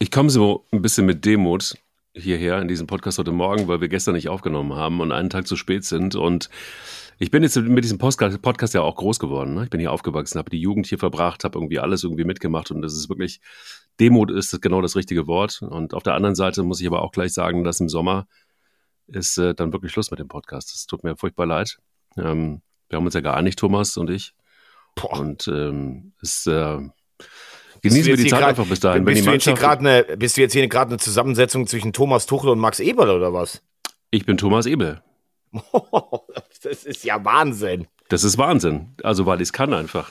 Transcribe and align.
Ich 0.00 0.12
komme 0.12 0.30
so 0.30 0.64
ein 0.70 0.80
bisschen 0.80 1.06
mit 1.06 1.24
Demut 1.24 1.74
hierher 2.14 2.60
in 2.60 2.68
diesem 2.68 2.86
Podcast 2.86 3.18
heute 3.18 3.32
Morgen, 3.32 3.66
weil 3.66 3.80
wir 3.80 3.88
gestern 3.88 4.14
nicht 4.14 4.28
aufgenommen 4.28 4.74
haben 4.74 5.00
und 5.00 5.10
einen 5.10 5.28
Tag 5.28 5.48
zu 5.48 5.56
spät 5.56 5.84
sind. 5.84 6.14
Und 6.14 6.50
ich 7.18 7.32
bin 7.32 7.42
jetzt 7.42 7.56
mit 7.56 7.82
diesem 7.82 7.98
Podcast 7.98 8.74
ja 8.74 8.82
auch 8.82 8.94
groß 8.94 9.18
geworden. 9.18 9.54
Ne? 9.54 9.64
Ich 9.64 9.70
bin 9.70 9.80
hier 9.80 9.90
aufgewachsen, 9.90 10.38
habe 10.38 10.50
die 10.50 10.60
Jugend 10.60 10.86
hier 10.86 10.98
verbracht, 10.98 11.42
habe 11.42 11.58
irgendwie 11.58 11.80
alles 11.80 12.04
irgendwie 12.04 12.22
mitgemacht 12.22 12.70
und 12.70 12.80
das 12.80 12.92
ist 12.92 13.08
wirklich, 13.08 13.40
Demut 13.98 14.30
ist 14.30 14.62
genau 14.62 14.80
das 14.82 14.94
richtige 14.94 15.26
Wort. 15.26 15.62
Und 15.62 15.94
auf 15.94 16.04
der 16.04 16.14
anderen 16.14 16.36
Seite 16.36 16.62
muss 16.62 16.80
ich 16.80 16.86
aber 16.86 17.02
auch 17.02 17.10
gleich 17.10 17.32
sagen, 17.32 17.64
dass 17.64 17.80
im 17.80 17.88
Sommer 17.88 18.28
ist 19.08 19.36
äh, 19.36 19.52
dann 19.52 19.72
wirklich 19.72 19.90
Schluss 19.90 20.12
mit 20.12 20.20
dem 20.20 20.28
Podcast. 20.28 20.72
Es 20.76 20.86
tut 20.86 21.02
mir 21.02 21.16
furchtbar 21.16 21.46
leid. 21.46 21.78
Ähm, 22.16 22.62
wir 22.88 22.98
haben 22.98 23.04
uns 23.04 23.14
ja 23.14 23.20
geeinigt, 23.20 23.58
Thomas 23.58 23.96
und 23.96 24.10
ich. 24.10 24.34
Boah. 24.94 25.18
Und 25.18 25.48
ähm, 25.48 26.12
es 26.22 26.46
äh, 26.46 26.88
Genießen 27.82 28.06
wir 28.06 28.16
die 28.16 28.26
Zeit 28.26 28.40
grad, 28.40 28.50
einfach 28.50 28.66
bis 28.66 28.80
dahin. 28.80 29.04
Bist, 29.04 29.26
du 29.26 29.30
jetzt 29.30 29.44
hier 29.44 29.70
eine, 29.70 30.04
bist 30.16 30.36
du 30.36 30.40
jetzt 30.40 30.52
hier 30.52 30.66
gerade 30.68 30.90
eine 30.90 30.98
Zusammensetzung 30.98 31.66
zwischen 31.66 31.92
Thomas 31.92 32.26
Tuchel 32.26 32.50
und 32.50 32.58
Max 32.58 32.80
Eberl 32.80 33.10
oder 33.10 33.32
was? 33.32 33.62
Ich 34.10 34.26
bin 34.26 34.36
Thomas 34.36 34.66
Ebel. 34.66 35.02
das 36.62 36.84
ist 36.84 37.04
ja 37.04 37.24
Wahnsinn. 37.24 37.86
Das 38.08 38.24
ist 38.24 38.38
Wahnsinn. 38.38 38.94
Also, 39.02 39.26
weil 39.26 39.40
ich 39.40 39.48
es 39.48 39.52
kann 39.52 39.72
einfach. 39.72 40.10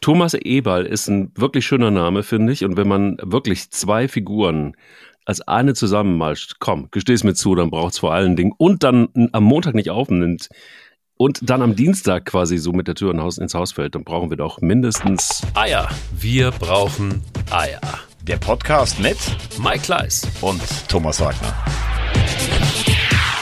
Thomas 0.00 0.34
Eberl 0.34 0.86
ist 0.86 1.08
ein 1.08 1.32
wirklich 1.34 1.66
schöner 1.66 1.90
Name, 1.90 2.22
finde 2.22 2.52
ich. 2.52 2.64
Und 2.64 2.76
wenn 2.76 2.88
man 2.88 3.16
wirklich 3.22 3.70
zwei 3.70 4.08
Figuren 4.08 4.76
als 5.24 5.40
eine 5.40 5.74
zusammenmalscht, 5.74 6.56
komm, 6.60 6.88
gesteh's 6.90 7.24
mir 7.24 7.34
zu, 7.34 7.54
dann 7.54 7.70
braucht 7.70 7.94
es 7.94 7.98
vor 7.98 8.14
allen 8.14 8.36
Dingen 8.36 8.52
und 8.56 8.84
dann 8.84 9.08
am 9.32 9.44
Montag 9.44 9.74
nicht 9.74 9.90
aufnimmt, 9.90 10.48
und 11.16 11.48
dann 11.48 11.62
am 11.62 11.74
Dienstag 11.76 12.26
quasi 12.26 12.58
so 12.58 12.72
mit 12.72 12.88
der 12.88 12.94
Tür 12.94 13.12
ins 13.38 13.54
Haus 13.54 13.72
fällt, 13.72 13.94
dann 13.94 14.04
brauchen 14.04 14.30
wir 14.30 14.36
doch 14.36 14.60
mindestens 14.60 15.42
Eier. 15.54 15.88
Wir 16.12 16.50
brauchen 16.50 17.22
Eier. 17.50 17.80
Der 18.22 18.36
Podcast 18.36 19.00
mit 19.00 19.16
Mike 19.58 19.80
Kleiss 19.80 20.26
und 20.40 20.60
Thomas 20.88 21.20
Wagner. 21.20 21.54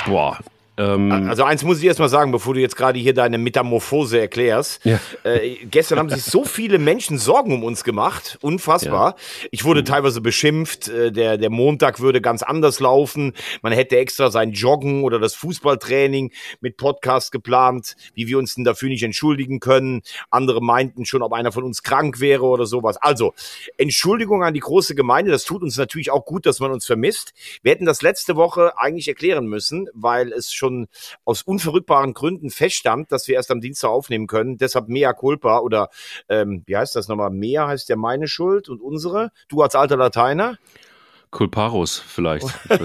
Boah, 0.06 0.38
ähm, 0.76 1.28
also 1.28 1.44
eins 1.44 1.62
muss 1.62 1.78
ich 1.78 1.84
erst 1.84 2.00
mal 2.00 2.08
sagen, 2.08 2.32
bevor 2.32 2.54
du 2.54 2.60
jetzt 2.60 2.76
gerade 2.76 2.98
hier 2.98 3.14
deine 3.14 3.38
Metamorphose 3.38 4.18
erklärst. 4.20 4.84
Ja. 4.84 4.98
Äh, 5.22 5.56
gestern 5.66 5.98
haben 5.98 6.10
sich 6.10 6.24
so 6.24 6.44
viele 6.44 6.78
Menschen 6.78 7.18
Sorgen 7.18 7.52
um 7.52 7.62
uns 7.62 7.84
gemacht. 7.84 8.38
Unfassbar. 8.40 9.10
Ja. 9.10 9.48
Ich 9.52 9.64
wurde 9.64 9.80
mhm. 9.80 9.84
teilweise 9.84 10.20
beschimpft, 10.20 10.88
äh, 10.88 11.12
der, 11.12 11.38
der 11.38 11.50
Montag 11.50 12.00
würde 12.00 12.20
ganz 12.20 12.42
anders 12.42 12.80
laufen. 12.80 13.34
Man 13.62 13.72
hätte 13.72 13.98
extra 13.98 14.30
sein 14.30 14.50
Joggen 14.50 15.04
oder 15.04 15.20
das 15.20 15.34
Fußballtraining 15.34 16.32
mit 16.60 16.76
Podcast 16.76 17.30
geplant, 17.30 17.94
wie 18.14 18.26
wir 18.26 18.38
uns 18.38 18.56
denn 18.56 18.64
dafür 18.64 18.88
nicht 18.88 19.04
entschuldigen 19.04 19.60
können. 19.60 20.02
Andere 20.30 20.60
meinten 20.60 21.04
schon, 21.04 21.22
ob 21.22 21.32
einer 21.32 21.52
von 21.52 21.62
uns 21.62 21.84
krank 21.84 22.18
wäre 22.18 22.44
oder 22.44 22.66
sowas. 22.66 22.96
Also, 22.96 23.32
Entschuldigung 23.76 24.42
an 24.42 24.54
die 24.54 24.60
große 24.60 24.96
Gemeinde. 24.96 25.30
Das 25.30 25.44
tut 25.44 25.62
uns 25.62 25.76
natürlich 25.76 26.10
auch 26.10 26.24
gut, 26.24 26.46
dass 26.46 26.58
man 26.58 26.72
uns 26.72 26.84
vermisst. 26.84 27.32
Wir 27.62 27.72
hätten 27.72 27.84
das 27.84 28.02
letzte 28.02 28.34
Woche 28.34 28.76
eigentlich 28.76 29.06
erklären 29.06 29.46
müssen, 29.46 29.88
weil 29.94 30.32
es 30.32 30.52
schon 30.52 30.63
schon 30.64 30.86
aus 31.24 31.42
unverrückbaren 31.42 32.14
Gründen 32.14 32.50
feststand, 32.50 33.12
dass 33.12 33.28
wir 33.28 33.34
erst 33.34 33.50
am 33.50 33.60
Dienstag 33.60 33.90
aufnehmen 33.90 34.26
können. 34.26 34.56
Deshalb 34.56 34.88
mea 34.88 35.12
culpa 35.12 35.58
oder 35.58 35.90
ähm, 36.28 36.62
wie 36.66 36.76
heißt 36.76 36.96
das 36.96 37.08
nochmal? 37.08 37.30
Mea 37.30 37.66
heißt 37.66 37.88
ja 37.88 37.96
meine 37.96 38.28
Schuld 38.28 38.68
und 38.68 38.80
unsere. 38.80 39.30
Du 39.48 39.62
als 39.62 39.74
alter 39.74 39.96
Lateiner? 39.96 40.56
Culparus 41.30 41.98
vielleicht. 41.98 42.46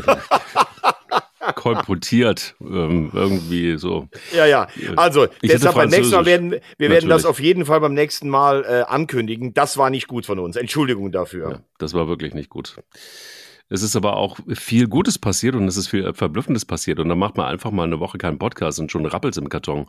kolportiert, 1.55 2.55
ähm, 2.61 3.11
irgendwie 3.13 3.77
so. 3.77 4.07
Ja, 4.35 4.45
ja. 4.45 4.67
Also, 4.95 5.27
ich 5.41 5.52
deshalb 5.52 5.75
beim 5.75 5.89
nächsten 5.89 6.16
Mal 6.16 6.25
werden, 6.25 6.52
wir 6.52 6.59
Natürlich. 6.59 6.91
werden 6.91 7.09
das 7.09 7.25
auf 7.25 7.39
jeden 7.39 7.66
Fall 7.66 7.80
beim 7.80 7.94
nächsten 7.94 8.30
Mal 8.30 8.63
äh, 8.66 8.81
ankündigen. 8.88 9.53
Das 9.53 9.77
war 9.77 9.89
nicht 9.89 10.07
gut 10.07 10.25
von 10.25 10.39
uns. 10.39 10.55
Entschuldigung 10.55 11.11
dafür. 11.11 11.52
Ja, 11.52 11.59
das 11.77 11.94
war 11.94 12.07
wirklich 12.07 12.33
nicht 12.33 12.50
gut. 12.50 12.75
Es 13.70 13.84
ist 13.84 13.95
aber 13.95 14.17
auch 14.17 14.39
viel 14.53 14.88
Gutes 14.88 15.20
passiert 15.20 15.56
und 15.56 15.67
es 15.67 15.78
ist 15.78 15.88
viel 15.88 16.14
Verblüffendes 16.14 16.66
passiert. 16.66 17.00
Und 17.00 17.09
dann 17.09 17.20
macht 17.20 17.38
man 17.38 17.45
einfach 17.45 17.72
mal 17.72 17.84
eine 17.84 18.00
Woche 18.00 18.17
keinen 18.17 18.39
Podcast 18.39 18.80
und 18.80 18.92
schon 18.92 19.06
rappelt's 19.06 19.38
im 19.38 19.50
Karton. 19.50 19.86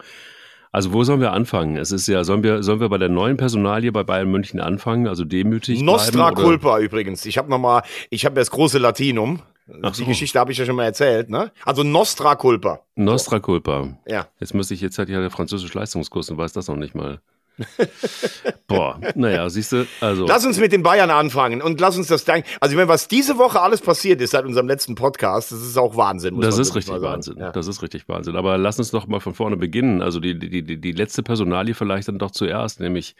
Also 0.73 0.93
wo 0.93 1.03
sollen 1.03 1.21
wir 1.21 1.33
anfangen? 1.33 1.77
Es 1.77 1.91
ist 1.91 2.07
ja, 2.07 2.23
sollen 2.23 2.45
wir, 2.45 2.63
sollen 2.63 2.79
wir 2.79 2.89
bei 2.89 2.99
der 2.99 3.09
neuen 3.09 3.37
Personalie 3.37 3.91
bei 3.91 4.05
Bayern 4.05 4.31
München 4.31 4.61
anfangen? 4.61 5.09
Also 5.09 5.25
demütig. 5.25 5.81
Nostra 5.83 6.31
bleiben, 6.31 6.47
culpa 6.47 6.79
übrigens. 6.79 7.25
Ich 7.27 7.39
habe 7.39 7.51
noch 7.51 7.59
mal, 7.59 7.83
ich 8.11 8.25
habe 8.25 8.37
das 8.37 8.51
große 8.51 8.79
Latinum. 8.79 9.41
Ach 9.83 9.93
Die 9.93 10.03
so. 10.03 10.07
Geschichte 10.07 10.39
habe 10.39 10.53
ich 10.53 10.59
ja 10.59 10.67
schon 10.67 10.77
mal 10.77 10.85
erzählt, 10.85 11.31
ne? 11.31 11.51
Also 11.65 11.83
Nostra 11.83 12.35
culpa. 12.37 12.81
Nostra 12.97 13.41
culpa. 13.41 13.97
Ja. 14.07 14.27
Jetzt 14.39 14.55
müsste 14.55 14.75
ich 14.75 14.81
jetzt 14.81 14.99
halt 14.99 15.09
ja 15.09 15.21
der 15.21 15.31
französische 15.31 15.77
Leistungskurs 15.79 16.31
und 16.31 16.39
weiß 16.39 16.53
das 16.53 16.69
noch 16.69 16.77
nicht 16.77 16.95
mal. 16.95 17.21
Boah, 18.67 19.01
naja, 19.15 19.49
siehst 19.49 19.73
du, 19.73 19.87
also. 20.01 20.27
Lass 20.27 20.45
uns 20.45 20.59
mit 20.59 20.73
den 20.73 20.83
Bayern 20.83 21.11
anfangen 21.11 21.63
und 21.63 21.81
lass 21.81 21.97
uns 21.97 22.07
das 22.07 22.25
denken. 22.25 22.49
Also, 22.61 22.73
ich 22.73 22.77
meine, 22.77 22.89
was 22.89 23.09
diese 23.09 23.39
Woche 23.39 23.61
alles 23.61 23.81
passiert 23.81 24.21
ist 24.21 24.31
seit 24.31 24.45
unserem 24.45 24.67
letzten 24.67 24.95
Podcast, 24.95 25.53
das 25.53 25.63
ist 25.63 25.77
auch 25.77 25.97
Wahnsinn. 25.97 26.41
das 26.41 26.59
ist 26.59 26.75
richtig 26.75 27.01
Wahnsinn. 27.01 27.39
Ja. 27.39 27.53
Das 27.53 27.67
ist 27.67 27.83
richtig 27.83 28.09
Wahnsinn. 28.09 28.37
Aber 28.37 28.59
lass 28.59 28.79
uns 28.79 28.91
doch 28.91 29.07
mal 29.07 29.21
von 29.21 29.35
vorne 29.35 29.57
beginnen. 29.57 30.03
Also, 30.03 30.21
die, 30.21 30.39
die, 30.39 30.63
die, 30.63 30.81
die 30.81 30.93
letzte 30.93 31.23
Personalie 31.23 31.75
vielleicht 31.75 32.09
dann 32.09 32.19
doch 32.19 32.31
zuerst, 32.31 32.81
nämlich 32.81 33.15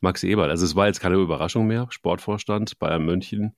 Max 0.00 0.22
Eberl. 0.22 0.50
Also, 0.50 0.64
es 0.64 0.76
war 0.76 0.86
jetzt 0.86 1.00
keine 1.00 1.16
Überraschung 1.16 1.66
mehr. 1.66 1.86
Sportvorstand 1.90 2.78
Bayern 2.78 3.04
München. 3.04 3.54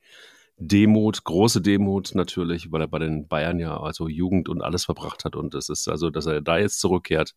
Demut, 0.59 1.23
große 1.25 1.61
Demut 1.61 2.15
natürlich, 2.15 2.73
weil 2.73 2.81
er 2.81 2.89
bei 2.89 2.99
den 2.99 3.29
Bayern 3.29 3.59
ja 3.59 3.79
also 3.79 4.09
Jugend 4.09 4.49
und 4.49 4.63
alles 4.63 4.87
verbracht 4.87 5.25
hat. 5.25 5.37
Und 5.37 5.55
es 5.55 5.69
ist 5.69 5.87
also, 5.87 6.09
dass 6.09 6.27
er 6.27 6.41
da 6.41 6.59
jetzt 6.59 6.81
zurückkehrt 6.81 7.35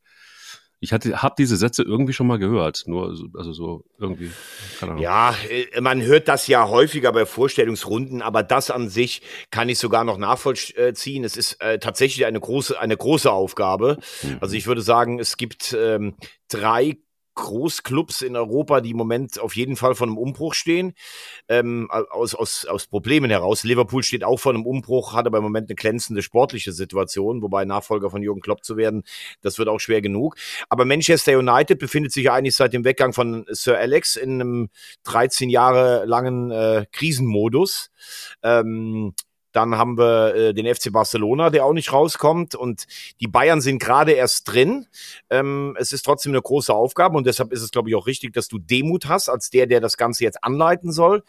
ich 0.82 0.94
habe 0.94 1.36
diese 1.38 1.58
Sätze 1.58 1.84
irgendwie 1.84 2.14
schon 2.14 2.28
mal 2.28 2.40
gehört, 2.40 2.84
nur 2.86 3.14
also 3.36 3.54
so 3.54 3.84
irgendwie. 3.98 4.32
Keine 4.80 4.94
Ahnung. 4.94 5.04
Ja, 5.04 5.36
äh, 5.50 5.82
man 5.82 6.02
hört 6.02 6.28
das 6.28 6.48
ja 6.48 6.70
häufiger 6.70 7.12
bei 7.12 7.26
Vorstellungsrunden, 7.26 8.22
aber 8.22 8.44
das 8.44 8.72
an 8.72 8.90
sich 8.90 9.22
kann 9.52 9.68
ich 9.68 9.78
sogar 9.78 10.06
noch 10.06 10.18
nachvollziehen. 10.18 11.24
Es 11.26 11.36
ist 11.36 11.62
äh, 11.62 11.80
tatsächlich 11.80 12.26
eine 12.26 12.40
große, 12.40 12.80
eine 12.80 12.96
große 12.96 13.30
Aufgabe. 13.30 13.98
Mhm. 14.24 14.38
Also 14.40 14.56
ich 14.56 14.68
würde 14.68 14.82
sagen, 14.82 15.20
es 15.20 15.36
gibt 15.36 15.76
ähm, 15.78 16.16
drei 16.48 16.98
Großclubs 17.40 18.22
in 18.22 18.36
Europa, 18.36 18.82
die 18.82 18.92
im 18.92 18.98
Moment 18.98 19.40
auf 19.40 19.56
jeden 19.56 19.76
Fall 19.76 19.96
von 19.96 20.10
einem 20.10 20.18
Umbruch 20.18 20.54
stehen, 20.54 20.94
ähm, 21.48 21.90
aus, 21.90 22.36
aus, 22.36 22.66
aus 22.66 22.88
Problemen 22.88 23.32
heraus. 23.32 23.64
Liverpool 23.64 24.04
steht 24.04 24.24
auch 24.24 24.40
vor 24.40 24.54
einem 24.54 24.66
Umbruch, 24.66 25.14
hat 25.14 25.26
aber 25.26 25.38
im 25.38 25.44
Moment 25.44 25.70
eine 25.70 25.76
glänzende 25.76 26.22
sportliche 26.22 26.74
Situation, 26.74 27.42
wobei 27.42 27.66
Nachfolger 27.66 28.10
von 28.10 28.22
Jürgen 28.22 28.42
Klopp 28.42 28.64
zu 28.64 28.78
werden, 28.78 29.04
das 29.42 29.58
wird 29.58 29.70
auch 29.70 29.80
schwer 29.80 30.02
genug. 30.02 30.36
Aber 30.68 30.86
Manchester 30.86 31.38
United 31.38 31.80
befindet 31.80 32.12
sich 32.12 32.30
eigentlich 32.30 32.56
seit 32.56 32.74
dem 32.74 32.84
Weggang 32.84 33.14
von 33.14 33.46
Sir 33.50 33.78
Alex 33.78 34.16
in 34.16 34.42
einem 34.42 34.70
13 35.04 35.50
Jahre 35.50 36.06
langen 36.06 36.52
äh, 36.52 36.86
Krisenmodus. 36.92 37.90
Ähm, 38.44 39.14
dann 39.52 39.78
haben 39.78 39.98
wir 39.98 40.36
äh, 40.36 40.54
den 40.54 40.74
FC 40.74 40.92
Barcelona, 40.92 41.50
der 41.50 41.66
auch 41.66 41.74
nicht 41.74 41.92
rauskommt. 41.92 42.56
Und 42.56 42.86
die 43.20 43.28
Bayern 43.28 43.62
sind 43.62 43.80
gerade 43.80 44.12
erst 44.12 44.52
drin. 44.52 44.88
Ähm, 45.30 45.76
es 45.80 45.92
ist 45.92 46.04
trotzdem 46.04 46.32
eine 46.32 46.42
große 46.42 46.74
Aufgabe 46.74 47.18
und 47.18 47.26
deshalb 47.26 47.52
ist 47.52 47.62
es, 47.62 47.72
glaube 47.72 47.90
ich, 47.90 47.96
auch 47.96 48.08
richtig, 48.08 48.34
dass 48.34 48.48
du 48.48 48.60
Demut 48.60 49.08
hast, 49.08 49.30
als 49.30 49.50
der, 49.50 49.68
der 49.68 49.82
das 49.82 49.98
Ganze 49.98 50.24
jetzt 50.24 50.44
anleiten 50.44 50.92
soll. 50.92 51.24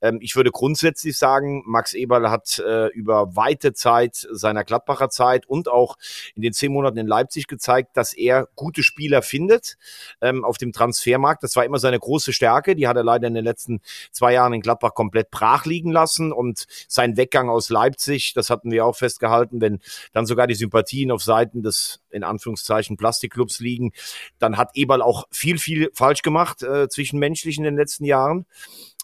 Ähm, 0.00 0.18
ich 0.20 0.36
würde 0.36 0.50
grundsätzlich 0.50 1.16
sagen, 1.16 1.62
Max 1.66 1.94
Eberl 1.94 2.30
hat 2.30 2.58
äh, 2.58 2.88
über 2.88 3.34
weite 3.36 3.72
Zeit 3.72 4.26
seiner 4.30 4.64
Gladbacher 4.64 5.08
Zeit 5.10 5.46
und 5.46 5.68
auch 5.68 5.96
in 6.34 6.42
den 6.42 6.52
zehn 6.52 6.72
Monaten 6.72 6.98
in 6.98 7.06
Leipzig 7.06 7.46
gezeigt, 7.46 7.96
dass 7.96 8.12
er 8.12 8.48
gute 8.54 8.82
Spieler 8.82 9.22
findet 9.22 9.76
ähm, 10.20 10.44
auf 10.44 10.58
dem 10.58 10.72
Transfermarkt. 10.72 11.42
Das 11.42 11.56
war 11.56 11.64
immer 11.64 11.78
seine 11.78 11.98
große 11.98 12.32
Stärke. 12.32 12.76
Die 12.76 12.86
hat 12.86 12.96
er 12.96 13.04
leider 13.04 13.28
in 13.28 13.34
den 13.34 13.44
letzten 13.44 13.80
zwei 14.10 14.34
Jahren 14.34 14.52
in 14.52 14.60
Gladbach 14.60 14.94
komplett 14.94 15.30
brach 15.30 15.64
liegen 15.64 15.90
lassen 15.90 16.32
und 16.32 16.66
sein 16.88 17.16
Weggang 17.16 17.48
aus 17.48 17.61
aus 17.62 17.70
Leipzig, 17.70 18.32
das 18.34 18.50
hatten 18.50 18.70
wir 18.72 18.84
auch 18.84 18.96
festgehalten, 18.96 19.60
wenn 19.60 19.78
dann 20.12 20.26
sogar 20.26 20.48
die 20.48 20.54
Sympathien 20.54 21.12
auf 21.12 21.22
Seiten 21.22 21.62
des 21.62 22.00
in 22.10 22.24
Anführungszeichen 22.24 22.96
Plastikclubs 22.96 23.60
liegen, 23.60 23.92
dann 24.40 24.56
hat 24.56 24.70
Eberl 24.74 25.02
auch 25.02 25.28
viel, 25.30 25.58
viel 25.58 25.90
falsch 25.94 26.22
gemacht 26.22 26.62
äh, 26.62 26.88
zwischenmenschlich 26.88 27.56
in 27.56 27.64
den 27.64 27.76
letzten 27.76 28.04
Jahren. 28.04 28.46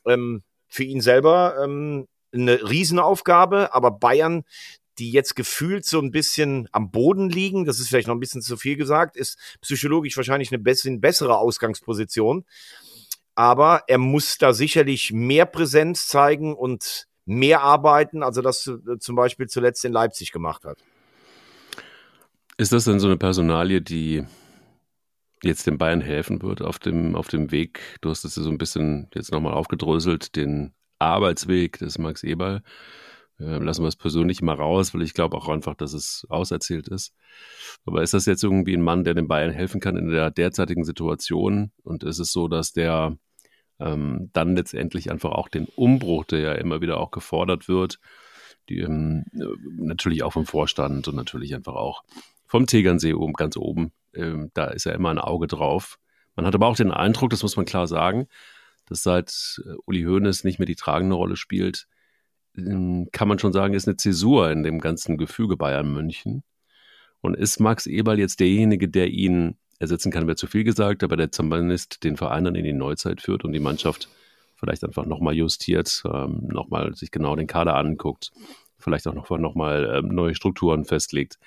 Ähm, 0.06 0.42
für 0.66 0.84
ihn 0.84 1.00
selber 1.00 1.56
ähm, 1.62 2.08
eine 2.32 2.68
Riesenaufgabe, 2.68 3.72
aber 3.72 3.92
Bayern 3.92 4.44
die 4.98 5.12
jetzt 5.12 5.36
gefühlt 5.36 5.84
so 5.84 6.00
ein 6.00 6.10
bisschen 6.10 6.68
am 6.72 6.90
Boden 6.90 7.30
liegen, 7.30 7.64
das 7.64 7.78
ist 7.78 7.88
vielleicht 7.88 8.08
noch 8.08 8.16
ein 8.16 8.20
bisschen 8.20 8.42
zu 8.42 8.56
viel 8.56 8.76
gesagt, 8.76 9.16
ist 9.16 9.38
psychologisch 9.60 10.16
wahrscheinlich 10.16 10.50
eine 10.50 10.58
bisschen 10.58 11.00
bessere 11.00 11.38
Ausgangsposition. 11.38 12.44
Aber 13.36 13.84
er 13.86 13.98
muss 13.98 14.38
da 14.38 14.52
sicherlich 14.52 15.12
mehr 15.12 15.46
Präsenz 15.46 16.08
zeigen 16.08 16.56
und 16.56 17.06
mehr 17.28 17.62
arbeiten, 17.62 18.22
als 18.22 18.36
er 18.38 18.42
das 18.42 18.66
äh, 18.66 18.98
zum 18.98 19.14
Beispiel 19.14 19.46
zuletzt 19.46 19.84
in 19.84 19.92
Leipzig 19.92 20.32
gemacht 20.32 20.64
hat. 20.64 20.82
Ist 22.56 22.72
das 22.72 22.84
denn 22.84 22.98
so 22.98 23.06
eine 23.06 23.18
Personalie, 23.18 23.80
die 23.80 24.24
jetzt 25.42 25.66
den 25.66 25.78
Bayern 25.78 26.00
helfen 26.00 26.42
wird 26.42 26.62
auf 26.62 26.78
dem, 26.78 27.14
auf 27.14 27.28
dem 27.28 27.52
Weg? 27.52 27.80
Du 28.00 28.10
hast 28.10 28.24
es 28.24 28.36
ja 28.36 28.42
so 28.42 28.50
ein 28.50 28.58
bisschen 28.58 29.08
jetzt 29.14 29.30
nochmal 29.30 29.52
aufgedröselt, 29.52 30.34
den 30.36 30.72
Arbeitsweg 30.98 31.78
des 31.78 31.98
Max 31.98 32.24
Eberl. 32.24 32.62
Äh, 33.38 33.58
lassen 33.58 33.82
wir 33.82 33.88
es 33.88 33.96
persönlich 33.96 34.40
mal 34.40 34.56
raus, 34.56 34.94
weil 34.94 35.02
ich 35.02 35.14
glaube 35.14 35.36
auch 35.36 35.48
einfach, 35.48 35.74
dass 35.74 35.92
es 35.92 36.26
auserzählt 36.30 36.88
ist. 36.88 37.14
Aber 37.84 38.02
ist 38.02 38.14
das 38.14 38.26
jetzt 38.26 38.42
irgendwie 38.42 38.74
ein 38.74 38.82
Mann, 38.82 39.04
der 39.04 39.14
den 39.14 39.28
Bayern 39.28 39.52
helfen 39.52 39.80
kann 39.80 39.96
in 39.96 40.08
der 40.08 40.30
derzeitigen 40.30 40.84
Situation? 40.84 41.72
Und 41.84 42.04
ist 42.04 42.18
es 42.18 42.32
so, 42.32 42.48
dass 42.48 42.72
der 42.72 43.16
ähm, 43.80 44.30
dann 44.32 44.56
letztendlich 44.56 45.10
einfach 45.10 45.32
auch 45.32 45.48
den 45.48 45.66
Umbruch, 45.76 46.24
der 46.24 46.40
ja 46.40 46.52
immer 46.52 46.80
wieder 46.80 46.98
auch 46.98 47.10
gefordert 47.10 47.68
wird, 47.68 47.98
die, 48.68 48.80
ähm, 48.80 49.24
natürlich 49.32 50.22
auch 50.22 50.32
vom 50.32 50.46
Vorstand 50.46 51.08
und 51.08 51.16
natürlich 51.16 51.54
einfach 51.54 51.74
auch 51.74 52.02
vom 52.46 52.66
Tegernsee 52.66 53.14
oben, 53.14 53.34
ganz 53.34 53.56
oben. 53.56 53.92
Ähm, 54.14 54.50
da 54.54 54.66
ist 54.66 54.84
ja 54.84 54.92
immer 54.92 55.10
ein 55.10 55.18
Auge 55.18 55.46
drauf. 55.46 55.98
Man 56.34 56.46
hat 56.46 56.54
aber 56.54 56.66
auch 56.66 56.76
den 56.76 56.90
Eindruck, 56.90 57.30
das 57.30 57.42
muss 57.42 57.56
man 57.56 57.66
klar 57.66 57.86
sagen, 57.86 58.28
dass 58.86 59.02
seit 59.02 59.60
äh, 59.64 59.74
Uli 59.86 60.04
Hoeneß 60.04 60.44
nicht 60.44 60.58
mehr 60.58 60.66
die 60.66 60.76
tragende 60.76 61.16
Rolle 61.16 61.36
spielt, 61.36 61.86
ähm, 62.56 63.08
kann 63.12 63.28
man 63.28 63.38
schon 63.38 63.52
sagen, 63.52 63.74
ist 63.74 63.86
eine 63.86 63.96
Zäsur 63.96 64.50
in 64.50 64.62
dem 64.62 64.80
ganzen 64.80 65.16
Gefüge 65.16 65.56
Bayern 65.56 65.92
München. 65.92 66.42
Und 67.20 67.36
ist 67.36 67.58
Max 67.58 67.86
Eberl 67.86 68.18
jetzt 68.18 68.40
derjenige, 68.40 68.88
der 68.88 69.08
ihn 69.08 69.58
ersetzen 69.78 70.10
kann, 70.10 70.26
wäre 70.26 70.36
zu 70.36 70.46
viel 70.46 70.64
gesagt, 70.64 71.02
aber 71.02 71.16
der 71.16 71.30
zumindest 71.30 72.04
den 72.04 72.16
Verein 72.16 72.44
dann 72.44 72.54
in 72.54 72.64
die 72.64 72.72
Neuzeit 72.72 73.20
führt 73.20 73.44
und 73.44 73.52
die 73.52 73.60
Mannschaft 73.60 74.08
vielleicht 74.56 74.84
einfach 74.84 75.06
nochmal 75.06 75.34
justiert, 75.34 76.02
ähm, 76.12 76.48
nochmal 76.48 76.94
sich 76.94 77.10
genau 77.10 77.36
den 77.36 77.46
Kader 77.46 77.76
anguckt, 77.76 78.32
vielleicht 78.78 79.06
auch 79.06 79.14
nochmal 79.14 79.40
noch 79.40 79.54
ähm, 79.56 80.08
neue 80.08 80.34
Strukturen 80.34 80.84
festlegt. 80.84 81.38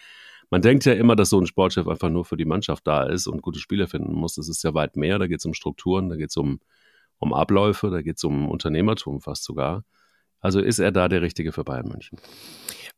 Man 0.49 0.61
denkt 0.61 0.85
ja 0.85 0.93
immer, 0.93 1.15
dass 1.15 1.29
so 1.29 1.39
ein 1.39 1.45
Sportchef 1.45 1.87
einfach 1.87 2.09
nur 2.09 2.25
für 2.25 2.35
die 2.35 2.45
Mannschaft 2.45 2.85
da 2.85 3.03
ist 3.03 3.27
und 3.27 3.41
gute 3.41 3.59
Spieler 3.59 3.87
finden 3.87 4.13
muss. 4.13 4.35
Das 4.35 4.49
ist 4.49 4.63
ja 4.63 4.73
weit 4.73 4.97
mehr. 4.97 5.17
Da 5.17 5.27
geht 5.27 5.39
es 5.39 5.45
um 5.45 5.53
Strukturen, 5.53 6.09
da 6.09 6.17
geht 6.17 6.29
es 6.29 6.37
um, 6.37 6.59
um 7.19 7.33
Abläufe, 7.33 7.89
da 7.89 8.01
geht 8.01 8.17
es 8.17 8.23
um 8.25 8.49
Unternehmertum 8.49 9.21
fast 9.21 9.45
sogar. 9.45 9.85
Also 10.41 10.59
ist 10.59 10.79
er 10.79 10.91
da 10.91 11.07
der 11.07 11.21
Richtige 11.21 11.53
für 11.53 11.63
Bayern 11.63 11.87
München? 11.87 12.19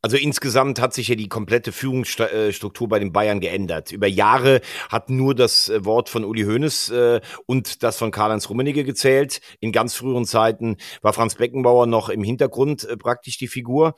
Also 0.04 0.18
insgesamt 0.18 0.82
hat 0.82 0.92
sich 0.92 1.08
ja 1.08 1.14
die 1.14 1.30
komplette 1.30 1.72
Führungsstruktur 1.72 2.88
bei 2.90 2.98
den 2.98 3.10
Bayern 3.10 3.40
geändert. 3.40 3.90
Über 3.90 4.06
Jahre 4.06 4.60
hat 4.90 5.08
nur 5.08 5.34
das 5.34 5.70
äh, 5.70 5.82
Wort 5.86 6.10
von 6.10 6.26
Uli 6.26 6.42
Hoeneß 6.42 6.90
äh, 6.90 7.20
und 7.46 7.82
das 7.82 7.96
von 7.96 8.10
Karl-Heinz 8.10 8.50
Rummenigge 8.50 8.84
gezählt. 8.84 9.40
In 9.60 9.72
ganz 9.72 9.94
früheren 9.94 10.26
Zeiten 10.26 10.76
war 11.00 11.14
Franz 11.14 11.36
Beckenbauer 11.36 11.86
noch 11.86 12.10
im 12.10 12.22
Hintergrund 12.22 12.84
äh, 12.84 12.98
praktisch 12.98 13.38
die 13.38 13.48
Figur. 13.48 13.94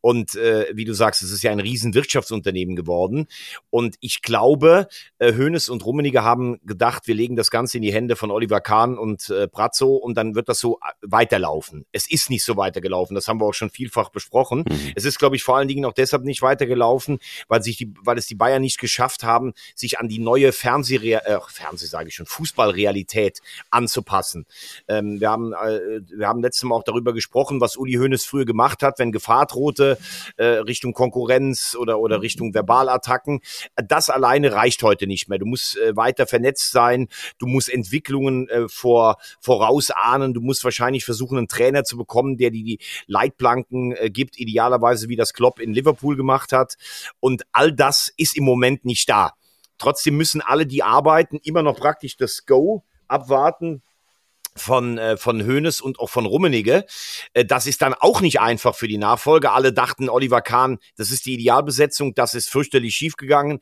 Und 0.00 0.36
äh, 0.36 0.66
wie 0.74 0.84
du 0.84 0.92
sagst, 0.92 1.22
es 1.22 1.32
ist 1.32 1.42
ja 1.42 1.50
ein 1.50 1.58
riesen 1.58 1.92
Wirtschaftsunternehmen 1.92 2.76
geworden. 2.76 3.26
Und 3.68 3.96
ich 3.98 4.22
glaube, 4.22 4.86
äh, 5.18 5.32
Hoeneß 5.32 5.70
und 5.70 5.84
Rummenigge 5.84 6.22
haben 6.22 6.60
gedacht, 6.66 7.08
wir 7.08 7.16
legen 7.16 7.34
das 7.34 7.50
Ganze 7.50 7.78
in 7.78 7.82
die 7.82 7.92
Hände 7.92 8.14
von 8.14 8.30
Oliver 8.30 8.60
Kahn 8.60 8.96
und 8.96 9.28
äh, 9.30 9.48
Brazzo 9.48 9.96
und 9.96 10.16
dann 10.16 10.36
wird 10.36 10.48
das 10.48 10.60
so 10.60 10.76
äh, 10.76 10.92
weiterlaufen. 11.02 11.84
Es 11.90 12.08
ist 12.08 12.30
nicht 12.30 12.44
so 12.44 12.56
weitergelaufen. 12.56 13.16
Das 13.16 13.26
haben 13.26 13.40
wir 13.40 13.46
auch 13.46 13.54
schon 13.54 13.70
vielfach 13.70 14.10
besprochen. 14.10 14.60
Mhm. 14.60 14.92
Es 14.94 15.04
ist, 15.04 15.18
glaube 15.18 15.34
ich, 15.34 15.47
vor 15.48 15.56
allen 15.56 15.68
Dingen 15.68 15.86
auch 15.86 15.94
deshalb 15.94 16.24
nicht 16.24 16.42
weitergelaufen, 16.42 17.20
weil 17.48 17.62
sich 17.62 17.78
die, 17.78 17.94
weil 18.02 18.18
es 18.18 18.26
die 18.26 18.34
Bayern 18.34 18.60
nicht 18.60 18.78
geschafft 18.78 19.22
haben, 19.22 19.54
sich 19.74 19.98
an 19.98 20.06
die 20.06 20.18
neue 20.18 20.52
Fernseh, 20.52 20.96
äh, 20.96 21.40
Fernseh 21.48 21.86
sage 21.86 22.08
ich 22.08 22.16
schon, 22.16 22.26
Fußballrealität 22.26 23.40
anzupassen. 23.70 24.44
Ähm, 24.88 25.20
wir 25.20 25.30
haben, 25.30 25.54
äh, 25.54 26.02
wir 26.14 26.28
haben 26.28 26.42
letztes 26.42 26.64
Mal 26.64 26.76
auch 26.76 26.82
darüber 26.82 27.14
gesprochen, 27.14 27.62
was 27.62 27.78
Uli 27.78 27.94
Hoeneß 27.94 28.26
früher 28.26 28.44
gemacht 28.44 28.82
hat, 28.82 28.98
wenn 28.98 29.10
Gefahr 29.10 29.46
drohte 29.46 29.96
äh, 30.36 30.44
Richtung 30.44 30.92
Konkurrenz 30.92 31.74
oder 31.74 31.98
oder 31.98 32.20
Richtung 32.20 32.52
Verbalattacken. 32.52 33.40
Das 33.76 34.10
alleine 34.10 34.52
reicht 34.52 34.82
heute 34.82 35.06
nicht 35.06 35.30
mehr. 35.30 35.38
Du 35.38 35.46
musst 35.46 35.78
äh, 35.78 35.96
weiter 35.96 36.26
vernetzt 36.26 36.72
sein, 36.72 37.08
du 37.38 37.46
musst 37.46 37.72
Entwicklungen 37.72 38.50
äh, 38.50 38.68
vor 38.68 39.16
vorausahnen, 39.40 40.34
du 40.34 40.42
musst 40.42 40.62
wahrscheinlich 40.62 41.06
versuchen, 41.06 41.38
einen 41.38 41.48
Trainer 41.48 41.84
zu 41.84 41.96
bekommen, 41.96 42.36
der 42.36 42.50
die, 42.50 42.64
die 42.64 42.78
Leitplanken 43.06 43.92
äh, 43.92 44.10
gibt, 44.10 44.38
idealerweise 44.38 45.08
wie 45.08 45.16
das 45.16 45.32
Klopp 45.38 45.60
in 45.60 45.72
Liverpool 45.72 46.16
gemacht 46.16 46.52
hat. 46.52 46.74
Und 47.20 47.44
all 47.52 47.72
das 47.72 48.12
ist 48.16 48.36
im 48.36 48.42
Moment 48.42 48.84
nicht 48.84 49.08
da. 49.08 49.34
Trotzdem 49.78 50.16
müssen 50.16 50.40
alle, 50.40 50.66
die 50.66 50.82
arbeiten, 50.82 51.38
immer 51.44 51.62
noch 51.62 51.76
praktisch 51.76 52.16
das 52.16 52.44
Go 52.44 52.82
abwarten, 53.06 53.82
von, 54.58 54.98
äh, 54.98 55.16
von 55.16 55.46
Hoeneß 55.46 55.80
und 55.80 55.98
auch 55.98 56.10
von 56.10 56.26
Rummenigge. 56.26 56.84
Äh, 57.32 57.44
das 57.44 57.66
ist 57.66 57.82
dann 57.82 57.94
auch 57.94 58.20
nicht 58.20 58.40
einfach 58.40 58.74
für 58.74 58.88
die 58.88 58.98
Nachfolger. 58.98 59.54
Alle 59.54 59.72
dachten, 59.72 60.08
Oliver 60.08 60.40
Kahn, 60.40 60.78
das 60.96 61.10
ist 61.10 61.26
die 61.26 61.34
Idealbesetzung, 61.34 62.14
das 62.14 62.34
ist 62.34 62.48
fürchterlich 62.48 62.94
schiefgegangen. 62.94 63.60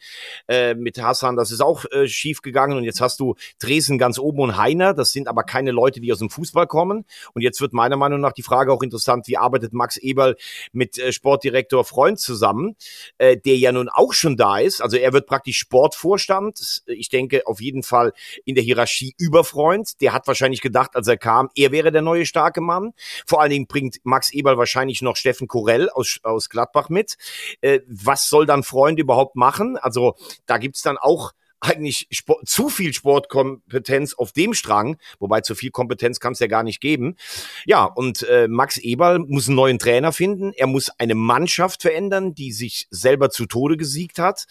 Äh, 0.48 0.74
mit 0.74 1.00
Hassan, 1.00 1.36
das 1.36 1.50
ist 1.50 1.60
auch 1.60 1.84
äh, 1.90 2.08
schiefgegangen. 2.08 2.76
Und 2.76 2.84
jetzt 2.84 3.00
hast 3.00 3.20
du 3.20 3.34
Dresden 3.58 3.98
ganz 3.98 4.18
oben 4.18 4.40
und 4.40 4.56
Heiner. 4.56 4.94
Das 4.94 5.12
sind 5.12 5.28
aber 5.28 5.42
keine 5.42 5.70
Leute, 5.70 6.00
die 6.00 6.12
aus 6.12 6.18
dem 6.18 6.30
Fußball 6.30 6.66
kommen. 6.66 7.04
Und 7.34 7.42
jetzt 7.42 7.60
wird 7.60 7.72
meiner 7.72 7.96
Meinung 7.96 8.20
nach 8.20 8.32
die 8.32 8.42
Frage 8.42 8.72
auch 8.72 8.82
interessant, 8.82 9.28
wie 9.28 9.36
arbeitet 9.36 9.72
Max 9.72 9.96
Eberl 9.96 10.36
mit 10.72 10.98
äh, 10.98 11.12
Sportdirektor 11.12 11.84
Freund 11.84 12.18
zusammen, 12.18 12.76
äh, 13.18 13.36
der 13.36 13.56
ja 13.56 13.72
nun 13.72 13.88
auch 13.88 14.12
schon 14.12 14.36
da 14.36 14.58
ist. 14.58 14.80
Also 14.80 14.96
er 14.96 15.12
wird 15.12 15.26
praktisch 15.26 15.58
Sportvorstand. 15.58 16.82
Ich 16.86 17.08
denke 17.08 17.46
auf 17.46 17.60
jeden 17.60 17.82
Fall 17.82 18.12
in 18.44 18.54
der 18.54 18.64
Hierarchie 18.64 19.14
über 19.18 19.44
Freund. 19.44 20.00
Der 20.00 20.12
hat 20.12 20.26
wahrscheinlich 20.26 20.60
gedacht, 20.60 20.85
gedacht, 20.86 20.96
als 20.96 21.08
er 21.08 21.16
kam, 21.16 21.50
er 21.54 21.72
wäre 21.72 21.92
der 21.92 22.02
neue 22.02 22.26
starke 22.26 22.60
Mann. 22.60 22.92
Vor 23.26 23.40
allen 23.40 23.50
Dingen 23.50 23.66
bringt 23.66 23.98
Max 24.04 24.32
Eberl 24.32 24.58
wahrscheinlich 24.58 25.02
noch 25.02 25.16
Steffen 25.16 25.48
Korell 25.48 25.88
aus, 25.90 26.20
aus 26.22 26.48
Gladbach 26.48 26.88
mit. 26.88 27.16
Äh, 27.60 27.80
was 27.86 28.28
soll 28.28 28.46
dann 28.46 28.62
Freund 28.62 28.98
überhaupt 28.98 29.36
machen? 29.36 29.76
Also 29.76 30.14
da 30.46 30.58
gibt's 30.58 30.82
dann 30.82 30.98
auch 30.98 31.32
eigentlich 31.60 32.06
Sport, 32.10 32.48
zu 32.48 32.68
viel 32.68 32.92
Sportkompetenz 32.92 34.14
auf 34.14 34.32
dem 34.32 34.54
Strang, 34.54 34.96
wobei 35.18 35.40
zu 35.40 35.54
viel 35.54 35.70
Kompetenz 35.70 36.20
kann 36.20 36.32
es 36.32 36.38
ja 36.38 36.46
gar 36.46 36.62
nicht 36.62 36.80
geben. 36.80 37.16
Ja, 37.64 37.84
und 37.84 38.22
äh, 38.24 38.46
Max 38.48 38.78
Eberl 38.78 39.20
muss 39.20 39.48
einen 39.48 39.56
neuen 39.56 39.78
Trainer 39.78 40.12
finden. 40.12 40.52
Er 40.56 40.66
muss 40.66 40.90
eine 40.98 41.14
Mannschaft 41.14 41.82
verändern, 41.82 42.34
die 42.34 42.52
sich 42.52 42.86
selber 42.90 43.30
zu 43.30 43.46
Tode 43.46 43.76
gesiegt 43.76 44.18
hat. 44.18 44.46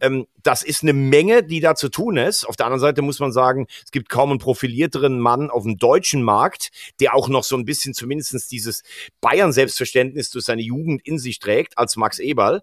Ähm, 0.00 0.26
das 0.42 0.62
ist 0.62 0.82
eine 0.82 0.92
Menge, 0.92 1.42
die 1.42 1.60
da 1.60 1.74
zu 1.74 1.88
tun 1.88 2.16
ist. 2.16 2.44
Auf 2.44 2.56
der 2.56 2.66
anderen 2.66 2.80
Seite 2.80 3.02
muss 3.02 3.18
man 3.18 3.32
sagen, 3.32 3.66
es 3.84 3.90
gibt 3.90 4.08
kaum 4.08 4.30
einen 4.30 4.38
profilierteren 4.38 5.18
Mann 5.18 5.50
auf 5.50 5.64
dem 5.64 5.76
deutschen 5.76 6.22
Markt, 6.22 6.70
der 7.00 7.14
auch 7.14 7.28
noch 7.28 7.44
so 7.44 7.56
ein 7.56 7.64
bisschen 7.64 7.94
zumindestens 7.94 8.46
dieses 8.46 8.82
Bayern-Selbstverständnis 9.20 10.30
durch 10.30 10.44
seine 10.44 10.62
Jugend 10.62 11.04
in 11.04 11.18
sich 11.18 11.40
trägt, 11.40 11.76
als 11.76 11.96
Max 11.96 12.18
Eberl. 12.18 12.62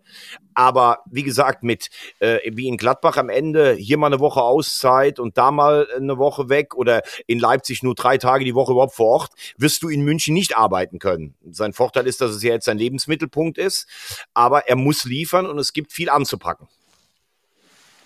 Aber 0.54 1.00
wie 1.10 1.24
gesagt, 1.24 1.64
mit 1.64 1.90
äh, 2.20 2.40
wie 2.52 2.68
in 2.68 2.78
Gladbach 2.78 3.18
am 3.18 3.30
Ende 3.30 3.74
hier 3.84 3.98
mal 3.98 4.08
eine 4.08 4.20
Woche 4.20 4.42
Auszeit 4.42 5.20
und 5.20 5.38
da 5.38 5.52
mal 5.52 5.88
eine 5.96 6.18
Woche 6.18 6.50
weg 6.50 6.76
oder 6.76 7.02
in 7.28 7.40
Leipzig 7.40 7.84
nur 7.84 7.96
drei 7.96 8.18
Tage 8.18 8.46
die 8.46 8.56
Woche 8.56 8.72
überhaupt 8.72 8.96
vor 8.96 9.08
Ort, 9.08 9.32
wirst 9.58 9.84
du 9.84 9.90
in 9.90 10.02
München 10.02 10.34
nicht 10.34 10.58
arbeiten 10.58 11.00
können. 11.00 11.36
Sein 11.50 11.74
Vorteil 11.74 12.08
ist, 12.08 12.22
dass 12.22 12.32
es 12.32 12.44
ja 12.44 12.54
jetzt 12.54 12.66
sein 12.66 12.78
Lebensmittelpunkt 12.78 13.58
ist, 13.58 13.88
aber 14.34 14.68
er 14.68 14.76
muss 14.76 15.06
liefern 15.06 15.46
und 15.46 15.60
es 15.60 15.74
gibt 15.74 15.92
viel 15.92 16.10
anzupacken. 16.10 16.68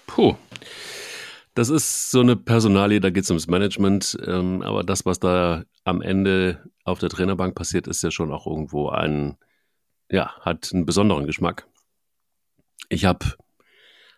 Puh. 0.08 0.36
Das 1.54 1.70
ist 1.70 2.12
so 2.12 2.20
eine 2.20 2.36
Personalie, 2.36 3.00
da 3.00 3.10
geht 3.10 3.24
es 3.24 3.32
ums 3.32 3.48
Management, 3.48 4.16
ähm, 4.28 4.62
aber 4.62 4.84
das, 4.84 5.06
was 5.06 5.20
da 5.20 5.64
am 5.84 6.04
Ende 6.04 6.64
auf 6.84 7.00
der 7.00 7.10
Trainerbank 7.10 7.56
passiert, 7.56 7.88
ist 7.88 8.04
ja 8.04 8.12
schon 8.12 8.32
auch 8.32 8.46
irgendwo 8.46 8.90
ein, 8.90 9.38
ja, 10.10 10.40
hat 10.42 10.70
einen 10.72 10.86
besonderen 10.86 11.26
Geschmack. 11.26 11.66
Ich 12.90 13.06
habe 13.06 13.26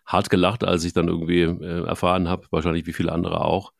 hart 0.06 0.30
gelacht, 0.30 0.64
als 0.64 0.84
ich 0.84 0.92
dann 0.92 1.08
irgendwie 1.08 1.42
äh, 1.42 1.86
erfahren 1.86 2.28
habe, 2.28 2.46
wahrscheinlich 2.50 2.86
wie 2.86 2.92
viele 2.92 3.12
andere 3.12 3.44
auch, 3.44 3.72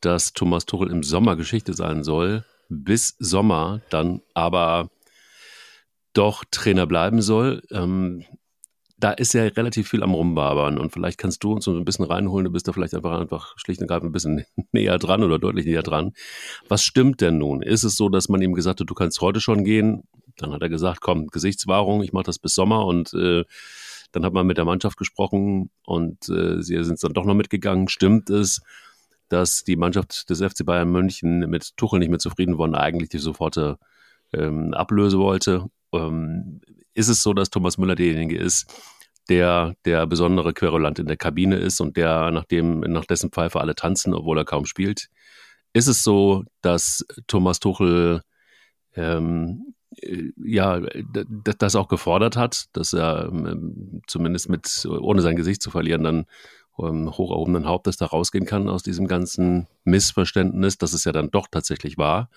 dass 0.00 0.32
Thomas 0.32 0.66
Tuchel 0.66 0.90
im 0.90 1.02
Sommer 1.02 1.36
Geschichte 1.36 1.74
sein 1.74 2.04
soll, 2.04 2.44
bis 2.68 3.16
Sommer 3.18 3.80
dann 3.90 4.20
aber 4.34 4.90
doch 6.12 6.44
Trainer 6.50 6.86
bleiben 6.86 7.22
soll. 7.22 7.62
Ähm, 7.70 8.24
da 9.02 9.10
ist 9.10 9.34
ja 9.34 9.42
relativ 9.42 9.88
viel 9.88 10.04
am 10.04 10.14
Rumbabern 10.14 10.78
und 10.78 10.92
vielleicht 10.92 11.18
kannst 11.18 11.42
du 11.42 11.52
uns 11.52 11.64
so 11.64 11.76
ein 11.76 11.84
bisschen 11.84 12.04
reinholen, 12.04 12.44
du 12.44 12.52
bist 12.52 12.68
da 12.68 12.72
vielleicht 12.72 12.94
einfach, 12.94 13.18
einfach 13.18 13.54
schlicht 13.56 13.80
und 13.80 13.90
ergreifend 13.90 14.10
ein 14.10 14.12
bisschen 14.12 14.44
näher 14.72 14.98
dran 14.98 15.24
oder 15.24 15.38
deutlich 15.40 15.66
näher 15.66 15.82
dran. 15.82 16.12
Was 16.68 16.84
stimmt 16.84 17.20
denn 17.20 17.38
nun? 17.38 17.62
Ist 17.62 17.82
es 17.82 17.96
so, 17.96 18.08
dass 18.08 18.28
man 18.28 18.40
ihm 18.42 18.54
gesagt 18.54 18.80
hat, 18.80 18.88
du 18.88 18.94
kannst 18.94 19.20
heute 19.20 19.40
schon 19.40 19.64
gehen? 19.64 20.04
Dann 20.36 20.52
hat 20.52 20.62
er 20.62 20.68
gesagt, 20.68 21.00
komm, 21.00 21.26
Gesichtswahrung, 21.26 22.02
ich 22.02 22.12
mache 22.12 22.24
das 22.24 22.38
bis 22.38 22.54
Sommer 22.54 22.86
und 22.86 23.12
äh, 23.14 23.44
dann 24.12 24.24
hat 24.24 24.32
man 24.32 24.46
mit 24.46 24.58
der 24.58 24.64
Mannschaft 24.64 24.96
gesprochen 24.96 25.70
und 25.84 26.28
äh, 26.28 26.62
sie 26.62 26.82
sind 26.84 27.02
dann 27.02 27.14
doch 27.14 27.24
noch 27.24 27.34
mitgegangen. 27.34 27.88
Stimmt 27.88 28.30
es, 28.30 28.60
dass 29.28 29.64
die 29.64 29.76
Mannschaft 29.76 30.28
des 30.28 30.40
FC 30.40 30.64
Bayern 30.64 30.90
München 30.90 31.50
mit 31.50 31.76
Tuchel 31.76 31.98
nicht 31.98 32.10
mehr 32.10 32.18
zufrieden 32.18 32.58
war 32.58 32.64
und 32.64 32.74
eigentlich 32.74 33.08
die 33.08 33.18
soforte 33.18 33.78
ähm, 34.32 34.74
Ablöse 34.74 35.18
wollte? 35.18 35.66
Ähm, 35.92 36.60
ist 36.94 37.08
es 37.08 37.22
so, 37.22 37.32
dass 37.32 37.50
Thomas 37.50 37.78
Müller 37.78 37.94
derjenige 37.94 38.36
ist, 38.36 38.72
der 39.28 39.74
der 39.86 40.06
besondere 40.06 40.52
Querulant 40.52 40.98
in 40.98 41.06
der 41.06 41.16
Kabine 41.16 41.56
ist 41.56 41.80
und 41.80 41.96
der 41.96 42.30
nach, 42.30 42.44
dem, 42.44 42.80
nach 42.80 43.06
dessen 43.06 43.30
Pfeife 43.30 43.60
alle 43.60 43.74
tanzen, 43.74 44.14
obwohl 44.14 44.38
er 44.38 44.44
kaum 44.44 44.66
spielt? 44.66 45.08
Ist 45.72 45.86
es 45.86 46.04
so, 46.04 46.44
dass 46.60 47.06
Thomas 47.26 47.60
Tuchel 47.60 48.20
ähm, 48.94 49.74
äh, 49.74 49.81
ja, 50.36 50.80
das 51.58 51.76
auch 51.76 51.88
gefordert 51.88 52.36
hat, 52.36 52.66
dass 52.72 52.92
er 52.92 53.28
ähm, 53.30 54.02
zumindest 54.06 54.48
mit, 54.48 54.86
ohne 54.86 55.22
sein 55.22 55.36
Gesicht 55.36 55.62
zu 55.62 55.70
verlieren, 55.70 56.04
dann 56.04 56.26
ähm, 56.78 57.10
hoch 57.16 57.30
erhobenen 57.30 57.66
Hauptes 57.66 57.96
da 57.96 58.06
rausgehen 58.06 58.46
kann 58.46 58.68
aus 58.68 58.82
diesem 58.82 59.06
ganzen 59.06 59.66
Missverständnis, 59.84 60.78
dass 60.78 60.92
es 60.92 61.04
ja 61.04 61.12
dann 61.12 61.30
doch 61.30 61.46
tatsächlich 61.50 61.98
war. 61.98 62.30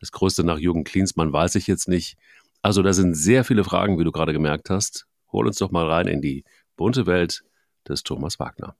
Das 0.00 0.12
Größte 0.12 0.44
nach 0.44 0.58
Jürgen 0.58 0.84
Klinsmann 0.84 1.32
weiß 1.32 1.54
ich 1.56 1.66
jetzt 1.66 1.88
nicht. 1.88 2.16
Also 2.62 2.82
da 2.82 2.92
sind 2.92 3.14
sehr 3.14 3.44
viele 3.44 3.64
Fragen, 3.64 3.98
wie 3.98 4.04
du 4.04 4.12
gerade 4.12 4.32
gemerkt 4.32 4.70
hast. 4.70 5.06
Hol 5.32 5.46
uns 5.46 5.58
doch 5.58 5.70
mal 5.70 5.88
rein 5.88 6.08
in 6.08 6.20
die 6.20 6.44
bunte 6.76 7.06
Welt 7.06 7.44
des 7.88 8.02
Thomas 8.02 8.38
Wagner. 8.40 8.74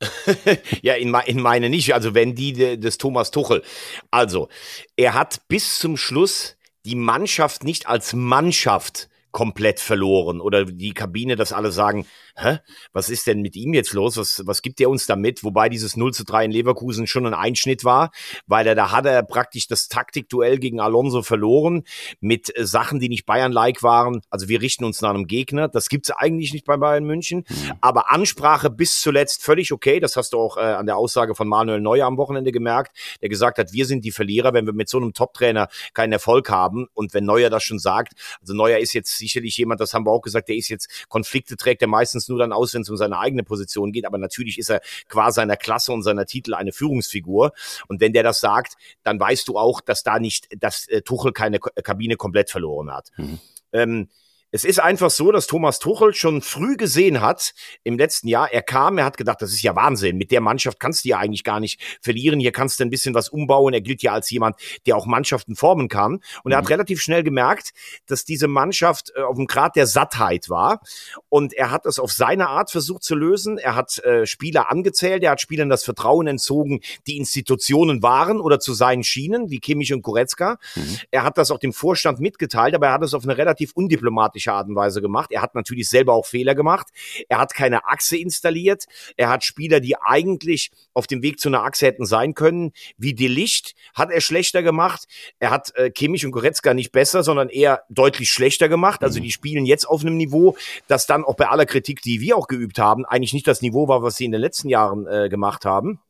ja, 0.82 0.94
in, 0.94 1.14
in 1.26 1.40
meine 1.40 1.70
nicht. 1.70 1.94
Also 1.94 2.14
wenn 2.14 2.34
die 2.34 2.78
des 2.78 2.98
Thomas 2.98 3.30
Tuchel. 3.30 3.62
Also, 4.10 4.48
er 4.96 5.14
hat 5.14 5.48
bis 5.48 5.78
zum 5.78 5.96
Schluss 5.96 6.55
die 6.86 6.94
Mannschaft 6.94 7.64
nicht 7.64 7.88
als 7.88 8.14
Mannschaft 8.14 9.08
komplett 9.36 9.80
verloren 9.80 10.40
oder 10.40 10.64
die 10.64 10.94
Kabine, 10.94 11.36
dass 11.36 11.52
alle 11.52 11.70
sagen, 11.70 12.06
hä, 12.36 12.60
was 12.94 13.10
ist 13.10 13.26
denn 13.26 13.42
mit 13.42 13.54
ihm 13.54 13.74
jetzt 13.74 13.92
los? 13.92 14.16
Was, 14.16 14.42
was 14.46 14.62
gibt 14.62 14.80
er 14.80 14.88
uns 14.88 15.04
damit? 15.04 15.44
Wobei 15.44 15.68
dieses 15.68 15.94
0 15.94 16.14
zu 16.14 16.24
3 16.24 16.46
in 16.46 16.50
Leverkusen 16.52 17.06
schon 17.06 17.26
ein 17.26 17.34
Einschnitt 17.34 17.84
war, 17.84 18.12
weil 18.46 18.66
er 18.66 18.74
da 18.74 18.92
hat 18.92 19.04
er 19.04 19.22
praktisch 19.22 19.66
das 19.66 19.88
Taktikduell 19.88 20.58
gegen 20.58 20.80
Alonso 20.80 21.20
verloren 21.20 21.82
mit 22.18 22.56
äh, 22.56 22.64
Sachen, 22.64 22.98
die 22.98 23.10
nicht 23.10 23.26
Bayern-like 23.26 23.82
waren. 23.82 24.22
Also 24.30 24.48
wir 24.48 24.62
richten 24.62 24.86
uns 24.86 25.02
nach 25.02 25.10
einem 25.10 25.26
Gegner. 25.26 25.68
Das 25.68 25.90
gibt's 25.90 26.10
eigentlich 26.10 26.54
nicht 26.54 26.64
bei 26.64 26.78
Bayern 26.78 27.04
München. 27.04 27.44
Mhm. 27.46 27.72
Aber 27.82 28.10
Ansprache 28.10 28.70
bis 28.70 29.02
zuletzt 29.02 29.42
völlig 29.42 29.70
okay. 29.70 30.00
Das 30.00 30.16
hast 30.16 30.32
du 30.32 30.38
auch 30.38 30.56
äh, 30.56 30.60
an 30.60 30.86
der 30.86 30.96
Aussage 30.96 31.34
von 31.34 31.46
Manuel 31.46 31.82
Neuer 31.82 32.06
am 32.06 32.16
Wochenende 32.16 32.52
gemerkt, 32.52 32.96
der 33.20 33.28
gesagt 33.28 33.58
hat, 33.58 33.74
wir 33.74 33.84
sind 33.84 34.06
die 34.06 34.12
Verlierer, 34.12 34.54
wenn 34.54 34.64
wir 34.64 34.72
mit 34.72 34.88
so 34.88 34.96
einem 34.96 35.12
Top-Trainer 35.12 35.68
keinen 35.92 36.14
Erfolg 36.14 36.48
haben. 36.48 36.86
Und 36.94 37.12
wenn 37.12 37.26
Neuer 37.26 37.50
das 37.50 37.64
schon 37.64 37.78
sagt, 37.78 38.14
also 38.40 38.54
Neuer 38.54 38.78
ist 38.78 38.94
jetzt 38.94 39.25
sicherlich 39.26 39.56
jemand, 39.56 39.80
das 39.80 39.94
haben 39.94 40.06
wir 40.06 40.12
auch 40.12 40.22
gesagt, 40.22 40.48
der 40.48 40.56
ist 40.56 40.68
jetzt, 40.68 41.08
Konflikte 41.08 41.56
trägt 41.56 41.82
er 41.82 41.88
meistens 41.88 42.28
nur 42.28 42.38
dann 42.38 42.52
aus, 42.52 42.74
wenn 42.74 42.82
es 42.82 42.90
um 42.90 42.96
seine 42.96 43.18
eigene 43.18 43.42
Position 43.42 43.92
geht. 43.92 44.06
Aber 44.06 44.18
natürlich 44.18 44.58
ist 44.58 44.70
er 44.70 44.80
qua 45.08 45.32
seiner 45.32 45.56
Klasse 45.56 45.92
und 45.92 46.02
seiner 46.02 46.26
Titel 46.26 46.54
eine 46.54 46.72
Führungsfigur. 46.72 47.52
Und 47.88 48.00
wenn 48.00 48.12
der 48.12 48.22
das 48.22 48.40
sagt, 48.40 48.74
dann 49.02 49.18
weißt 49.18 49.48
du 49.48 49.58
auch, 49.58 49.80
dass 49.80 50.02
da 50.02 50.18
nicht, 50.18 50.48
dass 50.58 50.88
äh, 50.88 51.02
Tuchel 51.02 51.32
keine 51.32 51.58
Kabine 51.58 52.16
komplett 52.16 52.50
verloren 52.50 52.90
hat. 52.90 53.10
Mhm. 53.16 53.38
Ähm, 53.72 54.08
es 54.56 54.64
ist 54.64 54.80
einfach 54.80 55.10
so, 55.10 55.32
dass 55.32 55.46
Thomas 55.46 55.80
Tuchel 55.80 56.14
schon 56.14 56.40
früh 56.40 56.78
gesehen 56.78 57.20
hat 57.20 57.52
im 57.84 57.98
letzten 57.98 58.26
Jahr. 58.26 58.50
Er 58.50 58.62
kam, 58.62 58.96
er 58.96 59.04
hat 59.04 59.18
gedacht, 59.18 59.42
das 59.42 59.52
ist 59.52 59.60
ja 59.60 59.76
Wahnsinn. 59.76 60.16
Mit 60.16 60.30
der 60.30 60.40
Mannschaft 60.40 60.80
kannst 60.80 61.04
du 61.04 61.10
ja 61.10 61.18
eigentlich 61.18 61.44
gar 61.44 61.60
nicht 61.60 61.78
verlieren. 62.00 62.40
Hier 62.40 62.52
kannst 62.52 62.80
du 62.80 62.84
ein 62.84 62.88
bisschen 62.88 63.14
was 63.14 63.28
umbauen. 63.28 63.74
Er 63.74 63.82
gilt 63.82 64.00
ja 64.00 64.14
als 64.14 64.30
jemand, 64.30 64.56
der 64.86 64.96
auch 64.96 65.04
Mannschaften 65.04 65.56
formen 65.56 65.88
kann. 65.88 66.20
Und 66.42 66.52
er 66.52 66.56
hat 66.56 66.64
mhm. 66.64 66.70
relativ 66.70 67.02
schnell 67.02 67.22
gemerkt, 67.22 67.72
dass 68.06 68.24
diese 68.24 68.48
Mannschaft 68.48 69.12
äh, 69.14 69.20
auf 69.20 69.36
dem 69.36 69.46
Grad 69.46 69.76
der 69.76 69.86
Sattheit 69.86 70.48
war. 70.48 70.80
Und 71.28 71.52
er 71.52 71.70
hat 71.70 71.84
es 71.84 71.98
auf 71.98 72.10
seine 72.10 72.48
Art 72.48 72.70
versucht 72.70 73.02
zu 73.02 73.14
lösen. 73.14 73.58
Er 73.58 73.74
hat 73.74 73.98
äh, 74.04 74.24
Spieler 74.24 74.70
angezählt. 74.70 75.22
Er 75.22 75.32
hat 75.32 75.42
Spielern 75.42 75.68
das 75.68 75.84
Vertrauen 75.84 76.26
entzogen, 76.28 76.80
die 77.06 77.18
Institutionen 77.18 78.02
waren 78.02 78.40
oder 78.40 78.58
zu 78.58 78.72
sein 78.72 79.04
schienen, 79.04 79.50
wie 79.50 79.58
Kimmich 79.58 79.92
und 79.92 80.00
Goretzka. 80.00 80.56
Mhm. 80.76 80.98
Er 81.10 81.24
hat 81.24 81.36
das 81.36 81.50
auch 81.50 81.58
dem 81.58 81.74
Vorstand 81.74 82.20
mitgeteilt, 82.20 82.74
aber 82.74 82.86
er 82.86 82.94
hat 82.94 83.02
es 83.02 83.12
auf 83.12 83.24
eine 83.24 83.36
relativ 83.36 83.72
undiplomatische 83.74 84.45
übliche 84.46 84.52
Art 84.52 84.68
und 84.68 84.76
Weise 84.76 85.00
gemacht. 85.00 85.30
Er 85.32 85.42
hat 85.42 85.54
natürlich 85.54 85.88
selber 85.88 86.14
auch 86.14 86.26
Fehler 86.26 86.54
gemacht. 86.54 86.88
Er 87.28 87.38
hat 87.38 87.54
keine 87.54 87.86
Achse 87.86 88.16
installiert. 88.16 88.84
Er 89.16 89.28
hat 89.28 89.44
Spieler, 89.44 89.80
die 89.80 89.96
eigentlich 89.96 90.70
auf 90.94 91.06
dem 91.06 91.22
Weg 91.22 91.38
zu 91.40 91.48
einer 91.48 91.62
Achse 91.62 91.86
hätten 91.86 92.06
sein 92.06 92.34
können, 92.34 92.72
wie 92.96 93.14
die 93.14 93.28
Licht, 93.28 93.74
hat 93.94 94.10
er 94.10 94.20
schlechter 94.20 94.62
gemacht. 94.62 95.06
Er 95.38 95.50
hat 95.50 95.74
äh, 95.76 95.90
Kimmich 95.90 96.24
und 96.24 96.32
Goretzka 96.32 96.74
nicht 96.74 96.92
besser, 96.92 97.22
sondern 97.22 97.48
eher 97.48 97.82
deutlich 97.88 98.30
schlechter 98.30 98.68
gemacht. 98.68 99.02
Also 99.02 99.18
mhm. 99.18 99.24
die 99.24 99.32
spielen 99.32 99.66
jetzt 99.66 99.86
auf 99.86 100.02
einem 100.02 100.16
Niveau, 100.16 100.56
das 100.86 101.06
dann 101.06 101.24
auch 101.24 101.36
bei 101.36 101.48
aller 101.48 101.66
Kritik, 101.66 102.02
die 102.02 102.20
wir 102.20 102.36
auch 102.36 102.48
geübt 102.48 102.78
haben, 102.78 103.04
eigentlich 103.04 103.32
nicht 103.32 103.46
das 103.46 103.62
Niveau 103.62 103.88
war, 103.88 104.02
was 104.02 104.16
sie 104.16 104.24
in 104.24 104.32
den 104.32 104.40
letzten 104.40 104.68
Jahren 104.68 105.06
äh, 105.06 105.28
gemacht 105.28 105.64
haben. 105.64 106.00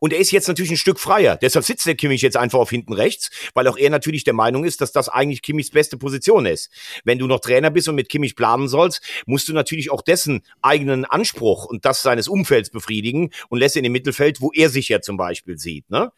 Und 0.00 0.12
er 0.12 0.18
ist 0.18 0.30
jetzt 0.30 0.48
natürlich 0.48 0.70
ein 0.70 0.76
Stück 0.76 0.98
freier. 0.98 1.36
Deshalb 1.36 1.64
sitzt 1.64 1.86
der 1.86 1.94
Kimmich 1.94 2.22
jetzt 2.22 2.36
einfach 2.36 2.58
auf 2.58 2.70
hinten 2.70 2.92
rechts, 2.92 3.30
weil 3.54 3.66
auch 3.68 3.76
er 3.76 3.90
natürlich 3.90 4.24
der 4.24 4.34
Meinung 4.34 4.64
ist, 4.64 4.80
dass 4.80 4.92
das 4.92 5.08
eigentlich 5.08 5.42
Kimmichs 5.42 5.70
beste 5.70 5.96
Position 5.96 6.46
ist. 6.46 6.70
Wenn 7.04 7.18
du 7.18 7.26
noch 7.26 7.40
Trainer 7.40 7.70
bist 7.70 7.88
und 7.88 7.94
mit 7.94 8.08
Kimmich 8.08 8.36
planen 8.36 8.68
sollst, 8.68 9.02
musst 9.26 9.48
du 9.48 9.52
natürlich 9.52 9.90
auch 9.90 10.02
dessen 10.02 10.42
eigenen 10.62 11.04
Anspruch 11.04 11.66
und 11.66 11.84
das 11.84 12.02
seines 12.02 12.28
Umfelds 12.28 12.70
befriedigen 12.70 13.30
und 13.48 13.58
lässt 13.58 13.76
ihn 13.76 13.84
im 13.84 13.92
Mittelfeld, 13.92 14.40
wo 14.40 14.50
er 14.52 14.68
sich 14.68 14.88
ja 14.88 15.00
zum 15.00 15.16
Beispiel 15.16 15.58
sieht. 15.58 15.90
Ne? 15.90 16.12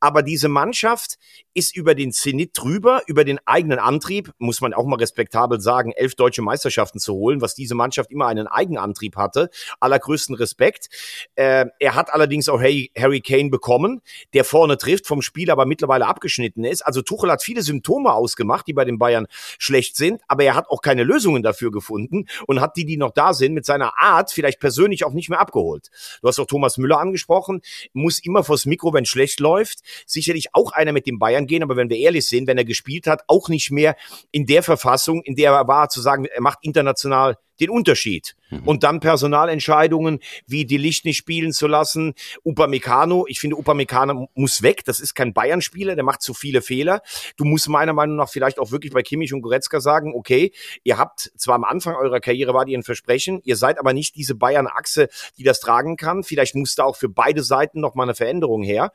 Aber 0.00 0.22
diese 0.22 0.48
Mannschaft 0.48 1.18
ist 1.54 1.76
über 1.76 1.94
den 1.94 2.12
Zenit 2.12 2.50
drüber, 2.54 3.02
über 3.06 3.24
den 3.24 3.38
eigenen 3.46 3.78
Antrieb, 3.78 4.32
muss 4.38 4.60
man 4.60 4.74
auch 4.74 4.86
mal 4.86 4.96
respektabel 4.96 5.60
sagen, 5.60 5.92
elf 5.92 6.14
deutsche 6.14 6.42
Meisterschaften 6.42 6.98
zu 6.98 7.14
holen, 7.14 7.40
was 7.40 7.54
diese 7.54 7.74
Mannschaft 7.74 8.10
immer 8.10 8.26
einen 8.26 8.46
Eigenantrieb 8.46 9.16
hatte. 9.16 9.50
Allergrößten 9.80 10.34
Respekt. 10.34 10.88
Äh, 11.34 11.66
er 11.78 11.94
hat 11.94 12.12
allerdings 12.12 12.48
auch 12.48 12.60
hey, 12.60 12.90
Harry 12.96 13.20
Kane 13.20 13.50
bekommen, 13.50 14.00
der 14.34 14.44
vorne 14.44 14.78
trifft, 14.78 15.06
vom 15.06 15.22
Spiel 15.22 15.50
aber 15.50 15.66
mittlerweile 15.66 16.06
abgeschnitten 16.06 16.64
ist. 16.64 16.82
Also 16.82 17.02
Tuchel 17.02 17.30
hat 17.30 17.42
viele 17.42 17.62
Symptome 17.62 18.12
ausgemacht, 18.12 18.66
die 18.66 18.72
bei 18.72 18.84
den 18.84 18.98
Bayern 18.98 19.26
schlecht 19.58 19.96
sind, 19.96 20.22
aber 20.28 20.44
er 20.44 20.54
hat 20.54 20.68
auch 20.68 20.82
keine 20.82 21.04
Lösungen 21.04 21.42
dafür 21.42 21.70
gefunden 21.70 22.26
und 22.46 22.60
hat 22.60 22.76
die, 22.76 22.84
die 22.84 22.96
noch 22.96 23.10
da 23.10 23.34
sind, 23.34 23.54
mit 23.54 23.64
seiner 23.64 23.98
Art 23.98 24.32
vielleicht 24.32 24.60
persönlich 24.60 25.04
auch 25.04 25.12
nicht 25.12 25.28
mehr 25.28 25.40
abgeholt. 25.40 25.90
Du 26.20 26.28
hast 26.28 26.38
auch 26.38 26.46
Thomas 26.46 26.78
Müller 26.78 26.98
angesprochen, 26.98 27.62
muss 27.92 28.18
immer 28.20 28.44
vors 28.44 28.66
Mikro, 28.66 28.92
wenn 28.92 29.06
schlecht 29.06 29.40
läuft. 29.40 29.80
Sicherlich 30.06 30.54
auch 30.54 30.72
einer 30.72 30.92
mit 30.92 31.06
den 31.06 31.18
Bayern 31.18 31.46
gehen, 31.46 31.62
aber 31.62 31.76
wenn 31.76 31.90
wir 31.90 31.98
ehrlich 31.98 32.28
sind, 32.28 32.46
wenn 32.46 32.58
er 32.58 32.64
gespielt 32.64 33.06
hat, 33.06 33.22
auch 33.26 33.48
nicht 33.48 33.70
mehr 33.70 33.96
in 34.30 34.46
der 34.46 34.62
Verfassung, 34.62 35.22
in 35.22 35.36
der 35.36 35.52
er 35.52 35.68
war, 35.68 35.88
zu 35.88 36.00
sagen, 36.00 36.24
er 36.26 36.40
macht 36.40 36.58
international 36.62 37.36
den 37.60 37.70
Unterschied. 37.70 38.36
Mhm. 38.50 38.62
Und 38.64 38.82
dann 38.82 39.00
Personalentscheidungen, 39.00 40.20
wie 40.46 40.64
die 40.64 40.76
Licht 40.76 41.04
nicht 41.04 41.16
spielen 41.16 41.52
zu 41.52 41.66
lassen. 41.66 42.14
Upamecano, 42.44 43.26
ich 43.28 43.40
finde, 43.40 43.56
Upamecano 43.56 44.28
muss 44.34 44.62
weg. 44.62 44.84
Das 44.84 45.00
ist 45.00 45.14
kein 45.14 45.32
Bayern-Spieler, 45.32 45.94
der 45.94 46.04
macht 46.04 46.22
zu 46.22 46.34
viele 46.34 46.62
Fehler. 46.62 47.02
Du 47.36 47.44
musst 47.44 47.68
meiner 47.68 47.92
Meinung 47.92 48.16
nach 48.16 48.28
vielleicht 48.28 48.58
auch 48.58 48.70
wirklich 48.70 48.92
bei 48.92 49.02
Kimmich 49.02 49.32
und 49.32 49.42
Goretzka 49.42 49.80
sagen, 49.80 50.12
okay, 50.14 50.52
ihr 50.84 50.98
habt 50.98 51.32
zwar 51.36 51.54
am 51.54 51.64
Anfang 51.64 51.94
eurer 51.94 52.20
Karriere 52.20 52.54
war 52.54 52.64
die 52.64 52.76
ein 52.76 52.82
Versprechen, 52.82 53.40
ihr 53.44 53.56
seid 53.56 53.78
aber 53.78 53.92
nicht 53.92 54.16
diese 54.16 54.34
Bayern-Achse, 54.34 55.08
die 55.38 55.42
das 55.42 55.60
tragen 55.60 55.96
kann. 55.96 56.22
Vielleicht 56.22 56.54
muss 56.54 56.74
da 56.74 56.84
auch 56.84 56.96
für 56.96 57.08
beide 57.08 57.42
Seiten 57.42 57.80
noch 57.80 57.94
mal 57.94 58.04
eine 58.04 58.14
Veränderung 58.14 58.62
her. 58.62 58.92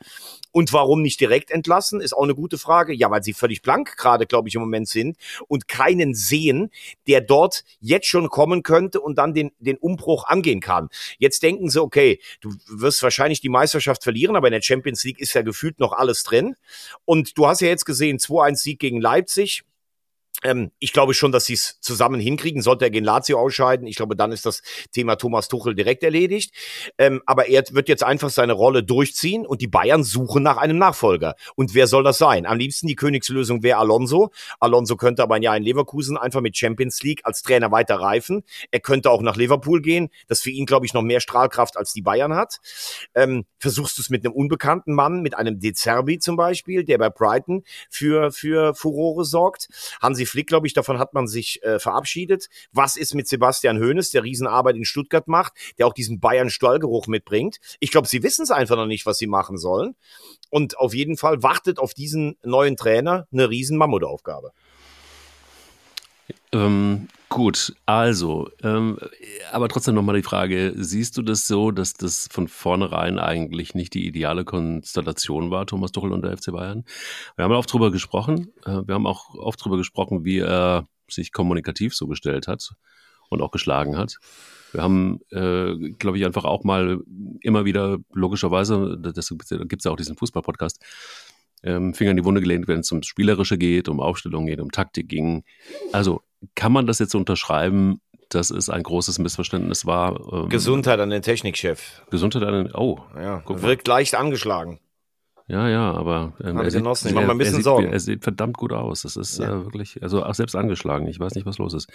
Und 0.52 0.74
warum 0.74 1.02
nicht 1.02 1.20
direkt 1.20 1.52
entlassen, 1.52 2.02
ist 2.02 2.14
auch 2.14 2.24
eine 2.24 2.36
gute 2.36 2.58
Frage. 2.58 2.94
Ja, 2.94 3.12
weil 3.12 3.24
sie 3.24 3.34
völlig 3.34 3.62
blank 3.62 3.96
gerade, 3.98 4.26
glaube 4.26 4.50
ich, 4.50 4.56
im 4.56 4.62
Moment 4.62 4.88
sind 4.88 5.18
und 5.48 5.68
keinen 5.68 6.14
sehen, 6.16 6.72
der 7.08 7.22
dort 7.22 7.64
jetzt 7.80 8.08
schon 8.08 8.30
kommen 8.30 8.47
kommen 8.48 8.64
könnte 8.64 9.02
und 9.02 9.18
dann 9.18 9.34
den, 9.34 9.52
den 9.60 9.76
Umbruch 9.78 10.26
angehen 10.26 10.62
kann. 10.62 10.88
Jetzt 11.18 11.44
denken 11.44 11.70
sie, 11.70 11.82
okay, 11.82 12.22
du 12.40 12.54
wirst 12.70 13.04
wahrscheinlich 13.04 13.42
die 13.42 13.50
Meisterschaft 13.50 14.04
verlieren, 14.04 14.38
aber 14.38 14.48
in 14.48 14.54
der 14.54 14.62
Champions 14.62 15.04
League 15.04 15.20
ist 15.20 15.34
ja 15.34 15.42
gefühlt 15.42 15.80
noch 15.80 15.92
alles 15.92 16.24
drin. 16.24 16.56
Und 17.04 17.38
du 17.38 17.46
hast 17.46 17.60
ja 17.60 17.68
jetzt 17.68 17.86
gesehen, 17.86 18.20
2-1-Sieg 18.20 18.80
gegen 18.80 19.02
Leipzig. 19.02 19.64
Ähm, 20.44 20.72
ich 20.80 20.94
glaube 20.94 21.14
schon, 21.14 21.32
dass 21.32 21.46
sie 21.46 21.54
es 21.54 21.80
zusammen 21.82 22.20
hinkriegen. 22.20 22.62
Sollte 22.62 22.86
er 22.86 22.92
gegen 22.92 23.06
Lazio 23.06 23.40
ausscheiden, 23.40 23.88
ich 23.88 23.96
glaube, 23.96 24.16
dann 24.16 24.32
ist 24.32 24.46
das 24.46 24.62
Thema 24.92 25.16
Thomas 25.16 25.48
Tuchel 25.48 25.74
direkt 25.74 26.04
erledigt. 26.04 26.54
Ähm, 26.98 27.22
aber 27.26 27.48
er 27.48 27.64
wird 27.72 27.90
jetzt 27.90 28.04
einfach 28.04 28.30
seine 28.30 28.54
Rolle 28.54 28.84
durchziehen 28.84 29.46
und 29.46 29.62
die 29.62 29.68
Bayern 29.68 30.04
suchen 30.04 30.44
nach 30.44 30.58
einem 30.58 30.78
Nachfolger. 30.78 31.36
Und 31.56 31.74
wer 31.74 31.88
soll 31.88 32.04
das 32.04 32.18
sein? 32.18 32.46
Am 32.46 32.58
liebsten 32.58 32.88
die 32.88 32.96
Königslösung 32.96 33.64
wäre 33.64 33.80
Alonso. 33.80 34.30
Alonso 34.60 34.96
könnte 34.96 35.24
aber 35.24 35.36
ein 35.36 35.42
Jahr 35.42 35.58
in 35.58 35.64
Leverkusen 35.64 36.18
einfach 36.18 36.42
mit 36.42 36.56
Champions 36.56 37.02
League 37.02 37.22
als 37.24 37.42
Trainer 37.42 37.72
weiter 37.72 37.96
reifen. 37.96 38.44
Er 38.70 38.80
könnte 38.80 39.10
auch 39.10 39.22
nach 39.22 39.38
Liverpool 39.38 39.82
gehen, 39.82 40.10
das 40.28 40.42
für 40.42 40.52
ihn, 40.52 40.66
glaube 40.66 40.86
ich, 40.86 40.94
noch 40.94 41.02
mehr 41.02 41.20
Strahlkraft 41.20 41.78
als 41.78 41.94
die 41.94 42.02
Bayern 42.04 42.36
hat. 42.36 42.60
Ähm, 43.16 43.46
versuchst 43.58 43.98
du 43.98 44.02
es 44.02 44.10
mit 44.10 44.24
einem 44.24 44.36
unbekannten 44.36 44.94
Mann, 44.94 45.22
mit 45.22 45.36
einem 45.36 45.60
De 45.60 45.74
Zerbi 45.74 46.20
zum 46.20 46.36
Beispiel, 46.36 46.84
der 46.84 47.00
bei 47.00 47.10
Brighton 47.10 47.64
für, 47.90 48.32
für 48.32 48.76
Furore 48.76 49.26
sorgt. 49.26 49.68
Hansi 50.00 50.27
Flick, 50.28 50.48
glaube 50.48 50.68
ich, 50.68 50.74
davon 50.74 51.00
hat 51.00 51.14
man 51.14 51.28
sich 51.28 51.64
äh, 51.64 51.80
verabschiedet. 51.80 52.50
Was 52.72 52.96
ist 52.96 53.16
mit 53.16 53.28
Sebastian 53.28 53.80
Hoeneß, 53.80 54.12
der 54.12 54.24
Riesenarbeit 54.24 54.76
in 54.76 54.86
Stuttgart 54.86 55.28
macht, 55.28 55.54
der 55.78 55.88
auch 55.88 55.94
diesen 55.94 56.20
Bayern-Stallgeruch 56.20 57.08
mitbringt? 57.08 57.58
Ich 57.80 57.92
glaube, 57.92 58.08
sie 58.08 58.24
wissen 58.24 58.44
es 58.44 58.52
einfach 58.52 58.76
noch 58.76 58.86
nicht, 58.86 59.06
was 59.06 59.18
sie 59.18 59.28
machen 59.28 59.58
sollen. 59.58 59.96
Und 60.50 60.78
auf 60.78 60.94
jeden 60.94 61.18
Fall 61.18 61.44
wartet 61.44 61.80
auf 61.80 61.94
diesen 61.94 62.38
neuen 62.44 62.78
Trainer 62.78 63.28
eine 63.32 63.50
riesen 63.50 63.78
Mammutaufgabe. 63.78 64.52
Ähm, 66.52 67.08
gut, 67.30 67.74
also, 67.86 68.50
ähm, 68.64 68.98
aber 69.52 69.70
trotzdem 69.70 69.96
nochmal 69.96 70.16
die 70.16 70.24
Frage, 70.24 70.74
siehst 70.76 71.18
du 71.18 71.22
das 71.22 71.48
so, 71.48 71.72
dass 71.72 71.94
das 71.94 72.28
von 72.32 72.48
vornherein 72.48 73.20
eigentlich 73.20 73.76
nicht 73.76 73.94
die 73.94 74.08
ideale 74.08 74.46
Konstellation 74.46 75.52
war, 75.52 75.66
Thomas 75.66 75.92
Tuchel 75.92 76.12
und 76.12 76.24
der 76.24 76.38
FC 76.38 76.52
Bayern? 76.52 76.84
Wir 77.36 77.46
haben 77.46 77.54
oft 77.54 77.72
drüber 77.72 77.92
gesprochen, 77.92 78.54
äh, 78.66 78.82
wir 78.86 78.96
haben 78.96 79.08
auch 79.08 79.36
oft 79.36 79.64
drüber 79.64 79.78
gesprochen, 79.78 80.26
wie 80.26 80.40
er 80.40 80.88
sich 81.10 81.32
kommunikativ 81.32 81.96
so 81.96 82.08
gestellt 82.08 82.48
hat 82.48 82.72
und 83.30 83.42
auch 83.42 83.52
geschlagen 83.52 83.98
hat. 83.98 84.18
Wir 84.74 84.84
haben, 84.84 85.20
äh, 85.32 85.92
glaube 85.98 86.18
ich, 86.18 86.26
einfach 86.26 86.44
auch 86.44 86.64
mal 86.64 87.00
immer 87.42 87.66
wieder, 87.66 87.98
logischerweise, 88.14 88.98
das 89.00 89.30
gibt 89.30 89.80
es 89.80 89.84
ja 89.86 89.92
auch 89.92 89.96
diesen 89.96 90.18
Fußball-Podcast, 90.18 90.84
ähm, 91.64 91.94
Finger 91.94 92.12
in 92.12 92.18
die 92.18 92.26
Wunde 92.26 92.42
gelehnt, 92.42 92.68
wenn 92.68 92.82
es 92.82 92.92
um 92.92 93.04
Spielerische 93.04 93.58
geht, 93.58 93.90
um 93.90 94.00
Aufstellung 94.00 94.46
geht, 94.46 94.60
um 94.60 94.72
Taktik 94.72 95.10
ging. 95.10 95.44
Also 95.92 96.22
kann 96.56 96.72
man 96.72 96.88
das 96.88 97.00
jetzt 97.00 97.16
unterschreiben, 97.16 98.02
dass 98.30 98.52
es 98.52 98.70
ein 98.70 98.84
großes 98.84 99.20
Missverständnis 99.20 99.86
war? 99.86 100.34
Ähm, 100.34 100.50
Gesundheit 100.50 101.00
an 101.00 101.10
den 101.10 101.22
Technikchef. 101.22 102.04
Gesundheit 102.10 102.44
an 102.44 102.66
den, 102.66 102.76
oh. 102.76 103.00
Ja, 103.16 103.42
wirkt 103.48 103.88
leicht 103.88 104.16
angeschlagen. 104.16 104.80
Ja, 105.48 105.70
ja, 105.70 105.94
aber 105.94 106.34
ähm, 106.44 106.58
er, 106.58 106.70
sieht, 106.70 106.84
er, 106.84 107.30
ein 107.30 107.38
bisschen 107.38 107.60
er, 107.60 107.64
Sorgen. 107.64 107.88
er 107.94 108.00
sieht 108.02 108.24
verdammt 108.24 108.58
gut 108.58 108.74
aus. 108.74 109.04
Das 109.04 109.16
ist 109.16 109.40
ja. 109.40 109.50
äh, 109.50 109.64
wirklich, 109.64 110.04
also 110.04 110.26
auch 110.26 110.36
selbst 110.36 110.56
angeschlagen. 110.56 111.08
Ich 111.08 111.20
weiß 111.20 111.36
nicht, 111.36 111.46
was 111.46 111.58
los 111.58 111.74
ist. 111.74 111.90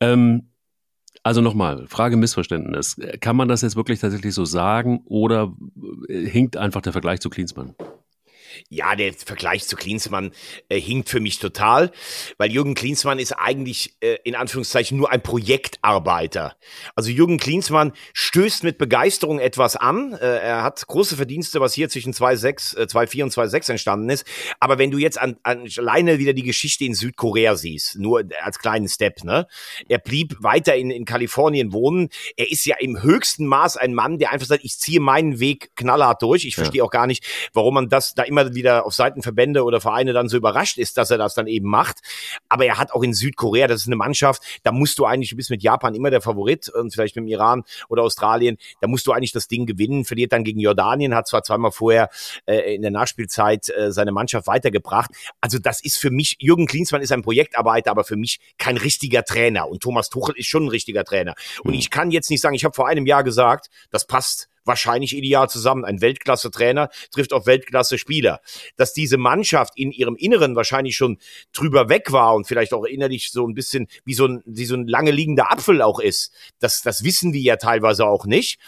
Ähm, 0.00 0.50
Also 1.22 1.40
nochmal, 1.40 1.86
Frage 1.88 2.16
Missverständnis. 2.16 2.96
Kann 3.20 3.34
man 3.36 3.48
das 3.48 3.62
jetzt 3.62 3.76
wirklich 3.76 3.98
tatsächlich 4.00 4.34
so 4.34 4.44
sagen 4.44 5.00
oder 5.06 5.54
äh, 6.08 6.26
hinkt 6.26 6.56
einfach 6.56 6.82
der 6.82 6.92
Vergleich 6.92 7.20
zu 7.20 7.30
Klinsmann? 7.30 7.74
Ja, 8.68 8.96
der 8.96 9.12
Vergleich 9.12 9.66
zu 9.66 9.76
Klinsmann 9.76 10.32
äh, 10.68 10.80
hinkt 10.80 11.08
für 11.08 11.20
mich 11.20 11.38
total, 11.38 11.90
weil 12.36 12.50
Jürgen 12.50 12.74
Klinsmann 12.74 13.18
ist 13.18 13.32
eigentlich 13.32 13.96
äh, 14.00 14.18
in 14.24 14.34
Anführungszeichen 14.34 14.96
nur 14.96 15.10
ein 15.10 15.22
Projektarbeiter. 15.22 16.56
Also 16.94 17.10
Jürgen 17.10 17.38
Klinsmann 17.38 17.92
stößt 18.12 18.64
mit 18.64 18.78
Begeisterung 18.78 19.38
etwas 19.38 19.76
an. 19.76 20.12
Äh, 20.14 20.38
er 20.38 20.62
hat 20.62 20.86
große 20.86 21.16
Verdienste, 21.16 21.60
was 21.60 21.74
hier 21.74 21.88
zwischen 21.88 22.12
2,6, 22.12 22.76
äh, 22.76 22.82
2,4 22.84 23.22
und 23.24 23.32
2,6 23.32 23.70
entstanden 23.70 24.10
ist. 24.10 24.26
Aber 24.60 24.78
wenn 24.78 24.90
du 24.90 24.98
jetzt 24.98 25.20
an, 25.20 25.36
an 25.42 25.66
alleine 25.76 26.18
wieder 26.18 26.32
die 26.32 26.42
Geschichte 26.42 26.84
in 26.84 26.94
Südkorea 26.94 27.56
siehst, 27.56 27.98
nur 27.98 28.24
als 28.42 28.58
kleinen 28.58 28.88
Step, 28.88 29.24
ne? 29.24 29.46
Er 29.88 29.98
blieb 29.98 30.36
weiter 30.40 30.76
in, 30.76 30.90
in 30.90 31.04
Kalifornien 31.04 31.72
wohnen. 31.72 32.08
Er 32.36 32.50
ist 32.50 32.64
ja 32.66 32.76
im 32.78 33.02
höchsten 33.02 33.46
Maß 33.46 33.76
ein 33.76 33.94
Mann, 33.94 34.18
der 34.18 34.32
einfach 34.32 34.46
sagt, 34.46 34.64
ich 34.64 34.78
ziehe 34.78 35.00
meinen 35.00 35.40
Weg 35.40 35.74
knallhart 35.76 36.22
durch. 36.22 36.44
Ich 36.44 36.56
verstehe 36.56 36.78
ja. 36.78 36.84
auch 36.84 36.90
gar 36.90 37.06
nicht, 37.06 37.24
warum 37.52 37.74
man 37.74 37.88
das 37.88 38.14
da 38.14 38.22
immer 38.22 38.47
wieder 38.54 38.86
auf 38.86 38.94
Seiten 38.94 39.22
Verbände 39.22 39.64
oder 39.64 39.80
Vereine 39.80 40.12
dann 40.12 40.28
so 40.28 40.36
überrascht 40.36 40.78
ist, 40.78 40.96
dass 40.96 41.10
er 41.10 41.18
das 41.18 41.34
dann 41.34 41.46
eben 41.46 41.68
macht. 41.68 42.00
Aber 42.48 42.64
er 42.64 42.78
hat 42.78 42.92
auch 42.92 43.02
in 43.02 43.14
Südkorea, 43.14 43.66
das 43.66 43.82
ist 43.82 43.86
eine 43.86 43.96
Mannschaft, 43.96 44.42
da 44.62 44.72
musst 44.72 44.98
du 44.98 45.04
eigentlich, 45.04 45.30
du 45.30 45.36
bist 45.36 45.50
mit 45.50 45.62
Japan 45.62 45.94
immer 45.94 46.10
der 46.10 46.20
Favorit 46.20 46.68
und 46.68 46.92
vielleicht 46.92 47.16
mit 47.16 47.24
dem 47.24 47.28
Iran 47.28 47.64
oder 47.88 48.02
Australien, 48.02 48.58
da 48.80 48.88
musst 48.88 49.06
du 49.06 49.12
eigentlich 49.12 49.32
das 49.32 49.48
Ding 49.48 49.66
gewinnen, 49.66 50.04
verliert 50.04 50.32
dann 50.32 50.44
gegen 50.44 50.60
Jordanien, 50.60 51.14
hat 51.14 51.28
zwar 51.28 51.42
zweimal 51.42 51.72
vorher 51.72 52.10
äh, 52.46 52.74
in 52.74 52.82
der 52.82 52.90
Nachspielzeit 52.90 53.68
äh, 53.70 53.92
seine 53.92 54.12
Mannschaft 54.12 54.46
weitergebracht. 54.46 55.10
Also 55.40 55.58
das 55.58 55.82
ist 55.82 55.98
für 55.98 56.10
mich, 56.10 56.36
Jürgen 56.40 56.66
Klinsmann 56.66 57.02
ist 57.02 57.12
ein 57.12 57.22
Projektarbeiter, 57.22 57.90
aber 57.90 58.04
für 58.04 58.16
mich 58.16 58.40
kein 58.58 58.76
richtiger 58.76 59.24
Trainer. 59.24 59.68
Und 59.68 59.82
Thomas 59.82 60.08
Tuchel 60.08 60.36
ist 60.36 60.46
schon 60.46 60.64
ein 60.64 60.68
richtiger 60.68 61.04
Trainer. 61.04 61.34
Und 61.62 61.72
mhm. 61.72 61.78
ich 61.78 61.90
kann 61.90 62.10
jetzt 62.10 62.30
nicht 62.30 62.40
sagen, 62.40 62.54
ich 62.54 62.64
habe 62.64 62.74
vor 62.74 62.88
einem 62.88 63.06
Jahr 63.06 63.24
gesagt, 63.24 63.68
das 63.90 64.06
passt 64.06 64.47
wahrscheinlich 64.68 65.16
ideal 65.16 65.48
zusammen. 65.48 65.84
Ein 65.84 66.00
Weltklasse-Trainer 66.00 66.88
trifft 67.12 67.32
auf 67.32 67.46
Weltklasse-Spieler. 67.46 68.40
Dass 68.76 68.92
diese 68.92 69.16
Mannschaft 69.16 69.72
in 69.76 69.90
ihrem 69.90 70.14
Inneren 70.14 70.54
wahrscheinlich 70.54 70.96
schon 70.96 71.18
drüber 71.52 71.88
weg 71.88 72.12
war 72.12 72.34
und 72.34 72.46
vielleicht 72.46 72.72
auch 72.72 72.84
innerlich 72.84 73.32
so 73.32 73.46
ein 73.46 73.54
bisschen 73.54 73.88
wie 74.04 74.14
so 74.14 74.26
ein, 74.26 74.42
wie 74.46 74.64
so 74.64 74.76
ein 74.76 74.86
lange 74.86 75.10
liegender 75.10 75.50
Apfel 75.50 75.82
auch 75.82 75.98
ist, 75.98 76.32
das, 76.60 76.82
das 76.82 77.02
wissen 77.02 77.32
wir 77.32 77.40
ja 77.40 77.56
teilweise 77.56 78.06
auch 78.06 78.26
nicht. 78.26 78.60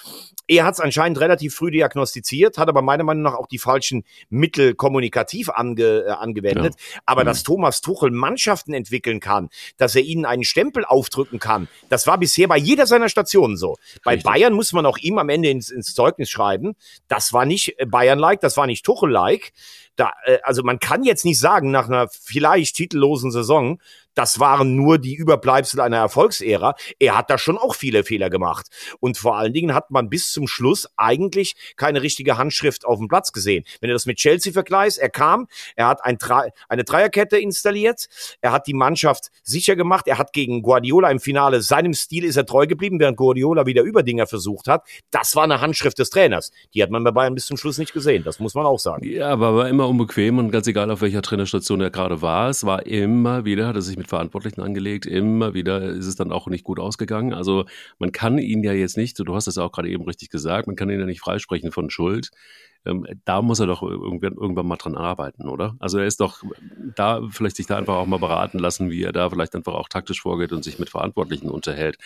Er 0.50 0.64
hat 0.64 0.74
es 0.74 0.80
anscheinend 0.80 1.20
relativ 1.20 1.54
früh 1.54 1.70
diagnostiziert, 1.70 2.58
hat 2.58 2.68
aber 2.68 2.82
meiner 2.82 3.04
Meinung 3.04 3.22
nach 3.22 3.34
auch 3.34 3.46
die 3.46 3.58
falschen 3.58 4.02
Mittel 4.30 4.74
kommunikativ 4.74 5.48
ange, 5.48 6.06
äh, 6.06 6.10
angewendet. 6.10 6.74
Ja. 6.76 7.00
Aber 7.06 7.22
mhm. 7.22 7.26
dass 7.26 7.44
Thomas 7.44 7.80
Tuchel 7.82 8.10
Mannschaften 8.10 8.72
entwickeln 8.72 9.20
kann, 9.20 9.48
dass 9.76 9.94
er 9.94 10.02
ihnen 10.02 10.24
einen 10.24 10.42
Stempel 10.42 10.84
aufdrücken 10.84 11.38
kann, 11.38 11.68
das 11.88 12.08
war 12.08 12.18
bisher 12.18 12.48
bei 12.48 12.58
jeder 12.58 12.88
seiner 12.88 13.08
Stationen 13.08 13.56
so. 13.56 13.76
Bei 14.02 14.14
Richtig. 14.14 14.24
Bayern 14.24 14.52
muss 14.52 14.72
man 14.72 14.86
auch 14.86 14.98
ihm 14.98 15.18
am 15.18 15.28
Ende 15.28 15.50
ins, 15.50 15.70
ins 15.70 15.89
Zeugnis 15.94 16.30
schreiben, 16.30 16.74
das 17.08 17.32
war 17.32 17.44
nicht 17.44 17.76
Bayern-like, 17.86 18.40
das 18.40 18.56
war 18.56 18.66
nicht 18.66 18.84
Tuchel-like. 18.84 19.52
Da, 19.96 20.12
äh, 20.24 20.38
also 20.42 20.62
man 20.62 20.78
kann 20.78 21.02
jetzt 21.04 21.24
nicht 21.24 21.38
sagen, 21.38 21.70
nach 21.70 21.88
einer 21.88 22.08
vielleicht 22.08 22.76
titellosen 22.76 23.30
Saison, 23.30 23.80
das 24.20 24.38
waren 24.38 24.76
nur 24.76 24.98
die 24.98 25.14
Überbleibsel 25.14 25.80
einer 25.80 25.96
Erfolgsära. 25.96 26.74
Er 26.98 27.16
hat 27.16 27.30
da 27.30 27.38
schon 27.38 27.56
auch 27.56 27.74
viele 27.74 28.04
Fehler 28.04 28.28
gemacht. 28.28 28.66
Und 29.00 29.16
vor 29.16 29.38
allen 29.38 29.54
Dingen 29.54 29.72
hat 29.72 29.90
man 29.90 30.10
bis 30.10 30.30
zum 30.30 30.46
Schluss 30.46 30.86
eigentlich 30.98 31.54
keine 31.76 32.02
richtige 32.02 32.36
Handschrift 32.36 32.84
auf 32.84 32.98
dem 32.98 33.08
Platz 33.08 33.32
gesehen. 33.32 33.64
Wenn 33.80 33.88
du 33.88 33.94
das 33.94 34.04
mit 34.04 34.18
Chelsea 34.18 34.52
vergleichst, 34.52 34.98
er 34.98 35.08
kam, 35.08 35.46
er 35.74 35.86
hat 35.86 36.04
ein 36.04 36.18
eine 36.68 36.84
Dreierkette 36.84 37.38
installiert, 37.38 38.08
er 38.42 38.52
hat 38.52 38.66
die 38.66 38.74
Mannschaft 38.74 39.30
sicher 39.42 39.74
gemacht, 39.74 40.06
er 40.06 40.18
hat 40.18 40.34
gegen 40.34 40.60
Guardiola 40.60 41.10
im 41.10 41.18
Finale, 41.18 41.62
seinem 41.62 41.94
Stil 41.94 42.24
ist 42.24 42.36
er 42.36 42.44
treu 42.44 42.66
geblieben, 42.66 43.00
während 43.00 43.16
Guardiola 43.16 43.64
wieder 43.64 43.82
Überdinger 43.84 44.26
versucht 44.26 44.68
hat. 44.68 44.82
Das 45.10 45.34
war 45.34 45.44
eine 45.44 45.62
Handschrift 45.62 45.98
des 45.98 46.10
Trainers. 46.10 46.52
Die 46.74 46.82
hat 46.82 46.90
man 46.90 47.04
bei 47.04 47.10
Bayern 47.10 47.34
bis 47.34 47.46
zum 47.46 47.56
Schluss 47.56 47.78
nicht 47.78 47.94
gesehen. 47.94 48.22
Das 48.22 48.38
muss 48.38 48.52
man 48.52 48.66
auch 48.66 48.78
sagen. 48.78 49.02
Ja, 49.02 49.30
aber 49.30 49.56
war 49.56 49.68
immer 49.70 49.88
unbequem 49.88 50.36
und 50.36 50.50
ganz 50.50 50.66
egal, 50.66 50.90
auf 50.90 51.00
welcher 51.00 51.22
Trainerstation 51.22 51.80
er 51.80 51.90
gerade 51.90 52.20
war, 52.20 52.50
es 52.50 52.66
war 52.66 52.84
immer 52.84 53.46
wieder, 53.46 53.66
hat 53.66 53.76
er 53.76 53.82
sich 53.82 53.96
mit 53.96 54.09
Verantwortlichen 54.10 54.60
angelegt. 54.60 55.06
Immer 55.06 55.54
wieder 55.54 55.82
ist 55.82 56.06
es 56.06 56.16
dann 56.16 56.32
auch 56.32 56.46
nicht 56.48 56.64
gut 56.64 56.78
ausgegangen. 56.78 57.32
Also 57.32 57.64
man 57.98 58.12
kann 58.12 58.36
ihn 58.38 58.62
ja 58.62 58.72
jetzt 58.72 58.96
nicht, 58.98 59.18
du 59.18 59.34
hast 59.34 59.46
es 59.46 59.56
auch 59.56 59.72
gerade 59.72 59.88
eben 59.88 60.04
richtig 60.04 60.28
gesagt, 60.28 60.66
man 60.66 60.76
kann 60.76 60.90
ihn 60.90 61.00
ja 61.00 61.06
nicht 61.06 61.20
freisprechen 61.20 61.72
von 61.72 61.88
Schuld 61.88 62.30
ähm, 62.86 63.06
da 63.24 63.42
muss 63.42 63.60
er 63.60 63.66
doch 63.66 63.82
irgendwann, 63.82 64.34
irgendwann 64.34 64.66
mal 64.66 64.76
dran 64.76 64.96
arbeiten, 64.96 65.48
oder? 65.48 65.76
Also 65.80 65.98
er 65.98 66.06
ist 66.06 66.20
doch 66.20 66.42
da, 66.96 67.20
vielleicht 67.30 67.56
sich 67.56 67.66
da 67.66 67.76
einfach 67.76 67.96
auch 67.96 68.06
mal 68.06 68.18
beraten 68.18 68.58
lassen, 68.58 68.90
wie 68.90 69.02
er 69.02 69.12
da 69.12 69.28
vielleicht 69.28 69.54
einfach 69.54 69.74
auch 69.74 69.88
taktisch 69.88 70.22
vorgeht 70.22 70.52
und 70.52 70.64
sich 70.64 70.78
mit 70.78 70.88
Verantwortlichen 70.88 71.50
unterhält. 71.50 71.98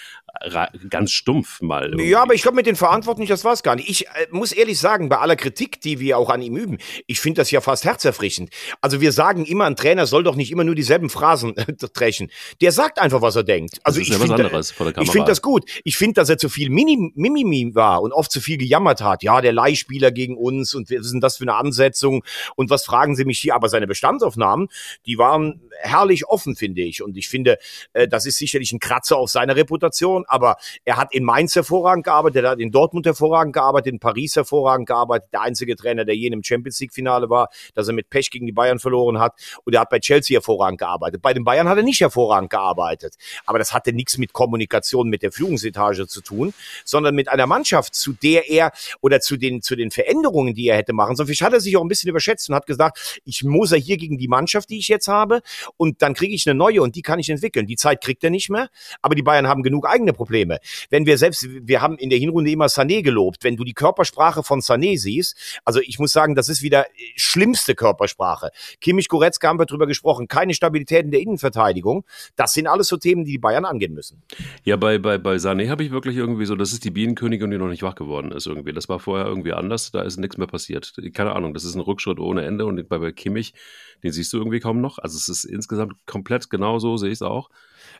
Ganz 0.91 1.13
stumpf 1.13 1.63
mal. 1.63 1.87
Irgendwie. 1.91 2.09
Ja, 2.09 2.23
aber 2.23 2.35
ich 2.35 2.43
glaube, 2.43 2.57
mit 2.57 2.67
den 2.67 2.75
Verantwortlichen, 2.75 3.31
das 3.31 3.45
war 3.45 3.53
es 3.53 3.63
gar 3.63 3.77
nicht. 3.77 3.89
Ich 3.89 4.09
äh, 4.09 4.27
muss 4.33 4.51
ehrlich 4.51 4.81
sagen, 4.81 5.09
bei 5.09 5.19
aller 5.19 5.37
Kritik, 5.37 5.81
die 5.81 6.01
wir 6.01 6.19
auch 6.19 6.31
an 6.31 6.43
ihm 6.43 6.57
üben, 6.57 6.79
ich 7.07 7.21
finde 7.21 7.41
das 7.41 7.53
ja 7.53 7.61
fast 7.61 7.85
herzerfrischend. 7.85 8.51
Also 8.81 9.01
wir 9.01 9.13
sagen 9.13 9.45
immer, 9.45 9.67
ein 9.67 9.77
Trainer 9.77 10.07
soll 10.07 10.25
doch 10.25 10.35
nicht 10.35 10.51
immer 10.51 10.65
nur 10.65 10.75
dieselben 10.75 11.09
Phrasen 11.09 11.57
äh, 11.57 11.73
dreschen. 11.77 12.31
Der 12.61 12.73
sagt 12.73 12.99
einfach, 12.99 13.23
was 13.23 13.37
er 13.37 13.45
denkt. 13.45 13.79
Also 13.85 14.01
das 14.01 14.09
ist 14.09 14.15
ich 14.15 14.21
ja 14.21 14.35
finde 14.37 14.61
ich 15.01 15.11
finde 15.11 15.29
das 15.29 15.41
gut. 15.41 15.71
Ich 15.85 15.97
finde, 15.97 16.15
dass 16.15 16.29
er 16.29 16.39
zu 16.39 16.49
viel 16.49 16.71
Mimimi 16.71 17.75
war 17.77 18.03
und 18.03 18.13
oft 18.13 18.33
zu 18.33 18.41
viel 18.41 18.59
gejammert 18.59 19.03
hat. 19.03 19.23
Ja, 19.23 19.41
der 19.41 19.53
Leihspieler 19.53 20.11
gegen 20.11 20.37
uns 20.37 20.63
uns 20.64 20.74
und 20.74 20.90
ist 20.90 21.12
denn 21.12 21.20
das 21.20 21.37
für 21.37 21.44
eine 21.44 21.55
Ansetzung 21.55 22.24
und 22.57 22.70
was 22.70 22.85
fragen 22.85 23.16
Sie 23.16 23.24
mich 23.24 23.38
hier? 23.38 23.55
Aber 23.55 23.68
seine 23.68 23.87
Bestandsaufnahmen, 23.87 24.68
die 25.07 25.18
waren 25.18 25.61
herrlich 25.81 26.27
offen, 26.27 26.57
finde 26.57 26.83
ich. 26.83 27.03
Und 27.03 27.16
ich 27.16 27.29
finde, 27.29 27.59
äh, 27.92 28.09
das 28.09 28.27
ist 28.27 28.38
sicherlich 28.38 28.72
ein 28.72 28.79
Kratzer 28.79 29.16
auf 29.16 29.31
seiner 29.31 29.57
Reputation, 29.57 30.24
aber 30.27 30.57
er 30.85 30.96
hat 30.96 31.12
in 31.12 31.24
Mainz 31.24 31.55
hervorragend 31.55 32.05
gearbeitet, 32.05 32.44
er 32.44 32.50
hat 32.50 32.61
in 32.61 32.70
Dortmund 32.70 33.07
hervorragend 33.07 33.55
gearbeitet, 33.55 33.92
in 33.92 34.00
Paris 34.00 34.37
hervorragend 34.37 34.87
gearbeitet, 34.87 35.29
der 35.33 35.42
einzige 35.42 35.77
Trainer, 35.77 36.05
der 36.05 36.16
je 36.16 36.29
im 36.29 36.42
Champions 36.42 36.81
League 36.81 36.92
Finale 36.92 37.29
war, 37.31 37.48
dass 37.74 37.88
er 37.88 37.94
mit 37.94 38.11
Pech 38.11 38.31
gegen 38.31 38.46
die 38.46 38.53
Bayern 38.53 38.79
verloren 38.79 39.18
hat 39.18 39.35
und 39.64 39.74
er 39.74 39.83
hat 39.83 39.90
bei 39.90 40.00
Chelsea 40.00 40.37
hervorragend 40.37 40.79
gearbeitet. 40.79 41.22
Bei 41.22 41.35
den 41.35 41.44
Bayern 41.44 41.68
hat 41.68 41.77
er 41.77 41.83
nicht 41.83 42.00
hervorragend 42.00 42.50
gearbeitet, 42.50 43.14
aber 43.46 43.59
das 43.59 43.72
hatte 43.72 43.92
nichts 43.92 44.18
mit 44.18 44.33
Kommunikation 44.33 45.09
mit 45.09 45.22
der 45.22 45.33
Führungsetage 45.33 46.07
zu 46.07 46.22
tun, 46.22 46.55
sondern 46.85 47.14
mit 47.14 47.29
einer 47.29 47.46
Mannschaft, 47.46 47.94
zu 47.94 48.12
der 48.12 48.48
er 48.48 48.72
oder 49.00 49.20
zu 49.20 49.37
den 49.37 49.62
zu 49.62 49.77
den 49.77 49.90
Veränderungen, 49.90 50.54
die 50.55 50.69
er 50.69 50.77
hätte 50.77 50.93
machen 50.93 51.17
sollen. 51.17 51.27
Vielleicht 51.27 51.43
hat 51.43 51.53
er 51.53 51.61
sich 51.61 51.77
auch 51.77 51.83
ein 51.83 51.88
bisschen 51.88 52.09
überschätzt 52.09 52.49
und 52.49 52.55
hat 52.55 52.67
gesagt, 52.67 53.21
ich 53.25 53.45
muss 53.45 53.73
er 53.73 53.79
hier 53.79 53.97
gegen 53.97 54.19
die 54.19 54.29
Mannschaft, 54.29 54.71
die 54.71 54.79
ich 54.79 54.88
jetzt 54.88 55.09
habe 55.09 55.43
und 55.77 56.03
dann 56.03 56.14
kriege 56.14 56.35
ich 56.35 56.49
eine 56.49 56.57
neue 56.57 56.83
und 56.83 56.97
die 56.97 57.03
kann 57.03 57.19
ich 57.19 57.29
entwickeln. 57.29 57.67
Die 57.67 57.77
Zeit 57.77 58.03
kriegt 58.03 58.25
er 58.25 58.31
nicht 58.31 58.49
mehr, 58.49 58.71
aber 59.03 59.14
die 59.14 59.23
Bayern 59.23 59.47
haben 59.47 59.62
genug 59.62 59.87
eigene 59.87 60.12
Probleme. 60.12 60.59
Wenn 60.88 61.07
wir 61.07 61.19
selbst, 61.19 61.47
wir 61.49 61.83
haben 61.83 61.99
in 61.99 62.11
der 62.11 62.19
Hinrunde 62.19 62.51
immer 62.51 62.67
Sané 62.67 63.03
gelobt, 63.03 63.45
wenn 63.45 63.57
du 63.57 63.64
die 63.64 63.75
Körpersprache 63.75 64.43
von 64.43 64.61
Sané 64.61 64.99
siehst, 64.99 65.61
also 65.64 65.81
ich 65.81 65.99
muss 65.99 66.12
sagen, 66.12 66.35
das 66.35 66.49
ist 66.49 66.62
wieder 66.62 66.87
schlimmste 67.17 67.75
Körpersprache. 67.75 68.51
Kimmich, 68.81 69.09
Goretzka 69.09 69.49
haben 69.49 69.59
wir 69.59 69.67
drüber 69.67 69.87
gesprochen, 69.87 70.29
keine 70.29 70.55
Stabilität 70.55 71.05
in 71.05 71.11
der 71.11 71.21
Innenverteidigung. 71.21 72.05
Das 72.37 72.53
sind 72.55 72.67
alles 72.67 72.88
so 72.88 72.97
Themen, 72.97 73.25
die 73.25 73.35
die 73.35 73.38
Bayern 73.38 73.64
angehen 73.64 73.95
müssen. 73.95 74.23
Ja, 74.62 74.77
bei, 74.77 74.99
bei, 74.99 75.19
bei 75.19 75.35
Sané 75.37 75.69
habe 75.69 75.83
ich 75.83 75.90
wirklich 75.90 76.17
irgendwie 76.17 76.47
so, 76.47 76.55
das 76.55 76.73
ist 76.73 76.85
die 76.85 76.93
Bienenkönigin, 76.93 77.51
die 77.51 77.59
noch 77.59 77.69
nicht 77.69 77.83
wach 77.83 77.97
geworden 77.97 78.31
ist 78.31 78.47
irgendwie. 78.47 78.73
Das 78.73 78.88
war 78.88 79.01
vorher 79.01 79.27
irgendwie 79.27 79.53
anders, 79.53 79.90
da 79.90 80.03
ist 80.03 80.19
nichts 80.19 80.38
mehr 80.38 80.43
passiert. 80.46 80.94
Keine 81.12 81.35
Ahnung, 81.35 81.54
das 81.54 81.64
ist 81.64 81.74
ein 81.74 81.80
Rückschritt 81.80 82.18
ohne 82.18 82.44
Ende 82.44 82.66
und 82.66 82.88
bei, 82.88 82.98
bei 82.98 83.12
Kimmich, 83.12 83.54
den 84.02 84.12
siehst 84.12 84.33
du 84.33 84.38
irgendwie 84.38 84.61
kaum 84.61 84.80
noch. 84.80 84.98
Also 84.98 85.16
es 85.16 85.28
ist 85.28 85.44
insgesamt 85.44 85.94
komplett 86.07 86.50
genauso, 86.50 86.96
sehe 86.96 87.11
ich 87.11 87.18
es 87.18 87.22
auch. 87.22 87.50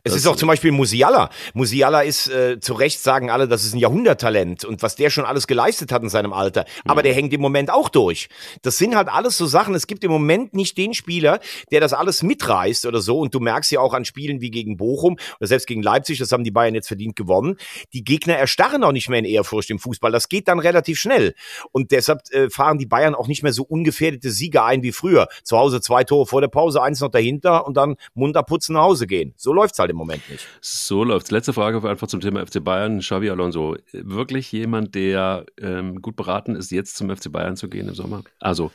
Es 0.02 0.12
das 0.12 0.22
ist 0.22 0.26
auch 0.26 0.37
zum 0.37 0.48
Beispiel 0.48 0.72
Musiala. 0.72 1.30
Musiala 1.54 2.02
ist, 2.02 2.28
äh, 2.28 2.59
zu 2.61 2.74
Recht 2.74 3.00
sagen 3.00 3.30
alle, 3.30 3.48
das 3.48 3.64
ist 3.64 3.74
ein 3.74 3.78
Jahrhunderttalent 3.78 4.64
und 4.64 4.83
was 4.83 4.96
der 4.96 5.11
schon 5.11 5.24
alles 5.24 5.46
geleistet 5.46 5.92
hat 5.92 6.02
in 6.02 6.09
seinem 6.09 6.33
Alter. 6.33 6.64
Aber 6.85 7.00
mhm. 7.00 7.04
der 7.04 7.14
hängt 7.14 7.33
im 7.33 7.40
Moment 7.40 7.70
auch 7.70 7.88
durch. 7.88 8.28
Das 8.62 8.78
sind 8.78 8.96
halt 8.96 9.09
alles 9.09 9.37
so 9.37 9.46
Sachen. 9.46 9.74
Es 9.74 9.87
gibt 9.87 10.04
im 10.04 10.11
Moment 10.11 10.54
nicht 10.54 10.76
den 10.76 10.94
Spieler, 10.94 11.40
der 11.70 11.80
das 11.80 11.92
alles 11.92 12.22
mitreißt 12.22 12.87
oder 12.87 13.00
so. 13.00 13.18
Und 13.20 13.35
du 13.35 13.40
merkst 13.40 13.70
ja 13.72 13.80
auch 13.80 13.94
an 13.94 14.04
Spielen 14.04 14.40
wie 14.40 14.50
gegen 14.50 14.76
Bochum 14.76 15.16
oder 15.38 15.46
selbst 15.46 15.66
gegen 15.66 15.83
Leipzig, 15.83 16.18
das 16.18 16.33
haben 16.33 16.44
die 16.44 16.50
Bayern 16.50 16.74
jetzt 16.74 16.88
verdient 16.88 17.16
gewonnen. 17.16 17.57
Die 17.92 18.04
Gegner 18.04 18.37
erstarren 18.37 18.85
auch 18.85 18.92
nicht 18.92 19.09
mehr 19.09 19.18
in 19.18 19.24
Ehrfurcht 19.24 19.70
im 19.70 19.78
Fußball. 19.78 20.12
Das 20.12 20.28
geht 20.28 20.48
dann 20.48 20.59
relativ 20.59 20.98
schnell. 20.98 21.35
Und 21.72 21.90
deshalb 21.90 22.20
äh, 22.33 22.50
fahren 22.50 22.78
die 22.78 22.87
Bayern 22.87 23.14
auch 23.14 23.28
nicht 23.28 23.42
mehr 23.42 23.52
so 23.52 23.64
ungefährdete 23.64 24.30
Siege 24.30 24.64
ein 24.64 24.83
wie 24.83 24.92
früher. 24.92 25.28
Zu 25.42 25.59
Hause 25.59 25.80
zwei 25.80 26.04
Tore 26.04 26.26
vor 26.26 26.40
der 26.40 26.48
Pause, 26.48 26.83
eins 26.83 27.00
noch 27.00 27.11
dahinter 27.11 27.66
und 27.66 27.76
dann 27.76 27.96
munter 28.14 28.42
putzen 28.42 28.74
nach 28.74 28.83
Hause 28.83 29.07
gehen. 29.07 29.35
So 29.37 29.52
läuft's 29.52 29.78
halt 29.78 29.84
im 29.90 29.97
Moment 29.97 30.29
nicht. 30.31 30.47
So 30.61 31.05
läuft's. 31.05 31.31
Letzte 31.31 31.53
Frage 31.53 31.88
einfach 31.88 32.07
zum 32.07 32.20
Thema 32.20 32.44
FC 32.47 32.62
Bayern. 32.62 33.01
Xavi 33.01 33.31
Alonso, 33.31 33.77
wirklich 33.92 34.51
jemand, 34.53 34.94
der 34.94 35.47
ähm, 35.61 36.01
gut 36.03 36.16
beraten 36.16 36.57
ist, 36.57 36.70
jetzt 36.70 36.97
zum 36.97 37.14
FC 37.14 37.31
Bayern 37.31 37.57
zu 37.57 37.68
gehen 37.68 37.88
im 37.88 37.94
Sommer? 37.94 38.23
Also, 38.40 38.70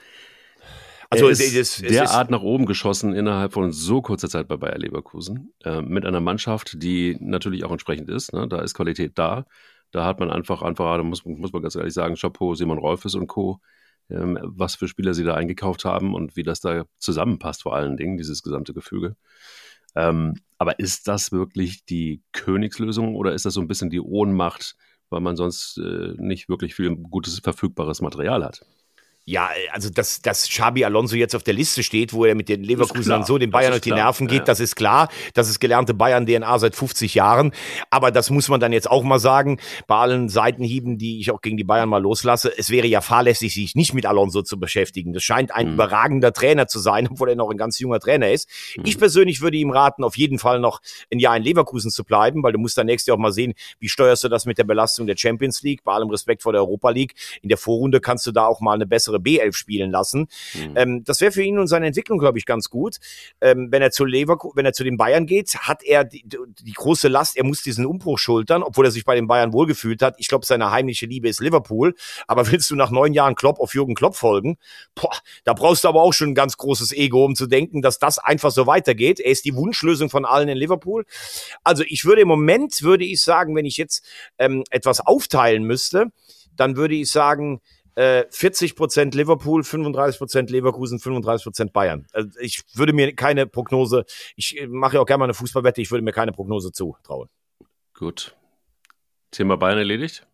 also 1.10 1.26
er 1.26 1.32
ist 1.32 1.42
es, 1.42 1.82
es, 1.82 1.82
derart 1.82 2.28
ist 2.28 2.32
nach 2.32 2.42
oben 2.42 2.66
geschossen 2.66 3.14
innerhalb 3.14 3.54
von 3.54 3.72
so 3.72 4.02
kurzer 4.02 4.30
Zeit 4.30 4.48
bei 4.48 4.58
Bayer 4.58 4.78
Leverkusen 4.78 5.54
äh, 5.64 5.82
mit 5.82 6.06
einer 6.06 6.20
Mannschaft, 6.20 6.82
die 6.84 7.18
natürlich 7.20 7.64
auch 7.64 7.72
entsprechend 7.72 8.10
ist. 8.10 8.32
Ne? 8.32 8.48
Da 8.48 8.62
ist 8.62 8.76
Qualität 8.76 9.14
da. 9.16 9.46
Da 9.92 10.06
hat 10.06 10.20
man 10.20 10.30
einfach, 10.30 10.62
einfach, 10.62 10.98
da 10.98 11.04
muss, 11.04 11.26
muss 11.26 11.52
man 11.52 11.64
ganz 11.64 11.76
ehrlich 11.76 11.94
sagen, 11.94 12.16
Chapeau, 12.16 12.54
Simon 12.54 12.78
Rolfes 12.78 13.16
und 13.16 13.28
Co., 13.28 13.60
ähm, 14.12 14.38
was 14.42 14.76
für 14.76 14.88
Spieler 14.88 15.14
sie 15.14 15.24
da 15.24 15.34
eingekauft 15.34 15.84
haben 15.86 16.14
und 16.14 16.36
wie 16.36 16.44
das 16.44 16.62
da 16.62 16.86
zusammenpasst 16.98 17.64
vor 17.64 17.76
allen 17.76 17.98
Dingen, 17.98 18.18
dieses 18.18 18.44
gesamte 18.44 18.74
Gefüge. 18.74 19.16
Ähm, 19.96 20.36
aber 20.58 20.80
ist 20.80 21.08
das 21.08 21.32
wirklich 21.32 21.86
die 21.86 22.22
Königslösung 22.34 23.16
oder 23.16 23.34
ist 23.34 23.46
das 23.46 23.54
so 23.54 23.62
ein 23.62 23.68
bisschen 23.68 23.90
die 23.90 24.02
Ohnmacht, 24.02 24.76
weil 25.10 25.22
man 25.22 25.36
sonst 25.36 25.78
äh, 25.78 26.14
nicht 26.18 26.50
wirklich 26.50 26.76
viel 26.76 26.96
gutes 26.96 27.40
verfügbares 27.40 28.02
Material 28.02 28.44
hat? 28.44 28.66
Ja, 29.30 29.52
also 29.72 29.92
dass, 29.92 30.24
dass 30.24 30.50
Xabi 30.50 30.84
Alonso 30.84 31.16
jetzt 31.16 31.36
auf 31.36 31.44
der 31.44 31.54
Liste 31.54 31.84
steht, 31.84 32.14
wo 32.14 32.26
er 32.26 32.34
mit 32.34 32.50
den 32.50 32.64
Leverkusen 32.64 33.24
so 33.26 33.38
den 33.38 33.52
Bayern 33.52 33.74
auf 33.74 33.80
die 33.80 33.92
Nerven 33.92 34.26
geht, 34.26 34.40
ja. 34.40 34.44
das 34.46 34.60
ist 34.60 34.76
klar. 34.76 35.08
Das 35.36 35.48
ist 35.48 35.60
gelernte 35.60 35.94
Bayern-DNA 35.94 36.58
seit 36.58 36.76
50 36.76 37.14
Jahren. 37.14 37.52
Aber 37.92 38.10
das 38.10 38.32
muss 38.32 38.50
man 38.50 38.60
dann 38.60 38.74
jetzt 38.74 38.90
auch 38.90 39.04
mal 39.04 39.20
sagen, 39.20 39.60
bei 39.86 39.98
allen 39.98 40.30
Seitenhieben, 40.30 40.98
die 40.98 41.20
ich 41.20 41.30
auch 41.30 41.42
gegen 41.42 41.58
die 41.58 41.64
Bayern 41.64 41.90
mal 41.90 42.02
loslasse, 42.02 42.52
es 42.58 42.72
wäre 42.72 42.88
ja 42.88 43.02
fahrlässig, 43.02 43.54
sich 43.54 43.76
nicht 43.76 43.94
mit 43.94 44.08
Alonso 44.08 44.42
zu 44.42 44.60
beschäftigen. 44.60 45.14
Das 45.14 45.22
scheint 45.22 45.54
ein 45.54 45.68
mhm. 45.68 45.74
überragender 45.74 46.34
Trainer 46.34 46.66
zu 46.66 46.80
sein, 46.80 47.08
obwohl 47.12 47.30
er 47.30 47.36
noch 47.36 47.52
ein 47.52 47.58
ganz 47.58 47.78
junger 47.78 48.00
Trainer 48.00 48.32
ist. 48.32 48.50
Mhm. 48.78 48.86
Ich 48.88 48.98
persönlich 48.98 49.42
würde 49.42 49.58
ihm 49.58 49.70
raten, 49.70 50.04
auf 50.04 50.18
jeden 50.18 50.40
Fall 50.40 50.60
noch 50.60 50.82
ein 51.14 51.20
Jahr 51.20 51.38
in 51.38 51.44
Leverkusen 51.44 51.92
zu 51.92 52.04
bleiben, 52.04 52.42
weil 52.42 52.54
du 52.54 52.58
musst 52.58 52.80
dann 52.80 52.88
nächstes 52.88 53.06
Jahr 53.06 53.18
auch 53.18 53.22
mal 53.22 53.32
sehen, 53.32 53.54
wie 53.80 53.90
steuerst 53.90 54.24
du 54.24 54.28
das 54.28 54.48
mit 54.48 54.58
der 54.58 54.64
Belastung 54.64 55.06
der 55.06 55.18
Champions 55.18 55.62
League, 55.62 55.84
bei 55.84 55.94
allem 55.94 56.10
Respekt 56.10 56.42
vor 56.42 56.52
der 56.52 56.64
Europa 56.64 56.90
League. 56.90 57.14
In 57.44 57.50
der 57.50 57.60
Vorrunde 57.60 58.02
kannst 58.02 58.26
du 58.26 58.32
da 58.32 58.48
auch 58.48 58.60
mal 58.60 58.74
eine 58.74 58.88
bessere 58.88 59.19
B11 59.20 59.54
spielen 59.54 59.92
lassen. 59.92 60.28
Mhm. 60.54 60.74
Ähm, 60.76 61.04
das 61.04 61.22
wäre 61.22 61.32
für 61.32 61.44
ihn 61.44 61.60
und 61.60 61.68
seine 61.68 61.88
Entwicklung, 61.88 62.20
glaube 62.20 62.38
ich, 62.38 62.46
ganz 62.46 62.70
gut. 62.70 62.98
Ähm, 63.42 63.68
wenn 63.72 63.82
er 63.82 63.92
zu 63.92 64.06
Leverkusen, 64.06 64.58
wenn 64.58 64.66
er 64.66 64.74
zu 64.74 64.84
den 64.84 64.98
Bayern 64.98 65.26
geht, 65.26 65.56
hat 65.56 65.84
er 65.84 66.04
die, 66.04 66.26
die 66.28 66.74
große 66.74 67.08
Last, 67.08 67.38
er 67.38 67.44
muss 67.44 67.62
diesen 67.62 67.86
Umbruch 67.86 68.20
schultern, 68.20 68.64
obwohl 68.64 68.86
er 68.86 68.92
sich 68.92 69.06
bei 69.06 69.16
den 69.16 69.28
Bayern 69.28 69.54
wohlgefühlt 69.54 70.02
hat. 70.02 70.16
Ich 70.18 70.28
glaube, 70.28 70.46
seine 70.46 70.72
heimliche 70.72 71.06
Liebe 71.06 71.30
ist 71.30 71.40
Liverpool. 71.40 71.96
Aber 72.28 72.48
willst 72.52 72.70
du 72.70 72.76
nach 72.76 72.92
neun 72.92 73.14
Jahren 73.14 73.36
Klopp 73.36 73.60
auf 73.60 73.74
Jürgen 73.74 73.96
Klopp 73.96 74.16
folgen? 74.16 74.58
Boah, 74.96 75.16
da 75.44 75.54
brauchst 75.54 75.84
du 75.84 75.88
aber 75.88 76.02
auch 76.02 76.14
schon 76.14 76.30
ein 76.30 76.36
ganz 76.36 76.58
großes 76.58 76.92
Ego, 76.92 77.26
um 77.26 77.36
zu 77.36 77.48
denken, 77.48 77.82
dass 77.82 78.00
das 78.00 78.20
einfach 78.20 78.52
so 78.52 78.68
weitergeht. 78.68 79.20
Er 79.20 79.32
ist 79.32 79.46
die 79.46 79.56
Wunschlösung 79.56 80.10
von 80.10 80.26
allen 80.26 80.50
in 80.50 80.58
Liverpool. 80.58 81.06
Also 81.64 81.84
ich 81.88 82.06
würde 82.06 82.22
im 82.22 82.28
Moment, 82.28 82.82
würde 82.82 83.06
ich 83.06 83.22
sagen, 83.22 83.56
wenn 83.56 83.66
ich 83.66 83.78
jetzt 83.78 84.06
ähm, 84.38 84.64
etwas 84.70 85.00
aufteilen 85.00 85.64
müsste, 85.64 86.08
dann 86.56 86.76
würde 86.76 86.96
ich 86.96 87.10
sagen, 87.10 87.62
40 87.96 88.72
äh, 88.72 88.76
Prozent 88.76 89.16
Liverpool, 89.16 89.64
35 89.64 90.18
Prozent 90.20 90.50
Leverkusen, 90.50 91.00
35 91.00 91.44
Prozent 91.44 91.74
Bayern. 91.74 92.06
Also 92.14 92.30
ich 92.40 92.62
würde 92.74 92.94
mir 92.94 93.14
keine 93.16 93.48
Prognose, 93.48 94.06
ich 94.36 94.60
äh, 94.60 94.68
mache 94.68 94.96
ja 94.96 95.02
auch 95.02 95.06
gerne 95.06 95.20
mal 95.20 95.26
eine 95.26 95.34
Fußballwette, 95.34 95.82
ich 95.82 95.92
würde 95.92 96.04
mir 96.04 96.12
keine 96.12 96.32
Prognose 96.32 96.72
zutrauen. 96.72 97.30
Gut. 97.94 98.36
Thema 99.32 99.58
Bayern 99.58 99.78
erledigt? 99.78 100.26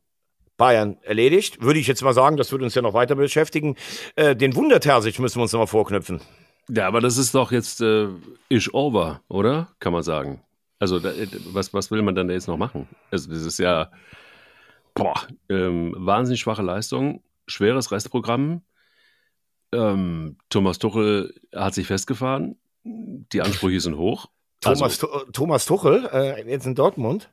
Bayern 0.57 0.97
erledigt. 1.01 1.61
Würde 1.61 1.79
ich 1.79 1.87
jetzt 1.87 2.01
mal 2.01 2.13
sagen, 2.13 2.37
das 2.37 2.51
würde 2.51 2.63
uns 2.63 2.75
ja 2.75 2.81
noch 2.81 2.93
weiter 2.93 3.15
beschäftigen. 3.15 3.75
Äh, 4.15 4.35
den 4.35 4.55
Wundertersic 4.55 5.19
müssen 5.19 5.37
wir 5.37 5.43
uns 5.43 5.53
noch 5.53 5.59
mal 5.59 5.67
vorknüpfen. 5.67 6.21
Ja, 6.69 6.87
aber 6.87 7.01
das 7.01 7.17
ist 7.17 7.35
doch 7.35 7.51
jetzt 7.51 7.81
äh, 7.81 8.07
ish 8.49 8.73
over, 8.73 9.21
oder? 9.27 9.69
Kann 9.79 9.93
man 9.93 10.03
sagen. 10.03 10.41
Also, 10.79 10.99
da, 10.99 11.11
was, 11.51 11.73
was 11.73 11.91
will 11.91 12.01
man 12.01 12.15
dann 12.15 12.29
jetzt 12.29 12.47
noch 12.47 12.57
machen? 12.57 12.87
Also, 13.11 13.29
das 13.29 13.41
ist 13.41 13.59
ja 13.59 13.91
boah, 14.95 15.15
ähm, 15.49 15.93
wahnsinnig 15.97 16.39
schwache 16.39 16.63
Leistung 16.63 17.21
schweres 17.47 17.91
Restprogramm. 17.91 18.63
Ähm, 19.71 20.37
Thomas 20.49 20.79
Tuchel 20.79 21.33
hat 21.53 21.73
sich 21.73 21.87
festgefahren. 21.87 22.57
Die 22.83 23.41
Ansprüche 23.41 23.79
sind 23.79 23.97
hoch. 23.97 24.27
Thomas, 24.61 25.03
also, 25.03 25.25
Thomas 25.31 25.65
Tuchel, 25.65 26.09
äh, 26.11 26.49
jetzt 26.49 26.65
in 26.65 26.75
Dortmund? 26.75 27.29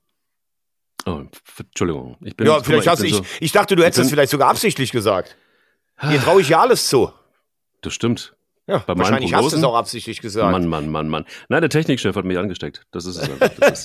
Oh, 1.07 1.22
Entschuldigung. 1.59 2.16
Ich 2.22 2.37
bin, 2.37 2.46
ja, 2.46 2.62
vielleicht 2.62 2.87
mal, 2.87 2.92
hast 2.92 3.03
ich, 3.03 3.14
so, 3.14 3.22
ich 3.40 3.53
dachte, 3.53 3.77
du 3.77 3.83
hättest 3.83 4.05
es 4.05 4.11
vielleicht 4.11 4.31
sogar 4.31 4.51
absichtlich 4.51 4.92
gesagt. 4.92 5.37
Hier 6.01 6.20
traue 6.20 6.40
ich 6.40 6.48
ja 6.48 6.61
alles 6.61 6.88
zu. 6.88 7.11
Das 7.81 7.92
stimmt. 7.92 8.37
Ja, 8.66 8.79
Bei 8.79 8.96
wahrscheinlich 8.96 9.35
hast 9.35 9.53
du 9.53 9.57
es 9.57 9.64
auch 9.64 9.75
absichtlich 9.75 10.20
gesagt. 10.20 10.53
Mann, 10.53 10.66
Mann, 10.68 10.88
Mann, 10.88 11.09
Mann. 11.09 11.25
Nein, 11.48 11.62
der 11.62 11.70
Technikchef 11.70 12.14
hat 12.14 12.25
mich 12.25 12.38
angesteckt. 12.38 12.87
Das 12.92 13.07
ist 13.07 13.16
es. 13.16 13.29
Das 13.59 13.85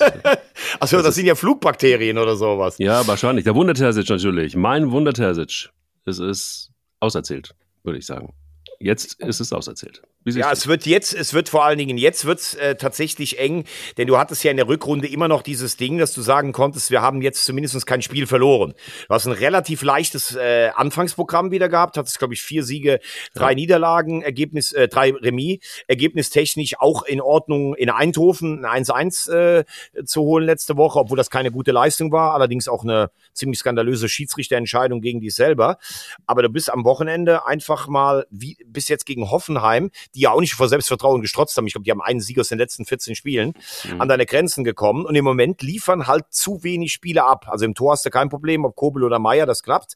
Achso, 0.80 0.96
das, 0.96 1.06
das 1.06 1.14
sind 1.14 1.26
ja 1.26 1.34
Flugbakterien 1.34 2.18
oder 2.18 2.36
sowas. 2.36 2.76
Ja, 2.78 3.06
wahrscheinlich. 3.06 3.44
Der 3.44 3.54
Wundertersic 3.54 4.08
natürlich. 4.08 4.54
Mein 4.54 4.90
Wundertersic 4.92 5.70
es 6.08 6.18
ist 6.18 6.72
auserzählt, 7.00 7.54
würde 7.84 7.98
ich 7.98 8.06
sagen. 8.06 8.34
Jetzt 8.80 9.20
ist 9.20 9.40
es 9.40 9.52
auserzählt. 9.52 10.02
Ja, 10.36 10.52
es 10.52 10.66
wird 10.66 10.86
jetzt, 10.86 11.14
es 11.14 11.34
wird 11.34 11.48
vor 11.48 11.64
allen 11.64 11.78
Dingen 11.78 11.98
jetzt 11.98 12.24
wird's 12.24 12.54
äh, 12.54 12.76
tatsächlich 12.76 13.38
eng, 13.38 13.64
denn 13.96 14.06
du 14.06 14.18
hattest 14.18 14.44
ja 14.44 14.50
in 14.50 14.56
der 14.56 14.68
Rückrunde 14.68 15.08
immer 15.08 15.28
noch 15.28 15.42
dieses 15.42 15.76
Ding, 15.76 15.98
dass 15.98 16.12
du 16.12 16.22
sagen 16.22 16.52
konntest, 16.52 16.90
wir 16.90 17.02
haben 17.02 17.22
jetzt 17.22 17.44
zumindest 17.44 17.86
kein 17.86 18.02
Spiel 18.02 18.26
verloren. 18.26 18.74
Du 19.08 19.14
hast 19.14 19.26
ein 19.26 19.32
relativ 19.32 19.82
leichtes 19.82 20.34
äh, 20.34 20.70
Anfangsprogramm 20.74 21.50
wieder 21.50 21.68
gehabt, 21.68 21.96
hattest 21.96 22.18
glaube 22.18 22.34
ich 22.34 22.42
vier 22.42 22.64
Siege, 22.64 23.00
drei 23.34 23.50
ja. 23.50 23.56
Niederlagen, 23.56 24.22
Ergebnis, 24.22 24.72
äh, 24.72 24.88
drei 24.88 25.12
Remis, 25.12 25.58
ergebnistechnisch 25.86 26.78
auch 26.78 27.02
in 27.02 27.20
Ordnung 27.20 27.74
in 27.74 27.90
Eindhoven 27.90 28.64
ein 28.64 28.84
1-1 28.84 29.30
äh, 29.30 29.64
zu 30.04 30.22
holen 30.22 30.44
letzte 30.44 30.76
Woche, 30.76 30.98
obwohl 30.98 31.16
das 31.16 31.30
keine 31.30 31.50
gute 31.50 31.72
Leistung 31.72 32.12
war, 32.12 32.34
allerdings 32.34 32.68
auch 32.68 32.82
eine 32.82 33.10
ziemlich 33.32 33.58
skandalöse 33.60 34.08
Schiedsrichterentscheidung 34.08 35.00
gegen 35.00 35.20
dich 35.20 35.34
selber. 35.34 35.78
Aber 36.26 36.42
du 36.42 36.48
bist 36.48 36.72
am 36.72 36.84
Wochenende 36.84 37.46
einfach 37.46 37.88
mal 37.88 38.26
wie 38.30 38.56
bis 38.66 38.88
jetzt 38.88 39.06
gegen 39.06 39.30
Hoffenheim, 39.30 39.90
die 40.14 40.17
ja 40.20 40.32
auch 40.32 40.40
nicht 40.40 40.54
vor 40.54 40.68
Selbstvertrauen 40.68 41.20
gestrotzt 41.20 41.56
haben. 41.56 41.66
Ich 41.66 41.74
glaube, 41.74 41.84
die 41.84 41.90
haben 41.90 42.02
einen 42.02 42.20
Sieg 42.20 42.38
aus 42.38 42.48
den 42.48 42.58
letzten 42.58 42.84
14 42.84 43.14
Spielen 43.14 43.54
mhm. 43.84 44.00
an 44.00 44.08
deine 44.08 44.26
Grenzen 44.26 44.64
gekommen. 44.64 45.06
Und 45.06 45.14
im 45.14 45.24
Moment 45.24 45.62
liefern 45.62 46.06
halt 46.06 46.24
zu 46.30 46.62
wenig 46.62 46.92
Spiele 46.92 47.24
ab. 47.24 47.46
Also 47.48 47.64
im 47.64 47.74
Tor 47.74 47.92
hast 47.92 48.04
du 48.04 48.10
kein 48.10 48.28
Problem, 48.28 48.64
ob 48.64 48.76
Kobel 48.76 49.04
oder 49.04 49.18
Meier, 49.18 49.46
das 49.46 49.62
klappt. 49.62 49.94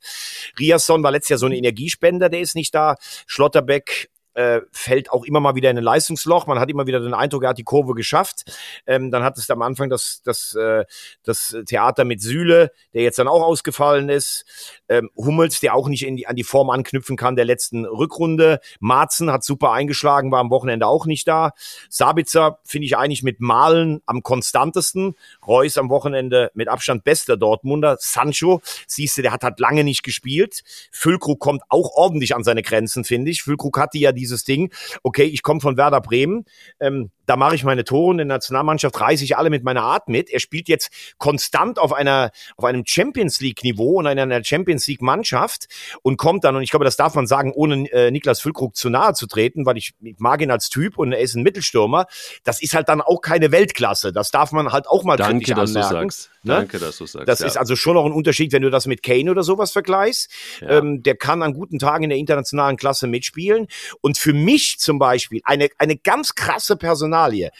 Riasson 0.58 1.02
war 1.02 1.10
letztes 1.10 1.30
Jahr 1.30 1.38
so 1.38 1.46
ein 1.46 1.52
Energiespender, 1.52 2.28
der 2.28 2.40
ist 2.40 2.54
nicht 2.54 2.74
da. 2.74 2.96
Schlotterbeck 3.26 4.10
äh, 4.34 4.60
fällt 4.72 5.10
auch 5.10 5.24
immer 5.24 5.40
mal 5.40 5.54
wieder 5.54 5.70
in 5.70 5.78
ein 5.78 5.84
Leistungsloch. 5.84 6.46
Man 6.46 6.58
hat 6.58 6.70
immer 6.70 6.86
wieder 6.86 7.00
den 7.00 7.14
Eindruck, 7.14 7.44
er 7.44 7.50
hat 7.50 7.58
die 7.58 7.64
Kurve 7.64 7.94
geschafft. 7.94 8.44
Ähm, 8.86 9.10
dann 9.10 9.22
hat 9.22 9.38
es 9.38 9.48
am 9.50 9.62
Anfang 9.62 9.90
das, 9.90 10.22
das, 10.24 10.54
äh, 10.54 10.84
das 11.22 11.56
Theater 11.66 12.04
mit 12.04 12.20
Sühle, 12.20 12.72
der 12.94 13.02
jetzt 13.02 13.18
dann 13.18 13.28
auch 13.28 13.42
ausgefallen 13.42 14.08
ist. 14.08 14.44
Ähm, 14.88 15.10
Hummels, 15.16 15.60
der 15.60 15.74
auch 15.74 15.88
nicht 15.88 16.04
in 16.04 16.16
die, 16.16 16.26
an 16.26 16.36
die 16.36 16.44
Form 16.44 16.70
anknüpfen 16.70 17.16
kann 17.16 17.36
der 17.36 17.44
letzten 17.44 17.84
Rückrunde. 17.84 18.60
Marzen 18.80 19.30
hat 19.30 19.44
super 19.44 19.72
eingeschlagen, 19.72 20.32
war 20.32 20.40
am 20.40 20.50
Wochenende 20.50 20.86
auch 20.86 21.06
nicht 21.06 21.28
da. 21.28 21.52
Sabitzer 21.88 22.58
finde 22.64 22.86
ich 22.86 22.96
eigentlich 22.96 23.22
mit 23.22 23.40
Malen 23.40 24.02
am 24.06 24.22
konstantesten. 24.22 25.14
Reus 25.46 25.78
am 25.78 25.90
Wochenende 25.90 26.50
mit 26.54 26.68
Abstand 26.68 27.04
bester 27.04 27.36
Dortmunder. 27.36 27.96
Sancho, 28.00 28.60
siehst 28.86 29.18
du, 29.18 29.22
der 29.22 29.32
hat 29.32 29.42
halt 29.42 29.60
lange 29.60 29.84
nicht 29.84 30.02
gespielt. 30.02 30.62
Füllkrug 30.90 31.38
kommt 31.38 31.62
auch 31.68 31.90
ordentlich 31.94 32.34
an 32.34 32.44
seine 32.44 32.62
Grenzen, 32.62 33.04
finde 33.04 33.30
ich. 33.30 33.42
Füllkrug 33.42 33.78
hatte 33.78 33.98
ja 33.98 34.12
die 34.12 34.21
dieses 34.22 34.44
Ding, 34.44 34.72
okay, 35.02 35.24
ich 35.24 35.42
komme 35.42 35.60
von 35.60 35.76
Werder 35.76 36.00
Bremen, 36.00 36.44
ähm, 36.80 37.10
da 37.26 37.36
mache 37.36 37.54
ich 37.54 37.64
meine 37.64 37.84
Tore 37.84 38.10
und 38.10 38.18
in 38.18 38.28
der 38.28 38.36
Nationalmannschaft 38.36 39.00
reiße 39.00 39.24
ich 39.24 39.36
alle 39.36 39.50
mit 39.50 39.64
meiner 39.64 39.82
Art 39.82 40.08
mit. 40.08 40.30
Er 40.30 40.40
spielt 40.40 40.68
jetzt 40.68 40.90
konstant 41.18 41.78
auf 41.78 41.92
einer 41.92 42.30
auf 42.56 42.64
einem 42.64 42.84
Champions 42.86 43.40
League 43.40 43.62
Niveau 43.62 43.98
und 43.98 44.06
einer 44.06 44.44
Champions 44.44 44.86
League 44.86 45.02
Mannschaft 45.02 45.66
und 46.02 46.16
kommt 46.16 46.44
dann 46.44 46.56
und 46.56 46.62
ich 46.62 46.70
glaube, 46.70 46.84
das 46.84 46.96
darf 46.96 47.14
man 47.14 47.26
sagen, 47.26 47.52
ohne 47.52 47.90
äh, 47.92 48.10
Niklas 48.10 48.40
Füllkrug 48.40 48.76
zu 48.76 48.90
nahe 48.90 49.14
zu 49.14 49.26
treten, 49.26 49.66
weil 49.66 49.76
ich, 49.76 49.94
ich 50.00 50.18
mag 50.18 50.40
ihn 50.40 50.50
als 50.50 50.68
Typ 50.68 50.98
und 50.98 51.12
er 51.12 51.20
ist 51.20 51.34
ein 51.34 51.42
Mittelstürmer. 51.42 52.06
Das 52.44 52.62
ist 52.62 52.74
halt 52.74 52.88
dann 52.88 53.00
auch 53.00 53.20
keine 53.20 53.52
Weltklasse. 53.52 54.12
Das 54.12 54.30
darf 54.30 54.52
man 54.52 54.72
halt 54.72 54.88
auch 54.88 55.04
mal 55.04 55.16
Danke, 55.16 55.44
kritisch 55.44 55.54
dass 55.54 55.76
anmerken. 55.76 56.08
Du 56.08 56.14
sagst. 56.14 56.30
Ne? 56.42 56.54
Danke, 56.54 56.78
dass 56.78 56.98
du 56.98 57.06
sagst. 57.06 57.28
Das 57.28 57.40
ja. 57.40 57.46
ist 57.46 57.56
also 57.56 57.76
schon 57.76 57.94
noch 57.94 58.04
ein 58.04 58.12
Unterschied, 58.12 58.52
wenn 58.52 58.62
du 58.62 58.70
das 58.70 58.86
mit 58.86 59.02
Kane 59.02 59.30
oder 59.30 59.42
sowas 59.42 59.72
vergleichst. 59.72 60.30
Ja. 60.60 60.78
Ähm, 60.78 61.02
der 61.02 61.16
kann 61.16 61.42
an 61.42 61.54
guten 61.54 61.78
Tagen 61.78 62.04
in 62.04 62.10
der 62.10 62.18
internationalen 62.18 62.76
Klasse 62.76 63.06
mitspielen. 63.06 63.68
Und 64.00 64.18
für 64.18 64.32
mich 64.32 64.78
zum 64.78 64.98
Beispiel 64.98 65.40
eine, 65.44 65.68
eine 65.78 65.96
ganz 65.96 66.34
krasse 66.34 66.76
Personalie. 67.12 67.50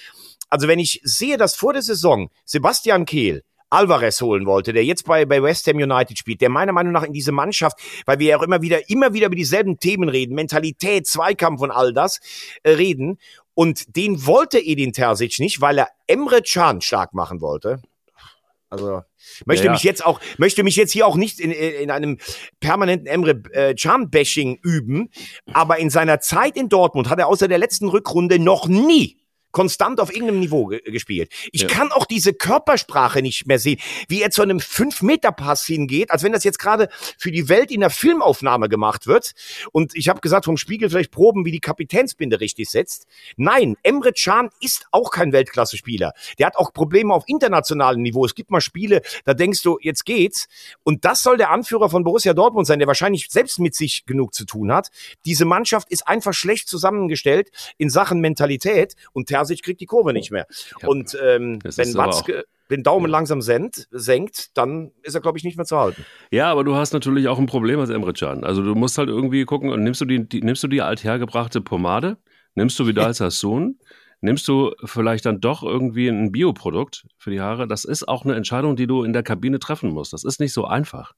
Also 0.48 0.68
wenn 0.68 0.78
ich 0.78 1.00
sehe, 1.04 1.36
dass 1.36 1.54
vor 1.54 1.72
der 1.72 1.82
Saison 1.82 2.30
Sebastian 2.44 3.04
Kehl 3.04 3.42
Alvarez 3.70 4.20
holen 4.20 4.44
wollte, 4.44 4.74
der 4.74 4.84
jetzt 4.84 5.06
bei, 5.06 5.24
bei 5.24 5.42
West 5.42 5.66
Ham 5.66 5.76
United 5.76 6.18
spielt, 6.18 6.42
der 6.42 6.50
meiner 6.50 6.72
Meinung 6.72 6.92
nach 6.92 7.04
in 7.04 7.14
diese 7.14 7.32
Mannschaft, 7.32 7.78
weil 8.04 8.18
wir 8.18 8.28
ja 8.28 8.38
auch 8.38 8.42
immer 8.42 8.60
wieder, 8.60 8.90
immer 8.90 9.14
wieder 9.14 9.26
über 9.26 9.36
dieselben 9.36 9.78
Themen 9.78 10.10
reden, 10.10 10.34
Mentalität, 10.34 11.06
Zweikampf 11.06 11.62
und 11.62 11.70
all 11.70 11.94
das 11.94 12.20
äh, 12.64 12.72
reden. 12.72 13.18
Und 13.54 13.96
den 13.96 14.26
wollte 14.26 14.58
Edin 14.58 14.92
Terzic 14.92 15.38
nicht, 15.38 15.62
weil 15.62 15.78
er 15.78 15.88
Emre 16.06 16.42
Can 16.42 16.82
stark 16.82 17.14
machen 17.14 17.40
wollte. 17.40 17.80
Also 18.68 19.02
möchte 19.44 19.66
ja, 19.66 19.72
mich 19.72 19.82
jetzt 19.82 20.04
auch 20.04 20.20
möchte 20.38 20.62
mich 20.62 20.76
jetzt 20.76 20.92
hier 20.92 21.06
auch 21.06 21.16
nicht 21.16 21.40
in, 21.40 21.50
in 21.50 21.90
einem 21.90 22.18
permanenten 22.60 23.06
Emre 23.06 23.42
äh, 23.52 23.74
Can 23.74 24.10
Bashing 24.10 24.58
üben, 24.62 25.10
aber 25.52 25.78
in 25.78 25.90
seiner 25.90 26.20
Zeit 26.20 26.56
in 26.56 26.70
Dortmund 26.70 27.10
hat 27.10 27.18
er 27.18 27.28
außer 27.28 27.48
der 27.48 27.58
letzten 27.58 27.88
Rückrunde 27.88 28.38
noch 28.38 28.68
nie 28.68 29.21
konstant 29.52 30.00
auf 30.00 30.12
irgendeinem 30.12 30.40
Niveau 30.40 30.66
ge 30.66 30.80
gespielt. 30.90 31.30
Ich 31.52 31.62
ja. 31.62 31.68
kann 31.68 31.92
auch 31.92 32.06
diese 32.06 32.32
Körpersprache 32.34 33.22
nicht 33.22 33.46
mehr 33.46 33.58
sehen, 33.58 33.78
wie 34.08 34.22
er 34.22 34.30
zu 34.30 34.42
einem 34.42 34.58
5-Meter-Pass 34.58 35.64
hingeht, 35.66 36.10
als 36.10 36.22
wenn 36.22 36.32
das 36.32 36.44
jetzt 36.44 36.58
gerade 36.58 36.88
für 37.18 37.30
die 37.30 37.48
Welt 37.48 37.70
in 37.70 37.80
der 37.80 37.90
Filmaufnahme 37.90 38.68
gemacht 38.68 39.06
wird. 39.06 39.32
Und 39.70 39.94
ich 39.94 40.08
habe 40.08 40.20
gesagt, 40.20 40.46
vom 40.46 40.56
Spiegel 40.56 40.90
vielleicht 40.90 41.12
proben, 41.12 41.44
wie 41.44 41.52
die 41.52 41.60
Kapitänsbinde 41.60 42.40
richtig 42.40 42.70
setzt. 42.70 43.06
Nein, 43.36 43.76
Emre 43.82 44.12
Can 44.12 44.48
ist 44.60 44.86
auch 44.90 45.10
kein 45.10 45.32
Weltklasse-Spieler. 45.32 46.12
Der 46.38 46.46
hat 46.46 46.56
auch 46.56 46.72
Probleme 46.72 47.14
auf 47.14 47.24
internationalem 47.26 48.02
Niveau. 48.02 48.24
Es 48.24 48.34
gibt 48.34 48.50
mal 48.50 48.60
Spiele, 48.60 49.02
da 49.24 49.34
denkst 49.34 49.62
du, 49.62 49.78
jetzt 49.80 50.04
geht's. 50.04 50.48
Und 50.82 51.04
das 51.04 51.22
soll 51.22 51.36
der 51.36 51.50
Anführer 51.50 51.90
von 51.90 52.04
Borussia 52.04 52.34
Dortmund 52.34 52.66
sein, 52.66 52.78
der 52.78 52.88
wahrscheinlich 52.88 53.28
selbst 53.30 53.58
mit 53.58 53.74
sich 53.74 54.06
genug 54.06 54.34
zu 54.34 54.46
tun 54.46 54.72
hat. 54.72 54.88
Diese 55.24 55.44
Mannschaft 55.44 55.90
ist 55.90 56.08
einfach 56.08 56.32
schlecht 56.32 56.68
zusammengestellt 56.68 57.50
in 57.78 57.90
Sachen 57.90 58.20
Mentalität 58.20 58.94
und 59.12 59.26
Ter 59.28 59.41
Terzic 59.42 59.62
kriegt 59.62 59.80
die 59.80 59.86
Kurve 59.86 60.12
nicht 60.12 60.30
mehr. 60.30 60.46
Ja. 60.80 60.88
Und 60.88 61.16
ähm, 61.22 61.58
wenn 61.62 61.94
Watzke 61.94 62.44
den 62.70 62.82
Daumen 62.82 63.06
ja. 63.06 63.12
langsam 63.12 63.42
senkt, 63.42 63.86
senkt, 63.90 64.56
dann 64.56 64.92
ist 65.02 65.14
er, 65.14 65.20
glaube 65.20 65.38
ich, 65.38 65.44
nicht 65.44 65.56
mehr 65.56 65.66
zu 65.66 65.76
halten. 65.78 66.04
Ja, 66.30 66.50
aber 66.50 66.64
du 66.64 66.74
hast 66.74 66.92
natürlich 66.92 67.28
auch 67.28 67.38
ein 67.38 67.46
Problem 67.46 67.78
als 67.80 67.90
Emre 67.90 68.12
Can. 68.12 68.44
Also 68.44 68.62
du 68.62 68.74
musst 68.74 68.98
halt 68.98 69.08
irgendwie 69.08 69.44
gucken, 69.44 69.70
und 69.70 69.82
nimmst 69.82 70.00
du 70.00 70.04
die, 70.04 70.26
die 70.26 70.42
nimmst 70.42 70.62
du 70.62 70.68
die 70.68 70.80
althergebrachte 70.80 71.60
Pomade, 71.60 72.16
nimmst 72.54 72.78
du 72.78 72.86
wieder 72.86 73.06
als 73.06 73.20
Hassun, 73.20 73.78
nimmst 74.20 74.48
du 74.48 74.72
vielleicht 74.84 75.26
dann 75.26 75.40
doch 75.40 75.62
irgendwie 75.62 76.08
ein 76.08 76.32
Bioprodukt 76.32 77.06
für 77.18 77.30
die 77.30 77.40
Haare. 77.40 77.68
Das 77.68 77.84
ist 77.84 78.08
auch 78.08 78.24
eine 78.24 78.34
Entscheidung, 78.34 78.76
die 78.76 78.86
du 78.86 79.04
in 79.04 79.12
der 79.12 79.22
Kabine 79.22 79.58
treffen 79.58 79.90
musst. 79.90 80.12
Das 80.12 80.24
ist 80.24 80.40
nicht 80.40 80.52
so 80.52 80.64
einfach. 80.64 81.12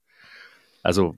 Also 0.82 1.14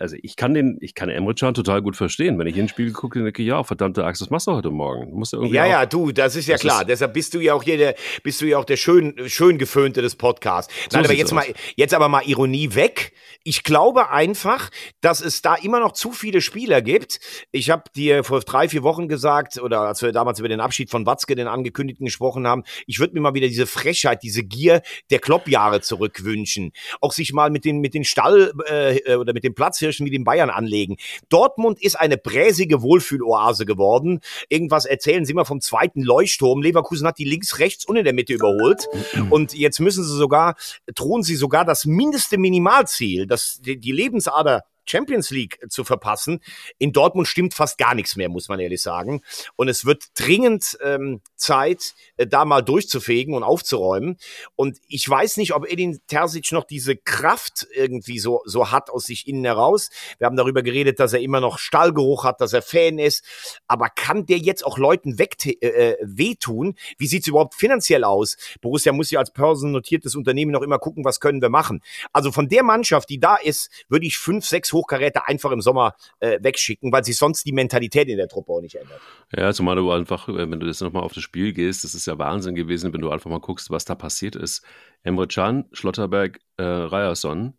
also 0.00 0.16
ich 0.22 0.36
kann 0.36 0.54
den, 0.54 0.78
ich 0.80 0.94
kann 0.94 1.10
Emre 1.10 1.34
Can 1.34 1.52
total 1.52 1.82
gut 1.82 1.94
verstehen. 1.94 2.38
Wenn 2.38 2.46
ich 2.46 2.54
in 2.54 2.62
den 2.62 2.68
Spiegel 2.68 2.92
gucke, 2.92 3.22
denke 3.22 3.42
ich, 3.42 3.48
ja, 3.48 3.62
verdammte 3.62 4.04
Axt, 4.04 4.22
was 4.22 4.30
machst 4.30 4.46
du 4.46 4.52
heute 4.52 4.70
Morgen? 4.70 5.10
Du 5.10 5.16
musst 5.16 5.32
ja, 5.32 5.38
irgendwie 5.38 5.56
ja, 5.56 5.66
ja, 5.66 5.86
du, 5.86 6.10
das 6.10 6.36
ist 6.36 6.48
ja 6.48 6.54
das 6.54 6.62
klar. 6.62 6.80
Ist 6.80 6.88
Deshalb 6.88 7.12
bist 7.12 7.34
du 7.34 7.40
ja 7.40 7.54
auch 7.54 7.62
hier 7.62 7.76
der, 7.76 7.94
bist 8.22 8.40
du 8.40 8.46
ja 8.46 8.58
auch 8.58 8.64
der 8.64 8.78
schön, 8.78 9.14
schön 9.26 9.58
geföhnte 9.58 10.00
des 10.00 10.16
Podcasts. 10.16 10.72
So 10.88 10.96
Nein, 10.96 11.04
aber 11.04 11.14
jetzt 11.14 11.32
mal, 11.32 11.44
jetzt 11.76 11.92
aber 11.92 12.08
mal 12.08 12.22
Ironie 12.22 12.74
weg. 12.74 13.12
Ich 13.44 13.62
glaube 13.62 14.10
einfach, 14.10 14.70
dass 15.02 15.20
es 15.20 15.42
da 15.42 15.54
immer 15.54 15.80
noch 15.80 15.92
zu 15.92 16.12
viele 16.12 16.40
Spieler 16.40 16.80
gibt. 16.82 17.20
Ich 17.52 17.70
habe 17.70 17.84
dir 17.94 18.24
vor 18.24 18.40
drei, 18.40 18.68
vier 18.68 18.82
Wochen 18.82 19.08
gesagt, 19.08 19.58
oder 19.58 19.82
als 19.82 20.02
wir 20.02 20.12
damals 20.12 20.38
über 20.38 20.48
den 20.48 20.60
Abschied 20.60 20.90
von 20.90 21.04
Watzke, 21.04 21.34
den 21.34 21.46
angekündigten, 21.46 22.06
gesprochen 22.06 22.46
haben, 22.46 22.64
ich 22.86 22.98
würde 23.00 23.14
mir 23.14 23.20
mal 23.20 23.34
wieder 23.34 23.48
diese 23.48 23.66
Frechheit, 23.66 24.22
diese 24.22 24.44
Gier 24.44 24.82
der 25.10 25.18
Kloppjahre 25.18 25.82
zurückwünschen. 25.82 26.72
Auch 27.00 27.12
sich 27.12 27.32
mal 27.32 27.50
mit 27.50 27.64
den, 27.64 27.80
mit 27.80 27.94
den 27.94 28.04
Stall 28.04 28.52
äh, 28.66 29.16
oder 29.16 29.32
mit 29.32 29.44
den 29.44 29.54
Platzhirschen 29.54 29.89
Bayerischen 29.90 30.06
wie 30.06 30.10
den 30.10 30.24
Bayern 30.24 30.50
anlegen. 30.50 30.96
Dortmund 31.28 31.82
ist 31.82 31.96
eine 31.98 32.16
bräsige 32.16 32.82
Wohlfühloase 32.82 33.66
geworden. 33.66 34.20
Irgendwas 34.48 34.84
erzählen 34.84 35.24
sie 35.24 35.32
immer 35.32 35.44
vom 35.44 35.60
zweiten 35.60 36.02
Leuchtturm. 36.02 36.62
Leverkusen 36.62 37.06
hat 37.06 37.18
die 37.18 37.24
links, 37.24 37.58
rechts 37.58 37.84
und 37.84 37.96
in 37.96 38.04
der 38.04 38.14
Mitte 38.14 38.32
überholt. 38.32 38.86
Und 39.30 39.54
jetzt 39.54 39.80
müssen 39.80 40.04
sie 40.04 40.16
sogar, 40.16 40.54
drohen 40.94 41.22
sie 41.22 41.34
sogar 41.34 41.64
das 41.64 41.84
mindeste 41.84 42.38
Minimalziel, 42.38 43.26
das, 43.26 43.60
die, 43.64 43.78
die 43.78 43.92
Lebensader 43.92 44.62
Champions 44.90 45.30
League 45.30 45.58
zu 45.68 45.84
verpassen. 45.84 46.40
In 46.78 46.92
Dortmund 46.92 47.28
stimmt 47.28 47.54
fast 47.54 47.78
gar 47.78 47.94
nichts 47.94 48.16
mehr, 48.16 48.28
muss 48.28 48.48
man 48.48 48.60
ehrlich 48.60 48.82
sagen. 48.82 49.22
Und 49.56 49.68
es 49.68 49.84
wird 49.84 50.06
dringend 50.14 50.78
ähm, 50.82 51.20
Zeit, 51.36 51.94
äh, 52.16 52.26
da 52.26 52.44
mal 52.44 52.62
durchzufegen 52.62 53.34
und 53.34 53.42
aufzuräumen. 53.42 54.16
Und 54.56 54.78
ich 54.88 55.08
weiß 55.08 55.36
nicht, 55.36 55.54
ob 55.54 55.70
Edin 55.70 56.00
Terzic 56.06 56.52
noch 56.52 56.64
diese 56.64 56.96
Kraft 56.96 57.66
irgendwie 57.74 58.18
so, 58.18 58.42
so 58.44 58.70
hat 58.70 58.90
aus 58.90 59.04
sich 59.04 59.26
innen 59.28 59.44
heraus. 59.44 59.90
Wir 60.18 60.26
haben 60.26 60.36
darüber 60.36 60.62
geredet, 60.62 61.00
dass 61.00 61.12
er 61.12 61.20
immer 61.20 61.40
noch 61.40 61.58
Stallgeruch 61.58 62.24
hat, 62.24 62.40
dass 62.40 62.52
er 62.52 62.62
Fan 62.62 62.98
ist. 62.98 63.24
Aber 63.66 63.88
kann 63.88 64.26
der 64.26 64.38
jetzt 64.38 64.64
auch 64.64 64.78
Leuten 64.78 65.18
weg, 65.18 65.36
äh, 65.44 65.66
äh, 65.66 65.96
wehtun? 66.02 66.76
Wie 66.98 67.06
sieht's 67.06 67.26
überhaupt 67.26 67.54
finanziell 67.54 68.04
aus? 68.04 68.36
Borussia 68.60 68.92
muss 68.92 69.10
ja 69.10 69.20
als 69.20 69.32
börsennotiertes 69.32 70.16
Unternehmen 70.16 70.50
noch 70.50 70.62
immer 70.62 70.78
gucken, 70.78 71.04
was 71.04 71.20
können 71.20 71.40
wir 71.40 71.48
machen. 71.48 71.82
Also 72.12 72.32
von 72.32 72.48
der 72.48 72.62
Mannschaft, 72.62 73.08
die 73.08 73.20
da 73.20 73.36
ist, 73.36 73.70
würde 73.88 74.06
ich 74.06 74.18
fünf, 74.18 74.46
sechs 74.46 74.72
Hochkaräter 74.80 75.28
einfach 75.28 75.50
im 75.50 75.60
Sommer 75.60 75.94
äh, 76.20 76.38
wegschicken, 76.42 76.92
weil 76.92 77.04
sich 77.04 77.16
sonst 77.16 77.44
die 77.44 77.52
Mentalität 77.52 78.08
in 78.08 78.16
der 78.16 78.28
Truppe 78.28 78.52
auch 78.52 78.60
nicht 78.60 78.74
ändert. 78.74 79.00
Ja, 79.36 79.52
zumal 79.52 79.76
du 79.76 79.90
einfach, 79.90 80.28
äh, 80.28 80.50
wenn 80.50 80.60
du 80.60 80.66
jetzt 80.66 80.80
nochmal 80.80 81.02
auf 81.02 81.12
das 81.12 81.22
Spiel 81.22 81.52
gehst, 81.52 81.84
das 81.84 81.94
ist 81.94 82.06
ja 82.06 82.18
Wahnsinn 82.18 82.54
gewesen, 82.54 82.92
wenn 82.92 83.00
du 83.00 83.10
einfach 83.10 83.30
mal 83.30 83.40
guckst, 83.40 83.70
was 83.70 83.84
da 83.84 83.94
passiert 83.94 84.36
ist. 84.36 84.64
Emre 85.02 85.28
Can, 85.28 85.66
Schlotterberg, 85.72 86.40
äh, 86.56 86.62
Ryerson, 86.62 87.54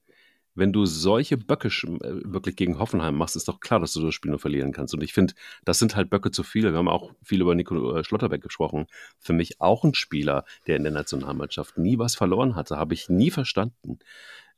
wenn 0.54 0.74
du 0.74 0.86
solche 0.86 1.38
Böcke 1.38 1.70
äh, 1.70 2.22
wirklich 2.26 2.56
gegen 2.56 2.80
Hoffenheim 2.80 3.16
machst, 3.16 3.36
ist 3.36 3.48
doch 3.48 3.60
klar, 3.60 3.80
dass 3.80 3.94
du 3.94 4.02
das 4.02 4.14
Spiel 4.14 4.32
nur 4.32 4.40
verlieren 4.40 4.74
kannst. 4.74 4.94
Und 4.94 5.02
ich 5.02 5.14
finde, 5.14 5.34
das 5.64 5.80
sind 5.80 5.96
halt 5.96 6.10
Böcke 6.10 6.32
zu 6.32 6.44
viele. 6.44 6.72
Wir 6.72 6.78
haben 6.78 6.90
auch 6.90 7.14
viel 7.24 7.42
über 7.42 7.56
Nico 7.56 7.96
äh, 7.96 8.04
Schlotterbeck 8.04 8.42
gesprochen. 8.42 8.88
Für 9.20 9.34
mich 9.34 9.62
auch 9.62 9.84
ein 9.84 9.94
Spieler, 9.94 10.44
der 10.68 10.76
in 10.76 10.84
der 10.84 10.92
Nationalmannschaft 10.92 11.78
nie 11.78 11.98
was 11.98 12.16
verloren 12.16 12.56
hatte, 12.56 12.78
habe 12.78 12.94
ich 12.94 13.10
nie 13.10 13.32
verstanden. 13.32 14.00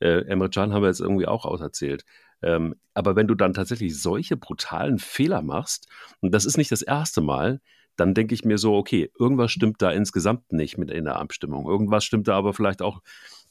Äh, 0.00 0.26
Emre 0.26 0.50
Can 0.50 0.72
haben 0.72 0.82
wir 0.82 0.88
jetzt 0.88 1.00
irgendwie 1.00 1.26
auch 1.26 1.44
auserzählt. 1.44 2.04
Ähm, 2.44 2.74
aber 2.92 3.16
wenn 3.16 3.26
du 3.26 3.34
dann 3.34 3.54
tatsächlich 3.54 4.00
solche 4.00 4.36
brutalen 4.36 4.98
Fehler 4.98 5.42
machst, 5.42 5.88
und 6.20 6.32
das 6.32 6.44
ist 6.44 6.58
nicht 6.58 6.70
das 6.70 6.82
erste 6.82 7.20
Mal, 7.20 7.60
dann 7.96 8.14
denke 8.14 8.34
ich 8.34 8.44
mir 8.44 8.58
so, 8.58 8.74
okay, 8.74 9.10
irgendwas 9.18 9.52
stimmt 9.52 9.80
da 9.80 9.90
insgesamt 9.90 10.52
nicht 10.52 10.78
mit 10.78 10.90
in 10.90 11.04
der 11.04 11.16
Abstimmung. 11.16 11.66
Irgendwas 11.66 12.04
stimmt 12.04 12.28
da 12.28 12.36
aber 12.36 12.52
vielleicht 12.52 12.82
auch, 12.82 13.00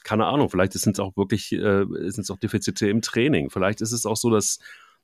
keine 0.04 0.26
Ahnung, 0.26 0.50
vielleicht 0.50 0.74
sind 0.74 0.94
es 0.94 1.00
auch 1.00 1.16
wirklich, 1.16 1.52
äh, 1.54 1.86
sind 2.10 2.24
es 2.24 2.30
auch 2.30 2.38
Defizite 2.38 2.88
im 2.90 3.02
Training. 3.02 3.50
Vielleicht 3.50 3.82
ist 3.82 3.94
es 3.94 4.06
auch 4.06 4.18
so, 4.18 4.30
dass, 4.30 4.60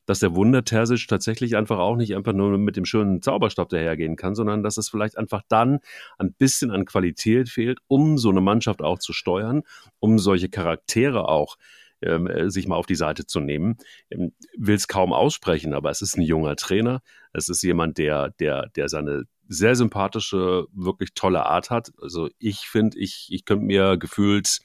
dass 0.05 0.19
der 0.19 0.35
Wunder 0.35 0.65
Terzic 0.65 1.07
tatsächlich 1.07 1.55
einfach 1.55 1.79
auch 1.79 1.95
nicht 1.95 2.15
einfach 2.15 2.33
nur 2.33 2.57
mit 2.57 2.75
dem 2.75 2.85
schönen 2.85 3.21
Zauberstab 3.21 3.69
dahergehen 3.69 4.17
kann, 4.17 4.35
sondern 4.35 4.61
dass 4.61 4.77
es 4.77 4.89
vielleicht 4.89 5.17
einfach 5.17 5.41
dann 5.47 5.79
ein 6.17 6.33
bisschen 6.33 6.71
an 6.71 6.85
Qualität 6.85 7.49
fehlt, 7.49 7.79
um 7.87 8.17
so 8.17 8.29
eine 8.29 8.41
Mannschaft 8.41 8.81
auch 8.81 8.99
zu 8.99 9.13
steuern, 9.13 9.63
um 9.99 10.19
solche 10.19 10.49
Charaktere 10.49 11.29
auch 11.29 11.55
ähm, 12.01 12.27
äh, 12.27 12.49
sich 12.49 12.67
mal 12.67 12.75
auf 12.75 12.85
die 12.85 12.95
Seite 12.95 13.25
zu 13.25 13.39
nehmen. 13.39 13.77
Ähm, 14.09 14.33
Will 14.57 14.75
es 14.75 14.87
kaum 14.87 15.13
aussprechen, 15.13 15.73
aber 15.73 15.89
es 15.89 16.01
ist 16.01 16.17
ein 16.17 16.21
junger 16.21 16.55
Trainer. 16.55 17.01
Es 17.33 17.49
ist 17.49 17.61
jemand, 17.63 17.97
der, 17.97 18.29
der, 18.39 18.69
der 18.75 18.89
seine 18.89 19.23
sehr 19.47 19.75
sympathische, 19.75 20.67
wirklich 20.71 21.13
tolle 21.15 21.45
Art 21.45 21.69
hat. 21.69 21.91
Also 22.01 22.29
ich 22.37 22.67
finde, 22.67 22.99
ich, 22.99 23.27
ich 23.31 23.45
könnte 23.45 23.65
mir 23.65 23.97
gefühlt 23.97 24.59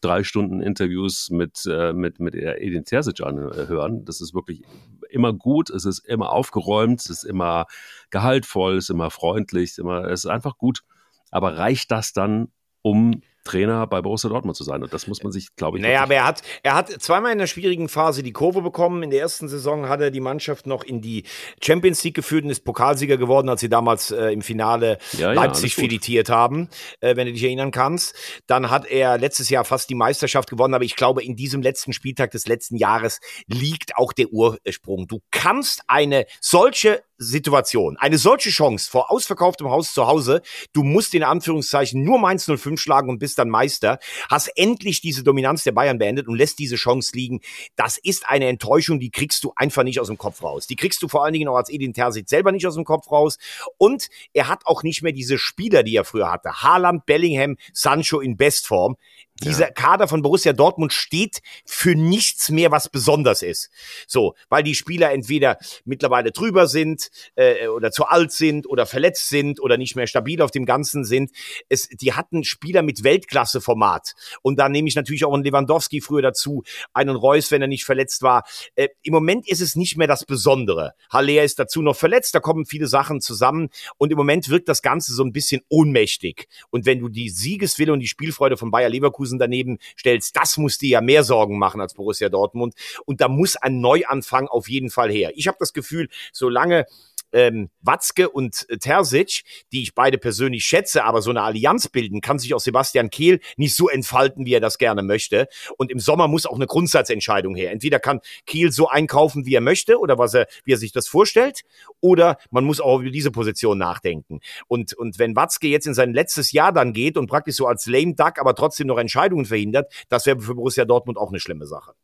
drei 0.00 0.24
Stunden 0.24 0.60
Interviews 0.60 1.30
mit, 1.30 1.66
äh, 1.66 1.92
mit, 1.92 2.20
mit 2.20 2.34
Edin 2.34 2.84
Terzic 2.84 3.20
anhören. 3.20 4.04
Das 4.04 4.20
ist 4.20 4.34
wirklich 4.34 4.62
immer 5.10 5.32
gut, 5.32 5.70
es 5.70 5.84
ist 5.84 6.00
immer 6.00 6.30
aufgeräumt, 6.30 7.00
es 7.00 7.10
ist 7.10 7.24
immer 7.24 7.66
gehaltvoll, 8.10 8.76
es 8.76 8.84
ist 8.84 8.90
immer 8.90 9.10
freundlich, 9.10 9.76
immer, 9.78 10.04
es 10.04 10.24
ist 10.24 10.30
einfach 10.30 10.56
gut. 10.56 10.82
Aber 11.30 11.56
reicht 11.58 11.90
das 11.90 12.12
dann, 12.12 12.48
um 12.82 13.22
Trainer 13.44 13.86
bei 13.86 14.02
Borussia 14.02 14.28
Dortmund 14.28 14.56
zu 14.56 14.64
sein. 14.64 14.82
Und 14.82 14.92
das 14.92 15.06
muss 15.06 15.22
man 15.22 15.32
sich, 15.32 15.54
glaube 15.56 15.78
ich. 15.78 15.82
Naja, 15.82 16.02
aber 16.02 16.14
er 16.14 16.26
hat, 16.26 16.42
er 16.62 16.74
hat 16.74 16.90
zweimal 16.90 17.32
in 17.32 17.38
der 17.38 17.46
schwierigen 17.46 17.88
Phase 17.88 18.22
die 18.22 18.32
Kurve 18.32 18.62
bekommen. 18.62 19.02
In 19.02 19.10
der 19.10 19.20
ersten 19.20 19.48
Saison 19.48 19.88
hat 19.88 20.00
er 20.00 20.10
die 20.10 20.20
Mannschaft 20.20 20.66
noch 20.66 20.84
in 20.84 21.00
die 21.00 21.24
Champions 21.62 22.02
League 22.04 22.14
geführt 22.14 22.44
und 22.44 22.50
ist 22.50 22.64
Pokalsieger 22.64 23.16
geworden, 23.16 23.48
als 23.48 23.60
sie 23.60 23.68
damals 23.68 24.10
äh, 24.10 24.32
im 24.32 24.42
Finale 24.42 24.98
ja, 25.12 25.32
Leipzig 25.32 25.76
ja, 25.76 25.82
filetiert 25.82 26.28
haben, 26.28 26.68
äh, 27.00 27.16
wenn 27.16 27.26
du 27.26 27.32
dich 27.32 27.44
erinnern 27.44 27.70
kannst. 27.70 28.14
Dann 28.46 28.70
hat 28.70 28.86
er 28.86 29.18
letztes 29.18 29.48
Jahr 29.48 29.64
fast 29.64 29.90
die 29.90 29.94
Meisterschaft 29.94 30.50
gewonnen, 30.50 30.74
aber 30.74 30.84
ich 30.84 30.96
glaube, 30.96 31.22
in 31.22 31.36
diesem 31.36 31.62
letzten 31.62 31.92
Spieltag 31.92 32.30
des 32.32 32.46
letzten 32.46 32.76
Jahres 32.76 33.20
liegt 33.46 33.96
auch 33.96 34.12
der 34.12 34.28
Ursprung. 34.32 35.06
Du 35.06 35.20
kannst 35.30 35.82
eine 35.86 36.26
solche 36.40 37.02
Situation, 37.22 37.98
eine 37.98 38.16
solche 38.16 38.48
Chance 38.48 38.90
vor 38.90 39.10
ausverkauftem 39.10 39.68
Haus 39.68 39.92
zu 39.92 40.06
Hause, 40.06 40.40
du 40.72 40.82
musst 40.82 41.14
in 41.14 41.22
Anführungszeichen 41.22 42.02
nur 42.02 42.18
Mainz 42.18 42.46
05 42.46 42.80
schlagen 42.80 43.10
und 43.10 43.18
bist 43.18 43.38
dann 43.38 43.50
Meister, 43.50 43.98
hast 44.30 44.48
endlich 44.56 45.02
diese 45.02 45.22
Dominanz 45.22 45.62
der 45.62 45.72
Bayern 45.72 45.98
beendet 45.98 46.28
und 46.28 46.36
lässt 46.36 46.58
diese 46.58 46.76
Chance 46.76 47.12
liegen. 47.14 47.40
Das 47.76 47.98
ist 47.98 48.26
eine 48.26 48.48
Enttäuschung, 48.48 49.00
die 49.00 49.10
kriegst 49.10 49.44
du 49.44 49.52
einfach 49.54 49.82
nicht 49.82 50.00
aus 50.00 50.06
dem 50.06 50.16
Kopf 50.16 50.42
raus. 50.42 50.66
Die 50.66 50.76
kriegst 50.76 51.02
du 51.02 51.08
vor 51.08 51.22
allen 51.22 51.34
Dingen 51.34 51.48
auch 51.48 51.56
als 51.56 51.68
Edin 51.68 51.92
Terzic 51.92 52.26
selber 52.28 52.52
nicht 52.52 52.66
aus 52.66 52.74
dem 52.74 52.84
Kopf 52.84 53.12
raus. 53.12 53.36
Und 53.76 54.08
er 54.32 54.48
hat 54.48 54.64
auch 54.64 54.82
nicht 54.82 55.02
mehr 55.02 55.12
diese 55.12 55.38
Spieler, 55.38 55.82
die 55.82 55.96
er 55.96 56.04
früher 56.04 56.32
hatte. 56.32 56.62
Haaland, 56.62 57.04
Bellingham, 57.04 57.56
Sancho 57.74 58.20
in 58.20 58.38
Bestform. 58.38 58.96
Dieser 59.42 59.66
ja. 59.66 59.70
Kader 59.72 60.08
von 60.08 60.22
Borussia 60.22 60.52
Dortmund 60.52 60.92
steht 60.92 61.40
für 61.64 61.94
nichts 61.94 62.50
mehr, 62.50 62.70
was 62.70 62.88
besonders 62.88 63.42
ist. 63.42 63.70
So, 64.06 64.34
weil 64.48 64.62
die 64.62 64.74
Spieler 64.74 65.12
entweder 65.12 65.58
mittlerweile 65.84 66.32
drüber 66.32 66.66
sind 66.66 67.10
äh, 67.36 67.68
oder 67.68 67.90
zu 67.90 68.04
alt 68.04 68.32
sind 68.32 68.68
oder 68.68 68.86
verletzt 68.86 69.28
sind 69.28 69.60
oder 69.60 69.76
nicht 69.76 69.96
mehr 69.96 70.06
stabil 70.06 70.42
auf 70.42 70.50
dem 70.50 70.66
Ganzen 70.66 71.04
sind. 71.04 71.30
Es, 71.68 71.88
die 71.88 72.12
hatten 72.12 72.44
Spieler 72.44 72.82
mit 72.82 73.04
Weltklasse-Format. 73.04 74.14
Und 74.42 74.58
da 74.58 74.68
nehme 74.68 74.88
ich 74.88 74.94
natürlich 74.94 75.24
auch 75.24 75.34
einen 75.34 75.44
Lewandowski 75.44 76.00
früher 76.00 76.22
dazu, 76.22 76.62
einen 76.92 77.16
Reus, 77.16 77.50
wenn 77.50 77.62
er 77.62 77.68
nicht 77.68 77.84
verletzt 77.84 78.22
war. 78.22 78.44
Äh, 78.74 78.88
Im 79.02 79.14
Moment 79.14 79.48
ist 79.48 79.60
es 79.60 79.76
nicht 79.76 79.96
mehr 79.96 80.06
das 80.06 80.24
Besondere. 80.24 80.94
Haller 81.10 81.44
ist 81.44 81.58
dazu 81.58 81.82
noch 81.82 81.96
verletzt, 81.96 82.34
da 82.34 82.40
kommen 82.40 82.66
viele 82.66 82.86
Sachen 82.86 83.20
zusammen 83.20 83.68
und 83.96 84.10
im 84.10 84.18
Moment 84.18 84.48
wirkt 84.48 84.68
das 84.68 84.82
Ganze 84.82 85.14
so 85.14 85.22
ein 85.22 85.32
bisschen 85.32 85.62
ohnmächtig. 85.68 86.48
Und 86.70 86.86
wenn 86.86 86.98
du 86.98 87.08
die 87.08 87.30
Siegeswille 87.30 87.92
und 87.92 88.00
die 88.00 88.08
Spielfreude 88.08 88.56
von 88.56 88.70
Bayer 88.70 88.88
Leverkusen 88.88 89.29
Leverkusen 89.30 89.38
daneben 89.38 89.78
stellst, 89.98 90.36
das 90.36 90.56
muss 90.56 90.78
dir 90.78 90.88
ja 90.88 91.00
mehr 91.00 91.24
Sorgen 91.24 91.58
machen 91.58 91.80
als 91.80 91.94
Borussia 91.94 92.28
Dortmund. 92.28 92.74
Und 93.04 93.20
da 93.20 93.28
muss 93.28 93.56
ein 93.56 93.80
Neuanfang 93.80 94.48
auf 94.48 94.68
jeden 94.68 94.90
Fall 94.90 95.10
her. 95.10 95.32
Ich 95.34 95.48
habe 95.48 95.56
das 95.60 95.72
Gefühl, 95.72 96.08
solange 96.32 96.86
ähm, 97.32 97.70
Watzke 97.80 98.28
und 98.28 98.66
äh, 98.68 98.78
Terzic, 98.78 99.42
die 99.72 99.82
ich 99.82 99.94
beide 99.94 100.18
persönlich 100.18 100.64
schätze, 100.64 101.04
aber 101.04 101.22
so 101.22 101.30
eine 101.30 101.42
Allianz 101.42 101.88
bilden, 101.88 102.20
kann 102.20 102.38
sich 102.38 102.54
auch 102.54 102.60
Sebastian 102.60 103.10
Kehl 103.10 103.40
nicht 103.56 103.74
so 103.74 103.88
entfalten, 103.88 104.46
wie 104.46 104.54
er 104.54 104.60
das 104.60 104.78
gerne 104.78 105.02
möchte. 105.02 105.48
Und 105.76 105.90
im 105.90 105.98
Sommer 105.98 106.28
muss 106.28 106.46
auch 106.46 106.56
eine 106.56 106.66
Grundsatzentscheidung 106.66 107.54
her. 107.54 107.70
Entweder 107.70 107.98
kann 107.98 108.20
Kehl 108.46 108.72
so 108.72 108.88
einkaufen, 108.88 109.46
wie 109.46 109.54
er 109.54 109.60
möchte 109.60 109.98
oder 109.98 110.18
was 110.18 110.34
er, 110.34 110.46
wie 110.64 110.72
er 110.72 110.78
sich 110.78 110.92
das 110.92 111.08
vorstellt, 111.08 111.62
oder 112.00 112.38
man 112.50 112.64
muss 112.64 112.80
auch 112.80 113.00
über 113.00 113.10
diese 113.10 113.30
Position 113.30 113.78
nachdenken. 113.78 114.40
Und, 114.68 114.94
und 114.94 115.18
wenn 115.18 115.36
Watzke 115.36 115.68
jetzt 115.68 115.86
in 115.86 115.94
sein 115.94 116.12
letztes 116.12 116.52
Jahr 116.52 116.72
dann 116.72 116.92
geht 116.92 117.16
und 117.16 117.26
praktisch 117.26 117.56
so 117.56 117.66
als 117.66 117.86
lame 117.86 118.14
duck, 118.14 118.38
aber 118.38 118.54
trotzdem 118.54 118.86
noch 118.86 118.98
Entscheidungen 118.98 119.44
verhindert, 119.44 119.92
das 120.08 120.26
wäre 120.26 120.40
für 120.40 120.54
Borussia 120.54 120.84
Dortmund 120.84 121.18
auch 121.18 121.30
eine 121.30 121.40
schlimme 121.40 121.66
Sache. 121.66 121.94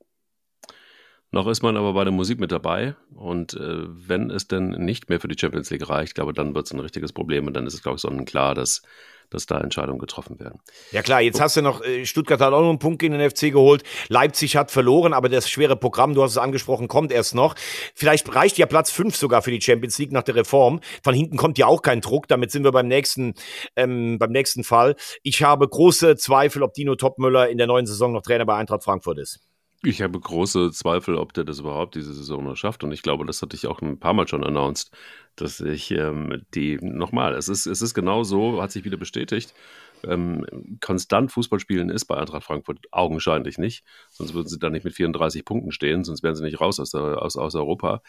Noch 1.37 1.49
ist 1.49 1.63
man 1.63 1.77
aber 1.77 1.93
bei 1.93 2.03
der 2.03 2.15
Musik 2.15 2.41
mit 2.41 2.51
dabei 2.51 2.97
und 3.15 3.53
äh, 3.53 3.59
wenn 3.61 4.31
es 4.31 4.49
denn 4.49 4.71
nicht 4.71 5.11
mehr 5.11 5.21
für 5.21 5.29
die 5.29 5.39
Champions 5.39 5.69
League 5.69 5.87
reicht, 5.87 6.15
glaube 6.15 6.33
dann 6.33 6.55
wird 6.55 6.65
es 6.65 6.73
ein 6.73 6.81
richtiges 6.81 7.13
Problem 7.13 7.47
und 7.47 7.53
dann 7.53 7.67
ist 7.67 7.75
es, 7.75 7.83
glaube 7.83 7.97
ich, 7.97 8.01
sonnenklar, 8.01 8.55
dass 8.55 8.81
dass 9.29 9.45
da 9.45 9.61
Entscheidungen 9.61 9.99
getroffen 9.99 10.41
werden. 10.41 10.61
Ja 10.93 11.03
klar, 11.03 11.21
jetzt 11.21 11.39
hast 11.39 11.59
du 11.59 11.61
noch, 11.61 11.85
äh, 11.85 12.07
Stuttgart 12.07 12.41
hat 12.41 12.55
auch 12.55 12.63
noch 12.63 12.71
einen 12.71 12.79
Punkt 12.79 13.01
gegen 13.01 13.19
den 13.19 13.31
FC 13.31 13.53
geholt, 13.53 13.83
Leipzig 14.09 14.57
hat 14.57 14.71
verloren, 14.71 15.13
aber 15.13 15.29
das 15.29 15.51
schwere 15.51 15.77
Programm, 15.77 16.15
du 16.15 16.23
hast 16.23 16.31
es 16.31 16.39
angesprochen, 16.39 16.89
kommt 16.89 17.13
erst 17.13 17.35
noch. 17.35 17.55
Vielleicht 17.95 18.35
reicht 18.35 18.57
ja 18.57 18.65
Platz 18.65 18.91
fünf 18.91 19.15
sogar 19.15 19.43
für 19.43 19.51
die 19.51 19.61
Champions 19.61 19.99
League 19.99 20.13
nach 20.13 20.23
der 20.23 20.37
Reform. 20.37 20.81
Von 21.05 21.13
hinten 21.13 21.37
kommt 21.37 21.59
ja 21.59 21.67
auch 21.67 21.83
kein 21.83 22.01
Druck, 22.01 22.29
damit 22.29 22.51
sind 22.51 22.65
wir 22.65 22.73
beim 22.73 22.89
nächsten, 22.89 23.35
ähm, 23.75 24.19
beim 24.19 24.31
nächsten 24.31 24.65
Fall. 24.65 24.97
Ich 25.23 25.43
habe 25.43 25.69
große 25.69 26.17
Zweifel, 26.17 26.63
ob 26.63 26.73
Dino 26.73 26.95
Topmüller 26.95 27.51
in 27.51 27.59
der 27.59 27.67
neuen 27.67 27.85
Saison 27.85 28.13
noch 28.13 28.23
Trainer 28.23 28.47
bei 28.47 28.55
Eintracht 28.55 28.85
Frankfurt 28.85 29.19
ist. 29.19 29.41
Ich 29.83 30.03
habe 30.03 30.19
große 30.19 30.73
Zweifel, 30.73 31.17
ob 31.17 31.33
der 31.35 31.45
das 31.45 31.61
überhaupt 31.61 31.95
diese 31.95 32.15
Saison 32.15 32.45
noch 32.45 32.57
schafft. 32.57 32.83
Und 32.83 32.93
ich 32.93 33.03
glaube, 33.03 33.27
das 33.27 33.43
hatte 33.43 33.57
ich 33.57 33.67
auch 33.67 33.83
ein 33.83 33.99
paar 33.99 34.15
Mal 34.15 34.27
schon 34.27 34.43
announced, 34.45 34.91
dass 35.37 35.61
ich 35.61 35.91
ähm, 35.91 36.45
die, 36.55 36.79
nochmal, 36.81 37.35
es 37.35 37.49
ist, 37.49 37.67
es 37.67 37.83
ist 37.83 37.95
genau 37.95 38.25
so, 38.25 38.61
hat 38.63 38.73
sich 38.73 38.85
wieder 38.85 38.97
bestätigt. 38.97 39.55
Ähm, 40.05 40.47
konstant 40.81 41.33
Fußball 41.33 41.61
spielen 41.61 41.91
ist 41.91 42.07
bei 42.07 42.17
Eintracht 42.17 42.45
Frankfurt 42.45 42.79
augenscheinlich 42.91 43.59
nicht. 43.59 43.85
Sonst 44.11 44.35
würden 44.35 44.49
sie 44.49 44.59
da 44.59 44.71
nicht 44.71 44.85
mit 44.85 44.95
34 44.95 45.45
Punkten 45.45 45.73
stehen, 45.73 46.05
sonst 46.05 46.23
wären 46.23 46.37
sie 46.37 46.45
nicht 46.45 46.61
raus 46.61 46.81
aus, 46.81 46.91
der, 46.91 47.23
aus, 47.23 47.37
aus 47.37 47.55
Europa. 47.55 48.03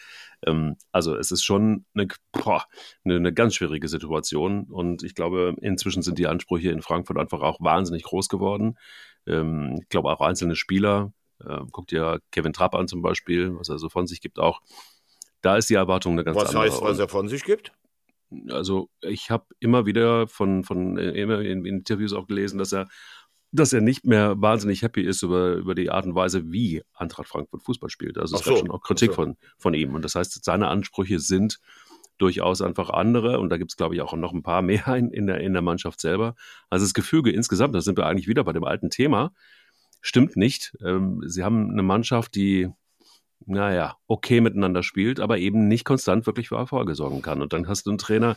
Ähm, 0.46 0.76
also 0.92 1.16
es 1.16 1.30
ist 1.30 1.44
schon 1.44 1.84
eine, 1.94 2.08
boah, 2.32 2.64
eine, 3.04 3.16
eine 3.16 3.32
ganz 3.32 3.54
schwierige 3.54 3.88
Situation. 3.88 4.64
Und 4.64 5.02
ich 5.02 5.14
glaube, 5.14 5.54
inzwischen 5.60 6.02
sind 6.02 6.18
die 6.18 6.26
Ansprüche 6.26 6.70
in 6.70 6.82
Frankfurt 6.82 7.18
einfach 7.18 7.40
auch 7.40 7.60
wahnsinnig 7.60 8.04
groß 8.04 8.28
geworden. 8.28 8.78
Ähm, 9.26 9.78
ich 9.82 9.88
glaube 9.88 10.10
auch 10.10 10.20
einzelne 10.20 10.56
Spieler 10.56 11.12
äh, 11.44 11.60
guck 11.72 11.86
dir 11.88 12.20
Kevin 12.30 12.52
Trapp 12.52 12.74
an 12.74 12.88
zum 12.88 13.02
Beispiel, 13.02 13.54
was 13.56 13.68
er 13.68 13.78
so 13.78 13.88
von 13.88 14.06
sich 14.06 14.20
gibt 14.20 14.38
auch. 14.38 14.60
Da 15.40 15.56
ist 15.56 15.70
die 15.70 15.74
Erwartung 15.74 16.14
eine 16.14 16.24
ganz 16.24 16.36
was 16.36 16.48
andere. 16.48 16.66
Was 16.66 16.72
heißt, 16.72 16.82
was 16.82 16.98
er 16.98 17.08
von 17.08 17.28
sich 17.28 17.44
gibt? 17.44 17.72
Also 18.50 18.90
ich 19.00 19.30
habe 19.30 19.46
immer 19.58 19.86
wieder 19.86 20.28
von, 20.28 20.64
von 20.64 20.98
äh, 20.98 21.10
immer 21.12 21.40
in, 21.40 21.64
in 21.64 21.76
Interviews 21.76 22.12
auch 22.12 22.26
gelesen, 22.26 22.58
dass 22.58 22.72
er 22.72 22.88
dass 23.50 23.72
er 23.72 23.80
nicht 23.80 24.04
mehr 24.04 24.40
wahnsinnig 24.40 24.82
happy 24.82 25.00
ist 25.00 25.22
über, 25.22 25.54
über 25.54 25.74
die 25.74 25.90
Art 25.90 26.04
und 26.04 26.14
Weise, 26.14 26.52
wie 26.52 26.82
Eintracht 26.94 27.28
Frankfurt 27.28 27.62
Fußball 27.62 27.88
spielt. 27.88 28.18
Also 28.18 28.36
es 28.36 28.42
so, 28.42 28.50
gab 28.50 28.58
schon 28.58 28.70
auch 28.70 28.82
Kritik 28.82 29.10
so. 29.10 29.14
von, 29.14 29.36
von 29.56 29.72
ihm. 29.74 29.94
Und 29.94 30.04
das 30.04 30.14
heißt, 30.14 30.44
seine 30.44 30.68
Ansprüche 30.68 31.18
sind 31.18 31.58
durchaus 32.18 32.60
einfach 32.60 32.90
andere. 32.90 33.38
Und 33.38 33.48
da 33.48 33.56
gibt 33.56 33.70
es, 33.70 33.76
glaube 33.76 33.94
ich, 33.94 34.02
auch 34.02 34.12
noch 34.12 34.34
ein 34.34 34.42
paar 34.42 34.60
mehr 34.62 34.86
in, 34.88 35.10
in, 35.10 35.26
der, 35.26 35.40
in 35.40 35.54
der 35.54 35.62
Mannschaft 35.62 36.00
selber. 36.00 36.34
Also 36.68 36.84
das 36.84 36.92
Gefüge 36.94 37.30
insgesamt, 37.30 37.74
da 37.74 37.80
sind 37.80 37.96
wir 37.96 38.06
eigentlich 38.06 38.28
wieder 38.28 38.44
bei 38.44 38.52
dem 38.52 38.64
alten 38.64 38.90
Thema 38.90 39.32
stimmt 40.08 40.36
nicht. 40.36 40.76
Ähm, 40.84 41.22
sie 41.26 41.44
haben 41.44 41.70
eine 41.70 41.82
Mannschaft, 41.82 42.34
die, 42.34 42.68
naja, 43.46 43.96
okay 44.06 44.40
miteinander 44.40 44.82
spielt, 44.82 45.20
aber 45.20 45.38
eben 45.38 45.68
nicht 45.68 45.84
konstant 45.84 46.26
wirklich 46.26 46.48
für 46.48 46.56
Erfolge 46.56 46.94
sorgen 46.94 47.22
kann. 47.22 47.42
Und 47.42 47.52
dann 47.52 47.68
hast 47.68 47.86
du 47.86 47.90
einen 47.90 47.98
Trainer, 47.98 48.36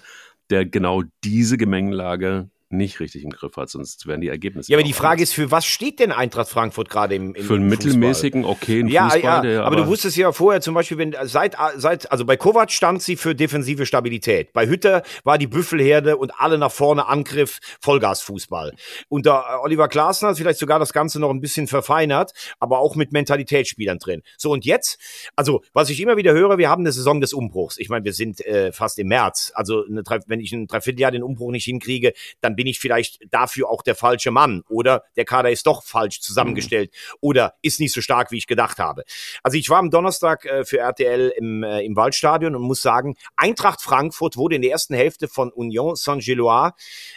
der 0.50 0.66
genau 0.66 1.04
diese 1.24 1.58
Gemengelage 1.58 2.50
nicht 2.72 3.00
richtig 3.00 3.24
im 3.24 3.30
Griff 3.30 3.56
hat, 3.58 3.70
sonst 3.70 4.08
wären 4.08 4.22
die 4.22 4.30
Ergebnisse. 4.30 4.72
Ja, 4.72 4.78
aber 4.78 4.84
die 4.84 4.94
Frage 4.94 5.14
anders. 5.14 5.30
ist, 5.30 5.34
für 5.34 5.52
was 5.52 5.66
steht 5.66 6.00
denn 6.00 6.12
Eintracht 6.12 6.50
Frankfurt 6.50 6.90
gerade 6.90 7.16
im, 7.16 7.36
im 7.36 7.44
Für 7.44 7.56
einen 7.56 7.68
mittelmäßigen, 7.68 8.46
okayen 8.46 8.88
ja, 8.88 9.10
Fußball. 9.10 9.50
Ja, 9.50 9.60
aber, 9.62 9.68
aber 9.68 9.76
du 9.78 9.88
wusstest 9.88 10.18
ja 10.18 10.32
vorher 10.32 10.62
zum 10.62 10.74
Beispiel, 10.74 10.98
wenn 10.98 11.16
seit, 11.24 11.56
seit, 11.78 12.12
also 12.12 12.26
bei 12.26 12.38
Kovac 12.38 12.72
stand 12.72 13.02
sie 13.02 13.16
für 13.16 13.36
defensive 13.36 13.86
Stabilität. 13.86 14.54
Bei 14.54 14.68
Hütter 14.68 15.04
war 15.24 15.38
die 15.38 15.48
Büffelherde 15.48 16.18
und 16.18 16.32
alle 16.40 16.58
nach 16.58 16.72
vorne 16.72 17.08
Angriff, 17.08 17.60
Vollgasfußball. 17.82 18.74
Unter 19.10 19.46
äh, 19.50 19.64
Oliver 19.64 19.88
Glasner 19.88 20.30
hat 20.30 20.38
vielleicht 20.38 20.60
sogar 20.60 20.80
das 20.80 20.94
Ganze 20.94 21.20
noch 21.20 21.30
ein 21.30 21.42
bisschen 21.42 21.68
verfeinert, 21.68 22.34
aber 22.60 22.80
auch 22.80 22.96
mit 22.96 23.12
Mentalitätsspielern 23.12 24.00
drin. 24.00 24.22
So, 24.38 24.52
und 24.52 24.66
jetzt, 24.66 25.00
also, 25.36 25.62
was 25.74 25.90
ich 25.90 26.00
immer 26.02 26.18
wieder 26.18 26.34
höre, 26.34 26.58
wir 26.58 26.70
haben 26.70 26.82
eine 26.82 26.92
Saison 26.92 27.22
des 27.22 27.34
Umbruchs. 27.34 27.78
Ich 27.78 27.90
meine, 27.90 28.06
wir 28.06 28.14
sind 28.14 28.46
äh, 28.46 28.72
fast 28.72 29.00
im 29.00 29.08
März. 29.08 29.52
Also, 29.56 29.86
eine, 29.86 30.04
wenn 30.28 30.40
ich 30.40 30.52
ein 30.52 30.68
Dreivierteljahr 30.68 31.12
den 31.12 31.24
Umbruch 31.24 31.52
nicht 31.52 31.66
hinkriege, 31.66 32.14
dann 32.42 32.56
bin 32.62 32.68
ich 32.68 32.80
vielleicht 32.80 33.18
dafür 33.32 33.72
auch 33.72 33.82
der 33.82 33.96
falsche 33.96 34.30
Mann 34.30 34.62
oder 34.70 35.04
der 35.16 35.26
Kader 35.26 35.50
ist 35.50 35.66
doch 35.66 35.82
falsch 35.84 36.22
zusammengestellt 36.22 36.92
mhm. 36.92 37.18
oder 37.20 37.56
ist 37.64 37.80
nicht 37.80 37.92
so 37.92 38.02
stark, 38.02 38.30
wie 38.30 38.38
ich 38.38 38.46
gedacht 38.46 38.78
habe. 38.78 39.04
Also 39.42 39.58
ich 39.58 39.68
war 39.72 39.80
am 39.80 39.90
Donnerstag 39.90 40.46
äh, 40.46 40.64
für 40.64 40.78
RTL 40.78 41.34
im, 41.36 41.64
äh, 41.64 41.82
im 41.84 41.96
Waldstadion 41.96 42.56
und 42.56 42.62
muss 42.62 42.84
sagen, 42.84 43.16
Eintracht 43.36 43.82
Frankfurt 43.82 44.38
wurde 44.38 44.58
in 44.58 44.62
der 44.62 44.70
ersten 44.70 44.94
Hälfte 44.94 45.28
von 45.28 45.52
Union 45.52 45.96
Saint-Gilloise, 45.96 46.74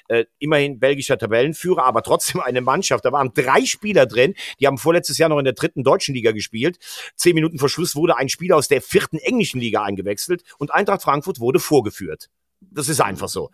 äh, 0.09 0.24
immerhin 0.38 0.78
belgischer 0.80 1.18
Tabellenführer, 1.18 1.85
aber 1.85 2.02
trotzdem 2.02 2.40
eine 2.40 2.62
Mannschaft. 2.62 3.04
Da 3.04 3.12
waren 3.12 3.35
drei 3.35 3.66
Spieler 3.66 4.07
drin, 4.07 4.33
die 4.61 4.66
haben 4.66 4.78
vorletztes 4.78 5.18
Jahr 5.18 5.28
noch 5.28 5.38
in 5.38 5.44
der 5.44 5.52
dritten 5.52 5.85
deutschen 5.85 6.14
Liga 6.14 6.33
gespielt. 6.33 6.78
Zehn 7.16 7.35
Minuten 7.35 7.59
vor 7.59 7.68
Schluss 7.68 7.94
wurde 7.96 8.16
ein 8.16 8.30
Spieler 8.30 8.57
aus 8.57 8.68
der 8.68 8.80
vierten 8.80 9.18
englischen 9.18 9.61
Liga 9.61 9.83
eingewechselt 9.83 10.42
und 10.57 10.72
Eintracht 10.72 11.02
Frankfurt 11.02 11.38
wurde 11.38 11.59
vorgeführt. 11.59 12.30
Das 12.70 12.88
ist 12.88 13.00
einfach 13.00 13.29
so. 13.29 13.50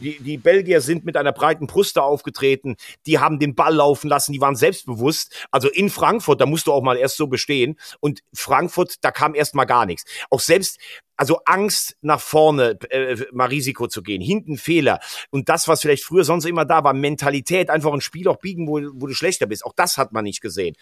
Die, 0.00 0.18
die 0.18 0.38
Belgier 0.38 0.80
sind 0.80 1.04
mit 1.04 1.16
einer 1.16 1.32
breiten 1.32 1.66
Brust 1.66 1.98
aufgetreten, 1.98 2.76
die 3.06 3.18
haben 3.18 3.38
den 3.38 3.54
Ball 3.54 3.74
laufen 3.74 4.08
lassen, 4.08 4.32
die 4.32 4.40
waren 4.40 4.56
selbstbewusst. 4.56 5.46
Also 5.50 5.68
in 5.68 5.90
Frankfurt, 5.90 6.40
da 6.40 6.46
musst 6.46 6.66
du 6.66 6.72
auch 6.72 6.82
mal 6.82 6.96
erst 6.96 7.16
so 7.16 7.26
bestehen. 7.26 7.78
Und 8.00 8.20
Frankfurt, 8.32 8.96
da 9.02 9.10
kam 9.10 9.34
erst 9.34 9.54
mal 9.54 9.64
gar 9.64 9.86
nichts. 9.86 10.04
Auch 10.30 10.40
selbst 10.40 10.78
also 11.16 11.40
Angst 11.44 11.96
nach 12.02 12.20
vorne 12.20 12.78
äh, 12.90 13.16
mal 13.32 13.48
Risiko 13.48 13.88
zu 13.88 14.02
gehen, 14.02 14.20
hinten 14.20 14.58
Fehler 14.58 15.00
und 15.30 15.48
das, 15.48 15.68
was 15.68 15.82
vielleicht 15.82 16.04
früher 16.04 16.24
sonst 16.24 16.44
immer 16.44 16.64
da 16.64 16.84
war, 16.84 16.92
Mentalität, 16.92 17.70
einfach 17.70 17.92
ein 17.92 18.00
Spiel 18.00 18.28
auch 18.28 18.38
biegen, 18.38 18.68
wo, 18.68 18.80
wo 18.94 19.06
du 19.06 19.14
schlechter 19.14 19.46
bist, 19.46 19.64
auch 19.64 19.74
das 19.74 19.98
hat 19.98 20.12
man 20.12 20.24
nicht 20.24 20.40
gesehen. 20.40 20.76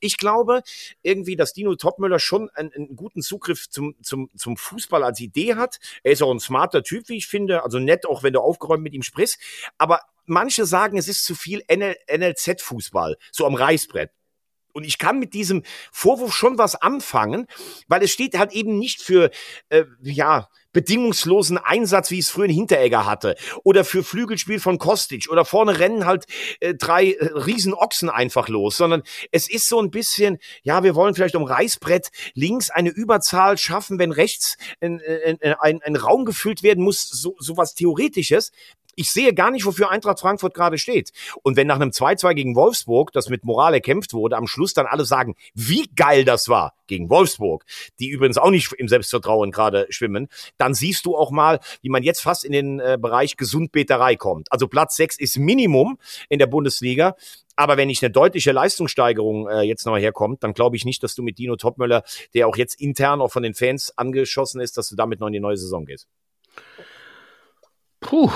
Ich 0.00 0.16
glaube 0.16 0.62
irgendwie, 1.02 1.36
dass 1.36 1.52
Dino 1.52 1.74
Topmüller 1.74 2.18
schon 2.18 2.50
einen, 2.50 2.72
einen 2.72 2.96
guten 2.96 3.22
Zugriff 3.22 3.68
zum, 3.68 3.94
zum, 4.02 4.30
zum 4.36 4.56
Fußball 4.56 5.02
als 5.02 5.20
Idee 5.20 5.54
hat. 5.54 5.78
Er 6.02 6.12
ist 6.12 6.22
auch 6.22 6.30
ein 6.30 6.40
smarter 6.40 6.82
Typ, 6.82 7.08
wie 7.08 7.16
ich 7.16 7.26
finde, 7.26 7.64
also 7.64 7.78
nett, 7.78 8.06
auch 8.06 8.22
wenn 8.22 8.32
du 8.32 8.40
aufgeräumt 8.40 8.82
mit 8.82 8.94
ihm 8.94 9.02
sprichst, 9.02 9.38
aber 9.78 10.00
manche 10.28 10.66
sagen, 10.66 10.98
es 10.98 11.08
ist 11.08 11.24
zu 11.24 11.34
viel 11.34 11.62
NL 11.68 11.96
NLZ-Fußball, 12.08 13.16
so 13.32 13.46
am 13.46 13.54
Reißbrett. 13.54 14.10
Und 14.72 14.84
ich 14.84 14.98
kann 14.98 15.18
mit 15.18 15.34
diesem 15.34 15.62
Vorwurf 15.92 16.34
schon 16.34 16.58
was 16.58 16.74
anfangen, 16.74 17.46
weil 17.88 18.02
es 18.02 18.10
steht 18.10 18.38
halt 18.38 18.52
eben 18.52 18.78
nicht 18.78 19.02
für, 19.02 19.30
äh, 19.70 19.84
ja, 20.02 20.48
bedingungslosen 20.72 21.58
Einsatz, 21.58 22.10
wie 22.10 22.18
es 22.18 22.30
früher 22.30 22.44
in 22.44 22.52
Hinteregger 22.52 23.06
hatte, 23.06 23.36
oder 23.64 23.84
für 23.84 24.04
Flügelspiel 24.04 24.60
von 24.60 24.78
Kostic, 24.78 25.28
oder 25.30 25.44
vorne 25.44 25.78
rennen 25.78 26.04
halt 26.04 26.26
äh, 26.60 26.74
drei 26.74 27.12
äh, 27.12 27.24
Riesenochsen 27.32 28.10
einfach 28.10 28.48
los, 28.48 28.76
sondern 28.76 29.02
es 29.32 29.50
ist 29.50 29.68
so 29.68 29.80
ein 29.80 29.90
bisschen, 29.90 30.38
ja, 30.62 30.82
wir 30.82 30.94
wollen 30.94 31.14
vielleicht 31.14 31.34
um 31.34 31.44
Reißbrett 31.44 32.10
links 32.34 32.70
eine 32.70 32.90
Überzahl 32.90 33.58
schaffen, 33.58 33.98
wenn 33.98 34.12
rechts 34.12 34.56
ein, 34.80 35.00
ein, 35.26 35.54
ein, 35.60 35.82
ein 35.82 35.96
Raum 35.96 36.24
gefüllt 36.24 36.62
werden 36.62 36.84
muss, 36.84 37.08
so, 37.08 37.34
so 37.38 37.56
was 37.56 37.74
Theoretisches. 37.74 38.52
Ich 38.98 39.12
sehe 39.12 39.32
gar 39.32 39.52
nicht, 39.52 39.64
wofür 39.64 39.90
Eintracht 39.90 40.18
Frankfurt 40.18 40.54
gerade 40.54 40.76
steht. 40.76 41.12
Und 41.44 41.56
wenn 41.56 41.68
nach 41.68 41.76
einem 41.76 41.90
2-2 41.90 42.34
gegen 42.34 42.56
Wolfsburg, 42.56 43.12
das 43.12 43.28
mit 43.28 43.44
Moral 43.44 43.72
erkämpft 43.72 44.12
wurde, 44.12 44.36
am 44.36 44.48
Schluss 44.48 44.74
dann 44.74 44.86
alle 44.86 45.04
sagen, 45.04 45.36
wie 45.54 45.88
geil 45.94 46.24
das 46.24 46.48
war 46.48 46.74
gegen 46.88 47.08
Wolfsburg, 47.08 47.64
die 48.00 48.08
übrigens 48.08 48.38
auch 48.38 48.50
nicht 48.50 48.72
im 48.72 48.88
Selbstvertrauen 48.88 49.52
gerade 49.52 49.86
schwimmen, 49.90 50.26
dann 50.56 50.74
siehst 50.74 51.06
du 51.06 51.16
auch 51.16 51.30
mal, 51.30 51.60
wie 51.80 51.90
man 51.90 52.02
jetzt 52.02 52.22
fast 52.22 52.44
in 52.44 52.50
den 52.50 52.80
äh, 52.80 52.98
Bereich 53.00 53.36
Gesundbeterei 53.36 54.16
kommt. 54.16 54.50
Also 54.50 54.66
Platz 54.66 54.96
6 54.96 55.16
ist 55.20 55.38
Minimum 55.38 55.98
in 56.28 56.40
der 56.40 56.48
Bundesliga. 56.48 57.14
Aber 57.54 57.76
wenn 57.76 57.86
nicht 57.86 58.02
eine 58.02 58.10
deutliche 58.10 58.50
Leistungssteigerung 58.50 59.48
äh, 59.48 59.60
jetzt 59.62 59.86
noch 59.86 59.96
herkommt, 59.96 60.42
dann 60.42 60.54
glaube 60.54 60.74
ich 60.74 60.84
nicht, 60.84 61.04
dass 61.04 61.14
du 61.14 61.22
mit 61.22 61.38
Dino 61.38 61.54
Topmöller, 61.54 62.02
der 62.34 62.48
auch 62.48 62.56
jetzt 62.56 62.80
intern 62.80 63.20
auch 63.20 63.30
von 63.30 63.44
den 63.44 63.54
Fans 63.54 63.96
angeschossen 63.96 64.60
ist, 64.60 64.76
dass 64.76 64.88
du 64.88 64.96
damit 64.96 65.20
noch 65.20 65.28
in 65.28 65.34
die 65.34 65.40
neue 65.40 65.56
Saison 65.56 65.84
gehst. 65.84 66.08
Puh, 68.00 68.30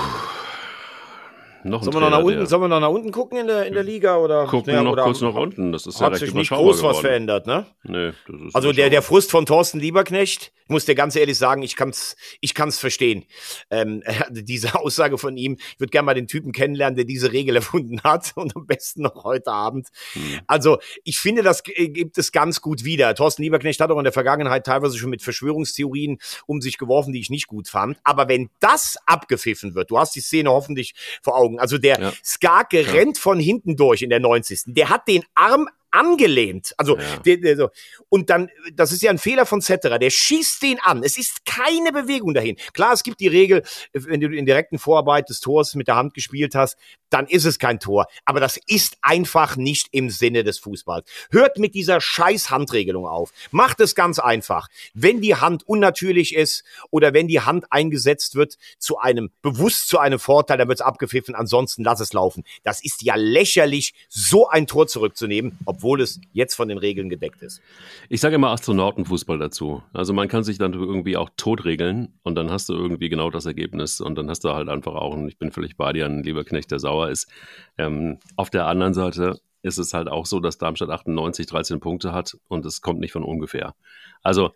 noch 1.63 1.83
sollen, 1.83 1.95
wir 1.95 2.01
noch 2.01 2.09
nach 2.09 2.23
unten, 2.23 2.45
sollen 2.45 2.61
wir 2.61 2.67
noch 2.67 2.79
nach 2.79 2.89
unten 2.89 3.11
gucken 3.11 3.37
in 3.39 3.47
der, 3.47 3.65
in 3.65 3.73
der 3.73 3.83
Liga? 3.83 4.17
Oder, 4.17 4.45
gucken 4.47 4.73
ja, 4.73 4.83
noch 4.83 4.93
oder 4.93 5.03
kurz 5.03 5.21
nach 5.21 5.33
unten. 5.33 5.71
Das 5.71 5.85
ist 5.85 5.99
ja 5.99 6.07
hat 6.07 6.15
sich 6.17 6.33
nicht 6.33 6.49
groß 6.49 6.77
geworden. 6.77 6.95
was 6.95 7.01
verändert, 7.01 7.47
ne? 7.47 7.65
Nee, 7.83 8.11
also 8.53 8.71
der, 8.71 8.89
der 8.89 9.01
Frust 9.01 9.31
von 9.31 9.45
Thorsten 9.45 9.79
Lieberknecht, 9.79 10.51
ich 10.63 10.69
muss 10.69 10.85
dir 10.85 10.95
ganz 10.95 11.15
ehrlich 11.15 11.37
sagen, 11.37 11.61
ich 11.61 11.75
kann's, 11.75 12.15
ich 12.39 12.53
kann's 12.53 12.79
verstehen. 12.79 13.25
Ähm, 13.69 14.03
diese 14.31 14.75
Aussage 14.75 15.17
von 15.17 15.37
ihm, 15.37 15.57
ich 15.59 15.79
würde 15.79 15.91
gerne 15.91 16.05
mal 16.05 16.13
den 16.13 16.27
Typen 16.27 16.51
kennenlernen, 16.51 16.95
der 16.95 17.05
diese 17.05 17.31
Regel 17.31 17.55
erfunden 17.57 18.01
hat 18.03 18.31
und 18.35 18.55
am 18.55 18.65
besten 18.65 19.01
noch 19.03 19.23
heute 19.23 19.51
Abend. 19.51 19.89
Hm. 20.13 20.39
Also 20.47 20.79
ich 21.03 21.19
finde, 21.19 21.43
das 21.43 21.63
gibt 21.63 22.17
es 22.17 22.31
ganz 22.31 22.61
gut 22.61 22.83
wieder. 22.83 23.13
Thorsten 23.15 23.43
Lieberknecht 23.43 23.79
hat 23.81 23.91
auch 23.91 23.97
in 23.97 24.03
der 24.03 24.13
Vergangenheit 24.13 24.65
teilweise 24.65 24.97
schon 24.97 25.09
mit 25.09 25.21
Verschwörungstheorien 25.21 26.19
um 26.45 26.61
sich 26.61 26.77
geworfen, 26.77 27.13
die 27.13 27.19
ich 27.19 27.29
nicht 27.29 27.47
gut 27.47 27.67
fand. 27.67 27.97
Aber 28.03 28.27
wenn 28.27 28.49
das 28.59 28.97
abgepfiffen 29.05 29.75
wird, 29.75 29.91
du 29.91 29.97
hast 29.97 30.15
die 30.15 30.21
Szene 30.21 30.49
hoffentlich 30.49 30.95
vor 31.21 31.35
Augen, 31.35 31.52
Augen. 31.53 31.59
Also 31.59 31.77
der 31.77 31.99
ja. 31.99 32.13
Skarke 32.23 32.81
ja. 32.81 32.91
rennt 32.91 33.17
von 33.17 33.39
hinten 33.39 33.75
durch 33.75 34.01
in 34.01 34.09
der 34.09 34.19
90. 34.19 34.63
Der 34.67 34.89
hat 34.89 35.07
den 35.07 35.23
Arm 35.35 35.67
angelehnt. 35.93 36.73
Also, 36.77 36.97
ja. 36.97 37.17
der, 37.25 37.37
der, 37.37 37.57
so. 37.57 37.69
und 38.09 38.29
dann, 38.29 38.49
das 38.73 38.91
ist 38.91 39.01
ja 39.01 39.11
ein 39.11 39.17
Fehler 39.17 39.45
von 39.45 39.61
Zetterer, 39.61 39.99
der 39.99 40.09
schießt 40.09 40.61
den 40.63 40.79
an. 40.81 41.03
Es 41.03 41.17
ist 41.17 41.45
keine 41.45 41.91
Bewegung 41.91 42.33
dahin. 42.33 42.57
Klar, 42.73 42.93
es 42.93 43.03
gibt 43.03 43.19
die 43.19 43.27
Regel, 43.27 43.63
wenn 43.93 44.19
du 44.19 44.27
in 44.27 44.45
direkten 44.45 44.79
Vorarbeit 44.79 45.29
des 45.29 45.39
Tors 45.39 45.75
mit 45.75 45.87
der 45.87 45.95
Hand 45.95 46.13
gespielt 46.13 46.55
hast, 46.55 46.77
dann 47.09 47.27
ist 47.27 47.45
es 47.45 47.59
kein 47.59 47.79
Tor. 47.79 48.07
Aber 48.25 48.39
das 48.39 48.57
ist 48.65 48.97
einfach 49.01 49.55
nicht 49.55 49.89
im 49.91 50.09
Sinne 50.09 50.43
des 50.43 50.57
Fußballs. 50.59 51.05
Hört 51.29 51.59
mit 51.59 51.75
dieser 51.75 52.01
scheiß 52.01 52.49
Handregelung 52.49 53.05
auf. 53.05 53.31
Macht 53.51 53.79
es 53.79 53.93
ganz 53.93 54.17
einfach. 54.17 54.67
Wenn 54.95 55.21
die 55.21 55.35
Hand 55.35 55.67
unnatürlich 55.67 56.35
ist 56.35 56.63
oder 56.89 57.13
wenn 57.13 57.27
die 57.27 57.41
Hand 57.41 57.71
eingesetzt 57.71 58.35
wird 58.35 58.57
zu 58.79 58.97
einem, 58.97 59.29
bewusst 59.43 59.89
zu 59.89 59.99
einem 59.99 60.17
Vorteil, 60.17 60.57
dann 60.57 60.67
wird 60.67 60.79
es 60.79 60.85
abgepfiffen. 60.85 61.35
Ansonsten 61.35 61.83
lass 61.83 61.99
es 61.99 62.13
laufen. 62.13 62.43
Das 62.63 62.83
ist 62.83 63.03
ja 63.03 63.15
lächerlich, 63.15 63.93
so 64.09 64.47
ein 64.49 64.65
Tor 64.65 64.87
zurückzunehmen, 64.87 65.59
obwohl 65.65 65.82
es 66.03 66.21
jetzt 66.31 66.55
von 66.55 66.67
den 66.67 66.77
Regeln 66.77 67.09
gedeckt 67.09 67.41
ist. 67.41 67.61
Ich 68.09 68.21
sage 68.21 68.35
immer 68.35 68.49
Astronautenfußball 68.49 69.37
dazu. 69.37 69.83
Also 69.93 70.13
man 70.13 70.27
kann 70.27 70.43
sich 70.43 70.57
dann 70.57 70.73
irgendwie 70.73 71.17
auch 71.17 71.29
totregeln 71.37 72.19
und 72.23 72.35
dann 72.35 72.51
hast 72.51 72.69
du 72.69 72.73
irgendwie 72.73 73.09
genau 73.09 73.29
das 73.29 73.45
Ergebnis 73.45 74.01
und 74.01 74.15
dann 74.15 74.29
hast 74.29 74.43
du 74.43 74.49
halt 74.49 74.69
einfach 74.69 74.95
auch, 74.95 75.13
und 75.13 75.27
ich 75.27 75.37
bin 75.37 75.51
völlig 75.51 75.77
bei 75.77 75.93
dir, 75.93 76.05
ein 76.05 76.23
lieber 76.23 76.43
Knecht, 76.43 76.71
der 76.71 76.79
sauer 76.79 77.09
ist. 77.09 77.29
Ähm, 77.77 78.19
auf 78.35 78.49
der 78.49 78.67
anderen 78.67 78.93
Seite 78.93 79.39
ist 79.61 79.77
es 79.77 79.93
halt 79.93 80.09
auch 80.09 80.25
so, 80.25 80.39
dass 80.39 80.57
Darmstadt 80.57 80.89
98 80.89 81.45
13 81.47 81.79
Punkte 81.79 82.13
hat 82.13 82.37
und 82.47 82.65
es 82.65 82.81
kommt 82.81 82.99
nicht 82.99 83.13
von 83.13 83.23
ungefähr. 83.23 83.75
Also 84.21 84.51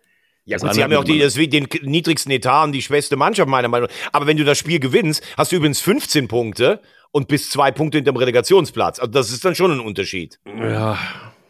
ja, 0.48 0.56
gut, 0.56 0.72
sie 0.72 0.82
haben 0.82 0.92
ja 0.92 0.98
auch 0.98 1.04
die, 1.04 1.18
das, 1.18 1.34
den 1.34 1.68
niedrigsten 1.82 2.32
Etat 2.32 2.64
und 2.64 2.72
die 2.72 2.80
schwächste 2.80 3.16
Mannschaft, 3.16 3.50
meiner 3.50 3.68
Meinung 3.68 3.88
nach. 3.88 4.12
Aber 4.12 4.26
wenn 4.26 4.38
du 4.38 4.44
das 4.44 4.56
Spiel 4.56 4.80
gewinnst, 4.80 5.22
hast 5.36 5.52
du 5.52 5.56
übrigens 5.56 5.78
15 5.80 6.26
Punkte 6.26 6.80
und 7.10 7.28
bis 7.28 7.50
zwei 7.50 7.70
Punkte 7.70 7.98
hinterm 7.98 8.16
Relegationsplatz. 8.16 8.98
Also 8.98 9.10
das 9.10 9.30
ist 9.30 9.44
dann 9.44 9.54
schon 9.54 9.72
ein 9.72 9.80
Unterschied. 9.80 10.38
Ja, 10.46 10.98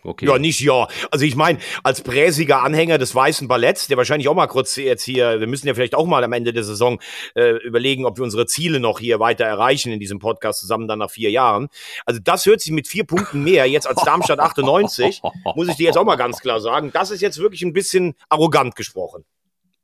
Okay. 0.09 0.26
Ja, 0.26 0.38
nicht 0.38 0.61
ja. 0.61 0.88
Also 1.11 1.24
ich 1.24 1.36
meine, 1.36 1.59
als 1.82 2.02
präsiger 2.02 2.62
Anhänger 2.62 2.98
des 2.98 3.14
Weißen 3.14 3.48
Balletts, 3.48 3.88
der 3.88 3.96
wahrscheinlich 3.96 4.28
auch 4.28 4.34
mal 4.34 4.46
kurz 4.46 4.76
jetzt 4.76 5.04
hier, 5.04 5.40
wir 5.40 5.46
müssen 5.46 5.66
ja 5.66 5.74
vielleicht 5.74 5.94
auch 5.94 6.06
mal 6.06 6.24
am 6.24 6.32
Ende 6.32 6.52
der 6.52 6.64
Saison 6.64 7.00
äh, 7.34 7.56
überlegen, 7.64 8.06
ob 8.06 8.16
wir 8.16 8.24
unsere 8.24 8.46
Ziele 8.46 8.80
noch 8.80 9.00
hier 9.00 9.20
weiter 9.20 9.44
erreichen 9.44 9.92
in 9.92 10.00
diesem 10.00 10.18
Podcast 10.18 10.61
zusammen 10.61 10.88
dann 10.88 11.00
nach 11.00 11.11
vier 11.11 11.30
Jahren. 11.30 11.68
Also 12.06 12.20
das 12.22 12.46
hört 12.46 12.61
sich 12.61 12.72
mit 12.72 12.88
vier 12.88 13.04
Punkten 13.04 13.42
mehr 13.44 13.66
jetzt 13.66 13.86
als 13.86 14.02
Darmstadt 14.02 14.40
98, 14.40 15.20
muss 15.54 15.68
ich 15.68 15.76
dir 15.76 15.86
jetzt 15.86 15.98
auch 15.98 16.04
mal 16.04 16.16
ganz 16.16 16.40
klar 16.40 16.61
sagen. 16.61 16.90
Das 16.92 17.11
ist 17.11 17.20
jetzt 17.20 17.38
wirklich 17.38 17.62
ein 17.62 17.72
bisschen 17.72 18.14
arrogant 18.28 18.76
gesprochen. 18.76 19.24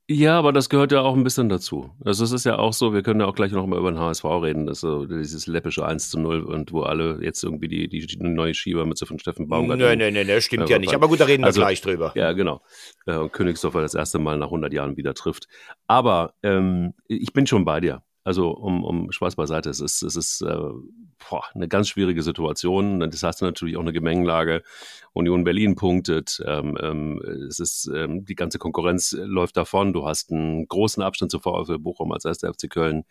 Ja, 0.06 0.38
aber 0.38 0.52
das 0.52 0.68
gehört 0.68 0.92
ja 0.92 1.00
auch 1.00 1.14
ein 1.14 1.24
bisschen 1.24 1.48
dazu. 1.48 1.90
Also 2.04 2.24
es 2.24 2.32
ist 2.32 2.44
ja 2.44 2.58
auch 2.58 2.74
so, 2.74 2.92
wir 2.92 3.02
können 3.02 3.20
ja 3.20 3.26
auch 3.26 3.34
gleich 3.34 3.52
noch 3.52 3.66
mal 3.66 3.78
über 3.78 3.90
den 3.90 3.98
HSV 3.98 4.24
reden, 4.24 4.66
das 4.66 4.80
so 4.80 5.06
dieses 5.06 5.46
läppische 5.46 5.86
1 5.86 6.10
zu 6.10 6.20
0 6.20 6.42
und 6.42 6.72
wo 6.72 6.82
alle 6.82 7.20
jetzt 7.22 7.42
irgendwie 7.42 7.68
die, 7.68 7.88
die, 7.88 8.06
die 8.06 8.18
neue 8.18 8.52
Schiebermütze 8.52 9.06
von 9.06 9.18
Steffen 9.18 9.48
Baumgart. 9.48 9.78
Nein, 9.78 9.98
nein, 9.98 10.12
nein, 10.12 10.28
das 10.28 10.44
stimmt 10.44 10.68
äh, 10.68 10.72
ja 10.74 10.78
nicht. 10.78 10.94
Aber 10.94 11.08
gut, 11.08 11.20
da 11.20 11.24
reden 11.24 11.42
wir 11.42 11.46
also, 11.46 11.62
gleich 11.62 11.80
drüber. 11.80 12.12
Ja, 12.16 12.32
genau. 12.32 12.60
Äh, 13.06 13.16
und 13.16 13.32
Königsdorfer 13.32 13.80
das 13.80 13.94
erste 13.94 14.18
Mal 14.18 14.36
nach 14.36 14.48
100 14.48 14.74
Jahren 14.74 14.98
wieder 14.98 15.14
trifft. 15.14 15.48
Aber 15.86 16.34
ähm, 16.42 16.92
ich 17.08 17.32
bin 17.32 17.46
schon 17.46 17.64
bei 17.64 17.80
dir. 17.80 18.02
Also 18.24 18.50
um, 18.50 18.84
um 18.84 19.10
Spaß 19.10 19.36
beiseite, 19.36 19.70
es 19.70 19.80
ist, 19.80 20.02
es 20.02 20.16
ist 20.16 20.42
äh, 20.42 20.68
boah, 21.28 21.44
eine 21.54 21.68
ganz 21.68 21.88
schwierige 21.88 22.22
Situation. 22.22 23.00
Das 23.00 23.22
heißt 23.22 23.42
natürlich 23.42 23.76
auch 23.76 23.82
eine 23.82 23.92
Gemengelage. 23.92 24.62
Union 25.12 25.44
Berlin 25.44 25.74
punktet. 25.76 26.42
Ähm, 26.46 26.76
ähm, 26.80 27.22
es 27.48 27.58
ist 27.58 27.90
ähm, 27.94 28.24
die 28.24 28.34
ganze 28.34 28.58
Konkurrenz 28.58 29.12
läuft 29.18 29.56
davon. 29.56 29.92
Du 29.92 30.06
hast 30.06 30.30
einen 30.30 30.66
großen 30.66 31.02
Abstand 31.02 31.30
zu 31.30 31.40
VfL 31.40 31.78
Bochum 31.78 32.12
als 32.12 32.24
erster 32.24 32.52
FC 32.52 32.68
Köln, 32.68 33.04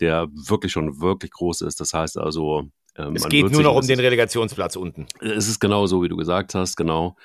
der 0.00 0.28
wirklich 0.32 0.72
schon 0.72 1.00
wirklich 1.00 1.30
groß 1.30 1.62
ist. 1.62 1.80
Das 1.80 1.92
heißt 1.92 2.18
also, 2.18 2.68
ähm, 2.96 3.16
es 3.16 3.28
geht 3.28 3.50
nur 3.50 3.62
noch 3.62 3.74
um 3.74 3.86
den 3.86 3.98
Relegationsplatz 3.98 4.76
unten. 4.76 5.06
Es 5.20 5.48
ist 5.48 5.60
genau 5.60 5.86
so, 5.86 6.02
wie 6.02 6.08
du 6.08 6.16
gesagt 6.16 6.54
hast, 6.54 6.76
genau. 6.76 7.16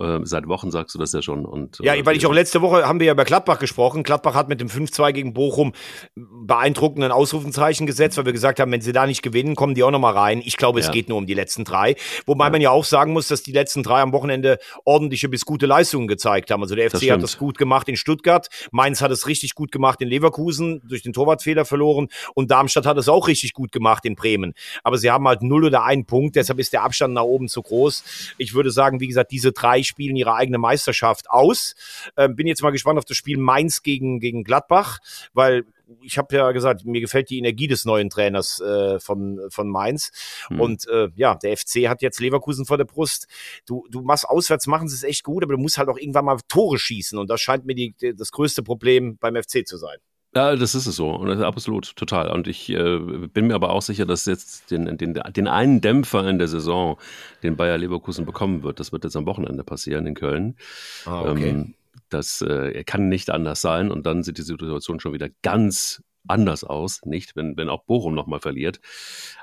Äh, 0.00 0.20
seit 0.24 0.48
Wochen 0.48 0.70
sagst 0.70 0.94
du 0.94 0.98
das 0.98 1.12
ja 1.12 1.22
schon. 1.22 1.44
Und, 1.44 1.78
ja, 1.80 1.94
äh, 1.94 2.04
weil 2.06 2.16
ich 2.16 2.26
auch 2.26 2.32
letzte 2.32 2.62
Woche 2.62 2.86
haben 2.86 3.00
wir 3.00 3.06
ja 3.06 3.12
über 3.12 3.24
Gladbach 3.24 3.58
gesprochen. 3.58 4.02
Gladbach 4.02 4.34
hat 4.34 4.48
mit 4.48 4.60
dem 4.60 4.68
5-2 4.68 5.12
gegen 5.12 5.34
Bochum 5.34 5.72
beeindruckenden 6.16 7.12
Ausrufenzeichen 7.12 7.86
gesetzt, 7.86 8.16
weil 8.16 8.26
wir 8.26 8.32
gesagt 8.32 8.60
haben, 8.60 8.72
wenn 8.72 8.80
sie 8.80 8.92
da 8.92 9.06
nicht 9.06 9.22
gewinnen, 9.22 9.54
kommen 9.54 9.74
die 9.74 9.82
auch 9.82 9.90
nochmal 9.90 10.14
rein. 10.14 10.42
Ich 10.44 10.56
glaube, 10.56 10.80
es 10.80 10.86
ja. 10.86 10.92
geht 10.92 11.08
nur 11.08 11.18
um 11.18 11.26
die 11.26 11.34
letzten 11.34 11.64
drei. 11.64 11.96
Wobei 12.26 12.46
ja. 12.46 12.50
man 12.50 12.60
ja 12.60 12.70
auch 12.70 12.84
sagen 12.84 13.12
muss, 13.12 13.28
dass 13.28 13.42
die 13.42 13.52
letzten 13.52 13.82
drei 13.82 14.00
am 14.00 14.12
Wochenende 14.12 14.58
ordentliche 14.84 15.28
bis 15.28 15.44
gute 15.44 15.66
Leistungen 15.66 16.08
gezeigt 16.08 16.50
haben. 16.50 16.62
Also 16.62 16.74
der 16.74 16.90
FC 16.90 17.00
das 17.00 17.10
hat 17.10 17.22
das 17.22 17.38
gut 17.38 17.58
gemacht 17.58 17.88
in 17.88 17.96
Stuttgart, 17.96 18.48
Mainz 18.70 19.00
hat 19.00 19.10
es 19.10 19.26
richtig 19.26 19.54
gut 19.54 19.72
gemacht 19.72 20.00
in 20.00 20.08
Leverkusen, 20.08 20.82
durch 20.84 21.02
den 21.02 21.12
Torwartfehler 21.12 21.64
verloren 21.64 22.08
und 22.34 22.50
Darmstadt 22.50 22.86
hat 22.86 22.98
es 22.98 23.08
auch 23.08 23.28
richtig 23.28 23.52
gut 23.52 23.72
gemacht 23.72 24.04
in 24.04 24.14
Bremen. 24.14 24.54
Aber 24.82 24.98
sie 24.98 25.10
haben 25.10 25.26
halt 25.26 25.42
null 25.42 25.64
oder 25.64 25.84
einen 25.84 26.06
Punkt, 26.06 26.36
deshalb 26.36 26.58
ist 26.58 26.72
der 26.72 26.82
Abstand 26.82 27.14
nach 27.14 27.22
oben 27.22 27.48
zu 27.48 27.62
groß. 27.62 28.34
Ich 28.38 28.54
würde 28.54 28.70
sagen, 28.70 29.00
wie 29.00 29.08
gesagt, 29.08 29.30
diese 29.30 29.52
drei 29.52 29.81
spielen 29.86 30.16
ihre 30.16 30.34
eigene 30.34 30.58
Meisterschaft 30.58 31.30
aus. 31.30 31.74
Ähm, 32.16 32.36
bin 32.36 32.46
jetzt 32.46 32.62
mal 32.62 32.70
gespannt 32.70 32.98
auf 32.98 33.04
das 33.04 33.16
Spiel 33.16 33.38
Mainz 33.38 33.82
gegen, 33.82 34.20
gegen 34.20 34.44
Gladbach, 34.44 34.98
weil 35.32 35.64
ich 36.00 36.18
habe 36.18 36.34
ja 36.34 36.52
gesagt, 36.52 36.84
mir 36.84 37.00
gefällt 37.00 37.30
die 37.30 37.38
Energie 37.38 37.66
des 37.66 37.84
neuen 37.84 38.10
Trainers 38.10 38.60
äh, 38.60 38.98
von, 38.98 39.40
von 39.50 39.68
Mainz. 39.68 40.10
Hm. 40.48 40.60
Und 40.60 40.88
äh, 40.88 41.08
ja, 41.16 41.34
der 41.34 41.56
FC 41.56 41.88
hat 41.88 42.02
jetzt 42.02 42.20
Leverkusen 42.20 42.64
vor 42.64 42.78
der 42.78 42.84
Brust. 42.84 43.26
Du, 43.66 43.86
du 43.90 44.00
machst 44.02 44.28
auswärts, 44.28 44.66
machen 44.66 44.88
sie 44.88 44.96
es 44.96 45.02
echt 45.02 45.24
gut, 45.24 45.42
aber 45.42 45.54
du 45.54 45.60
musst 45.60 45.78
halt 45.78 45.88
auch 45.88 45.98
irgendwann 45.98 46.24
mal 46.24 46.38
Tore 46.48 46.78
schießen. 46.78 47.18
Und 47.18 47.28
das 47.28 47.40
scheint 47.40 47.66
mir 47.66 47.74
die, 47.74 47.94
das 48.16 48.30
größte 48.30 48.62
Problem 48.62 49.18
beim 49.18 49.36
FC 49.36 49.66
zu 49.66 49.76
sein. 49.76 49.98
Ja, 50.34 50.56
das 50.56 50.74
ist 50.74 50.86
es 50.86 50.96
so. 50.96 51.10
Und 51.10 51.28
das 51.28 51.38
ist 51.38 51.44
absolut 51.44 51.94
total. 51.94 52.30
Und 52.30 52.48
ich 52.48 52.70
äh, 52.70 52.98
bin 52.98 53.48
mir 53.48 53.54
aber 53.54 53.70
auch 53.70 53.82
sicher, 53.82 54.06
dass 54.06 54.24
jetzt 54.24 54.70
den, 54.70 54.96
den, 54.96 55.14
den 55.14 55.48
einen 55.48 55.80
Dämpfer 55.82 56.26
in 56.26 56.38
der 56.38 56.48
Saison, 56.48 56.96
den 57.42 57.56
Bayer 57.56 57.76
Leverkusen 57.76 58.24
bekommen 58.24 58.62
wird, 58.62 58.80
das 58.80 58.92
wird 58.92 59.04
jetzt 59.04 59.16
am 59.16 59.26
Wochenende 59.26 59.62
passieren 59.62 60.06
in 60.06 60.14
Köln. 60.14 60.56
Ah, 61.04 61.30
okay. 61.30 61.50
Ähm, 61.50 61.74
das 62.08 62.40
äh, 62.40 62.82
kann 62.84 63.08
nicht 63.08 63.30
anders 63.30 63.60
sein. 63.60 63.90
Und 63.90 64.06
dann 64.06 64.22
sieht 64.22 64.38
die 64.38 64.42
Situation 64.42 65.00
schon 65.00 65.12
wieder 65.12 65.28
ganz 65.42 66.02
anders 66.26 66.64
aus, 66.64 67.00
nicht, 67.04 67.36
wenn, 67.36 67.56
wenn 67.56 67.68
auch 67.68 67.84
Bochum 67.84 68.14
nochmal 68.14 68.40
verliert. 68.40 68.80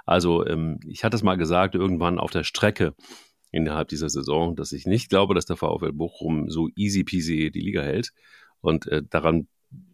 Also, 0.06 0.46
ähm, 0.48 0.80
ich 0.88 1.04
hatte 1.04 1.16
es 1.16 1.24
mal 1.24 1.36
gesagt, 1.36 1.76
irgendwann 1.76 2.20
auf 2.20 2.32
der 2.32 2.44
Strecke 2.44 2.96
innerhalb 3.52 3.90
dieser 3.90 4.10
Saison, 4.10 4.56
dass 4.56 4.72
ich 4.72 4.86
nicht 4.86 5.10
glaube, 5.10 5.36
dass 5.36 5.46
der 5.46 5.58
VfL 5.58 5.92
Bochum 5.92 6.50
so 6.50 6.70
easy 6.76 7.04
peasy 7.04 7.52
die 7.52 7.62
Liga 7.62 7.82
hält. 7.82 8.12
Und 8.62 8.88
äh, 8.88 9.04
daran 9.08 9.48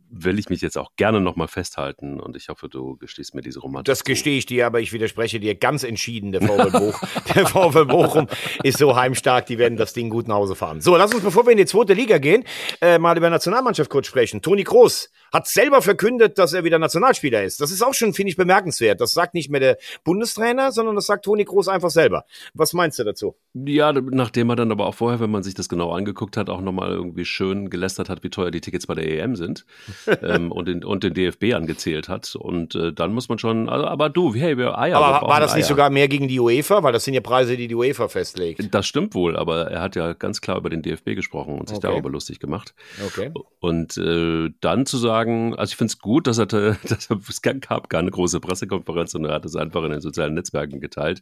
will 0.10 0.40
ich 0.40 0.50
mich 0.50 0.62
jetzt 0.62 0.78
auch 0.78 0.92
gerne 0.96 1.20
nochmal 1.20 1.48
festhalten 1.48 2.20
und 2.20 2.36
ich 2.36 2.50
hoffe, 2.50 2.70
du 2.70 2.98
gestehst 2.98 3.36
mir 3.36 3.42
diese 3.42 3.60
Romantik. 3.60 3.86
Das 3.86 4.04
gestehe 4.04 4.38
ich 4.38 4.46
dir, 4.46 4.66
aber 4.66 4.80
ich 4.80 4.94
widerspreche 4.94 5.40
dir 5.40 5.56
ganz 5.56 5.84
entschieden. 5.84 6.32
Der 6.32 6.42
VfL, 6.42 6.72
Boch, 6.80 7.02
der 7.36 7.46
VfL 7.46 7.86
Bochum 7.86 8.28
ist 8.64 8.78
so 8.78 8.96
heimstark, 8.96 9.46
die 9.46 9.58
werden 9.58 9.78
das 9.78 9.94
Ding 9.94 10.10
gut 10.10 10.28
nach 10.28 10.36
Hause 10.36 10.56
fahren. 10.56 10.82
So, 10.82 10.96
lass 10.96 11.14
uns, 11.14 11.24
bevor 11.24 11.46
wir 11.46 11.52
in 11.52 11.58
die 11.58 11.66
zweite 11.66 11.94
Liga 11.94 12.18
gehen, 12.18 12.44
äh, 12.82 12.98
mal 12.98 13.18
über 13.18 13.30
Nationalmannschaft 13.30 13.90
kurz 13.90 14.08
sprechen. 14.08 14.42
Toni 14.42 14.64
Groß 14.64 15.10
hat 15.34 15.48
selber 15.48 15.82
verkündet, 15.82 16.38
dass 16.38 16.54
er 16.54 16.64
wieder 16.64 16.80
Nationalspieler 16.80 17.44
ist. 17.44 17.60
Das 17.60 17.72
ist 17.72 17.82
auch 17.82 17.94
schon, 17.94 18.14
finde 18.14 18.30
ich, 18.30 18.38
bemerkenswert. 18.38 19.02
Das 19.02 19.12
sagt 19.12 19.34
nicht 19.34 19.50
mehr 19.50 19.60
der 19.60 19.78
Bundestrainer, 20.04 20.72
sondern 20.72 20.96
das 20.96 21.08
sagt 21.08 21.26
Toni 21.26 21.44
Groß 21.44 21.68
einfach 21.68 21.90
selber. 21.90 22.26
Was 22.54 22.74
meinst 22.74 23.00
du 23.00 23.04
dazu? 23.04 23.36
Ja, 23.54 23.92
nachdem 23.92 24.50
er 24.50 24.56
dann 24.56 24.72
aber 24.72 24.86
auch 24.86 24.96
vorher, 24.96 25.20
wenn 25.20 25.32
man 25.32 25.44
sich 25.44 25.56
das 25.56 25.70
genau 25.70 25.92
angeguckt 25.92 26.38
hat, 26.38 26.50
auch 26.50 26.62
nochmal 26.62 26.92
irgendwie 26.92 27.26
schön 27.26 27.70
gelästert 27.70 28.10
hat, 28.10 28.24
wie 28.24 28.30
teuer 28.30 28.52
die 28.52 28.62
Tickets 28.62 28.88
bei 28.88 28.96
der 28.96 29.08
EM 29.08 29.36
sind 29.36 29.66
ähm, 30.22 30.52
und, 30.52 30.68
den, 30.68 30.84
und 30.84 31.04
den 31.04 31.14
DFB 31.14 31.54
angezählt 31.54 32.10
hat. 32.10 32.36
Und 32.36 32.76
äh, 32.76 32.94
dann 32.94 33.14
muss 33.14 33.30
man 33.30 33.38
schon, 33.40 33.70
also, 33.70 33.86
aber 33.86 34.10
du, 34.10 34.34
hey, 34.34 34.58
wir 34.58 34.78
Eier. 34.78 34.98
Aber 34.98 35.28
war 35.28 35.40
das 35.40 35.56
nicht 35.56 35.66
Eier. 35.66 35.70
sogar 35.70 35.90
mehr 35.90 36.08
gegen 36.08 36.28
die 36.28 36.40
UEFA? 36.40 36.84
Weil 36.84 36.94
das 36.94 37.04
sind 37.04 37.14
ja 37.14 37.22
Preise, 37.22 37.58
die 37.58 37.68
die 37.68 37.76
UEFA 37.76 38.08
festlegt. 38.08 38.74
Das 38.74 38.86
stimmt 38.86 39.14
wohl, 39.16 39.38
aber 39.38 39.72
er 39.72 39.82
hat 39.82 39.96
ja 39.96 40.14
ganz 40.14 40.42
klar 40.42 40.58
über 40.58 40.70
den 40.70 40.82
DFB 40.82 41.16
gesprochen 41.16 41.60
und 41.60 41.70
sich 41.70 41.78
okay. 41.78 41.88
darüber 41.88 42.10
lustig 42.10 42.40
gemacht. 42.40 42.74
Okay. 43.06 43.32
Und 43.60 43.98
äh, 43.98 44.50
dann 44.62 44.86
zu 44.86 44.98
sagen, 44.98 45.56
also 45.56 45.72
ich 45.72 45.78
finde 45.78 45.92
es 45.92 46.00
gut, 46.00 46.28
dass 46.28 46.38
er, 46.38 46.46
dass 46.48 47.10
er, 47.10 47.20
es 47.28 47.42
gab 47.42 47.90
gar 47.90 48.00
eine 48.00 48.12
große 48.12 48.40
Pressekonferenz 48.40 49.14
und 49.16 49.26
er 49.26 49.34
hat 49.34 49.46
es 49.46 49.56
einfach 49.56 49.84
in 49.84 49.92
den 49.92 50.02
sozialen 50.02 50.34
Netzwerken 50.34 50.80
geteilt. 50.80 51.22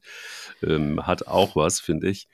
Ähm, 0.61 1.05
hat 1.05 1.27
auch 1.27 1.55
was, 1.55 1.79
finde 1.79 2.09
ich. 2.09 2.27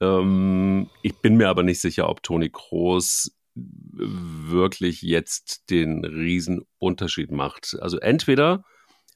Ähm, 0.00 0.90
ich 1.02 1.16
bin 1.18 1.36
mir 1.36 1.48
aber 1.48 1.62
nicht 1.62 1.80
sicher, 1.80 2.08
ob 2.08 2.22
Toni 2.22 2.50
Kroos 2.50 3.32
wirklich 3.54 5.02
jetzt 5.02 5.70
den 5.70 6.04
Riesenunterschied 6.04 7.30
macht. 7.30 7.76
Also 7.80 7.98
entweder 7.98 8.64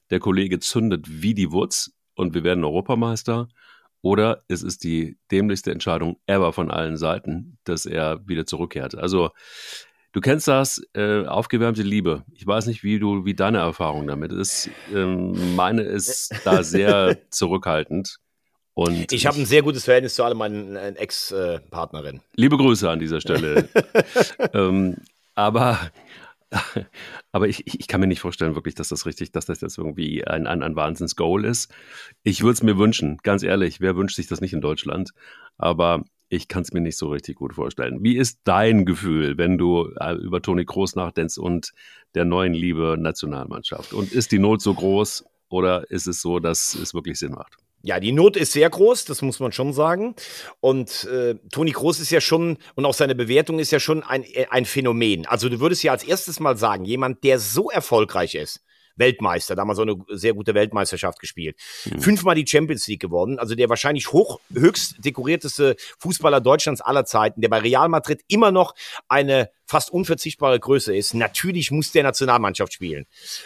der 0.09 0.19
Kollege 0.19 0.59
zündet 0.59 1.05
wie 1.07 1.33
die 1.33 1.51
Wurz 1.51 1.91
und 2.15 2.33
wir 2.33 2.43
werden 2.43 2.63
Europameister, 2.63 3.47
oder 4.01 4.43
es 4.47 4.61
ist 4.61 4.83
die 4.83 5.17
dämlichste 5.31 5.71
Entscheidung 5.71 6.19
ever 6.27 6.53
von 6.53 6.71
allen 6.71 6.97
Seiten, 6.97 7.57
dass 7.63 7.85
er 7.85 8.25
wieder 8.27 8.45
zurückkehrt. 8.45 8.95
Also 8.95 9.31
Du 10.13 10.21
kennst 10.21 10.47
das, 10.47 10.81
äh, 10.95 11.25
aufgewärmte 11.25 11.83
Liebe. 11.83 12.23
Ich 12.33 12.47
weiß 12.47 12.65
nicht, 12.65 12.81
wie 12.81 12.97
du, 12.97 13.25
wie 13.25 13.35
deine 13.35 13.59
Erfahrung 13.59 14.07
damit 14.07 14.31
ist. 14.31 14.67
Ähm, 14.91 15.55
meine 15.55 15.83
ist 15.83 16.33
da 16.43 16.63
sehr 16.63 17.19
zurückhaltend. 17.29 18.17
Und 18.77 19.11
ich 19.11 19.25
habe 19.25 19.39
ein 19.39 19.47
sehr 19.47 19.63
gutes 19.63 19.85
Verhältnis 19.85 20.13
zu 20.13 20.23
allen 20.23 20.37
meinen 20.37 20.75
äh, 20.75 20.89
Ex-Partnerinnen. 20.89 22.21
Liebe 22.35 22.57
Grüße 22.57 22.87
an 22.87 22.99
dieser 22.99 23.21
Stelle. 23.21 23.67
ähm, 24.53 24.97
aber 25.33 25.79
Aber 27.31 27.47
ich, 27.47 27.63
ich 27.65 27.87
kann 27.87 27.99
mir 27.99 28.07
nicht 28.07 28.19
vorstellen, 28.19 28.53
wirklich, 28.53 28.75
dass 28.75 28.89
das 28.89 29.07
richtig, 29.07 29.31
dass 29.31 29.47
das 29.47 29.61
jetzt 29.61 29.79
irgendwie 29.79 30.25
ein, 30.25 30.45
ein, 30.45 30.61
ein 30.61 30.75
Wahnsinns-Goal 30.75 31.43
ist. 31.43 31.73
Ich 32.21 32.43
würde 32.43 32.53
es 32.53 32.61
mir 32.61 32.77
wünschen, 32.77 33.17
ganz 33.23 33.41
ehrlich, 33.41 33.81
wer 33.81 33.95
wünscht 33.95 34.15
sich 34.15 34.27
das 34.27 34.41
nicht 34.41 34.53
in 34.53 34.61
Deutschland? 34.61 35.09
Aber 35.57 36.03
ich 36.29 36.47
kann 36.47 36.61
es 36.61 36.71
mir 36.71 36.81
nicht 36.81 36.99
so 36.99 37.09
richtig 37.09 37.37
gut 37.37 37.55
vorstellen. 37.55 38.03
Wie 38.03 38.15
ist 38.15 38.41
dein 38.43 38.85
Gefühl, 38.85 39.39
wenn 39.39 39.57
du 39.57 39.91
äh, 39.99 40.13
über 40.13 40.39
Toni 40.39 40.65
Kroos 40.65 40.95
nachdenkst 40.95 41.39
und 41.39 41.73
der 42.13 42.25
neuen 42.25 42.53
Liebe 42.53 42.95
Nationalmannschaft? 42.99 43.93
Und 43.93 44.13
ist 44.13 44.31
die 44.31 44.39
Not 44.39 44.61
so 44.61 44.75
groß 44.75 45.25
oder 45.49 45.89
ist 45.89 46.05
es 46.05 46.21
so, 46.21 46.37
dass 46.37 46.75
es 46.75 46.93
wirklich 46.93 47.17
Sinn 47.17 47.31
macht? 47.31 47.57
Ja, 47.83 47.99
die 47.99 48.11
Not 48.11 48.35
ist 48.35 48.53
sehr 48.53 48.69
groß, 48.69 49.05
das 49.05 49.21
muss 49.21 49.39
man 49.39 49.51
schon 49.51 49.71
sagen. 49.71 50.15
Und 50.59 51.05
äh, 51.05 51.35
Toni 51.51 51.71
Kroos 51.71 51.99
ist 51.99 52.09
ja 52.09 52.21
schon, 52.21 52.57
und 52.75 52.85
auch 52.85 52.93
seine 52.93 53.15
Bewertung 53.15 53.59
ist 53.59 53.71
ja 53.71 53.79
schon 53.79 54.03
ein, 54.03 54.23
äh, 54.23 54.47
ein 54.49 54.65
Phänomen. 54.65 55.25
Also 55.25 55.47
du 55.47 55.59
würdest 55.59 55.83
ja 55.83 55.91
als 55.91 56.03
erstes 56.03 56.39
mal 56.39 56.57
sagen, 56.57 56.85
jemand, 56.85 57.23
der 57.23 57.39
so 57.39 57.69
erfolgreich 57.69 58.35
ist, 58.35 58.61
Weltmeister, 58.97 59.55
damals 59.55 59.79
auch 59.79 59.83
eine 59.83 59.97
sehr 60.09 60.33
gute 60.33 60.53
Weltmeisterschaft 60.53 61.19
gespielt. 61.19 61.57
Mhm. 61.85 62.01
Fünfmal 62.01 62.35
die 62.35 62.47
Champions 62.47 62.87
League 62.87 63.01
gewonnen, 63.01 63.39
also 63.39 63.55
der 63.55 63.69
wahrscheinlich 63.69 64.11
hoch, 64.11 64.39
höchst 64.51 64.95
dekorierteste 65.05 65.75
Fußballer 65.99 66.41
Deutschlands 66.41 66.81
aller 66.81 67.05
Zeiten, 67.05 67.41
der 67.41 67.49
bei 67.49 67.59
Real 67.59 67.89
Madrid 67.89 68.21
immer 68.27 68.51
noch 68.51 68.73
eine 69.07 69.49
fast 69.67 69.91
unverzichtbare 69.91 70.59
Größe 70.59 70.95
ist. 70.95 71.13
Natürlich 71.13 71.71
muss 71.71 71.91
der 71.91 72.03
Nationalmannschaft 72.03 72.73
spielen. 72.73 73.05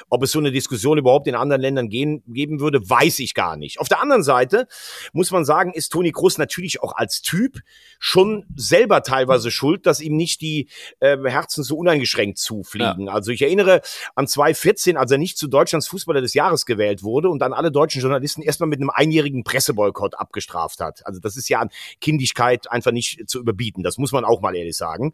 Ob 0.10 0.24
es 0.24 0.32
so 0.32 0.40
eine 0.40 0.52
Diskussion 0.52 1.00
überhaupt 1.00 1.28
in 1.28 1.36
anderen 1.36 1.62
Ländern 1.62 1.90
gehen, 1.90 2.24
geben 2.28 2.60
würde, 2.60 2.88
weiß 2.88 3.20
ich 3.20 3.34
gar 3.34 3.58
nicht. 3.58 3.80
Auf 3.80 3.90
der 3.90 4.02
anderen 4.02 4.24
Seite 4.24 4.68
muss 5.14 5.32
man 5.32 5.46
sagen, 5.46 5.74
ist 5.74 5.90
Toni 5.90 6.12
Kroos 6.12 6.38
natürlich 6.38 6.84
auch 6.84 6.94
als 6.96 7.22
Typ 7.22 7.60
schon 8.00 8.46
selber 8.56 9.02
teilweise 9.02 9.50
schuld, 9.50 9.88
dass 9.88 10.00
ihm 10.00 10.16
nicht 10.16 10.42
die 10.42 10.70
äh, 11.00 11.18
Herzen 11.26 11.64
so 11.64 11.76
uneingeschränkt 11.78 12.38
zufliegen. 12.38 13.08
Ja. 13.08 13.14
Also 13.14 13.32
ich 13.32 13.42
erinnere 13.42 13.82
an 14.16 14.28
2014, 14.28 14.98
als 14.98 15.12
er 15.12 15.18
nicht 15.18 15.38
zu 15.38 15.48
Deutschlands 15.48 15.88
Fußballer 15.88 16.22
des 16.22 16.36
Jahres 16.36 16.68
gewählt 16.68 17.02
wurde 17.02 17.30
und 17.30 17.40
dann 17.40 17.54
alle 17.54 17.72
deutschen 17.72 18.02
Journalisten 18.02 18.44
erstmal 18.44 18.70
mit 18.70 18.80
einem 18.80 18.92
einjährigen 18.92 19.44
Presseboykott 19.44 20.16
abgestraft 20.16 20.80
hat. 20.82 21.06
Also 21.06 21.20
das 21.20 21.36
ist 21.36 21.50
ja 21.50 21.60
an 21.60 21.70
Kindigkeit 22.00 22.72
einfach 22.72 22.92
nicht 22.92 23.28
zu 23.28 23.40
überbieten. 23.40 23.82
Das 23.82 23.98
muss 23.98 24.12
man 24.12 24.24
auch 24.24 24.42
mal 24.42 24.56
ehrlich 24.56 24.78
sagen. 24.78 25.14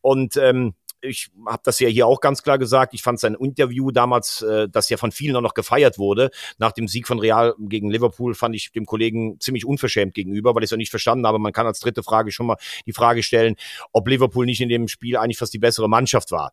Und 0.00 0.39
ähm, 0.40 0.74
ich 1.02 1.30
habe 1.46 1.62
das 1.64 1.80
ja 1.80 1.88
hier 1.88 2.06
auch 2.06 2.20
ganz 2.20 2.42
klar 2.42 2.58
gesagt. 2.58 2.94
Ich 2.94 3.02
fand 3.02 3.18
sein 3.20 3.34
Interview 3.34 3.90
damals, 3.90 4.42
äh, 4.42 4.68
das 4.68 4.88
ja 4.90 4.96
von 4.96 5.12
vielen 5.12 5.36
auch 5.36 5.40
noch 5.40 5.54
gefeiert 5.54 5.98
wurde, 5.98 6.30
nach 6.58 6.72
dem 6.72 6.88
Sieg 6.88 7.06
von 7.06 7.18
Real 7.18 7.54
gegen 7.58 7.90
Liverpool, 7.90 8.34
fand 8.34 8.54
ich 8.54 8.72
dem 8.72 8.86
Kollegen 8.86 9.38
ziemlich 9.40 9.64
unverschämt 9.64 10.14
gegenüber, 10.14 10.54
weil 10.54 10.62
ich 10.62 10.68
es 10.68 10.72
auch 10.72 10.78
nicht 10.78 10.90
verstanden 10.90 11.26
habe. 11.26 11.38
Man 11.38 11.52
kann 11.52 11.66
als 11.66 11.80
dritte 11.80 12.02
Frage 12.02 12.32
schon 12.32 12.46
mal 12.46 12.56
die 12.86 12.92
Frage 12.92 13.22
stellen, 13.22 13.56
ob 13.92 14.08
Liverpool 14.08 14.46
nicht 14.46 14.60
in 14.60 14.68
dem 14.68 14.88
Spiel 14.88 15.16
eigentlich 15.16 15.38
fast 15.38 15.54
die 15.54 15.58
bessere 15.58 15.88
Mannschaft 15.88 16.30
war. 16.32 16.52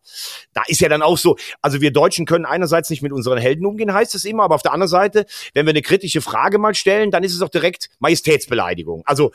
Da 0.52 0.62
ist 0.66 0.80
ja 0.80 0.88
dann 0.88 1.02
auch 1.02 1.18
so, 1.18 1.36
also 1.62 1.80
wir 1.80 1.92
Deutschen 1.92 2.26
können 2.26 2.44
einerseits 2.44 2.90
nicht 2.90 3.02
mit 3.02 3.12
unseren 3.12 3.38
Helden 3.38 3.66
umgehen, 3.66 3.92
heißt 3.92 4.14
es 4.14 4.24
immer, 4.24 4.44
aber 4.44 4.54
auf 4.54 4.62
der 4.62 4.72
anderen 4.72 4.88
Seite, 4.88 5.26
wenn 5.54 5.66
wir 5.66 5.70
eine 5.70 5.82
kritische 5.82 6.20
Frage 6.20 6.58
mal 6.58 6.74
stellen, 6.74 7.10
dann 7.10 7.24
ist 7.24 7.34
es 7.34 7.42
auch 7.42 7.48
direkt 7.48 7.90
Majestätsbeleidigung. 7.98 9.02
Also 9.04 9.32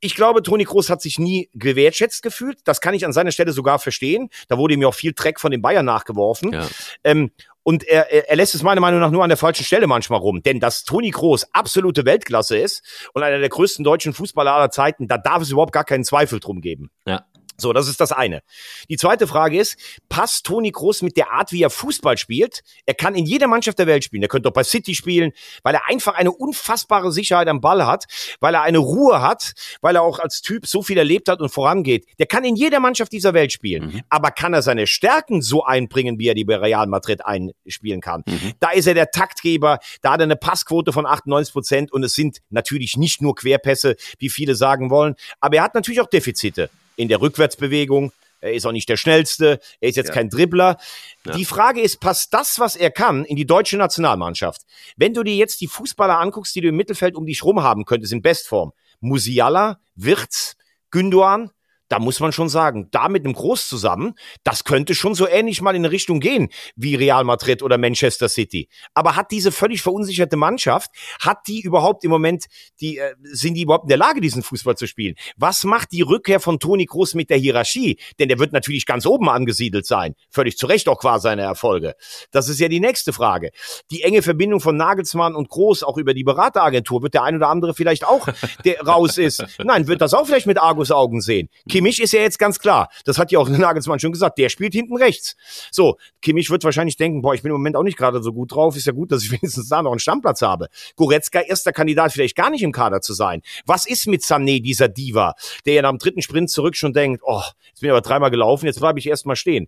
ich 0.00 0.14
glaube, 0.14 0.42
Toni 0.42 0.64
Kroos 0.64 0.90
hat 0.90 1.02
sich 1.02 1.18
nie 1.18 1.50
gewertschätzt 1.54 2.22
gefühlt. 2.22 2.58
Das 2.64 2.80
kann 2.80 2.94
ich 2.94 3.04
an 3.04 3.12
seiner 3.12 3.32
Stelle 3.32 3.52
sogar 3.52 3.78
verstehen. 3.78 4.30
Da 4.48 4.58
wurde 4.58 4.74
ihm 4.74 4.82
ja 4.82 4.88
auch 4.88 4.94
viel 4.94 5.12
Dreck 5.12 5.38
von 5.38 5.50
den 5.50 5.62
Bayern 5.62 5.84
nachgeworfen. 5.84 6.52
Ja. 6.52 6.66
Ähm, 7.04 7.30
und 7.62 7.84
er, 7.84 8.28
er 8.28 8.36
lässt 8.36 8.54
es 8.54 8.62
meiner 8.62 8.80
Meinung 8.80 9.00
nach 9.00 9.10
nur 9.10 9.22
an 9.22 9.28
der 9.28 9.36
falschen 9.36 9.64
Stelle 9.64 9.86
manchmal 9.86 10.18
rum. 10.18 10.42
Denn 10.42 10.60
dass 10.60 10.84
Toni 10.84 11.10
Kroos 11.10 11.46
absolute 11.52 12.04
Weltklasse 12.06 12.56
ist 12.56 12.82
und 13.12 13.22
einer 13.22 13.38
der 13.38 13.48
größten 13.48 13.84
deutschen 13.84 14.14
Fußballer 14.14 14.52
aller 14.52 14.70
Zeiten, 14.70 15.08
da 15.08 15.18
darf 15.18 15.42
es 15.42 15.50
überhaupt 15.50 15.72
gar 15.72 15.84
keinen 15.84 16.04
Zweifel 16.04 16.40
drum 16.40 16.62
geben. 16.62 16.90
Ja. 17.06 17.26
So, 17.60 17.72
das 17.72 17.88
ist 17.88 18.00
das 18.00 18.12
eine. 18.12 18.42
Die 18.88 18.96
zweite 18.96 19.26
Frage 19.26 19.58
ist, 19.58 19.76
passt 20.08 20.46
Toni 20.46 20.72
Kroos 20.72 21.02
mit 21.02 21.16
der 21.16 21.30
Art, 21.30 21.52
wie 21.52 21.62
er 21.62 21.70
Fußball 21.70 22.18
spielt? 22.18 22.62
Er 22.86 22.94
kann 22.94 23.14
in 23.14 23.26
jeder 23.26 23.46
Mannschaft 23.46 23.78
der 23.78 23.86
Welt 23.86 24.04
spielen. 24.04 24.22
Er 24.22 24.28
könnte 24.28 24.48
auch 24.48 24.52
bei 24.52 24.64
City 24.64 24.94
spielen, 24.94 25.32
weil 25.62 25.74
er 25.74 25.88
einfach 25.88 26.14
eine 26.14 26.32
unfassbare 26.32 27.12
Sicherheit 27.12 27.48
am 27.48 27.60
Ball 27.60 27.86
hat, 27.86 28.04
weil 28.40 28.54
er 28.54 28.62
eine 28.62 28.78
Ruhe 28.78 29.20
hat, 29.20 29.52
weil 29.80 29.96
er 29.96 30.02
auch 30.02 30.18
als 30.18 30.42
Typ 30.42 30.66
so 30.66 30.82
viel 30.82 30.98
erlebt 30.98 31.28
hat 31.28 31.40
und 31.40 31.50
vorangeht. 31.50 32.06
Der 32.18 32.26
kann 32.26 32.44
in 32.44 32.56
jeder 32.56 32.80
Mannschaft 32.80 33.12
dieser 33.12 33.34
Welt 33.34 33.52
spielen. 33.52 33.86
Mhm. 33.86 34.00
Aber 34.08 34.30
kann 34.30 34.54
er 34.54 34.62
seine 34.62 34.86
Stärken 34.86 35.42
so 35.42 35.64
einbringen, 35.64 36.18
wie 36.18 36.28
er 36.28 36.34
die 36.34 36.44
bei 36.44 36.56
Real 36.56 36.86
Madrid 36.86 37.24
einspielen 37.24 38.00
kann? 38.00 38.22
Mhm. 38.26 38.52
Da 38.60 38.70
ist 38.70 38.86
er 38.86 38.94
der 38.94 39.10
Taktgeber, 39.10 39.78
da 40.00 40.12
hat 40.12 40.20
er 40.20 40.24
eine 40.24 40.36
Passquote 40.36 40.92
von 40.92 41.06
98 41.06 41.52
Prozent 41.52 41.92
und 41.92 42.02
es 42.04 42.14
sind 42.14 42.38
natürlich 42.50 42.96
nicht 42.96 43.22
nur 43.22 43.34
Querpässe, 43.34 43.96
wie 44.18 44.28
viele 44.28 44.54
sagen 44.54 44.90
wollen, 44.90 45.14
aber 45.40 45.56
er 45.56 45.62
hat 45.62 45.74
natürlich 45.74 46.00
auch 46.00 46.08
Defizite 46.08 46.70
in 47.00 47.08
der 47.08 47.20
Rückwärtsbewegung. 47.20 48.12
Er 48.40 48.52
ist 48.52 48.66
auch 48.66 48.72
nicht 48.72 48.88
der 48.88 48.96
Schnellste. 48.96 49.60
Er 49.80 49.88
ist 49.88 49.96
jetzt 49.96 50.08
ja. 50.08 50.14
kein 50.14 50.28
Dribbler. 50.28 50.78
Ja. 51.26 51.32
Die 51.32 51.44
Frage 51.44 51.80
ist, 51.80 52.00
passt 52.00 52.32
das, 52.32 52.58
was 52.58 52.76
er 52.76 52.90
kann, 52.90 53.24
in 53.24 53.36
die 53.36 53.46
deutsche 53.46 53.76
Nationalmannschaft? 53.76 54.62
Wenn 54.96 55.14
du 55.14 55.22
dir 55.22 55.34
jetzt 55.34 55.60
die 55.60 55.66
Fußballer 55.66 56.18
anguckst, 56.18 56.54
die 56.54 56.60
du 56.60 56.68
im 56.68 56.76
Mittelfeld 56.76 57.16
um 57.16 57.26
dich 57.26 57.42
rum 57.42 57.62
haben 57.62 57.84
könntest, 57.84 58.12
in 58.12 58.22
Bestform. 58.22 58.72
Musiala, 59.00 59.80
Wirtz, 59.94 60.56
Gündoan, 60.90 61.50
da 61.90 61.98
muss 61.98 62.20
man 62.20 62.32
schon 62.32 62.48
sagen, 62.48 62.88
da 62.92 63.08
mit 63.08 63.24
einem 63.24 63.34
Groß 63.34 63.68
zusammen, 63.68 64.14
das 64.44 64.64
könnte 64.64 64.94
schon 64.94 65.14
so 65.14 65.28
ähnlich 65.28 65.60
mal 65.60 65.74
in 65.74 65.84
eine 65.84 65.90
Richtung 65.90 66.20
gehen 66.20 66.48
wie 66.76 66.94
Real 66.94 67.24
Madrid 67.24 67.62
oder 67.62 67.78
Manchester 67.78 68.28
City. 68.28 68.68
Aber 68.94 69.16
hat 69.16 69.32
diese 69.32 69.50
völlig 69.50 69.82
verunsicherte 69.82 70.36
Mannschaft, 70.36 70.90
hat 71.20 71.48
die 71.48 71.60
überhaupt 71.60 72.04
im 72.04 72.10
Moment, 72.10 72.46
die, 72.80 72.98
äh, 72.98 73.14
sind 73.24 73.54
die 73.54 73.62
überhaupt 73.62 73.84
in 73.84 73.88
der 73.88 73.98
Lage, 73.98 74.20
diesen 74.20 74.44
Fußball 74.44 74.76
zu 74.76 74.86
spielen? 74.86 75.16
Was 75.36 75.64
macht 75.64 75.90
die 75.90 76.02
Rückkehr 76.02 76.38
von 76.38 76.60
Toni 76.60 76.86
Kroos 76.86 77.14
mit 77.14 77.28
der 77.28 77.38
Hierarchie? 77.38 77.98
Denn 78.20 78.28
der 78.28 78.38
wird 78.38 78.52
natürlich 78.52 78.86
ganz 78.86 79.04
oben 79.04 79.28
angesiedelt 79.28 79.84
sein. 79.84 80.14
Völlig 80.30 80.56
zu 80.56 80.66
Recht 80.66 80.88
auch 80.88 81.00
qua 81.00 81.18
seiner 81.18 81.42
Erfolge. 81.42 81.96
Das 82.30 82.48
ist 82.48 82.60
ja 82.60 82.68
die 82.68 82.78
nächste 82.78 83.12
Frage. 83.12 83.50
Die 83.90 84.02
enge 84.02 84.22
Verbindung 84.22 84.60
von 84.60 84.76
Nagelsmann 84.76 85.34
und 85.34 85.48
Groß 85.48 85.82
auch 85.82 85.98
über 85.98 86.14
die 86.14 86.22
Berateragentur 86.22 87.02
wird 87.02 87.14
der 87.14 87.24
ein 87.24 87.34
oder 87.34 87.48
andere 87.48 87.74
vielleicht 87.74 88.06
auch, 88.06 88.28
der 88.64 88.80
raus 88.82 89.18
ist. 89.18 89.44
Nein, 89.58 89.88
wird 89.88 90.00
das 90.00 90.14
auch 90.14 90.26
vielleicht 90.26 90.46
mit 90.46 90.58
Argus 90.58 90.92
Augen 90.92 91.20
sehen. 91.20 91.48
Kimmich 91.80 92.02
ist 92.02 92.12
ja 92.12 92.20
jetzt 92.20 92.38
ganz 92.38 92.58
klar. 92.58 92.90
Das 93.06 93.16
hat 93.16 93.32
ja 93.32 93.38
auch 93.38 93.48
Nagelsmann 93.48 93.98
schon 94.00 94.12
gesagt. 94.12 94.36
Der 94.36 94.50
spielt 94.50 94.74
hinten 94.74 94.98
rechts. 94.98 95.34
So, 95.70 95.96
Kimmich 96.20 96.50
wird 96.50 96.62
wahrscheinlich 96.62 96.98
denken, 96.98 97.22
boah, 97.22 97.32
ich 97.32 97.40
bin 97.40 97.48
im 97.48 97.56
Moment 97.56 97.74
auch 97.74 97.82
nicht 97.82 97.96
gerade 97.96 98.22
so 98.22 98.34
gut 98.34 98.52
drauf. 98.52 98.76
Ist 98.76 98.86
ja 98.86 98.92
gut, 98.92 99.10
dass 99.10 99.22
ich 99.24 99.30
wenigstens 99.32 99.70
da 99.70 99.80
noch 99.80 99.90
einen 99.90 99.98
Stammplatz 99.98 100.42
habe. 100.42 100.68
Goretzka, 100.96 101.40
erster 101.40 101.72
Kandidat, 101.72 102.12
vielleicht 102.12 102.36
gar 102.36 102.50
nicht 102.50 102.62
im 102.62 102.72
Kader 102.72 103.00
zu 103.00 103.14
sein. 103.14 103.40
Was 103.64 103.86
ist 103.86 104.06
mit 104.08 104.20
Sané, 104.20 104.60
dieser 104.60 104.88
Diva, 104.88 105.32
der 105.64 105.72
ja 105.72 105.80
nach 105.80 105.88
dem 105.88 105.98
dritten 105.98 106.20
Sprint 106.20 106.50
zurück 106.50 106.76
schon 106.76 106.92
denkt, 106.92 107.22
oh, 107.24 107.40
jetzt 107.68 107.80
bin 107.80 107.88
ich 107.88 107.92
aber 107.92 108.02
dreimal 108.02 108.30
gelaufen, 108.30 108.66
jetzt 108.66 108.80
bleibe 108.80 108.98
ich 108.98 109.06
erstmal 109.06 109.36
stehen. 109.36 109.66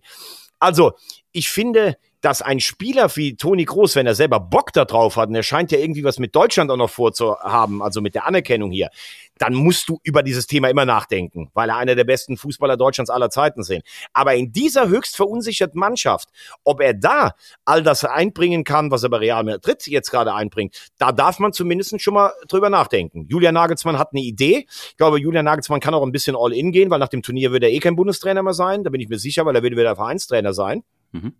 Also, 0.59 0.91
ich 1.31 1.49
finde, 1.49 1.97
dass 2.23 2.41
ein 2.41 2.61
Spieler 2.61 3.13
wie 3.17 3.35
Toni 3.35 3.65
Groß, 3.65 3.97
wenn 3.97 4.07
er 4.07 4.15
selber 4.15 4.39
Bock 4.39 4.71
da 4.71 4.85
drauf 4.85 5.17
hat, 5.17 5.27
und 5.27 5.35
er 5.35 5.43
scheint 5.43 5.73
ja 5.73 5.77
irgendwie 5.77 6.05
was 6.05 6.19
mit 6.19 6.33
Deutschland 6.33 6.71
auch 6.71 6.77
noch 6.77 6.89
vorzuhaben, 6.89 7.81
also 7.81 7.99
mit 7.99 8.15
der 8.15 8.25
Anerkennung 8.25 8.71
hier, 8.71 8.89
dann 9.37 9.53
musst 9.53 9.89
du 9.89 9.99
über 10.03 10.23
dieses 10.23 10.47
Thema 10.47 10.69
immer 10.69 10.85
nachdenken, 10.85 11.49
weil 11.53 11.69
er 11.69 11.77
einer 11.77 11.95
der 11.95 12.03
besten 12.03 12.37
Fußballer 12.37 12.77
Deutschlands 12.77 13.09
aller 13.09 13.29
Zeiten 13.29 13.61
ist. 13.61 13.71
Aber 14.13 14.35
in 14.35 14.51
dieser 14.51 14.87
höchst 14.87 15.15
verunsicherten 15.15 15.79
Mannschaft, 15.79 16.29
ob 16.63 16.81
er 16.81 16.93
da 16.93 17.33
all 17.65 17.83
das 17.83 18.05
einbringen 18.05 18.63
kann, 18.63 18.91
was 18.91 19.03
er 19.03 19.09
bei 19.09 19.17
Real 19.17 19.43
Madrid 19.43 19.87
jetzt 19.87 20.11
gerade 20.11 20.33
einbringt, 20.33 20.91
da 20.97 21.11
darf 21.11 21.39
man 21.39 21.53
zumindest 21.53 21.99
schon 22.01 22.13
mal 22.13 22.31
drüber 22.47 22.69
nachdenken. 22.69 23.25
Julian 23.29 23.53
Nagelsmann 23.53 23.97
hat 23.97 24.09
eine 24.13 24.21
Idee. 24.21 24.65
Ich 24.89 24.97
glaube, 24.97 25.19
Julian 25.19 25.45
Nagelsmann 25.45 25.79
kann 25.79 25.93
auch 25.93 26.03
ein 26.03 26.11
bisschen 26.11 26.35
All-In 26.35 26.71
gehen, 26.71 26.89
weil 26.89 26.99
nach 26.99 27.09
dem 27.09 27.23
Turnier 27.23 27.51
wird 27.51 27.63
er 27.63 27.71
eh 27.71 27.79
kein 27.79 27.95
Bundestrainer 27.95 28.43
mehr 28.43 28.53
sein. 28.53 28.83
Da 28.83 28.89
bin 28.89 29.01
ich 29.01 29.09
mir 29.09 29.19
sicher, 29.19 29.45
weil 29.45 29.55
er 29.55 29.63
wird 29.63 29.75
wieder 29.75 29.95
Vereinstrainer 29.95 30.53
sein. 30.53 30.83
Mhm. 31.11 31.33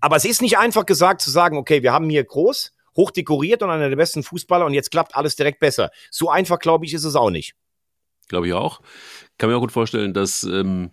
Aber 0.00 0.16
es 0.16 0.24
ist 0.24 0.42
nicht 0.42 0.58
einfach 0.58 0.86
gesagt 0.86 1.22
zu 1.22 1.30
sagen, 1.30 1.56
okay, 1.56 1.82
wir 1.82 1.92
haben 1.92 2.08
hier 2.10 2.24
groß, 2.24 2.72
hoch 2.96 3.10
dekoriert 3.10 3.62
und 3.62 3.70
einer 3.70 3.88
der 3.88 3.96
besten 3.96 4.22
Fußballer 4.22 4.66
und 4.66 4.74
jetzt 4.74 4.90
klappt 4.90 5.14
alles 5.14 5.36
direkt 5.36 5.60
besser. 5.60 5.90
So 6.10 6.30
einfach, 6.30 6.58
glaube 6.58 6.86
ich, 6.86 6.94
ist 6.94 7.04
es 7.04 7.16
auch 7.16 7.30
nicht. 7.30 7.54
Glaube 8.28 8.48
ich 8.48 8.52
auch. 8.52 8.80
Kann 9.38 9.50
mir 9.50 9.56
auch 9.56 9.60
gut 9.60 9.72
vorstellen, 9.72 10.14
dass, 10.14 10.42
ähm, 10.42 10.90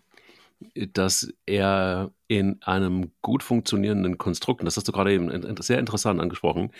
dass 0.76 1.34
er 1.46 2.12
in 2.28 2.62
einem 2.62 3.12
gut 3.22 3.44
funktionierenden 3.44 4.18
Konstrukt, 4.18 4.62
und 4.62 4.66
das 4.66 4.78
hast 4.78 4.88
du 4.88 4.92
gerade 4.92 5.14
eben 5.14 5.56
sehr 5.62 5.80
interessant 5.80 6.20
angesprochen, 6.22 6.72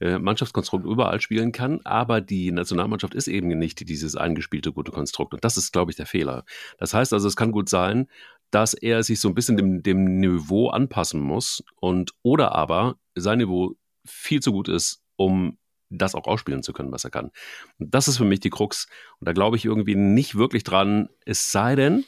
äh, 0.00 0.18
Mannschaftskonstrukt 0.18 0.84
überall 0.84 1.20
spielen 1.20 1.52
kann, 1.52 1.80
aber 1.84 2.20
die 2.20 2.52
Nationalmannschaft 2.52 3.14
ist 3.14 3.26
eben 3.26 3.48
nicht 3.48 3.88
dieses 3.88 4.16
eingespielte 4.16 4.72
gute 4.72 4.92
Konstrukt. 4.92 5.34
Und 5.34 5.44
das 5.44 5.56
ist, 5.56 5.72
glaube 5.72 5.90
ich, 5.90 5.96
der 5.96 6.06
Fehler. 6.06 6.44
Das 6.78 6.94
heißt 6.94 7.12
also, 7.12 7.26
es 7.26 7.36
kann 7.36 7.52
gut 7.52 7.68
sein, 7.68 8.06
dass 8.50 8.74
er 8.74 9.02
sich 9.02 9.20
so 9.20 9.28
ein 9.28 9.34
bisschen 9.34 9.56
dem, 9.56 9.82
dem 9.82 10.20
Niveau 10.20 10.68
anpassen 10.68 11.20
muss 11.20 11.62
und 11.80 12.12
oder 12.22 12.54
aber 12.54 12.96
sein 13.14 13.38
Niveau 13.38 13.74
viel 14.08 14.40
zu 14.40 14.52
gut 14.52 14.68
ist, 14.68 15.02
um 15.16 15.58
das 15.90 16.14
auch 16.14 16.26
ausspielen 16.26 16.62
zu 16.62 16.72
können, 16.72 16.92
was 16.92 17.04
er 17.04 17.10
kann. 17.10 17.30
Und 17.78 17.94
das 17.94 18.08
ist 18.08 18.18
für 18.18 18.24
mich 18.24 18.40
die 18.40 18.50
Krux. 18.50 18.88
Und 19.20 19.28
da 19.28 19.32
glaube 19.32 19.56
ich 19.56 19.64
irgendwie 19.64 19.94
nicht 19.94 20.36
wirklich 20.36 20.64
dran, 20.64 21.08
es 21.24 21.50
sei 21.50 21.76
denn, 21.76 22.04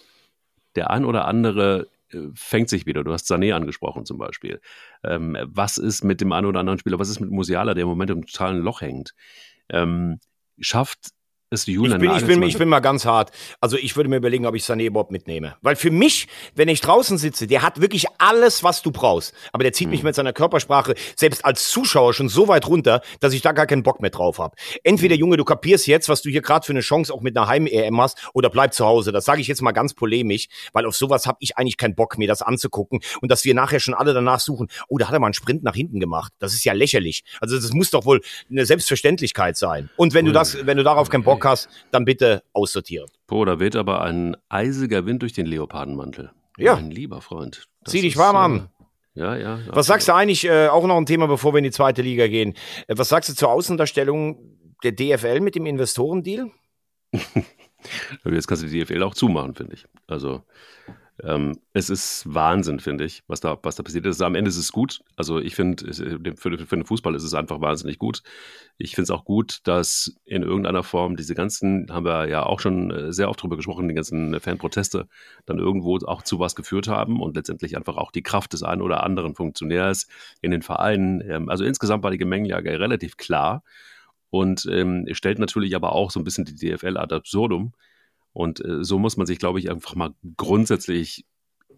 der 0.76 0.90
ein 0.90 1.04
oder 1.04 1.24
andere 1.26 1.88
äh, 2.10 2.28
fängt 2.34 2.68
sich 2.68 2.86
wieder. 2.86 3.04
Du 3.04 3.12
hast 3.12 3.30
Sané 3.30 3.54
angesprochen 3.54 4.04
zum 4.04 4.18
Beispiel. 4.18 4.60
Ähm, 5.02 5.36
was 5.42 5.78
ist 5.78 6.04
mit 6.04 6.20
dem 6.20 6.32
einen 6.32 6.46
oder 6.46 6.60
anderen 6.60 6.78
Spieler? 6.78 6.98
Was 6.98 7.08
ist 7.08 7.20
mit 7.20 7.30
Musiala, 7.30 7.74
der 7.74 7.82
im 7.82 7.88
Moment 7.88 8.10
im 8.10 8.26
totalen 8.26 8.60
Loch 8.60 8.80
hängt? 8.80 9.14
Ähm, 9.68 10.20
schafft 10.58 11.10
ist 11.50 11.66
Julian 11.66 12.00
ich 12.00 12.08
bin, 12.08 12.16
ich, 12.16 12.26
bin, 12.26 12.42
ich 12.44 12.58
bin 12.58 12.68
mal 12.68 12.78
ganz 12.78 13.04
hart. 13.04 13.32
Also 13.60 13.76
ich 13.76 13.96
würde 13.96 14.08
mir 14.08 14.16
überlegen, 14.16 14.46
ob 14.46 14.54
ich 14.54 14.62
Sané 14.62 14.84
überhaupt 14.84 15.10
mitnehme. 15.10 15.56
Weil 15.62 15.74
für 15.74 15.90
mich, 15.90 16.28
wenn 16.54 16.68
ich 16.68 16.80
draußen 16.80 17.18
sitze, 17.18 17.48
der 17.48 17.62
hat 17.62 17.80
wirklich 17.80 18.06
alles, 18.18 18.62
was 18.62 18.82
du 18.82 18.92
brauchst. 18.92 19.34
Aber 19.52 19.64
der 19.64 19.72
zieht 19.72 19.88
mhm. 19.88 19.92
mich 19.92 20.02
mit 20.04 20.14
seiner 20.14 20.32
Körpersprache 20.32 20.94
selbst 21.16 21.44
als 21.44 21.68
Zuschauer 21.68 22.14
schon 22.14 22.28
so 22.28 22.46
weit 22.46 22.68
runter, 22.68 23.02
dass 23.18 23.32
ich 23.32 23.42
da 23.42 23.50
gar 23.50 23.66
keinen 23.66 23.82
Bock 23.82 24.00
mehr 24.00 24.10
drauf 24.10 24.38
habe. 24.38 24.54
Entweder, 24.84 25.16
Junge, 25.16 25.36
du 25.36 25.44
kapierst 25.44 25.88
jetzt, 25.88 26.08
was 26.08 26.22
du 26.22 26.30
hier 26.30 26.40
gerade 26.40 26.64
für 26.64 26.72
eine 26.72 26.80
Chance 26.80 27.12
auch 27.12 27.20
mit 27.20 27.36
einer 27.36 27.48
Heim-EM 27.48 28.00
hast, 28.00 28.28
oder 28.32 28.48
bleib 28.48 28.72
zu 28.72 28.86
Hause. 28.86 29.10
Das 29.10 29.24
sage 29.24 29.40
ich 29.40 29.48
jetzt 29.48 29.60
mal 29.60 29.72
ganz 29.72 29.94
polemisch, 29.94 30.46
weil 30.72 30.86
auf 30.86 30.94
sowas 30.94 31.26
habe 31.26 31.38
ich 31.40 31.58
eigentlich 31.58 31.76
keinen 31.76 31.96
Bock, 31.96 32.16
mir 32.16 32.28
das 32.28 32.42
anzugucken. 32.42 33.00
Und 33.20 33.30
dass 33.30 33.44
wir 33.44 33.54
nachher 33.54 33.80
schon 33.80 33.94
alle 33.94 34.14
danach 34.14 34.38
suchen, 34.38 34.68
oh, 34.88 34.98
da 34.98 35.08
hat 35.08 35.14
er 35.14 35.18
mal 35.18 35.26
einen 35.26 35.34
Sprint 35.34 35.64
nach 35.64 35.74
hinten 35.74 35.98
gemacht. 35.98 36.32
Das 36.38 36.54
ist 36.54 36.64
ja 36.64 36.74
lächerlich. 36.74 37.24
Also 37.40 37.56
das 37.56 37.72
muss 37.72 37.90
doch 37.90 38.04
wohl 38.04 38.20
eine 38.48 38.66
Selbstverständlichkeit 38.66 39.56
sein. 39.56 39.90
Und 39.96 40.14
wenn 40.14 40.26
du 40.26 40.32
das, 40.32 40.64
wenn 40.64 40.76
du 40.76 40.84
darauf 40.84 41.08
keinen 41.08 41.24
Bock 41.24 41.39
hast, 41.44 41.68
dann 41.90 42.04
bitte 42.04 42.42
aussortieren. 42.52 43.08
Boah, 43.26 43.46
da 43.46 43.60
weht 43.60 43.76
aber 43.76 44.02
ein 44.02 44.36
eisiger 44.48 45.06
Wind 45.06 45.22
durch 45.22 45.32
den 45.32 45.46
Leopardenmantel. 45.46 46.30
Ja. 46.58 46.74
Mein 46.74 46.90
lieber 46.90 47.20
Freund. 47.20 47.68
Zieh 47.84 48.02
dich 48.02 48.16
warm 48.16 48.36
an. 48.36 48.68
Ja, 49.14 49.36
ja. 49.36 49.60
Was 49.68 49.86
sagst 49.86 50.08
du 50.08 50.14
eigentlich, 50.14 50.44
äh, 50.44 50.68
auch 50.68 50.86
noch 50.86 50.96
ein 50.96 51.06
Thema, 51.06 51.26
bevor 51.26 51.52
wir 51.52 51.58
in 51.58 51.64
die 51.64 51.70
zweite 51.70 52.02
Liga 52.02 52.28
gehen. 52.28 52.54
Äh, 52.86 52.94
was 52.96 53.08
sagst 53.08 53.28
du 53.28 53.34
zur 53.34 53.50
Außendarstellung 53.50 54.38
der 54.82 54.92
DFL 54.92 55.40
mit 55.40 55.54
dem 55.54 55.66
Investorendeal? 55.66 56.50
Jetzt 58.24 58.46
kannst 58.46 58.62
du 58.62 58.68
die 58.68 58.84
DFL 58.84 59.02
auch 59.02 59.14
zumachen, 59.14 59.54
finde 59.54 59.74
ich. 59.74 59.86
Also 60.06 60.42
ähm, 61.24 61.58
es 61.72 61.90
ist 61.90 62.24
Wahnsinn, 62.26 62.80
finde 62.80 63.04
ich, 63.04 63.22
was 63.26 63.40
da, 63.40 63.58
was 63.62 63.76
da 63.76 63.82
passiert 63.82 64.06
ist. 64.06 64.20
Am 64.22 64.34
Ende 64.34 64.48
ist 64.48 64.56
es 64.56 64.72
gut. 64.72 65.00
Also 65.16 65.38
ich 65.38 65.54
finde, 65.54 65.86
äh, 65.86 66.36
für, 66.36 66.58
für 66.58 66.76
den 66.76 66.84
Fußball 66.84 67.14
ist 67.14 67.22
es 67.22 67.34
einfach 67.34 67.60
wahnsinnig 67.60 67.98
gut. 67.98 68.22
Ich 68.78 68.94
finde 68.94 69.04
es 69.04 69.10
auch 69.10 69.24
gut, 69.24 69.60
dass 69.64 70.14
in 70.24 70.42
irgendeiner 70.42 70.82
Form 70.82 71.16
diese 71.16 71.34
ganzen, 71.34 71.86
haben 71.90 72.04
wir 72.04 72.28
ja 72.28 72.44
auch 72.44 72.60
schon 72.60 72.90
äh, 72.90 73.12
sehr 73.12 73.28
oft 73.28 73.42
drüber 73.42 73.56
gesprochen, 73.56 73.88
die 73.88 73.94
ganzen 73.94 74.38
Fanproteste 74.40 75.08
dann 75.46 75.58
irgendwo 75.58 75.98
auch 76.06 76.22
zu 76.22 76.38
was 76.38 76.54
geführt 76.54 76.88
haben 76.88 77.20
und 77.20 77.36
letztendlich 77.36 77.76
einfach 77.76 77.96
auch 77.96 78.12
die 78.12 78.22
Kraft 78.22 78.52
des 78.52 78.62
einen 78.62 78.82
oder 78.82 79.02
anderen 79.02 79.34
Funktionärs 79.34 80.08
in 80.40 80.50
den 80.50 80.62
Vereinen. 80.62 81.22
Ähm, 81.28 81.48
also 81.48 81.64
insgesamt 81.64 82.02
war 82.02 82.10
die 82.10 82.18
Gemengelage 82.18 82.78
relativ 82.78 83.16
klar 83.16 83.62
und 84.30 84.66
ähm, 84.70 85.06
stellt 85.12 85.38
natürlich 85.38 85.74
aber 85.74 85.92
auch 85.92 86.10
so 86.10 86.20
ein 86.20 86.24
bisschen 86.24 86.44
die 86.44 86.54
DFL 86.54 86.96
ad 86.96 87.14
absurdum 87.14 87.72
und 88.32 88.64
äh, 88.64 88.84
so 88.84 88.98
muss 88.98 89.16
man 89.16 89.26
sich, 89.26 89.38
glaube 89.38 89.58
ich, 89.58 89.70
einfach 89.70 89.94
mal 89.94 90.10
grundsätzlich 90.36 91.24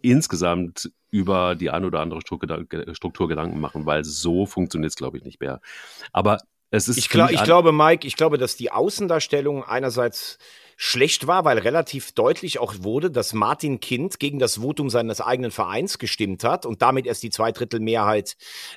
insgesamt 0.01 0.91
über 1.11 1.55
die 1.55 1.69
eine 1.69 1.87
oder 1.87 2.01
andere 2.01 2.21
Struktur, 2.21 3.27
Gedanken 3.27 3.59
machen, 3.59 3.85
weil 3.85 4.03
so 4.03 4.45
funktioniert 4.45 4.91
es, 4.91 4.95
glaube 4.95 5.17
ich, 5.17 5.23
nicht 5.23 5.39
mehr. 5.39 5.61
Aber 6.11 6.39
es 6.71 6.87
ist. 6.87 6.97
Ich, 6.97 7.09
glaub, 7.09 7.31
ich 7.31 7.43
glaube, 7.43 7.71
Mike, 7.71 8.05
ich 8.05 8.15
glaube, 8.15 8.37
dass 8.37 8.57
die 8.57 8.71
Außendarstellung 8.71 9.63
einerseits 9.63 10.37
schlecht 10.75 11.27
war, 11.27 11.45
weil 11.45 11.59
relativ 11.59 12.11
deutlich 12.13 12.59
auch 12.59 12.73
wurde, 12.79 13.11
dass 13.11 13.33
Martin 13.33 13.79
Kind 13.79 14.19
gegen 14.19 14.39
das 14.39 14.57
Votum 14.57 14.89
seines 14.89 15.21
eigenen 15.21 15.51
Vereins 15.51 15.99
gestimmt 15.99 16.43
hat 16.43 16.65
und 16.65 16.81
damit 16.81 17.05
erst 17.05 17.23
die 17.23 17.29
Zweidrittelmehrheit 17.29 18.35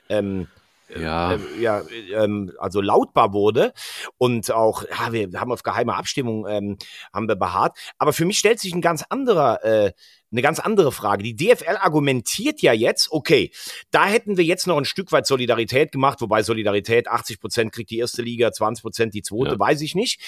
ähm, 0.08 0.46
ja, 0.88 1.34
äh, 1.34 1.38
ja 1.58 1.82
ähm, 2.12 2.52
also 2.58 2.80
lautbar 2.80 3.32
wurde 3.32 3.72
und 4.18 4.50
auch, 4.50 4.84
ja, 4.84 5.12
wir 5.12 5.40
haben 5.40 5.52
auf 5.52 5.62
geheime 5.62 5.94
Abstimmung 5.94 6.46
ähm, 6.48 6.78
haben 7.12 7.28
wir 7.28 7.36
beharrt. 7.36 7.78
Aber 7.98 8.12
für 8.12 8.24
mich 8.24 8.38
stellt 8.38 8.60
sich 8.60 8.74
ein 8.74 8.80
ganz 8.80 9.04
anderer 9.08 9.64
äh, 9.64 9.92
eine 10.36 10.42
ganz 10.42 10.60
andere 10.60 10.92
Frage. 10.92 11.22
Die 11.22 11.34
DFL 11.34 11.78
argumentiert 11.80 12.60
ja 12.60 12.74
jetzt, 12.74 13.10
okay, 13.10 13.50
da 13.90 14.06
hätten 14.06 14.36
wir 14.36 14.44
jetzt 14.44 14.66
noch 14.66 14.76
ein 14.76 14.84
Stück 14.84 15.10
weit 15.10 15.26
Solidarität 15.26 15.92
gemacht, 15.92 16.20
wobei 16.20 16.42
Solidarität 16.42 17.08
80 17.08 17.40
Prozent 17.40 17.72
kriegt 17.72 17.90
die 17.90 17.98
erste 17.98 18.20
Liga, 18.20 18.52
20 18.52 18.82
Prozent 18.82 19.14
die 19.14 19.22
zweite, 19.22 19.52
ja. 19.52 19.58
weiß 19.58 19.80
ich 19.80 19.94
nicht. 19.94 20.20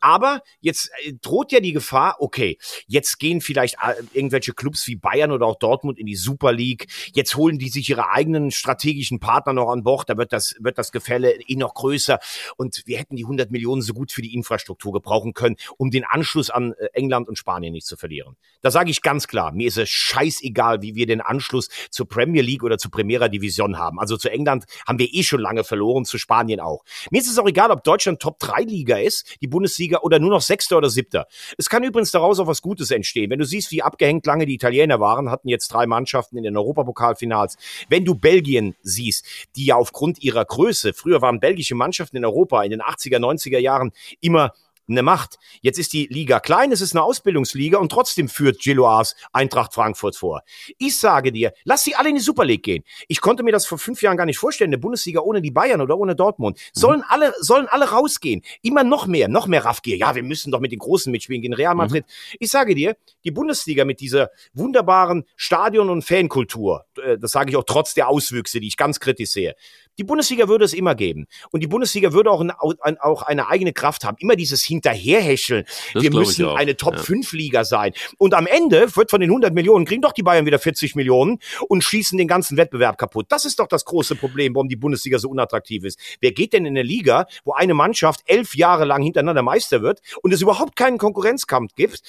Aber 0.00 0.42
jetzt 0.60 0.90
äh, 1.04 1.14
droht 1.20 1.50
ja 1.50 1.60
die 1.60 1.72
Gefahr, 1.72 2.16
okay, 2.18 2.58
jetzt 2.86 3.18
gehen 3.18 3.40
vielleicht 3.40 3.76
äh, 3.76 3.94
irgendwelche 4.12 4.52
Clubs 4.52 4.86
wie 4.86 4.96
Bayern 4.96 5.32
oder 5.32 5.46
auch 5.46 5.58
Dortmund 5.58 5.98
in 5.98 6.06
die 6.06 6.16
Super 6.16 6.52
League. 6.52 6.86
Jetzt 7.14 7.34
holen 7.36 7.58
die 7.58 7.70
sich 7.70 7.88
ihre 7.88 8.10
eigenen 8.10 8.50
strategischen 8.50 9.18
Partner 9.18 9.54
noch 9.54 9.70
an 9.70 9.82
Bord. 9.82 10.10
Da 10.10 10.18
wird 10.18 10.32
das, 10.32 10.56
wird 10.60 10.76
das 10.76 10.92
Gefälle 10.92 11.40
eh 11.40 11.56
noch 11.56 11.72
größer. 11.72 12.18
Und 12.56 12.82
wir 12.84 12.98
hätten 12.98 13.16
die 13.16 13.24
100 13.24 13.50
Millionen 13.50 13.80
so 13.80 13.94
gut 13.94 14.12
für 14.12 14.20
die 14.20 14.34
Infrastruktur 14.34 14.92
gebrauchen 14.92 15.32
können, 15.32 15.56
um 15.78 15.90
den 15.90 16.04
Anschluss 16.04 16.50
an 16.50 16.74
äh, 16.74 16.88
England 16.92 17.28
und 17.28 17.38
Spanien 17.38 17.72
nicht 17.72 17.86
zu 17.86 17.96
verlieren. 17.96 18.36
Da 18.60 18.70
sage 18.70 18.90
ich 18.90 19.00
ganz 19.00 19.26
klar, 19.26 19.52
mir 19.54 19.68
ist 19.68 19.78
es 19.78 19.88
scheißegal, 19.88 20.82
wie 20.82 20.94
wir 20.94 21.06
den 21.06 21.20
Anschluss 21.20 21.68
zur 21.90 22.08
Premier 22.08 22.42
League 22.42 22.62
oder 22.62 22.78
zur 22.78 22.90
Primera 22.90 23.28
Division 23.28 23.78
haben. 23.78 23.98
Also 24.00 24.16
zu 24.16 24.30
England 24.30 24.64
haben 24.86 24.98
wir 24.98 25.12
eh 25.12 25.22
schon 25.22 25.40
lange 25.40 25.64
verloren, 25.64 26.04
zu 26.04 26.18
Spanien 26.18 26.60
auch. 26.60 26.84
Mir 27.10 27.20
ist 27.20 27.28
es 27.28 27.38
auch 27.38 27.46
egal, 27.46 27.70
ob 27.70 27.84
Deutschland 27.84 28.20
Top-3-Liga 28.20 28.98
ist, 28.98 29.36
die 29.40 29.46
Bundesliga, 29.46 29.98
oder 30.00 30.18
nur 30.18 30.30
noch 30.30 30.40
Sechster 30.40 30.78
oder 30.78 30.90
Siebter. 30.90 31.26
Es 31.58 31.68
kann 31.68 31.82
übrigens 31.82 32.10
daraus 32.10 32.38
auch 32.38 32.46
was 32.46 32.62
Gutes 32.62 32.90
entstehen. 32.90 33.30
Wenn 33.30 33.38
du 33.38 33.44
siehst, 33.44 33.70
wie 33.70 33.82
abgehängt 33.82 34.26
lange 34.26 34.46
die 34.46 34.54
Italiener 34.54 35.00
waren, 35.00 35.30
hatten 35.30 35.48
jetzt 35.48 35.68
drei 35.68 35.86
Mannschaften 35.86 36.36
in 36.36 36.44
den 36.44 36.56
Europapokalfinals. 36.56 37.56
Wenn 37.88 38.04
du 38.04 38.14
Belgien 38.14 38.74
siehst, 38.82 39.26
die 39.56 39.66
ja 39.66 39.76
aufgrund 39.76 40.22
ihrer 40.22 40.44
Größe, 40.44 40.92
früher 40.92 41.22
waren 41.22 41.40
belgische 41.40 41.74
Mannschaften 41.74 42.16
in 42.16 42.24
Europa 42.24 42.62
in 42.62 42.70
den 42.70 42.82
80er, 42.82 43.18
90er 43.18 43.58
Jahren 43.58 43.92
immer 44.20 44.52
eine 44.88 45.02
Macht. 45.02 45.38
Jetzt 45.60 45.78
ist 45.78 45.92
die 45.92 46.06
Liga 46.06 46.40
klein, 46.40 46.72
es 46.72 46.80
ist 46.80 46.94
eine 46.94 47.02
Ausbildungsliga 47.02 47.78
und 47.78 47.90
trotzdem 47.90 48.28
führt 48.28 48.60
Gilloas 48.60 49.16
Eintracht 49.32 49.74
Frankfurt 49.74 50.16
vor. 50.16 50.42
Ich 50.78 50.98
sage 50.98 51.32
dir, 51.32 51.52
lass 51.64 51.84
sie 51.84 51.94
alle 51.94 52.10
in 52.10 52.16
die 52.16 52.20
Super 52.20 52.44
League 52.44 52.62
gehen. 52.62 52.84
Ich 53.08 53.20
konnte 53.20 53.42
mir 53.42 53.52
das 53.52 53.66
vor 53.66 53.78
fünf 53.78 54.02
Jahren 54.02 54.16
gar 54.16 54.26
nicht 54.26 54.38
vorstellen, 54.38 54.68
eine 54.68 54.78
Bundesliga 54.78 55.20
ohne 55.20 55.40
die 55.40 55.50
Bayern 55.50 55.80
oder 55.80 55.98
ohne 55.98 56.14
Dortmund. 56.14 56.58
Mhm. 56.58 56.80
Sollen 56.80 56.98
mhm. 57.00 57.06
alle, 57.08 57.34
sollen 57.40 57.66
alle 57.68 57.90
rausgehen. 57.90 58.42
Immer 58.62 58.84
noch 58.84 59.06
mehr, 59.06 59.28
noch 59.28 59.46
mehr 59.46 59.64
Raffgier. 59.64 59.96
Ja, 59.96 60.14
wir 60.14 60.22
müssen 60.22 60.52
doch 60.52 60.60
mit 60.60 60.72
den 60.72 60.78
Großen 60.78 61.10
mitspielen 61.10 61.42
gegen 61.42 61.54
Real 61.54 61.74
Madrid. 61.74 62.04
Mhm. 62.06 62.36
Ich 62.40 62.50
sage 62.50 62.74
dir, 62.74 62.96
die 63.24 63.30
Bundesliga 63.30 63.84
mit 63.84 64.00
dieser 64.00 64.30
wunderbaren 64.52 65.24
Stadion- 65.36 65.90
und 65.90 66.02
Fankultur, 66.02 66.86
äh, 67.02 67.18
das 67.18 67.32
sage 67.32 67.50
ich 67.50 67.56
auch 67.56 67.64
trotz 67.66 67.94
der 67.94 68.08
Auswüchse, 68.08 68.60
die 68.60 68.68
ich 68.68 68.76
ganz 68.76 69.00
kritisch 69.00 69.30
sehe, 69.30 69.54
die 69.98 70.04
Bundesliga 70.04 70.48
würde 70.48 70.64
es 70.64 70.72
immer 70.72 70.94
geben. 70.94 71.26
Und 71.50 71.62
die 71.62 71.66
Bundesliga 71.66 72.12
würde 72.12 72.30
auch, 72.30 72.40
ein, 72.40 72.98
auch 72.98 73.22
eine 73.22 73.48
eigene 73.48 73.72
Kraft 73.72 74.04
haben. 74.04 74.16
Immer 74.20 74.36
dieses 74.36 74.62
Hinterherhäscheln. 74.62 75.64
Das 75.92 76.02
Wir 76.02 76.12
müssen 76.12 76.46
eine 76.46 76.76
Top-5-Liga 76.76 77.64
sein. 77.64 77.92
Und 78.18 78.34
am 78.34 78.46
Ende 78.46 78.94
wird 78.96 79.10
von 79.10 79.20
den 79.20 79.30
100 79.30 79.54
Millionen, 79.54 79.84
kriegen 79.84 80.02
doch 80.02 80.12
die 80.12 80.22
Bayern 80.22 80.46
wieder 80.46 80.58
40 80.58 80.94
Millionen 80.94 81.38
und 81.68 81.82
schießen 81.82 82.18
den 82.18 82.28
ganzen 82.28 82.56
Wettbewerb 82.56 82.98
kaputt. 82.98 83.26
Das 83.28 83.44
ist 83.44 83.58
doch 83.58 83.68
das 83.68 83.84
große 83.84 84.16
Problem, 84.16 84.54
warum 84.54 84.68
die 84.68 84.76
Bundesliga 84.76 85.18
so 85.18 85.28
unattraktiv 85.28 85.84
ist. 85.84 85.98
Wer 86.20 86.32
geht 86.32 86.52
denn 86.52 86.66
in 86.66 86.72
eine 86.72 86.82
Liga, 86.82 87.26
wo 87.44 87.52
eine 87.52 87.74
Mannschaft 87.74 88.20
elf 88.26 88.54
Jahre 88.54 88.84
lang 88.84 89.02
hintereinander 89.02 89.42
Meister 89.42 89.82
wird 89.82 90.00
und 90.22 90.32
es 90.32 90.42
überhaupt 90.42 90.76
keinen 90.76 90.98
Konkurrenzkampf 90.98 91.74
gibt? 91.74 92.02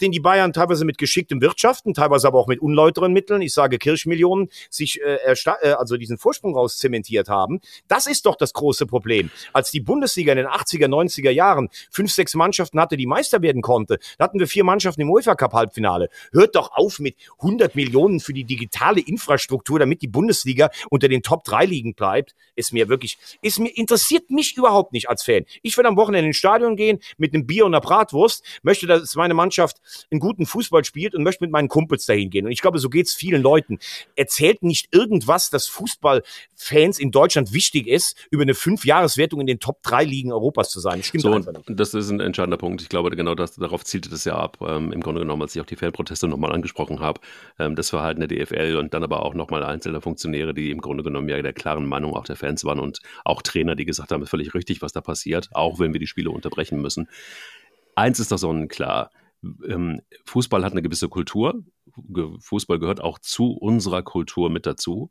Den 0.00 0.12
die 0.12 0.20
Bayern 0.20 0.52
teilweise 0.52 0.84
mit 0.84 0.98
geschicktem 0.98 1.40
Wirtschaften, 1.40 1.94
teilweise 1.94 2.26
aber 2.26 2.38
auch 2.38 2.46
mit 2.46 2.60
unläuteren 2.60 3.12
Mitteln, 3.12 3.42
ich 3.42 3.52
sage 3.52 3.78
Kirchmillionen, 3.78 4.48
sich 4.70 5.00
äh, 5.02 5.18
äh, 5.24 5.72
also 5.72 5.96
diesen 5.96 6.18
Vorsprung 6.18 6.54
rauszementiert 6.54 7.28
haben. 7.28 7.60
Das 7.88 8.06
ist 8.06 8.26
doch 8.26 8.36
das 8.36 8.52
große 8.52 8.86
Problem. 8.86 9.30
Als 9.52 9.70
die 9.70 9.80
Bundesliga 9.80 10.32
in 10.32 10.38
den 10.38 10.46
80er, 10.46 10.86
90er 10.86 11.30
Jahren 11.30 11.68
fünf, 11.90 12.12
sechs 12.12 12.34
Mannschaften 12.34 12.80
hatte, 12.80 12.96
die 12.96 13.06
Meister 13.06 13.42
werden 13.42 13.62
konnte, 13.62 13.98
da 14.18 14.24
hatten 14.24 14.38
wir 14.38 14.46
vier 14.46 14.64
Mannschaften 14.64 15.00
im 15.02 15.10
UEFA 15.10 15.34
Cup 15.34 15.52
Halbfinale. 15.52 16.08
Hört 16.32 16.54
doch 16.54 16.72
auf 16.72 16.98
mit 16.98 17.16
100 17.40 17.74
Millionen 17.74 18.20
für 18.20 18.32
die 18.32 18.44
digitale 18.44 19.00
Infrastruktur, 19.00 19.78
damit 19.78 20.02
die 20.02 20.08
Bundesliga 20.08 20.70
unter 20.90 21.08
den 21.08 21.22
Top 21.22 21.44
3 21.44 21.64
Ligen 21.66 21.94
bleibt. 21.94 22.34
Ist 22.54 22.72
mir 22.72 22.88
wirklich, 22.88 23.18
ist 23.42 23.58
mir, 23.58 23.76
interessiert 23.76 24.30
mich 24.30 24.56
überhaupt 24.56 24.92
nicht 24.92 25.08
als 25.08 25.22
Fan. 25.22 25.44
Ich 25.62 25.76
will 25.76 25.86
am 25.86 25.96
Wochenende 25.96 26.28
ins 26.28 26.36
Stadion 26.36 26.76
gehen 26.76 26.98
mit 27.16 27.34
einem 27.34 27.46
Bier 27.46 27.66
und 27.66 27.74
einer 27.74 27.80
Bratwurst, 27.80 28.44
möchte, 28.62 28.86
dass 28.86 29.14
meine 29.14 29.34
Mannschaft 29.34 29.80
einen 30.10 30.20
guten 30.20 30.46
Fußball 30.46 30.84
spielt 30.84 31.14
und 31.14 31.22
möchte 31.22 31.44
mit 31.44 31.50
meinen 31.50 31.68
Kumpels 31.68 32.06
dahin 32.06 32.30
gehen. 32.30 32.46
Und 32.46 32.52
ich 32.52 32.60
glaube, 32.60 32.78
so 32.78 32.88
geht's 32.88 33.14
vielen 33.14 33.42
Leuten. 33.42 33.78
Erzählt 34.16 34.62
nicht 34.62 34.88
irgendwas, 34.92 35.50
dass 35.50 35.66
Fußballfans 35.66 36.98
in 36.98 37.10
Deutschland 37.10 37.52
wichtig 37.52 37.86
ist, 37.86 38.16
über 38.30 38.42
eine 38.42 38.54
Fünfjahreswertung 38.54 39.40
in 39.40 39.46
den 39.46 39.60
Top 39.60 39.82
3 39.82 40.04
Ligen 40.04 40.32
Europas 40.32 40.70
zu 40.70 40.80
sein. 40.80 41.02
stimmt 41.02 41.22
so, 41.22 41.32
einfach 41.32 41.52
nicht. 41.52 41.64
Das 41.68 41.94
ist 41.94 42.10
ein 42.10 42.20
entscheidender 42.20 42.56
Punkt. 42.56 42.82
Ich 42.82 42.88
glaube, 42.88 43.10
genau 43.10 43.34
das, 43.34 43.56
darauf 43.56 43.84
zielte 43.84 44.08
das 44.08 44.24
ja 44.24 44.36
ab. 44.36 44.58
Ähm, 44.60 44.92
Im 44.92 45.00
Grunde 45.00 45.20
genommen, 45.20 45.42
als 45.42 45.54
ich 45.54 45.60
auch 45.62 45.66
die 45.66 45.76
Fanproteste 45.76 46.28
nochmal 46.28 46.52
angesprochen 46.52 47.00
habe, 47.00 47.20
ähm, 47.58 47.76
das 47.76 47.90
Verhalten 47.90 48.20
der 48.20 48.28
DFL 48.28 48.76
und 48.76 48.94
dann 48.94 49.02
aber 49.02 49.22
auch 49.22 49.34
nochmal 49.34 49.62
einzelne 49.64 50.00
Funktionäre, 50.00 50.54
die 50.54 50.70
im 50.70 50.80
Grunde 50.80 51.02
genommen 51.02 51.28
ja 51.28 51.40
der 51.40 51.52
klaren 51.52 51.86
Meinung 51.86 52.14
auch 52.14 52.24
der 52.24 52.36
Fans 52.36 52.64
waren 52.64 52.80
und 52.80 53.00
auch 53.24 53.42
Trainer, 53.42 53.74
die 53.74 53.84
gesagt 53.84 54.12
haben, 54.12 54.22
ist 54.22 54.30
völlig 54.30 54.54
richtig, 54.54 54.82
was 54.82 54.92
da 54.92 55.00
passiert, 55.00 55.48
auch 55.52 55.78
wenn 55.78 55.92
wir 55.92 56.00
die 56.00 56.06
Spiele 56.06 56.30
unterbrechen 56.30 56.80
müssen. 56.80 57.08
Eins 57.94 58.20
ist 58.20 58.30
doch 58.30 58.38
sonnenklar 58.38 59.10
ähm, 59.42 60.00
Fußball 60.24 60.64
hat 60.64 60.72
eine 60.72 60.82
gewisse 60.82 61.08
Kultur. 61.08 61.64
Fußball 62.40 62.78
gehört 62.78 63.00
auch 63.00 63.18
zu 63.18 63.52
unserer 63.52 64.02
Kultur 64.02 64.50
mit 64.50 64.66
dazu. 64.66 65.10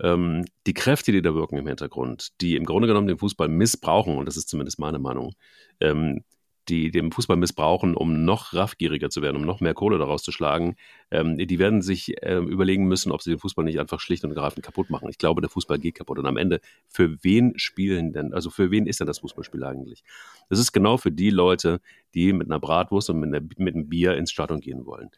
Ähm, 0.00 0.44
die 0.66 0.74
Kräfte, 0.74 1.12
die 1.12 1.22
da 1.22 1.34
wirken 1.34 1.58
im 1.58 1.66
Hintergrund, 1.66 2.40
die 2.40 2.56
im 2.56 2.64
Grunde 2.64 2.88
genommen 2.88 3.06
den 3.06 3.18
Fußball 3.18 3.48
missbrauchen, 3.48 4.16
und 4.16 4.26
das 4.26 4.36
ist 4.36 4.48
zumindest 4.48 4.78
meine 4.78 4.98
Meinung, 4.98 5.34
ähm, 5.80 6.24
die 6.68 6.90
den 6.90 7.10
Fußball 7.10 7.36
missbrauchen, 7.36 7.94
um 7.94 8.24
noch 8.24 8.52
raffgieriger 8.52 9.10
zu 9.10 9.22
werden, 9.22 9.36
um 9.36 9.44
noch 9.44 9.60
mehr 9.60 9.74
Kohle 9.74 9.98
daraus 9.98 10.22
zu 10.22 10.30
schlagen, 10.32 10.76
ähm, 11.10 11.36
die 11.36 11.58
werden 11.58 11.82
sich 11.82 12.22
äh, 12.22 12.36
überlegen 12.36 12.86
müssen, 12.86 13.12
ob 13.12 13.22
sie 13.22 13.30
den 13.30 13.38
Fußball 13.38 13.64
nicht 13.64 13.80
einfach 13.80 14.00
schlicht 14.00 14.24
und 14.24 14.34
greifend 14.34 14.64
kaputt 14.64 14.90
machen. 14.90 15.08
Ich 15.08 15.18
glaube, 15.18 15.40
der 15.40 15.50
Fußball 15.50 15.78
geht 15.78 15.96
kaputt. 15.96 16.18
Und 16.18 16.26
am 16.26 16.36
Ende, 16.36 16.60
für 16.88 17.22
wen 17.24 17.58
spielen 17.58 18.12
denn, 18.12 18.32
also 18.32 18.50
für 18.50 18.70
wen 18.70 18.86
ist 18.86 19.00
denn 19.00 19.06
das 19.06 19.20
Fußballspiel 19.20 19.64
eigentlich? 19.64 20.04
Das 20.48 20.58
ist 20.58 20.72
genau 20.72 20.96
für 20.96 21.10
die 21.10 21.30
Leute, 21.30 21.80
die 22.14 22.32
mit 22.32 22.48
einer 22.48 22.60
Bratwurst 22.60 23.10
und 23.10 23.20
mit, 23.20 23.34
einer, 23.34 23.46
mit 23.56 23.74
einem 23.74 23.88
Bier 23.88 24.16
ins 24.16 24.30
Stadion 24.30 24.60
gehen 24.60 24.86
wollen. 24.86 25.10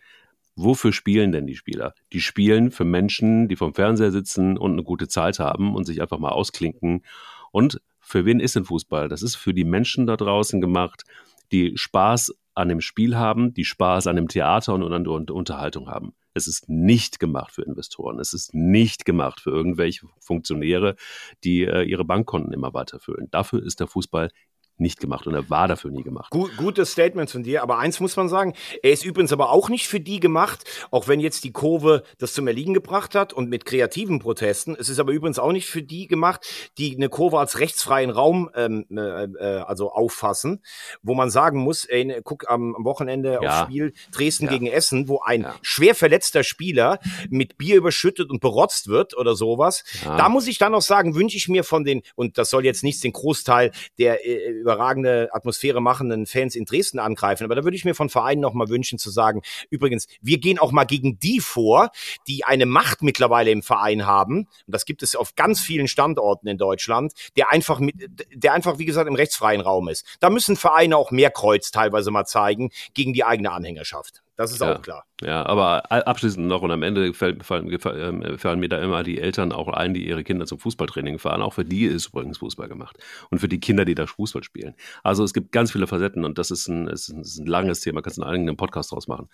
Wofür 0.55 0.93
spielen 0.93 1.32
denn 1.32 1.47
die 1.47 1.57
Spieler? 1.57 1.95
Die 2.12 2.20
spielen 2.20 2.70
für 2.70 2.84
Menschen, 2.84 3.49
die 3.49 3.57
vom 3.57 3.74
Fernseher 3.74 4.11
sitzen 4.11 4.59
und 4.59 4.72
eine 4.72 4.82
gute 4.82 5.09
Zeit 5.09 5.38
haben 5.38 5.74
und 5.74 5.84
sich 5.84 6.03
einfach 6.03 6.18
mal 6.18 6.30
ausklinken. 6.30 7.05
Und 7.53 7.80
für 8.01 8.26
wen 8.26 8.40
ist 8.40 8.57
denn 8.57 8.66
Fußball? 8.66 9.09
Das 9.09 9.22
ist 9.22 9.36
für 9.36 9.55
die 9.55 9.64
Menschen 9.64 10.07
da 10.07 10.16
draußen 10.16 10.61
gemacht, 10.61 11.05
die 11.53 11.72
Spaß 11.76 12.34
an 12.55 12.68
dem 12.68 12.80
Spiel 12.80 13.16
haben, 13.16 13.55
die 13.55 13.64
Spaß 13.64 14.07
an 14.07 14.16
dem 14.16 14.28
Theater 14.28 14.74
und 14.74 14.92
an 14.92 15.05
der 15.05 15.34
Unterhaltung 15.34 15.88
haben. 15.88 16.14
Es 16.34 16.46
ist 16.46 16.68
nicht 16.68 17.20
gemacht 17.20 17.53
für 17.53 17.62
Investoren. 17.62 18.18
Es 18.18 18.32
ist 18.32 18.55
nicht 18.55 19.05
gemacht 19.05 19.40
für 19.40 19.50
irgendwelche 19.50 20.07
Funktionäre, 20.18 20.96
die 21.44 21.64
äh, 21.64 21.82
ihre 21.82 22.05
Bankkonten 22.05 22.53
immer 22.53 22.72
weiterfüllen. 22.72 23.28
Dafür 23.30 23.62
ist 23.62 23.80
der 23.80 23.86
Fußball 23.86 24.30
nicht 24.79 25.01
gemacht 25.01 25.27
und 25.27 25.35
er 25.35 25.49
war 25.49 25.68
dafür 25.68 25.91
nie 25.91 26.03
gemacht. 26.03 26.31
Gut, 26.31 26.57
gutes 26.57 26.93
Statement 26.93 27.31
von 27.31 27.43
dir, 27.43 27.62
aber 27.62 27.79
eins 27.79 28.01
muss 28.01 28.16
man 28.16 28.29
sagen, 28.29 28.55
er 28.83 28.93
ist 28.93 29.05
übrigens 29.05 29.33
aber 29.33 29.51
auch 29.51 29.68
nicht 29.68 29.87
für 29.87 30.01
die 30.01 30.20
gemacht, 30.20 30.64
auch 30.91 31.09
wenn 31.09 31.20
jetzt 31.20 31.45
die 31.45 31.53
Kurve 31.53 32.03
das 32.18 32.33
zum 32.33 32.47
Erliegen 32.47 32.75
gebracht 32.75 33.14
hat 33.14 33.33
und 33.33 33.49
mit 33.49 33.64
kreativen 33.64 34.18
Protesten. 34.18 34.77
Es 34.79 34.89
ist 34.89 34.99
aber 34.99 35.12
übrigens 35.12 35.39
auch 35.39 35.53
nicht 35.53 35.66
für 35.66 35.83
die 35.83 36.07
gemacht, 36.07 36.47
die 36.79 36.95
eine 36.97 37.09
Kurve 37.09 37.39
als 37.39 37.59
rechtsfreien 37.59 38.11
Raum 38.11 38.51
ähm, 38.55 38.87
äh, 38.91 39.25
äh 39.25 39.62
also 39.62 39.93
auffassen, 39.93 40.62
wo 41.03 41.14
man 41.14 41.31
sagen 41.31 41.61
muss, 41.61 41.85
ey, 41.85 42.20
guck 42.25 42.51
am, 42.51 42.75
Wochenende 42.79 43.39
ja. 43.41 43.49
aufs 43.49 43.61
Spiel 43.61 43.93
Dresden 44.12 44.47
ja. 44.47 44.53
gegen 44.53 44.66
Essen, 44.66 45.09
wo 45.09 45.20
ein 45.20 45.43
ja. 45.43 45.55
schwer 45.62 45.95
verletzter 45.95 46.43
Spieler 46.43 46.99
mit 47.31 47.59
Bier 47.59 47.77
überschüttet 47.77 48.31
und 48.31 48.41
berotzt 48.41 48.89
wird 48.89 49.16
oder 49.16 49.37
sowas. 49.37 49.85
Da 50.05 50.29
muss 50.29 50.47
ich 50.47 50.59
dann 50.59 50.75
auch 50.75 50.83
sagen, 50.83 51.14
wünsche 51.14 51.37
ich 51.37 51.49
mir 51.49 51.64
von 51.64 51.85
den, 51.85 52.03
und 52.16 52.39
das 52.39 52.51
soll 52.51 52.64
jetzt 52.64 52.83
nichts 52.83 53.01
den 53.01 53.12
Großteil 53.12 53.70
der 53.99 54.27
äh, 54.27 54.61
überragende 54.62 55.28
Atmosphäre 55.32 55.80
machenden 55.80 56.26
Fans 56.26 56.54
in 56.54 56.64
Dresden 56.64 56.98
angreifen. 56.98 57.44
Aber 57.44 57.54
da 57.54 57.64
würde 57.64 57.76
ich 57.76 57.84
mir 57.84 57.94
von 57.94 58.08
Vereinen 58.08 58.40
noch 58.40 58.54
mal 58.54 58.68
wünschen 58.68 58.98
zu 58.98 59.10
sagen, 59.10 59.42
übrigens, 59.70 60.06
wir 60.20 60.38
gehen 60.38 60.58
auch 60.58 60.72
mal 60.72 60.84
gegen 60.84 61.18
die 61.18 61.40
vor, 61.40 61.90
die 62.26 62.44
eine 62.44 62.66
Macht 62.66 63.02
mittlerweile 63.02 63.50
im 63.50 63.62
Verein 63.62 64.06
haben. 64.06 64.38
Und 64.38 64.48
das 64.66 64.84
gibt 64.84 65.02
es 65.02 65.14
auf 65.14 65.34
ganz 65.34 65.60
vielen 65.60 65.88
Standorten 65.88 66.48
in 66.48 66.58
Deutschland, 66.58 67.12
der 67.36 67.52
einfach 67.52 67.78
mit, 67.78 67.94
der 68.34 68.52
einfach, 68.52 68.78
wie 68.78 68.86
gesagt, 68.86 69.08
im 69.08 69.14
rechtsfreien 69.14 69.60
Raum 69.60 69.88
ist. 69.88 70.06
Da 70.20 70.30
müssen 70.30 70.56
Vereine 70.56 70.96
auch 70.96 71.10
mehr 71.10 71.30
Kreuz 71.30 71.70
teilweise 71.70 72.10
mal 72.10 72.24
zeigen 72.24 72.70
gegen 72.94 73.12
die 73.12 73.24
eigene 73.24 73.52
Anhängerschaft. 73.52 74.22
Das 74.37 74.51
ist 74.51 74.61
ja, 74.61 74.76
auch 74.76 74.83
klar. 74.83 75.05
Ja, 75.22 75.45
aber 75.47 75.93
abschließend 75.93 76.47
noch 76.47 76.62
und 76.62 76.70
am 76.70 76.83
Ende 76.83 77.12
fallen, 77.12 77.43
fallen, 77.43 77.70
ähm, 77.70 78.39
fallen, 78.39 78.61
mir 78.61 78.68
da 78.68 78.78
immer 78.78 79.03
die 79.03 79.20
Eltern 79.20 79.53
auch 79.53 79.68
ein, 79.68 79.93
die 79.95 80.09
ihre 80.09 80.24
Kinder 80.24 80.47
zum 80.47 80.59
Fußballtraining 80.59 81.18
fahren. 81.18 81.43
Auch 81.43 81.53
für 81.53 81.64
die 81.64 81.85
ist 81.85 82.09
übrigens 82.09 82.39
Fußball 82.39 82.66
gemacht. 82.66 82.97
Und 83.30 83.39
für 83.39 83.49
die 83.49 83.61
Kinder, 83.61 83.85
die 83.85 83.95
da 83.95 84.07
Fußball 84.07 84.43
spielen. 84.43 84.74
Also 85.03 85.22
es 85.22 85.35
gibt 85.35 85.53
ganz 85.53 85.70
viele 85.70 85.87
Facetten 85.87 86.24
und 86.24 86.39
das 86.39 86.51
ist 86.51 86.66
ein, 86.66 86.89
ist 86.89 87.09
ein, 87.11 87.20
ist 87.20 87.39
ein 87.39 87.47
langes 87.47 87.80
Thema, 87.80 88.01
kannst 88.01 88.18
du 88.18 88.22
einen 88.22 88.33
eigenen 88.33 88.57
Podcast 88.57 88.93
draus 88.93 89.07
machen. 89.07 89.28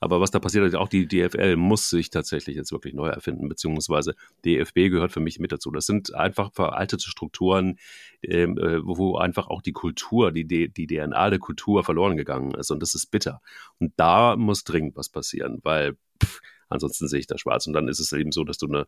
Aber 0.00 0.20
was 0.20 0.30
da 0.30 0.40
passiert, 0.40 0.74
auch 0.74 0.88
die 0.88 1.06
DFL 1.06 1.56
muss 1.56 1.88
sich 1.88 2.10
tatsächlich 2.10 2.56
jetzt 2.56 2.72
wirklich 2.72 2.92
neu 2.92 3.08
erfinden, 3.08 3.48
beziehungsweise 3.48 4.14
DFB 4.44 4.90
gehört 4.90 5.12
für 5.12 5.20
mich 5.20 5.38
mit 5.38 5.52
dazu. 5.52 5.70
Das 5.70 5.86
sind 5.86 6.14
einfach 6.14 6.52
veraltete 6.52 7.08
Strukturen, 7.08 7.78
äh, 8.22 8.46
wo 8.46 9.16
einfach 9.16 9.48
auch 9.48 9.62
die 9.62 9.72
Kultur, 9.72 10.32
die, 10.32 10.46
die 10.46 10.86
DNA 10.86 11.30
der 11.30 11.38
Kultur 11.38 11.84
verloren 11.84 12.16
gegangen 12.16 12.54
ist. 12.54 12.70
Und 12.70 12.80
das 12.80 12.94
ist 12.94 13.06
bitter. 13.06 13.40
Und 13.78 13.92
da 13.96 14.36
muss 14.36 14.64
dringend 14.64 14.96
was 14.96 15.08
passieren, 15.08 15.60
weil 15.62 15.96
pff, 16.22 16.40
ansonsten 16.70 17.08
sehe 17.08 17.20
ich 17.20 17.26
da 17.26 17.36
schwarz. 17.36 17.66
Und 17.66 17.74
dann 17.74 17.88
ist 17.88 18.00
es 18.00 18.12
eben 18.12 18.32
so, 18.32 18.44
dass 18.44 18.58
du 18.58 18.66
eine 18.66 18.86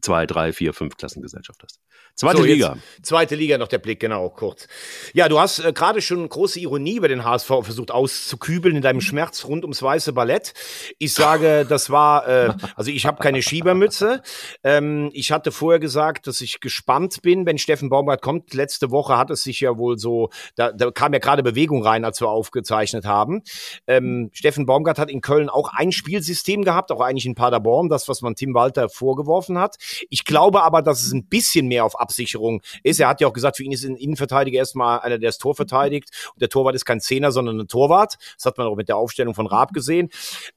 zwei, 0.00 0.26
drei, 0.26 0.52
vier, 0.52 0.72
fünf 0.72 0.96
Klassengesellschaft 0.96 1.62
hast. 1.62 1.80
Zweite 2.14 2.38
so, 2.38 2.44
Liga. 2.44 2.76
Zweite 3.02 3.34
Liga 3.34 3.58
noch 3.58 3.68
der 3.68 3.78
Blick, 3.78 4.00
genau, 4.00 4.28
kurz. 4.28 4.68
Ja, 5.14 5.28
du 5.28 5.40
hast 5.40 5.58
äh, 5.58 5.72
gerade 5.72 6.02
schon 6.02 6.28
große 6.28 6.60
Ironie 6.60 6.96
über 6.96 7.08
den 7.08 7.24
HSV 7.24 7.48
versucht 7.62 7.90
auszukübeln 7.90 8.76
in 8.76 8.82
deinem 8.82 9.00
Schmerz 9.00 9.44
rund 9.46 9.64
ums 9.64 9.82
weiße 9.82 10.12
Ballett. 10.12 10.52
Ich 10.98 11.14
sage, 11.14 11.66
das 11.68 11.90
war, 11.90 12.28
äh, 12.28 12.54
also 12.76 12.90
ich 12.90 13.06
habe 13.06 13.22
keine 13.22 13.42
Schiebermütze. 13.42 14.22
Ähm, 14.62 15.10
ich 15.14 15.32
hatte 15.32 15.52
vorher 15.52 15.80
gesagt, 15.80 16.26
dass 16.26 16.40
ich 16.42 16.60
gespannt 16.60 17.22
bin, 17.22 17.46
wenn 17.46 17.58
Steffen 17.58 17.88
Baumgart 17.88 18.20
kommt. 18.20 18.52
Letzte 18.52 18.90
Woche 18.90 19.16
hat 19.16 19.30
es 19.30 19.42
sich 19.42 19.60
ja 19.60 19.78
wohl 19.78 19.98
so, 19.98 20.30
da, 20.54 20.72
da 20.72 20.90
kam 20.90 21.14
ja 21.14 21.18
gerade 21.18 21.42
Bewegung 21.42 21.82
rein, 21.82 22.04
als 22.04 22.20
wir 22.20 22.28
aufgezeichnet 22.28 23.06
haben. 23.06 23.42
Ähm, 23.86 24.30
Steffen 24.32 24.66
Baumgart 24.66 24.98
hat 24.98 25.10
in 25.10 25.22
Köln 25.22 25.48
auch 25.48 25.72
ein 25.74 25.92
Spielsystem 25.92 26.62
gehabt, 26.62 26.92
auch 26.92 27.00
eigentlich 27.00 27.21
in 27.26 27.34
Paderborn, 27.34 27.88
das, 27.88 28.08
was 28.08 28.22
man 28.22 28.34
Tim 28.34 28.54
Walter 28.54 28.88
vorgeworfen 28.88 29.58
hat. 29.58 29.76
Ich 30.10 30.24
glaube 30.24 30.62
aber, 30.62 30.82
dass 30.82 31.02
es 31.02 31.12
ein 31.12 31.26
bisschen 31.26 31.68
mehr 31.68 31.84
auf 31.84 31.98
Absicherung 31.98 32.62
ist. 32.82 33.00
Er 33.00 33.08
hat 33.08 33.20
ja 33.20 33.28
auch 33.28 33.32
gesagt, 33.32 33.56
für 33.56 33.64
ihn 33.64 33.72
ist 33.72 33.84
ein 33.84 33.96
Innenverteidiger 33.96 34.58
erstmal 34.58 35.00
einer, 35.00 35.18
der 35.18 35.28
das 35.28 35.38
Tor 35.38 35.54
verteidigt. 35.54 36.10
Und 36.34 36.42
der 36.42 36.48
Torwart 36.48 36.74
ist 36.74 36.84
kein 36.84 37.00
Zehner, 37.00 37.32
sondern 37.32 37.60
ein 37.60 37.68
Torwart. 37.68 38.16
Das 38.36 38.46
hat 38.46 38.58
man 38.58 38.66
auch 38.66 38.76
mit 38.76 38.88
der 38.88 38.96
Aufstellung 38.96 39.34
von 39.34 39.46
Raab 39.46 39.72
gesehen. 39.72 40.10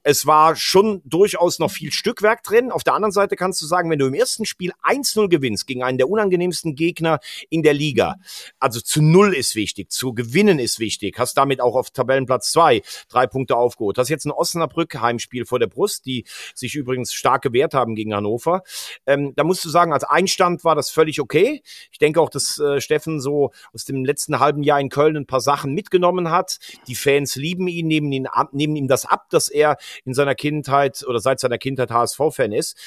Es 0.03 0.25
war 0.25 0.55
schon 0.55 1.01
durchaus 1.05 1.59
noch 1.59 1.71
viel 1.71 1.91
Stückwerk 1.91 2.43
drin. 2.43 2.71
Auf 2.71 2.83
der 2.83 2.93
anderen 2.93 3.11
Seite 3.11 3.35
kannst 3.35 3.61
du 3.61 3.65
sagen, 3.65 3.89
wenn 3.89 3.99
du 3.99 4.07
im 4.07 4.13
ersten 4.13 4.45
Spiel 4.45 4.71
1-0 4.83 5.27
gewinnst 5.29 5.67
gegen 5.67 5.83
einen 5.83 5.97
der 5.97 6.09
unangenehmsten 6.09 6.75
Gegner 6.75 7.19
in 7.49 7.63
der 7.63 7.73
Liga, 7.73 8.15
also 8.59 8.81
zu 8.81 9.01
Null 9.01 9.33
ist 9.33 9.55
wichtig, 9.55 9.91
zu 9.91 10.13
gewinnen 10.13 10.59
ist 10.59 10.79
wichtig, 10.79 11.17
hast 11.19 11.35
damit 11.35 11.61
auch 11.61 11.75
auf 11.75 11.91
Tabellenplatz 11.91 12.51
zwei 12.51 12.81
drei 13.09 13.27
Punkte 13.27 13.55
aufgeholt. 13.55 13.97
Hast 13.97 14.09
jetzt 14.09 14.25
ein 14.25 14.31
Osnabrück 14.31 14.95
Heimspiel 14.95 15.45
vor 15.45 15.59
der 15.59 15.67
Brust, 15.67 16.05
die 16.05 16.25
sich 16.57 16.75
übrigens 16.75 17.13
stark 17.13 17.41
gewehrt 17.41 17.73
haben 17.73 17.95
gegen 17.95 18.13
Hannover. 18.13 18.63
Ähm, 19.05 19.33
da 19.35 19.43
musst 19.43 19.63
du 19.65 19.69
sagen, 19.69 19.93
als 19.93 20.03
Einstand 20.03 20.63
war 20.63 20.75
das 20.75 20.89
völlig 20.89 21.21
okay. 21.21 21.61
Ich 21.91 21.97
denke 21.97 22.21
auch, 22.21 22.29
dass 22.29 22.59
äh, 22.59 22.81
Steffen 22.81 23.19
so 23.19 23.51
aus 23.73 23.85
dem 23.85 24.05
letzten 24.05 24.39
halben 24.39 24.63
Jahr 24.63 24.79
in 24.79 24.89
Köln 24.89 25.17
ein 25.17 25.27
paar 25.27 25.41
Sachen 25.41 25.73
mitgenommen 25.73 26.31
hat. 26.31 26.59
Die 26.87 26.95
Fans 26.95 27.35
lieben 27.35 27.67
ihn, 27.67 27.87
nehmen, 27.87 28.11
ihn 28.11 28.27
ab, 28.27 28.53
nehmen 28.53 28.75
ihm 28.75 28.87
das 28.87 29.05
ab, 29.05 29.29
dass 29.29 29.49
er 29.49 29.77
in 30.03 30.13
seiner 30.13 30.35
Kindheit 30.35 31.05
oder 31.07 31.19
seit 31.19 31.39
seiner 31.39 31.57
Kindheit 31.57 31.91
HSV-Fan 31.91 32.51
ist. 32.51 32.77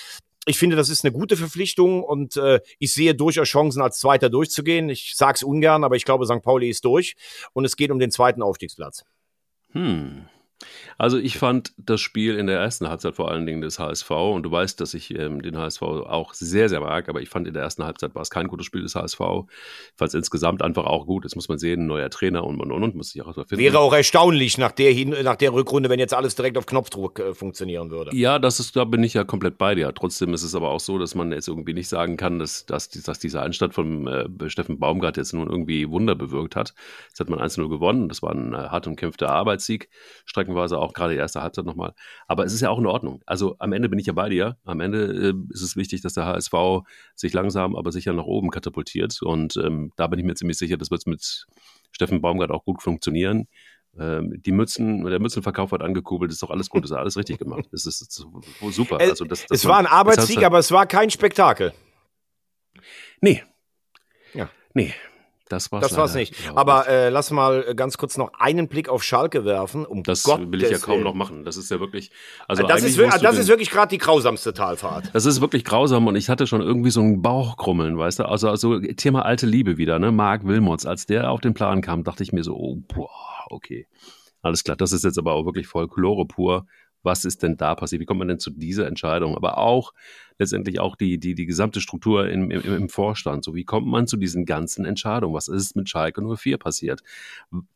Ich 0.47 0.59
finde, 0.59 0.77
das 0.77 0.89
ist 0.89 1.05
eine 1.05 1.13
gute 1.13 1.37
Verpflichtung 1.37 2.03
und 2.03 2.37
äh, 2.39 2.61
ich 2.79 2.95
sehe 2.95 3.15
durchaus 3.15 3.49
Chancen, 3.49 3.83
als 3.83 3.99
Zweiter 3.99 4.31
durchzugehen. 4.31 4.89
Ich 4.89 5.15
sage 5.15 5.35
es 5.35 5.43
ungern, 5.43 5.85
aber 5.85 5.97
ich 5.97 6.07
glaube, 6.07 6.25
St. 6.25 6.41
Pauli 6.43 6.71
ist 6.71 6.87
durch 6.87 7.17
und 7.53 7.67
es 7.67 7.77
geht 7.77 7.91
um 7.91 7.99
den 7.99 8.11
zweiten 8.11 8.43
Aufstiegsplatz. 8.43 9.05
Hm. 9.73 10.27
Also 10.97 11.19
ich 11.19 11.39
fand 11.39 11.73
das 11.77 12.01
Spiel 12.01 12.37
in 12.37 12.47
der 12.47 12.59
ersten 12.59 12.89
Halbzeit 12.89 13.15
vor 13.15 13.31
allen 13.31 13.47
Dingen 13.47 13.61
des 13.61 13.79
HSV 13.79 14.11
und 14.11 14.43
du 14.43 14.51
weißt, 14.51 14.81
dass 14.81 14.95
ich 14.95 15.17
ähm, 15.17 15.43
den 15.43 15.57
HSV 15.57 15.83
auch 15.83 16.35
sehr, 16.35 16.69
sehr 16.69 16.81
mag, 16.81 17.09
aber 17.09 17.21
ich 17.21 17.29
fand 17.29 17.47
in 17.47 17.55
der 17.55 17.63
ersten 17.63 17.85
Halbzeit 17.85 18.15
war 18.15 18.23
es 18.23 18.31
kein 18.31 18.49
gutes 18.49 18.67
Spiel 18.67 18.83
des 18.83 18.95
HSV. 18.95 19.21
Ich 19.21 19.97
fand 19.97 20.09
es 20.09 20.15
insgesamt 20.15 20.63
einfach 20.63 20.85
auch 20.85 21.07
gut. 21.07 21.25
Jetzt 21.25 21.37
muss 21.37 21.49
man 21.49 21.59
sehen, 21.59 21.87
neuer 21.87 22.11
Trainer 22.11 22.45
und 22.45 22.61
und 22.61 22.73
und, 22.73 22.83
und 22.83 22.95
muss 22.97 23.11
sich 23.11 23.23
auch 23.23 23.35
finden. 23.35 23.59
Wäre 23.59 23.79
auch 23.79 23.93
erstaunlich 23.93 24.59
nach 24.59 24.73
der, 24.73 24.93
Hin 24.93 25.15
nach 25.23 25.37
der 25.37 25.53
Rückrunde, 25.53 25.89
wenn 25.89 25.99
jetzt 25.99 26.15
alles 26.15 26.35
direkt 26.35 26.59
auf 26.59 26.67
Knopfdruck 26.67 27.19
äh, 27.21 27.35
funktionieren 27.35 27.91
würde. 27.91 28.17
Ja, 28.17 28.39
das 28.39 28.61
ist, 28.61 28.77
da 28.77 28.85
bin 28.85 29.03
ich 29.03 29.15
ja 29.15 29.25
komplett 29.25 29.59
bei 29.59 29.75
dir. 29.75 29.93
Trotzdem 29.95 30.35
ist 30.35 30.43
es 30.43 30.55
aber 30.55 30.71
auch 30.71 30.81
so, 30.81 30.99
dass 30.99 31.15
man 31.15 31.33
jetzt 31.33 31.49
irgendwie 31.49 31.75
nicht 31.75 31.89
sagen 31.89 32.17
kann, 32.17 32.39
dass, 32.39 32.67
dass, 32.67 32.89
dass 32.89 33.19
dieser 33.19 33.43
Einstand 33.43 33.75
von 33.75 34.07
äh, 34.07 34.51
Steffen 34.51 34.79
Baumgart 34.79 35.17
jetzt 35.17 35.33
nun 35.33 35.49
irgendwie 35.49 35.89
Wunder 35.91 36.15
bewirkt 36.15 36.57
hat. 36.57 36.75
Jetzt 37.09 37.21
hat 37.21 37.29
man 37.29 37.41
1-0 37.41 37.69
gewonnen. 37.69 38.09
Das 38.09 38.23
war 38.23 38.33
ein 38.33 38.55
äh, 38.55 38.57
hart 38.57 38.87
umkämpfter 38.87 39.31
Arbeitssieg. 39.31 39.89
Streckenweise 40.49 40.79
auch 40.79 40.89
auch 40.89 40.95
gerade 40.95 41.13
die 41.13 41.19
erste 41.19 41.43
Halbzeit 41.43 41.65
nochmal. 41.65 41.93
Aber 42.27 42.45
es 42.45 42.53
ist 42.53 42.61
ja 42.61 42.71
auch 42.71 42.79
in 42.79 42.87
Ordnung. 42.87 43.23
Also 43.27 43.57
am 43.59 43.73
Ende 43.73 43.89
bin 43.89 43.99
ich 43.99 44.07
ja 44.07 44.13
bei 44.13 44.29
dir. 44.29 44.57
Am 44.65 44.81
Ende 44.81 45.05
äh, 45.05 45.53
ist 45.53 45.63
es 45.63 45.77
wichtig, 45.77 46.01
dass 46.01 46.15
der 46.15 46.27
HSV 46.27 46.53
sich 47.15 47.33
langsam, 47.33 47.77
aber 47.77 47.93
sicher 47.93 48.13
nach 48.13 48.25
oben 48.25 48.51
katapultiert. 48.51 49.21
Und 49.23 49.57
ähm, 49.57 49.93
da 49.97 50.07
bin 50.07 50.19
ich 50.19 50.25
mir 50.25 50.35
ziemlich 50.35 50.59
sicher, 50.59 50.77
das 50.77 50.91
wird 50.91 51.07
mit 51.07 51.47
Steffen 51.93 52.21
Baumgart 52.21 52.51
auch 52.51 52.65
gut 52.65 52.83
funktionieren. 52.83 53.49
Ähm, 53.99 54.41
die 54.45 54.53
Mützen, 54.53 55.05
der 55.05 55.21
Mützenverkauf 55.21 55.73
hat 55.73 55.83
angekurbelt, 55.83 56.33
ist 56.33 56.43
doch 56.43 56.51
alles 56.51 56.69
gut, 56.69 56.85
ist 56.85 56.93
alles 56.93 57.17
richtig 57.17 57.39
gemacht. 57.39 57.67
Es 57.73 57.87
ist, 57.87 58.01
ist 58.01 58.27
super. 58.71 58.99
Also 58.99 59.25
das, 59.25 59.47
das 59.47 59.61
es 59.61 59.67
war 59.67 59.79
ein 59.79 59.87
Arbeitssieg, 59.87 60.43
aber 60.43 60.59
es 60.59 60.73
war 60.73 60.87
kein 60.87 61.11
Spektakel. 61.11 61.73
Nee. 63.21 63.43
Ja. 64.35 64.51
Nee, 64.75 64.95
das 65.49 65.73
war's. 65.73 65.83
Das 65.83 65.97
war's 65.97 66.15
nicht. 66.15 66.35
Aber 66.55 66.89
äh, 66.89 67.09
lass 67.09 67.31
mal 67.31 67.75
ganz 67.75 67.97
kurz 67.99 68.17
noch 68.17 68.33
einen 68.39 68.69
Blick 68.69 68.89
auf 68.89 69.03
Schalke 69.03 69.45
werfen. 69.45 69.87
Um 69.87 70.03
das 70.03 70.23
Gottes 70.23 70.51
will 70.51 70.63
ich 70.63 70.71
ja 70.71 70.79
kaum 70.79 71.03
noch 71.03 71.15
machen. 71.15 71.45
Das 71.45 71.57
ist 71.57 71.71
ja 71.71 71.81
wirklich. 71.81 72.11
Also 72.47 72.63
das 72.63 72.83
ist, 72.83 72.99
das 72.99 73.39
ist 73.39 73.49
wirklich 73.49 73.71
gerade 73.71 73.91
die 73.91 73.99
grausamste 73.99 74.53
Talfahrt. 74.53 75.11
Das 75.13 75.27
ist 75.27 75.41
wirklich 75.41 75.65
grausam 75.65 76.07
und 76.07 76.17
ich 76.17 76.29
hatte 76.29 76.47
schon 76.47 76.61
irgendwie 76.61 76.91
so 76.91 77.01
ein 77.01 77.23
Bauchkrummeln, 77.23 77.99
weißt 77.99 78.21
du? 78.21 78.25
Also, 78.25 78.49
also 78.49 78.79
Thema 78.81 79.25
alte 79.25 79.47
Liebe 79.47 79.77
wieder, 79.79 79.99
ne? 79.99 80.13
Marc 80.13 80.47
Wilmots, 80.47 80.87
als 80.87 81.07
der 81.07 81.31
auf 81.31 81.41
den 81.41 81.55
Plan 81.55 81.81
kam, 81.81 82.05
dachte 82.05 82.23
ich 82.23 82.33
mir 82.33 82.45
so, 82.45 82.55
oh, 82.55 82.77
boah, 82.95 83.11
okay. 83.51 83.87
Alles 84.43 84.63
klar, 84.65 84.77
das 84.77 84.93
ist 84.93 85.05
jetzt 85.05 85.19
aber 85.19 85.35
auch 85.35 85.45
wirklich 85.45 85.67
Folklore 85.67 86.25
pur 86.27 86.67
was 87.03 87.25
ist 87.25 87.43
denn 87.43 87.57
da 87.57 87.75
passiert? 87.75 88.01
Wie 88.01 88.07
kommt 88.07 88.19
man 88.19 88.29
denn 88.29 88.39
zu 88.39 88.51
dieser 88.51 88.87
Entscheidung? 88.87 89.37
Aber 89.37 89.59
auch 89.59 89.93
letztendlich 90.39 90.81
auch 90.81 90.97
die, 90.97 91.19
die, 91.19 91.35
die 91.35 91.47
gesamte 91.47 91.81
Struktur 91.81 92.29
im, 92.29 92.51
im, 92.51 92.63
im 92.63 92.89
Vorstand. 92.89 93.45
So, 93.45 93.55
wie 93.55 93.65
kommt 93.65 93.87
man 93.87 94.07
zu 94.07 94.17
diesen 94.17 94.45
ganzen 94.45 94.85
Entscheidungen? 94.85 95.35
Was 95.35 95.49
ist 95.49 95.77
mit 95.77 95.89
Schalke 95.89 96.23
04 96.23 96.59
passiert? 96.59 97.03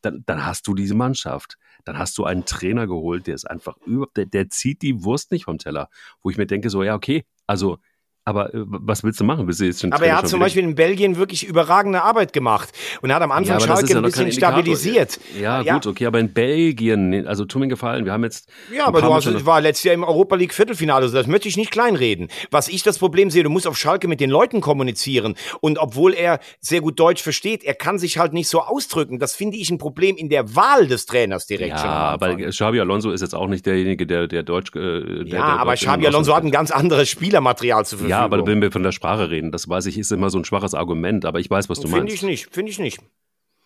Dann, 0.01 0.23
dann 0.27 0.47
hast 0.47 0.67
du 0.67 0.75
diese 0.75 0.95
Mannschaft. 0.95 1.59
Dann 1.85 1.99
hast 1.99 2.17
du 2.19 2.25
einen 2.25 2.45
Trainer 2.45 2.87
geholt, 2.87 3.27
der 3.27 3.35
ist 3.35 3.51
einfach 3.51 3.77
über, 3.79 4.07
der, 4.15 4.27
der 4.27 4.49
zieht 4.49 4.83
die 4.83 5.03
Wurst 5.05 5.33
nicht 5.33 5.45
vom 5.45 5.59
Teller. 5.59 5.89
Wo 6.23 6.31
ich 6.31 6.37
mir 6.37 6.47
denke, 6.47 6.71
so, 6.71 6.83
ja, 6.83 6.95
okay, 6.95 7.25
also 7.47 7.79
aber 8.25 8.55
äh, 8.55 8.59
was 8.65 9.03
willst 9.03 9.19
du 9.21 9.25
machen? 9.25 9.47
Willst 9.47 9.61
du 9.61 9.65
jetzt 9.65 9.81
schon 9.81 9.93
aber 9.93 10.07
er 10.07 10.17
hat 10.17 10.29
zum 10.29 10.39
Beispiel 10.39 10.63
in 10.63 10.75
Belgien 10.75 11.17
wirklich 11.17 11.45
überragende 11.45 12.03
Arbeit 12.03 12.33
gemacht 12.33 12.71
und 13.01 13.13
hat 13.13 13.21
am 13.21 13.33
Anfang 13.33 13.59
ja, 13.59 13.67
Schalke 13.67 13.93
ja 13.93 13.97
ein 13.97 14.03
bisschen 14.03 14.31
stabilisiert. 14.31 15.19
Ja, 15.41 15.61
ja, 15.61 15.75
gut, 15.75 15.87
okay, 15.87 16.07
aber 16.07 16.21
in 16.21 16.33
Belgien, 16.33 17.27
also 17.27 17.45
tu 17.45 17.59
mir 17.59 17.69
gefallen, 17.69 18.05
wir 18.05 18.13
haben 18.13 18.23
jetzt. 18.23 18.49
Ja, 18.73 18.87
aber 18.87 19.03
du 19.03 19.13
hast, 19.13 19.47
war 19.47 19.61
letztes 19.61 19.85
Jahr 19.85 19.95
im 19.95 20.05
Europa 20.05 20.37
League 20.37 20.55
Viertelfinale, 20.55 21.05
also 21.05 21.17
das 21.17 21.27
möchte 21.27 21.49
ich 21.49 21.57
nicht 21.57 21.71
kleinreden. 21.71 22.29
Was 22.51 22.69
ich 22.69 22.83
das 22.83 22.99
Problem 22.99 23.31
sehe, 23.31 23.43
du 23.43 23.51
musst 23.51 23.67
auf 23.67 23.77
Schalke 23.77 24.07
mit 24.07 24.21
den 24.21 24.31
Leuten 24.31 24.61
kommunizieren 24.61 25.35
und 25.61 25.79
obwohl 25.79 26.15
er 26.15 26.39
sehr 26.61 26.81
gut 26.81 27.01
Deutsch 27.01 27.23
versteht, 27.23 27.65
er 27.65 27.75
kann 27.75 27.99
sich 27.99 28.19
halt 28.19 28.33
nicht 28.33 28.49
so 28.49 28.61
ausdrücken. 28.61 29.19
Das 29.19 29.35
finde 29.35 29.57
ich 29.57 29.71
ein 29.71 29.79
Problem 29.79 30.17
in 30.17 30.29
der 30.29 30.55
Wahl 30.55 30.87
des 30.87 31.07
Trainers 31.07 31.47
direkt. 31.47 31.79
Ja, 31.79 31.85
aber 31.85 32.37
Xabi 32.37 32.79
Alonso 32.79 33.11
ist 33.11 33.21
jetzt 33.21 33.35
auch 33.35 33.49
nicht 33.49 33.67
derjenige, 33.67 34.07
der, 34.07 34.29
der 34.29 34.45
Deutsch. 34.45 34.71
Äh, 34.77 34.81
der, 34.81 35.17
ja, 35.17 35.25
der 35.25 35.45
aber 35.45 35.75
Xabi 35.75 36.07
Alonso 36.07 36.35
hat 36.37 36.45
ein 36.45 36.53
ganz 36.53 36.71
anderes 36.71 37.09
Spielermaterial 37.09 37.85
zu 37.85 37.97
verfügen. 37.97 38.12
Ja, 38.13 38.25
aber 38.25 38.47
wenn 38.47 38.61
wir 38.61 38.71
von 38.73 38.83
der 38.83 38.93
Sprache 38.93 39.31
reden, 39.31 39.53
das 39.53 39.69
weiß 39.69 39.87
ich, 39.87 39.99
ist 39.99 40.13
immer 40.13 40.31
so 40.31 40.39
ein 40.39 40.45
schwaches 40.45 40.75
Argument, 40.75 41.25
aber 41.25 41.41
ich 41.41 41.51
weiß, 41.51 41.69
was 41.69 41.79
du 41.79 41.89
find 41.89 41.93
meinst. 41.93 42.19
Finde 42.19 42.33
ich 42.33 42.41
nicht, 42.43 42.55
finde 42.55 42.71
ich 42.71 42.79
nicht. 42.79 43.01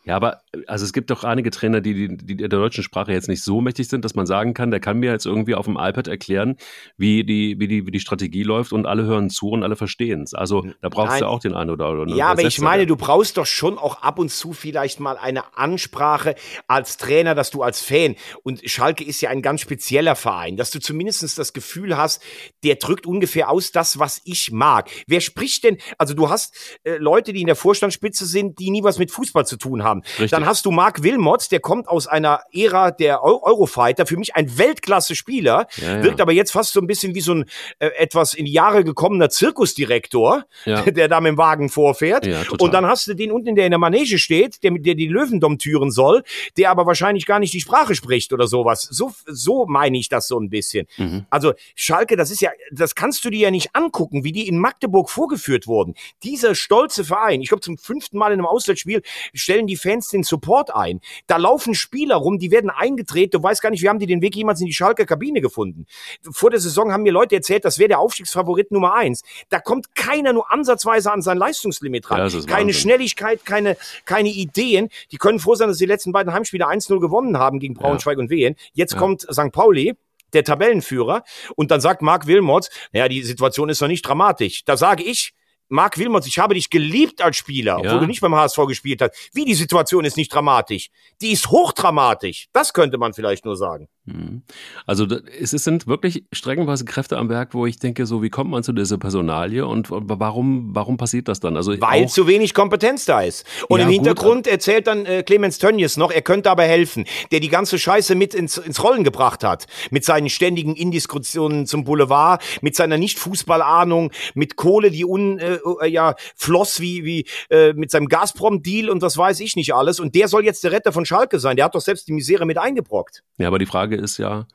Ja, 0.07 0.15
aber 0.15 0.43
also 0.69 0.85
es 0.85 0.93
gibt 0.93 1.11
doch 1.11 1.25
einige 1.25 1.51
Trainer, 1.51 1.81
die, 1.81 2.17
die, 2.17 2.17
die 2.17 2.37
der 2.37 2.49
deutschen 2.49 2.85
Sprache 2.85 3.13
jetzt 3.13 3.29
nicht 3.29 3.43
so 3.43 3.61
mächtig 3.61 3.89
sind, 3.89 4.05
dass 4.05 4.15
man 4.15 4.25
sagen 4.25 4.55
kann, 4.55 4.71
der 4.71 4.79
kann 4.79 4.99
mir 4.99 5.11
jetzt 5.11 5.27
irgendwie 5.27 5.57
auf 5.57 5.65
dem 5.65 5.77
iPad 5.77 6.07
erklären, 6.07 6.57
wie 6.97 7.25
die, 7.25 7.59
wie 7.59 7.67
die, 7.67 7.87
wie 7.87 7.91
die 7.91 7.99
Strategie 7.99 8.45
läuft 8.45 8.73
und 8.73 8.87
alle 8.87 9.03
hören 9.03 9.31
zu 9.31 9.51
und 9.51 9.65
alle 9.65 9.75
verstehen 9.75 10.23
es. 10.23 10.33
Also 10.33 10.65
da 10.81 10.91
brauchst 10.91 11.11
Nein. 11.11 11.21
du 11.23 11.27
auch 11.27 11.41
den 11.41 11.55
einen 11.55 11.71
oder 11.71 11.87
anderen. 11.87 12.17
Ja, 12.17 12.29
aber 12.29 12.43
ich 12.43 12.61
meine, 12.61 12.87
du 12.87 12.95
brauchst 12.95 13.37
doch 13.37 13.47
schon 13.47 13.79
auch 13.79 14.01
ab 14.03 14.21
und 14.21 14.31
zu 14.31 14.53
vielleicht 14.53 15.01
mal 15.01 15.17
eine 15.17 15.57
Ansprache 15.57 16.37
als 16.69 16.99
Trainer, 16.99 17.35
dass 17.35 17.51
du 17.51 17.63
als 17.63 17.81
Fan, 17.81 18.15
und 18.45 18.61
Schalke 18.65 19.03
ist 19.03 19.21
ja 19.23 19.31
ein 19.31 19.43
ganz 19.43 19.61
spezieller 19.61 20.15
Verein, 20.15 20.57
dass 20.57 20.71
du 20.71 20.79
zumindest 20.79 21.37
das 21.37 21.53
Gefühl 21.53 21.97
hast, 21.97 22.23
der 22.63 22.77
drückt 22.77 23.07
ungefähr 23.07 23.51
aus 23.51 23.73
das, 23.73 23.99
was 23.99 24.21
ich 24.25 24.53
mag. 24.53 24.89
Wer 25.09 25.21
spricht 25.21 25.65
denn, 25.65 25.79
also 25.99 26.15
du 26.15 26.31
hast 26.31 26.79
äh, 26.85 26.97
Leute, 26.99 27.33
die 27.33 27.41
in 27.41 27.49
der 27.49 27.57
Vorstandsspitze 27.57 28.25
sind, 28.25 28.61
die 28.61 28.71
nie 28.71 28.85
was 28.85 29.01
mit 29.01 29.11
Fußball 29.11 29.45
zu 29.45 29.57
tun 29.57 29.83
haben 29.83 29.96
haben. 29.97 30.03
Richtig. 30.19 30.31
Dann 30.31 30.47
hast 30.47 30.65
du 30.67 30.71
Mark 30.71 31.03
Wilmots, 31.03 31.49
der 31.49 31.61
kommt 31.61 31.89
aus 31.89 32.07
einer 32.07 32.41
Ära 32.53 32.91
der 32.91 33.23
Eurofighter, 33.23 34.07
für 34.07 34.17
mich 34.17 34.35
ein 34.35 34.59
Weltklasse-Spieler, 34.59 35.67
ja, 35.77 35.97
ja. 35.97 36.03
wirkt 36.03 36.21
aber 36.21 36.33
jetzt 36.33 36.53
fast 36.53 36.73
so 36.73 36.81
ein 36.81 36.87
bisschen 36.87 37.15
wie 37.15 37.21
so 37.21 37.35
ein 37.35 37.45
äh, 37.79 37.89
etwas 37.99 38.35
in 38.35 38.45
die 38.45 38.53
Jahre 38.53 38.85
gekommener 38.85 39.31
Zirkusdirektor, 39.31 40.45
ja. 40.65 40.83
der 40.91 41.09
da 41.09 41.21
mit 41.21 41.33
dem 41.33 41.39
Wagen 41.39 41.69
vorfährt. 41.69 42.27
Und 42.61 42.75
dann 42.75 42.87
hast 42.87 43.07
du 43.09 43.15
den 43.15 43.33
unten, 43.33 43.55
der 43.57 43.67
in 43.67 43.71
der 43.71 43.79
Manege 43.79 44.19
steht, 44.19 44.63
der, 44.63 44.73
der 44.73 44.95
die 44.95 45.09
Löwendom 45.09 45.59
türen 45.59 45.91
soll, 45.91 46.23
der 46.57 46.71
aber 46.71 46.87
wahrscheinlich 46.87 47.27
gar 47.27 47.39
nicht 47.39 47.53
die 47.53 47.61
Sprache 47.61 47.95
spricht 47.95 48.33
oder 48.33 48.47
sowas. 48.47 48.83
So, 48.83 49.13
so 49.27 49.67
meine 49.67 49.99
ich 49.99 50.09
das 50.09 50.29
so 50.29 50.39
ein 50.39 50.51
bisschen. 50.51 50.87
Mhm. 50.97 51.27
Also 51.31 51.55
Schalke, 51.75 52.17
das 52.17 52.31
ist 52.31 52.41
ja, 52.41 52.51
das 52.71 52.95
kannst 52.95 53.25
du 53.25 53.31
dir 53.31 53.41
ja 53.41 53.51
nicht 53.51 53.75
angucken, 53.75 54.25
wie 54.25 54.33
die 54.33 54.49
in 54.49 54.59
Magdeburg 54.59 55.11
vorgeführt 55.11 55.67
wurden. 55.67 55.95
Dieser 56.23 56.55
stolze 56.55 57.05
Verein, 57.05 57.41
ich 57.41 57.49
glaube 57.49 57.61
zum 57.61 57.79
fünften 57.79 58.19
Mal 58.19 58.33
in 58.33 58.39
einem 58.39 58.47
Auswärtsspiel 58.47 59.03
stellen 59.35 59.67
die 59.67 59.77
Fans 59.87 60.09
den 60.09 60.23
Support 60.23 60.75
ein. 60.75 61.01
Da 61.27 61.37
laufen 61.37 61.75
Spieler 61.75 62.17
rum, 62.17 62.39
die 62.39 62.51
werden 62.51 62.71
eingedreht. 62.71 63.35
Du 63.35 63.43
weißt 63.43 63.63
gar 63.63 63.71
nicht, 63.71 63.83
wie 63.83 63.89
haben 63.89 63.99
die 63.99 64.07
den 64.07 64.23
Weg 64.23 64.35
jemals 64.35 64.61
in 64.61 64.67
die 64.67 64.73
Schalker 64.73 65.07
Kabine 65.07 65.41
gefunden. 65.41 65.87
Vor 66.31 66.51
der 66.51 66.61
Saison 66.61 66.93
haben 66.93 67.03
mir 67.03 67.13
Leute 67.13 67.37
erzählt, 67.37 67.65
das 67.65 67.79
wäre 67.79 67.89
der 67.89 68.01
Aufstiegsfavorit 68.01 68.73
Nummer 68.73 68.95
eins. 68.95 69.23
Da 69.49 69.61
kommt 69.61 69.95
keiner 69.95 70.33
nur 70.33 70.53
ansatzweise 70.53 71.13
an 71.13 71.23
sein 71.23 71.39
Leistungslimit 71.39 72.11
ran. 72.11 72.19
Ja, 72.19 72.41
keine 72.41 72.51
Wahnsinn. 72.51 72.73
Schnelligkeit, 72.75 73.45
keine, 73.45 73.77
keine 74.05 74.31
Ideen. 74.31 74.89
Die 75.13 75.19
können 75.19 75.39
froh 75.39 75.55
sein, 75.55 75.69
dass 75.69 75.79
die 75.79 75.87
letzten 75.87 76.13
beiden 76.13 76.33
Heimspiele 76.33 76.67
1-0 76.67 76.99
gewonnen 77.01 77.39
haben 77.39 77.61
gegen 77.61 77.75
Braunschweig 77.75 78.17
ja. 78.17 78.23
und 78.23 78.31
Wehen. 78.31 78.57
Jetzt 78.73 78.95
ja. 78.95 78.99
kommt 78.99 79.23
St. 79.23 79.53
Pauli 79.53 79.95
der 80.33 80.45
Tabellenführer. 80.45 81.23
Und 81.55 81.71
dann 81.71 81.81
sagt 81.81 82.03
Marc 82.03 82.27
Wilmots, 82.27 82.71
ja, 82.93 83.09
die 83.09 83.23
Situation 83.23 83.69
ist 83.69 83.81
noch 83.81 83.89
nicht 83.89 84.03
dramatisch. 84.03 84.65
Da 84.65 84.77
sage 84.77 85.03
ich, 85.05 85.33
Marc 85.69 85.99
Wilmots, 85.99 86.27
ich 86.27 86.39
habe 86.39 86.55
dich 86.55 86.71
geliebt 86.71 87.21
als 87.21 87.37
Spieler, 87.37 87.73
ja. 87.73 87.79
obwohl 87.79 88.01
du 88.01 88.07
nicht 88.07 88.21
beim 88.21 88.35
HSV 88.35 88.59
gespielt 88.67 89.03
hast. 89.03 89.31
Wie 89.33 89.45
die 89.45 89.55
Situation 89.55 90.05
ist 90.05 90.17
nicht 90.17 90.33
dramatisch. 90.33 90.91
Die 91.21 91.33
ist 91.33 91.51
hochdramatisch. 91.51 92.47
Das 92.53 92.73
könnte 92.73 92.99
man 92.99 93.13
vielleicht 93.13 93.45
nur 93.45 93.57
sagen. 93.57 93.89
Mhm. 94.07 94.43
Also 94.87 95.07
es 95.41 95.51
sind 95.51 95.87
wirklich 95.87 96.25
streckenweise 96.33 96.85
Kräfte 96.85 97.19
am 97.19 97.29
Werk, 97.29 97.55
wo 97.55 97.67
ich 97.67 97.79
denke, 97.79 98.07
so 98.07 98.23
wie 98.23 98.31
kommt 98.31 98.51
man 98.51 98.63
zu 98.63 98.73
dieser 98.73 98.99
Personalie 98.99 99.67
und 99.67 99.89
warum, 99.91 100.75
warum 100.75 100.97
passiert 100.97 101.27
das 101.29 101.41
dann? 101.41 101.57
Also 101.57 101.79
Weil 101.81 102.09
zu 102.09 102.27
wenig 102.29 102.55
Kompetenz 102.55 103.05
da 103.05 103.21
ist. 103.21 103.45
Und 103.69 103.81
ja, 103.81 103.87
im 103.87 103.93
Hintergrund 103.93 104.45
gut, 104.45 104.53
erzählt 104.53 104.87
dann 104.87 105.07
äh, 105.07 105.25
Clemens 105.25 105.59
Tönnies 105.59 105.97
noch, 105.97 106.13
er 106.13 106.23
könnte 106.23 106.51
aber 106.51 106.63
helfen, 106.63 107.05
der 107.33 107.41
die 107.41 107.49
ganze 107.49 107.79
Scheiße 107.79 108.15
mit 108.15 108.33
ins, 108.35 108.59
ins 108.59 108.83
Rollen 108.83 109.03
gebracht 109.03 109.43
hat. 109.43 109.67
Mit 109.91 110.05
seinen 110.05 110.29
ständigen 110.29 110.77
Indiskussionen 110.77 111.67
zum 111.67 111.85
Boulevard, 111.85 112.43
mit 112.63 112.77
seiner 112.77 112.99
Nicht-Fußball-Ahnung, 112.99 114.13
mit 114.35 114.57
Kohle, 114.57 114.93
die 114.93 115.05
un, 115.05 115.39
äh, 115.39 115.59
äh, 115.83 115.89
ja, 115.89 116.15
floss 116.37 116.81
wie, 116.81 117.05
wie 117.05 117.27
äh, 117.51 117.73
mit 117.73 117.91
seinem 117.91 118.07
Gazprom-Deal 118.07 118.89
und 118.89 119.03
das 119.03 119.19
weiß 119.19 119.41
ich 119.41 119.57
nicht 119.57 119.75
alles. 119.75 119.99
Und 119.99 120.15
der 120.15 120.29
soll 120.29 120.45
jetzt 120.45 120.63
der 120.63 120.71
Retter 120.71 120.93
von 120.93 121.05
Schalke 121.05 121.41
sein. 121.41 121.57
Der 121.57 121.65
hat 121.65 121.75
doch 121.75 121.81
selbst 121.81 122.07
die 122.07 122.13
Misere 122.13 122.47
mit 122.47 122.59
eingebrockt. 122.59 123.25
Ja, 123.39 123.49
aber 123.49 123.59
die 123.59 123.67
Frage 123.67 123.96
Frage 123.97 124.05
ist 124.05 124.19
ja, 124.19 124.47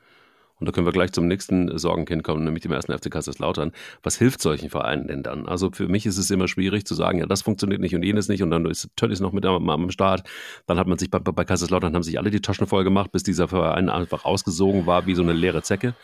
und 0.58 0.66
da 0.66 0.72
können 0.72 0.86
wir 0.86 0.92
gleich 0.92 1.10
zum 1.10 1.26
nächsten 1.26 1.76
Sorgenkind 1.76 2.22
kommen, 2.22 2.44
nämlich 2.44 2.62
dem 2.62 2.70
ersten 2.70 2.96
FC 2.96 3.10
Kaiserslautern. 3.10 3.72
Was 4.04 4.16
hilft 4.16 4.40
solchen 4.40 4.70
Vereinen 4.70 5.08
denn 5.08 5.24
dann? 5.24 5.48
Also 5.48 5.72
für 5.72 5.88
mich 5.88 6.06
ist 6.06 6.18
es 6.18 6.30
immer 6.30 6.46
schwierig 6.46 6.86
zu 6.86 6.94
sagen, 6.94 7.18
ja, 7.18 7.26
das 7.26 7.42
funktioniert 7.42 7.80
nicht 7.80 7.96
und 7.96 8.04
jenes 8.04 8.28
nicht 8.28 8.44
und 8.44 8.50
dann 8.52 8.66
ist 8.66 8.88
Tönnies 8.94 9.18
noch 9.18 9.32
mit 9.32 9.44
am, 9.44 9.68
am 9.68 9.90
Start. 9.90 10.22
Dann 10.66 10.78
hat 10.78 10.86
man 10.86 10.98
sich 10.98 11.10
bei, 11.10 11.18
bei 11.18 11.44
Kaiserslautern 11.44 11.94
haben 11.94 12.04
sich 12.04 12.16
alle 12.18 12.30
die 12.30 12.40
Taschen 12.40 12.68
voll 12.68 12.84
gemacht, 12.84 13.10
bis 13.10 13.24
dieser 13.24 13.48
Verein 13.48 13.88
einfach 13.88 14.24
ausgesogen 14.24 14.86
war 14.86 15.06
wie 15.06 15.16
so 15.16 15.22
eine 15.22 15.32
leere 15.32 15.62
Zecke. 15.62 15.94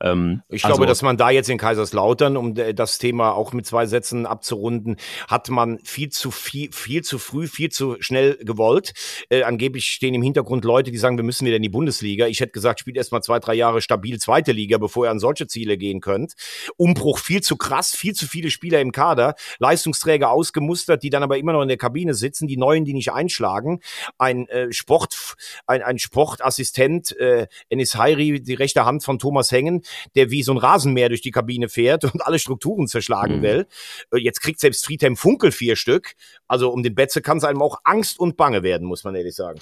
Ähm, 0.00 0.42
ich 0.48 0.64
also, 0.64 0.76
glaube, 0.76 0.86
dass 0.86 1.02
man 1.02 1.16
da 1.16 1.30
jetzt 1.30 1.48
in 1.48 1.58
Kaiserslautern, 1.58 2.36
um 2.36 2.54
das 2.54 2.98
Thema 2.98 3.32
auch 3.32 3.52
mit 3.52 3.66
zwei 3.66 3.86
Sätzen 3.86 4.26
abzurunden, 4.26 4.96
hat 5.28 5.48
man 5.50 5.78
viel 5.84 6.10
zu 6.10 6.30
viel, 6.30 6.72
viel 6.72 7.02
zu 7.02 7.18
früh, 7.18 7.46
viel 7.46 7.70
zu 7.70 7.96
schnell 8.00 8.36
gewollt. 8.42 8.92
Äh, 9.30 9.42
angeblich 9.42 9.86
stehen 9.86 10.14
im 10.14 10.22
Hintergrund 10.22 10.64
Leute, 10.64 10.90
die 10.90 10.98
sagen, 10.98 11.16
wir 11.16 11.24
müssen 11.24 11.46
wieder 11.46 11.56
in 11.56 11.62
die 11.62 11.68
Bundesliga. 11.68 12.26
Ich 12.26 12.40
hätte 12.40 12.52
gesagt, 12.52 12.80
spielt 12.80 12.96
erst 12.96 13.12
mal 13.12 13.22
zwei, 13.22 13.38
drei 13.38 13.54
Jahre 13.54 13.80
stabil 13.80 14.18
zweite 14.18 14.52
Liga, 14.52 14.78
bevor 14.78 15.06
ihr 15.06 15.10
an 15.10 15.18
solche 15.18 15.46
Ziele 15.46 15.76
gehen 15.76 16.00
könnt. 16.00 16.34
Umbruch 16.76 17.18
viel 17.18 17.42
zu 17.42 17.56
krass, 17.56 17.94
viel 17.94 18.14
zu 18.14 18.26
viele 18.26 18.50
Spieler 18.50 18.80
im 18.80 18.92
Kader, 18.92 19.34
Leistungsträger 19.58 20.30
ausgemustert, 20.30 21.02
die 21.02 21.10
dann 21.10 21.22
aber 21.22 21.38
immer 21.38 21.52
noch 21.52 21.62
in 21.62 21.68
der 21.68 21.76
Kabine 21.76 22.14
sitzen, 22.14 22.46
die 22.46 22.56
Neuen, 22.56 22.84
die 22.84 22.94
nicht 22.94 23.12
einschlagen. 23.12 23.80
Ein 24.18 24.48
äh, 24.48 24.72
Sport, 24.72 25.36
ein, 25.66 25.82
ein 25.82 25.98
Sportassistent, 25.98 27.16
äh, 27.18 27.46
Enis 27.68 27.94
Hairi, 27.96 28.42
die 28.42 28.54
rechte 28.54 28.84
Hand 28.84 29.04
von 29.04 29.18
Thomas 29.18 29.52
Hengen, 29.52 29.82
der 30.14 30.30
wie 30.30 30.42
so 30.42 30.52
ein 30.52 30.58
Rasenmäher 30.58 31.08
durch 31.08 31.22
die 31.22 31.30
Kabine 31.30 31.68
fährt 31.68 32.04
und 32.04 32.24
alle 32.26 32.38
Strukturen 32.38 32.86
zerschlagen 32.86 33.38
mhm. 33.38 33.42
will. 33.42 33.66
Äh, 34.12 34.18
jetzt 34.18 34.40
kriegt 34.40 34.60
selbst 34.60 34.84
Friedhelm 34.84 35.16
Funkel 35.16 35.52
vier 35.52 35.76
Stück. 35.76 36.14
Also 36.48 36.70
um 36.70 36.82
den 36.82 36.94
Betze 36.94 37.22
kann 37.22 37.38
es 37.38 37.44
einem 37.44 37.62
auch 37.62 37.78
Angst 37.84 38.18
und 38.18 38.36
Bange 38.36 38.62
werden, 38.62 38.86
muss 38.86 39.04
man 39.04 39.14
ehrlich 39.14 39.34
sagen. 39.34 39.60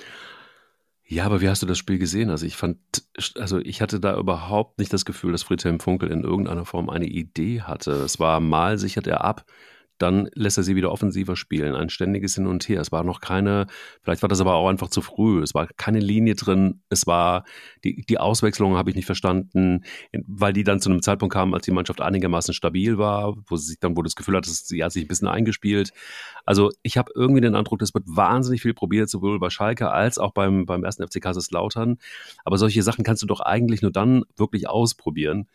Ja, 1.04 1.26
aber 1.26 1.42
wie 1.42 1.48
hast 1.48 1.62
du 1.62 1.66
das 1.66 1.76
Spiel 1.76 1.98
gesehen? 1.98 2.30
Also 2.30 2.46
ich 2.46 2.56
fand, 2.56 2.78
also 3.36 3.58
ich 3.58 3.82
hatte 3.82 4.00
da 4.00 4.16
überhaupt 4.16 4.78
nicht 4.78 4.92
das 4.92 5.04
Gefühl, 5.04 5.32
dass 5.32 5.42
Friedhelm 5.42 5.78
Funkel 5.78 6.10
in 6.10 6.24
irgendeiner 6.24 6.64
Form 6.64 6.88
eine 6.88 7.06
Idee 7.06 7.60
hatte. 7.60 7.92
Es 7.92 8.18
war 8.18 8.40
mal 8.40 8.78
sichert 8.78 9.06
er 9.06 9.22
ab, 9.22 9.44
dann 10.02 10.28
lässt 10.34 10.58
er 10.58 10.64
sie 10.64 10.76
wieder 10.76 10.90
offensiver 10.90 11.36
spielen. 11.36 11.74
Ein 11.74 11.88
ständiges 11.88 12.34
Hin 12.34 12.46
und 12.46 12.68
Her. 12.68 12.80
Es 12.80 12.92
war 12.92 13.04
noch 13.04 13.20
keine, 13.20 13.66
vielleicht 14.02 14.22
war 14.22 14.28
das 14.28 14.40
aber 14.40 14.54
auch 14.54 14.68
einfach 14.68 14.88
zu 14.88 15.00
früh. 15.00 15.42
Es 15.42 15.54
war 15.54 15.68
keine 15.76 16.00
Linie 16.00 16.34
drin. 16.34 16.82
Es 16.88 17.06
war, 17.06 17.44
die, 17.84 18.02
die 18.02 18.18
Auswechslung 18.18 18.76
habe 18.76 18.90
ich 18.90 18.96
nicht 18.96 19.06
verstanden, 19.06 19.84
weil 20.26 20.52
die 20.52 20.64
dann 20.64 20.80
zu 20.80 20.90
einem 20.90 21.02
Zeitpunkt 21.02 21.32
kamen, 21.32 21.54
als 21.54 21.64
die 21.64 21.70
Mannschaft 21.70 22.00
einigermaßen 22.00 22.52
stabil 22.52 22.98
war, 22.98 23.36
wo 23.46 23.56
sie 23.56 23.68
sich 23.68 23.78
dann, 23.78 23.96
wo 23.96 24.02
das 24.02 24.16
Gefühl 24.16 24.36
hat, 24.36 24.44
sie 24.44 24.82
hat 24.82 24.92
sich 24.92 25.04
ein 25.04 25.08
bisschen 25.08 25.28
eingespielt. 25.28 25.92
Also 26.44 26.70
ich 26.82 26.98
habe 26.98 27.12
irgendwie 27.14 27.40
den 27.40 27.54
Eindruck, 27.54 27.78
das 27.78 27.94
wird 27.94 28.04
wahnsinnig 28.06 28.62
viel 28.62 28.74
probiert, 28.74 29.08
sowohl 29.08 29.38
bei 29.38 29.50
Schalke 29.50 29.90
als 29.90 30.18
auch 30.18 30.32
beim, 30.32 30.66
beim 30.66 30.82
ersten 30.84 31.06
FC 31.06 31.22
Kaiserslautern. 31.22 31.98
Aber 32.44 32.58
solche 32.58 32.82
Sachen 32.82 33.04
kannst 33.04 33.22
du 33.22 33.26
doch 33.26 33.40
eigentlich 33.40 33.82
nur 33.82 33.92
dann 33.92 34.24
wirklich 34.36 34.68
ausprobieren, 34.68 35.46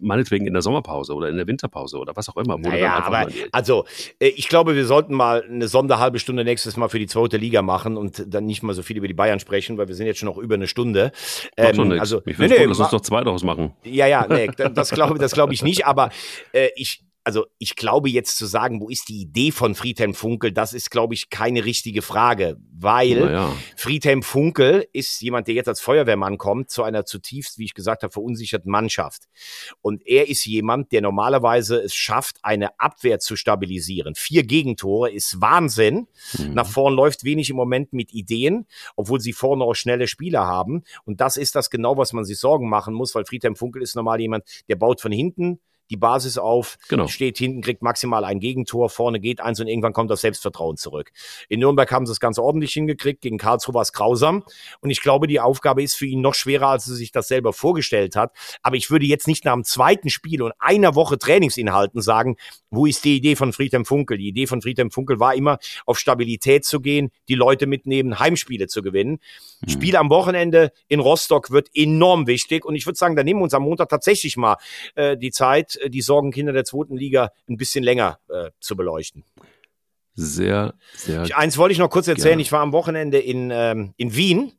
meinetwegen 0.00 0.46
in 0.46 0.52
der 0.52 0.62
Sommerpause 0.62 1.14
oder 1.14 1.28
in 1.28 1.36
der 1.36 1.46
Winterpause 1.46 1.98
oder 1.98 2.16
was 2.16 2.28
auch 2.28 2.36
immer. 2.36 2.58
Naja, 2.58 3.02
aber 3.04 3.28
also 3.52 3.84
äh, 4.18 4.28
ich 4.28 4.48
glaube, 4.48 4.74
wir 4.74 4.86
sollten 4.86 5.14
mal 5.14 5.42
eine 5.42 5.68
Sonderhalbe 5.68 6.18
Stunde 6.18 6.44
nächstes 6.44 6.76
Mal 6.76 6.88
für 6.88 6.98
die 6.98 7.06
zweite 7.06 7.36
Liga 7.36 7.62
machen 7.62 7.96
und 7.96 8.24
dann 8.26 8.46
nicht 8.46 8.62
mal 8.62 8.74
so 8.74 8.82
viel 8.82 8.96
über 8.96 9.08
die 9.08 9.14
Bayern 9.14 9.40
sprechen, 9.40 9.78
weil 9.78 9.88
wir 9.88 9.94
sind 9.94 10.06
jetzt 10.06 10.18
schon 10.18 10.28
noch 10.28 10.38
über 10.38 10.54
eine 10.54 10.66
Stunde. 10.66 11.12
Ähm, 11.56 11.74
schon 11.74 11.98
also, 11.98 12.22
ich 12.24 12.38
nee, 12.38 12.48
nee, 12.48 12.64
lass 12.64 12.80
uns 12.80 12.90
doch 12.90 13.00
zwei 13.00 13.22
daraus 13.22 13.42
machen. 13.42 13.72
Ja, 13.84 14.06
ja, 14.06 14.26
nee, 14.28 14.48
das 14.56 14.90
glaube 14.90 15.18
das 15.18 15.32
glaub 15.32 15.52
ich 15.52 15.62
nicht, 15.62 15.86
aber 15.86 16.10
äh, 16.52 16.68
ich 16.76 17.02
also 17.28 17.44
ich 17.58 17.76
glaube 17.76 18.08
jetzt 18.08 18.38
zu 18.38 18.46
sagen, 18.46 18.80
wo 18.80 18.88
ist 18.88 19.10
die 19.10 19.20
Idee 19.20 19.52
von 19.52 19.74
Friedhelm 19.74 20.14
Funkel, 20.14 20.50
das 20.50 20.72
ist, 20.72 20.90
glaube 20.90 21.12
ich, 21.12 21.28
keine 21.28 21.66
richtige 21.66 22.00
Frage, 22.00 22.56
weil 22.72 23.20
Naja. 23.20 23.54
Friedhelm 23.76 24.22
Funkel 24.22 24.88
ist 24.94 25.20
jemand, 25.20 25.46
der 25.46 25.54
jetzt 25.54 25.68
als 25.68 25.82
Feuerwehrmann 25.82 26.38
kommt, 26.38 26.70
zu 26.70 26.84
einer 26.84 27.04
zutiefst, 27.04 27.58
wie 27.58 27.66
ich 27.66 27.74
gesagt 27.74 28.02
habe, 28.02 28.10
verunsicherten 28.10 28.72
Mannschaft. 28.72 29.24
Und 29.82 30.06
er 30.06 30.30
ist 30.30 30.46
jemand, 30.46 30.90
der 30.90 31.02
normalerweise 31.02 31.76
es 31.76 31.94
schafft, 31.94 32.38
eine 32.40 32.80
Abwehr 32.80 33.18
zu 33.18 33.36
stabilisieren. 33.36 34.14
Vier 34.14 34.44
Gegentore 34.44 35.10
ist 35.10 35.38
Wahnsinn. 35.42 36.06
Mhm. 36.38 36.54
Nach 36.54 36.66
vorn 36.66 36.94
läuft 36.94 37.24
wenig 37.24 37.50
im 37.50 37.56
Moment 37.56 37.92
mit 37.92 38.14
Ideen, 38.14 38.66
obwohl 38.96 39.20
sie 39.20 39.34
vorne 39.34 39.64
auch 39.64 39.74
schnelle 39.74 40.08
Spieler 40.08 40.46
haben. 40.46 40.82
Und 41.04 41.20
das 41.20 41.36
ist 41.36 41.56
das 41.56 41.68
genau, 41.68 41.98
was 41.98 42.14
man 42.14 42.24
sich 42.24 42.38
Sorgen 42.38 42.70
machen 42.70 42.94
muss, 42.94 43.14
weil 43.14 43.26
Friedhelm 43.26 43.54
Funkel 43.54 43.82
ist 43.82 43.96
normal 43.96 44.18
jemand, 44.18 44.44
der 44.70 44.76
baut 44.76 45.02
von 45.02 45.12
hinten 45.12 45.60
die 45.90 45.96
Basis 45.96 46.38
auf, 46.38 46.76
Genau. 46.88 47.06
steht 47.08 47.38
hinten, 47.38 47.62
kriegt 47.62 47.82
maximal 47.82 48.24
ein 48.24 48.40
Gegentor, 48.40 48.90
vorne 48.90 49.20
geht 49.20 49.40
eins 49.40 49.60
und 49.60 49.68
irgendwann 49.68 49.92
kommt 49.92 50.10
das 50.10 50.20
Selbstvertrauen 50.20 50.76
zurück. 50.76 51.10
In 51.48 51.60
Nürnberg 51.60 51.90
haben 51.90 52.06
sie 52.06 52.12
es 52.12 52.20
ganz 52.20 52.38
ordentlich 52.38 52.72
hingekriegt, 52.72 53.20
gegen 53.20 53.38
Karlsruhe 53.38 53.74
war 53.74 53.82
es 53.82 53.92
grausam 53.92 54.44
und 54.80 54.90
ich 54.90 55.00
glaube, 55.00 55.26
die 55.26 55.40
Aufgabe 55.40 55.82
ist 55.82 55.94
für 55.94 56.06
ihn 56.06 56.20
noch 56.20 56.34
schwerer, 56.34 56.68
als 56.68 56.88
er 56.88 56.94
sich 56.94 57.12
das 57.12 57.28
selber 57.28 57.52
vorgestellt 57.52 58.16
hat. 58.16 58.32
Aber 58.62 58.76
ich 58.76 58.90
würde 58.90 59.06
jetzt 59.06 59.26
nicht 59.26 59.44
nach 59.44 59.54
dem 59.54 59.64
zweiten 59.64 60.10
Spiel 60.10 60.42
und 60.42 60.52
einer 60.58 60.94
Woche 60.94 61.18
Trainingsinhalten 61.18 62.00
sagen, 62.00 62.36
wo 62.70 62.86
ist 62.86 63.04
die 63.04 63.16
Idee 63.16 63.36
von 63.36 63.52
Friedhelm 63.52 63.84
Funkel? 63.84 64.18
Die 64.18 64.28
Idee 64.28 64.46
von 64.46 64.60
Friedhelm 64.60 64.90
Funkel 64.90 65.20
war 65.20 65.34
immer, 65.34 65.58
auf 65.86 65.98
Stabilität 65.98 66.64
zu 66.64 66.80
gehen, 66.80 67.10
die 67.28 67.34
Leute 67.34 67.66
mitnehmen, 67.66 68.18
Heimspiele 68.18 68.66
zu 68.66 68.82
gewinnen. 68.82 69.20
Spiel 69.66 69.96
am 69.96 70.10
Wochenende 70.10 70.72
in 70.86 71.00
Rostock 71.00 71.50
wird 71.50 71.68
enorm 71.74 72.26
wichtig 72.26 72.64
und 72.64 72.76
ich 72.76 72.86
würde 72.86 72.98
sagen, 72.98 73.16
da 73.16 73.24
nehmen 73.24 73.40
wir 73.40 73.44
uns 73.44 73.54
am 73.54 73.64
Montag 73.64 73.88
tatsächlich 73.88 74.36
mal 74.36 74.56
äh, 74.94 75.16
die 75.16 75.30
Zeit, 75.30 75.76
äh, 75.76 75.90
die 75.90 76.00
Sorgenkinder 76.00 76.52
der 76.52 76.64
zweiten 76.64 76.96
Liga 76.96 77.30
ein 77.48 77.56
bisschen 77.56 77.82
länger 77.82 78.18
äh, 78.28 78.50
zu 78.60 78.76
beleuchten. 78.76 79.24
Sehr, 80.14 80.74
sehr. 80.96 81.22
Ich, 81.22 81.36
eins 81.36 81.58
wollte 81.58 81.72
ich 81.72 81.78
noch 81.78 81.90
kurz 81.90 82.08
erzählen. 82.08 82.30
Gerne. 82.30 82.42
Ich 82.42 82.52
war 82.52 82.60
am 82.60 82.72
Wochenende 82.72 83.18
in, 83.18 83.50
ähm, 83.52 83.94
in 83.96 84.16
Wien. 84.16 84.52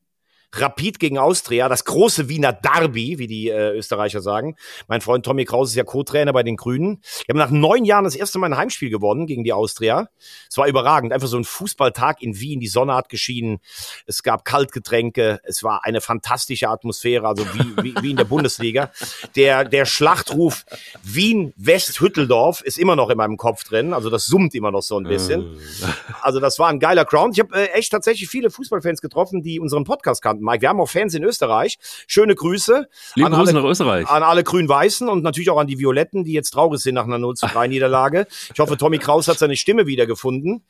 Rapid 0.51 0.99
gegen 0.99 1.17
Austria, 1.17 1.69
das 1.69 1.85
große 1.85 2.27
Wiener 2.27 2.53
Derby, 2.53 3.19
wie 3.19 3.27
die 3.27 3.49
äh, 3.49 3.77
Österreicher 3.77 4.21
sagen. 4.21 4.55
Mein 4.87 5.01
Freund 5.01 5.25
Tommy 5.25 5.45
Kraus 5.45 5.69
ist 5.69 5.75
ja 5.75 5.83
Co-Trainer 5.83 6.33
bei 6.33 6.43
den 6.43 6.57
Grünen. 6.57 7.01
Wir 7.25 7.33
haben 7.33 7.37
nach 7.37 7.51
neun 7.51 7.85
Jahren 7.85 8.03
das 8.03 8.15
erste 8.15 8.39
Mal 8.39 8.47
ein 8.47 8.57
Heimspiel 8.57 8.89
gewonnen 8.89 9.27
gegen 9.27 9.43
die 9.43 9.53
Austria. 9.53 10.09
Es 10.49 10.57
war 10.57 10.67
überragend. 10.67 11.13
Einfach 11.13 11.27
so 11.27 11.37
ein 11.37 11.43
Fußballtag 11.43 12.21
in 12.21 12.39
Wien. 12.39 12.59
Die 12.59 12.67
Sonne 12.67 12.95
hat 12.95 13.09
geschienen. 13.09 13.59
Es 14.07 14.23
gab 14.23 14.43
Kaltgetränke. 14.43 15.39
Es 15.43 15.63
war 15.63 15.85
eine 15.85 16.01
fantastische 16.01 16.69
Atmosphäre, 16.69 17.27
also 17.27 17.45
wie, 17.53 17.83
wie, 17.83 17.95
wie 18.01 18.11
in 18.11 18.17
der 18.17 18.23
Bundesliga. 18.23 18.91
Der, 19.35 19.65
der 19.65 19.85
Schlachtruf 19.85 20.65
Wien-West-Hütteldorf 21.03 22.61
ist 22.61 22.79
immer 22.79 22.95
noch 22.95 23.09
in 23.09 23.17
meinem 23.17 23.37
Kopf 23.37 23.63
drin. 23.63 23.93
Also 23.93 24.09
das 24.09 24.25
summt 24.25 24.55
immer 24.55 24.71
noch 24.71 24.83
so 24.83 24.97
ein 24.97 25.03
bisschen. 25.03 25.57
Also 26.21 26.39
das 26.39 26.57
war 26.59 26.69
ein 26.69 26.79
geiler 26.79 27.05
Ground. 27.05 27.37
Ich 27.37 27.39
habe 27.39 27.55
äh, 27.55 27.67
echt 27.73 27.91
tatsächlich 27.91 28.29
viele 28.29 28.49
Fußballfans 28.49 29.01
getroffen, 29.01 29.43
die 29.43 29.59
unseren 29.59 29.83
Podcast 29.83 30.21
kannten. 30.21 30.38
Mike, 30.41 30.61
wir 30.61 30.69
haben 30.69 30.79
auch 30.79 30.89
Fans 30.89 31.13
in 31.13 31.23
Österreich. 31.23 31.77
Schöne 32.07 32.35
Grüße 32.35 32.87
Liebe 33.15 33.27
an 33.27 33.33
Grüße 33.33 33.51
alle, 33.51 33.61
nach 33.61 33.69
Österreich. 33.69 34.07
an 34.07 34.23
alle 34.23 34.43
Grün-Weißen 34.43 35.09
und 35.09 35.23
natürlich 35.23 35.49
auch 35.49 35.57
an 35.57 35.67
die 35.67 35.79
Violetten, 35.79 36.23
die 36.23 36.33
jetzt 36.33 36.51
traurig 36.51 36.81
sind 36.81 36.95
nach 36.95 37.05
einer 37.05 37.17
0 37.17 37.35
zu 37.35 37.47
3 37.47 37.67
Niederlage. 37.67 38.27
Ich 38.53 38.59
hoffe, 38.59 38.77
Tommy 38.77 38.97
Kraus 38.97 39.27
hat 39.27 39.39
seine 39.39 39.55
Stimme 39.55 39.87
wiedergefunden. 39.87 40.63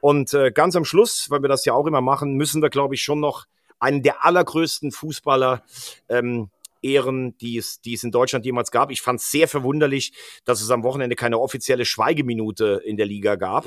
Und 0.00 0.34
äh, 0.34 0.50
ganz 0.50 0.76
am 0.76 0.84
Schluss, 0.84 1.30
weil 1.30 1.42
wir 1.42 1.48
das 1.48 1.64
ja 1.64 1.74
auch 1.74 1.86
immer 1.86 2.00
machen, 2.00 2.34
müssen 2.34 2.62
wir, 2.62 2.70
glaube 2.70 2.94
ich, 2.94 3.02
schon 3.02 3.20
noch 3.20 3.46
einen 3.78 4.02
der 4.02 4.24
allergrößten 4.24 4.92
Fußballer 4.92 5.62
ähm, 6.08 6.50
ehren, 6.82 7.36
die 7.38 7.56
es, 7.56 7.80
die 7.80 7.94
es 7.94 8.04
in 8.04 8.10
Deutschland 8.10 8.44
jemals 8.44 8.70
gab. 8.70 8.90
Ich 8.90 9.02
fand 9.02 9.20
es 9.20 9.30
sehr 9.30 9.48
verwunderlich, 9.48 10.12
dass 10.44 10.60
es 10.60 10.70
am 10.70 10.82
Wochenende 10.82 11.16
keine 11.16 11.38
offizielle 11.38 11.84
Schweigeminute 11.84 12.82
in 12.84 12.96
der 12.96 13.06
Liga 13.06 13.36
gab. 13.36 13.66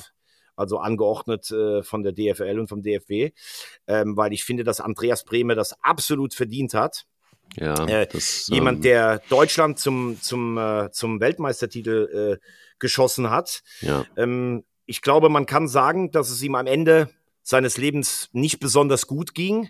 Also 0.55 0.77
angeordnet 0.77 1.49
äh, 1.51 1.83
von 1.83 2.03
der 2.03 2.11
DFL 2.11 2.59
und 2.59 2.67
vom 2.67 2.81
DFB, 2.81 3.35
ähm, 3.87 4.15
weil 4.15 4.33
ich 4.33 4.43
finde, 4.43 4.63
dass 4.63 4.81
Andreas 4.81 5.23
Brehme 5.23 5.55
das 5.55 5.75
absolut 5.81 6.33
verdient 6.33 6.73
hat. 6.73 7.05
Ja, 7.55 7.85
Äh, 7.87 8.07
das, 8.07 8.47
Jemand, 8.47 8.77
ähm, 8.77 8.81
der 8.83 9.21
Deutschland 9.29 9.79
zum, 9.79 10.19
zum, 10.21 10.57
äh, 10.57 10.91
zum 10.91 11.19
Weltmeistertitel 11.19 12.39
äh, 12.39 12.47
geschossen 12.79 13.29
hat. 13.29 13.61
Ja, 13.81 14.05
Ähm, 14.17 14.63
ich 14.85 15.01
glaube, 15.01 15.29
man 15.29 15.45
kann 15.45 15.67
sagen, 15.67 16.11
dass 16.11 16.29
es 16.29 16.41
ihm 16.41 16.55
am 16.55 16.67
Ende 16.67 17.09
seines 17.43 17.77
Lebens 17.77 18.29
nicht 18.31 18.59
besonders 18.59 19.05
gut 19.05 19.35
ging. 19.35 19.69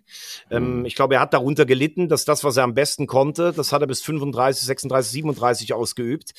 Ähm, 0.51 0.79
Mhm. 0.79 0.85
ich 0.85 0.95
glaube, 0.95 1.15
er 1.15 1.21
hat 1.21 1.33
darunter 1.33 1.65
gelitten, 1.65 2.07
dass 2.07 2.23
das, 2.23 2.43
was 2.43 2.57
er 2.57 2.63
am 2.63 2.75
besten 2.75 3.07
konnte, 3.07 3.51
das 3.51 3.71
hat 3.71 3.81
er 3.81 3.87
bis 3.87 4.01
35, 4.01 4.63
36, 4.65 5.11
37 5.11 5.73
ausgeübt. 5.73 6.33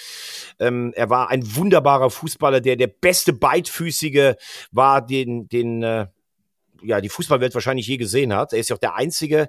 Ähm, 0.60 0.92
er 0.94 1.10
war 1.10 1.30
ein 1.30 1.56
wunderbarer 1.56 2.10
Fußballer, 2.10 2.60
der 2.60 2.76
der 2.76 2.86
beste 2.86 3.32
beidfüßige 3.32 4.34
war, 4.70 5.04
den, 5.04 5.48
den 5.48 5.82
äh, 5.82 6.06
ja, 6.82 7.00
die 7.00 7.08
Fußballwelt 7.08 7.54
wahrscheinlich 7.54 7.86
je 7.86 7.96
gesehen 7.96 8.34
hat. 8.34 8.52
Er 8.52 8.58
ist 8.58 8.68
ja 8.70 8.76
auch 8.76 8.80
der 8.80 8.94
Einzige, 8.96 9.48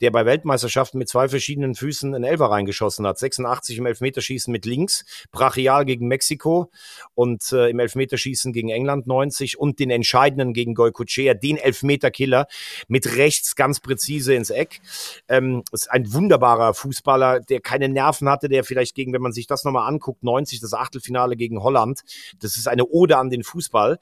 der 0.00 0.10
bei 0.10 0.26
Weltmeisterschaften 0.26 0.98
mit 0.98 1.08
zwei 1.08 1.28
verschiedenen 1.28 1.74
Füßen 1.74 2.14
einen 2.14 2.24
Elfer 2.24 2.46
reingeschossen 2.46 3.06
hat. 3.06 3.18
86 3.18 3.78
im 3.78 3.86
Elfmeterschießen 3.86 4.50
mit 4.50 4.66
links, 4.66 5.04
brachial 5.30 5.84
gegen 5.84 6.08
Mexiko 6.08 6.70
und 7.14 7.52
äh, 7.52 7.68
im 7.68 7.78
Elfmeterschießen 7.78 8.52
gegen 8.52 8.70
England 8.70 9.06
90 9.06 9.58
und 9.58 9.78
den 9.78 9.90
entscheidenden 9.90 10.52
gegen 10.54 10.74
Goycochea, 10.74 11.34
den 11.34 11.56
Elfmeterkiller 11.56 12.46
mit 12.88 13.16
rechts 13.16 13.54
ganz 13.54 13.80
präzise 13.80 14.34
ins 14.34 14.50
Eck. 14.50 14.80
Ähm, 15.28 15.62
ist 15.72 15.90
ein 15.90 16.12
wunderbarer 16.12 16.74
Fußballer, 16.74 17.40
der 17.40 17.60
keine 17.60 17.88
Nerven 17.88 18.28
hatte, 18.28 18.48
der 18.48 18.64
vielleicht 18.64 18.94
gegen, 18.94 19.12
wenn 19.12 19.22
man 19.22 19.32
sich 19.32 19.46
das 19.46 19.64
nochmal 19.64 19.88
anguckt, 19.88 20.22
90, 20.22 20.60
das 20.60 20.74
Achtelfinale 20.74 21.36
gegen 21.36 21.62
Holland, 21.62 22.00
das 22.40 22.56
ist 22.56 22.66
eine 22.66 22.86
Ode 22.86 23.18
an 23.18 23.30
den 23.30 23.44
Fußball. 23.44 23.98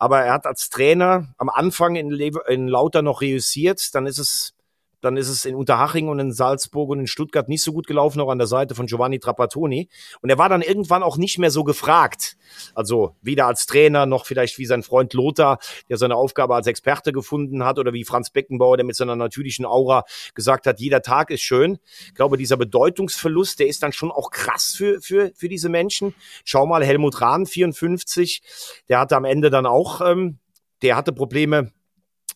Aber 0.00 0.22
er 0.22 0.32
hat 0.32 0.46
als 0.46 0.70
Trainer 0.70 1.28
am 1.36 1.50
Anfang 1.50 1.94
in, 1.94 2.10
Lever 2.10 2.48
in 2.48 2.68
Lauter 2.68 3.02
noch 3.02 3.20
reüssiert, 3.20 3.94
dann 3.94 4.06
ist 4.06 4.18
es 4.18 4.54
dann 5.00 5.16
ist 5.16 5.28
es 5.28 5.44
in 5.44 5.54
Unterhaching 5.54 6.08
und 6.08 6.18
in 6.18 6.32
Salzburg 6.32 6.90
und 6.90 7.00
in 7.00 7.06
Stuttgart 7.06 7.48
nicht 7.48 7.62
so 7.62 7.72
gut 7.72 7.86
gelaufen, 7.86 8.20
auch 8.20 8.30
an 8.30 8.38
der 8.38 8.46
Seite 8.46 8.74
von 8.74 8.86
Giovanni 8.86 9.18
Trapattoni. 9.18 9.88
Und 10.20 10.30
er 10.30 10.38
war 10.38 10.48
dann 10.48 10.62
irgendwann 10.62 11.02
auch 11.02 11.16
nicht 11.16 11.38
mehr 11.38 11.50
so 11.50 11.64
gefragt. 11.64 12.36
Also 12.74 13.16
weder 13.22 13.46
als 13.46 13.66
Trainer 13.66 14.06
noch 14.06 14.26
vielleicht 14.26 14.58
wie 14.58 14.66
sein 14.66 14.82
Freund 14.82 15.14
Lothar, 15.14 15.58
der 15.88 15.96
seine 15.96 16.16
Aufgabe 16.16 16.54
als 16.54 16.66
Experte 16.66 17.12
gefunden 17.12 17.64
hat, 17.64 17.78
oder 17.78 17.92
wie 17.92 18.04
Franz 18.04 18.30
Beckenbauer, 18.30 18.76
der 18.76 18.86
mit 18.86 18.96
seiner 18.96 19.16
natürlichen 19.16 19.64
Aura 19.64 20.04
gesagt 20.34 20.66
hat, 20.66 20.80
jeder 20.80 21.02
Tag 21.02 21.30
ist 21.30 21.42
schön. 21.42 21.78
Ich 22.06 22.14
glaube, 22.14 22.36
dieser 22.36 22.56
Bedeutungsverlust, 22.56 23.60
der 23.60 23.68
ist 23.68 23.82
dann 23.82 23.92
schon 23.92 24.10
auch 24.10 24.30
krass 24.30 24.74
für, 24.76 25.00
für, 25.00 25.32
für 25.34 25.48
diese 25.48 25.68
Menschen. 25.68 26.14
Schau 26.44 26.66
mal, 26.66 26.84
Helmut 26.84 27.20
Rahn, 27.20 27.46
54, 27.46 28.42
der 28.88 29.00
hatte 29.00 29.16
am 29.16 29.24
Ende 29.24 29.50
dann 29.50 29.66
auch, 29.66 30.00
ähm, 30.00 30.38
der 30.82 30.96
hatte 30.96 31.12
Probleme 31.12 31.72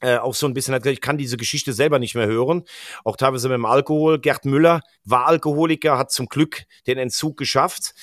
äh, 0.00 0.16
auch 0.16 0.34
so 0.34 0.46
ein 0.46 0.54
bisschen 0.54 0.74
hat 0.74 0.82
gesagt, 0.82 0.94
ich 0.94 1.00
kann 1.00 1.18
diese 1.18 1.36
Geschichte 1.36 1.72
selber 1.72 1.98
nicht 1.98 2.14
mehr 2.14 2.26
hören. 2.26 2.64
Auch 3.04 3.16
teilweise 3.16 3.48
mit 3.48 3.56
dem 3.56 3.66
Alkohol. 3.66 4.18
Gerd 4.18 4.44
Müller 4.44 4.80
war 5.04 5.26
Alkoholiker, 5.26 5.98
hat 5.98 6.10
zum 6.10 6.26
Glück 6.26 6.64
den 6.86 6.98
Entzug 6.98 7.36
geschafft. 7.36 7.94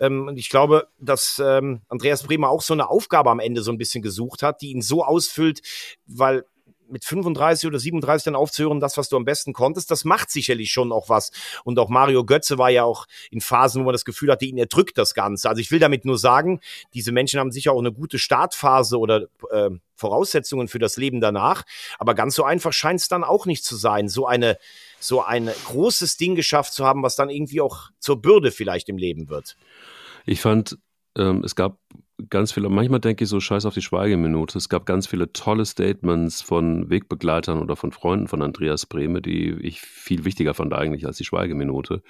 Ähm, 0.00 0.28
und 0.28 0.38
ich 0.38 0.48
glaube, 0.48 0.88
dass 0.98 1.40
ähm, 1.44 1.82
Andreas 1.88 2.22
Bremer 2.24 2.48
auch 2.48 2.62
so 2.62 2.74
eine 2.74 2.88
Aufgabe 2.88 3.30
am 3.30 3.40
Ende 3.40 3.62
so 3.62 3.72
ein 3.72 3.78
bisschen 3.78 4.02
gesucht 4.02 4.42
hat, 4.42 4.60
die 4.62 4.70
ihn 4.70 4.82
so 4.82 5.04
ausfüllt, 5.04 5.60
weil 6.06 6.44
mit 6.90 7.04
35 7.04 7.68
oder 7.68 7.78
37 7.78 8.24
dann 8.24 8.36
aufzuhören, 8.36 8.80
das, 8.80 8.96
was 8.96 9.08
du 9.08 9.16
am 9.16 9.24
besten 9.24 9.52
konntest, 9.52 9.90
das 9.90 10.04
macht 10.04 10.30
sicherlich 10.30 10.70
schon 10.70 10.92
auch 10.92 11.08
was. 11.08 11.30
Und 11.64 11.78
auch 11.78 11.88
Mario 11.88 12.24
Götze 12.24 12.58
war 12.58 12.70
ja 12.70 12.84
auch 12.84 13.06
in 13.30 13.40
Phasen, 13.40 13.80
wo 13.80 13.86
man 13.86 13.92
das 13.92 14.04
Gefühl 14.04 14.30
hatte, 14.30 14.44
ihn 14.44 14.58
erdrückt 14.58 14.98
das 14.98 15.14
Ganze. 15.14 15.48
Also 15.48 15.60
ich 15.60 15.70
will 15.70 15.78
damit 15.78 16.04
nur 16.04 16.18
sagen, 16.18 16.60
diese 16.94 17.12
Menschen 17.12 17.40
haben 17.40 17.52
sicher 17.52 17.72
auch 17.72 17.78
eine 17.78 17.92
gute 17.92 18.18
Startphase 18.18 18.98
oder 18.98 19.26
äh, 19.50 19.70
Voraussetzungen 19.94 20.68
für 20.68 20.78
das 20.78 20.96
Leben 20.96 21.20
danach. 21.20 21.62
Aber 21.98 22.14
ganz 22.14 22.34
so 22.34 22.44
einfach 22.44 22.72
scheint 22.72 23.00
es 23.00 23.08
dann 23.08 23.24
auch 23.24 23.46
nicht 23.46 23.64
zu 23.64 23.76
sein, 23.76 24.08
so 24.08 24.26
eine 24.26 24.58
so 24.98 25.22
ein 25.22 25.50
großes 25.66 26.16
Ding 26.18 26.34
geschafft 26.34 26.72
zu 26.72 26.84
haben, 26.84 27.02
was 27.02 27.16
dann 27.16 27.30
irgendwie 27.30 27.60
auch 27.60 27.90
zur 27.98 28.20
Bürde 28.20 28.52
vielleicht 28.52 28.88
im 28.88 28.98
Leben 28.98 29.28
wird. 29.28 29.56
Ich 30.26 30.40
fand, 30.40 30.78
ähm, 31.16 31.42
es 31.44 31.54
gab 31.54 31.78
ganz 32.28 32.52
viele, 32.52 32.68
manchmal 32.68 33.00
denke 33.00 33.24
ich 33.24 33.30
so, 33.30 33.40
scheiß 33.40 33.66
auf 33.66 33.74
die 33.74 33.82
Schweigeminute. 33.82 34.58
Es 34.58 34.68
gab 34.68 34.86
ganz 34.86 35.06
viele 35.06 35.32
tolle 35.32 35.64
Statements 35.64 36.42
von 36.42 36.90
Wegbegleitern 36.90 37.60
oder 37.60 37.76
von 37.76 37.92
Freunden 37.92 38.28
von 38.28 38.42
Andreas 38.42 38.86
Brehme, 38.86 39.22
die 39.22 39.50
ich 39.62 39.80
viel 39.80 40.24
wichtiger 40.24 40.54
fand 40.54 40.74
eigentlich 40.74 41.06
als 41.06 41.16
die 41.16 41.24
Schweigeminute. 41.24 42.02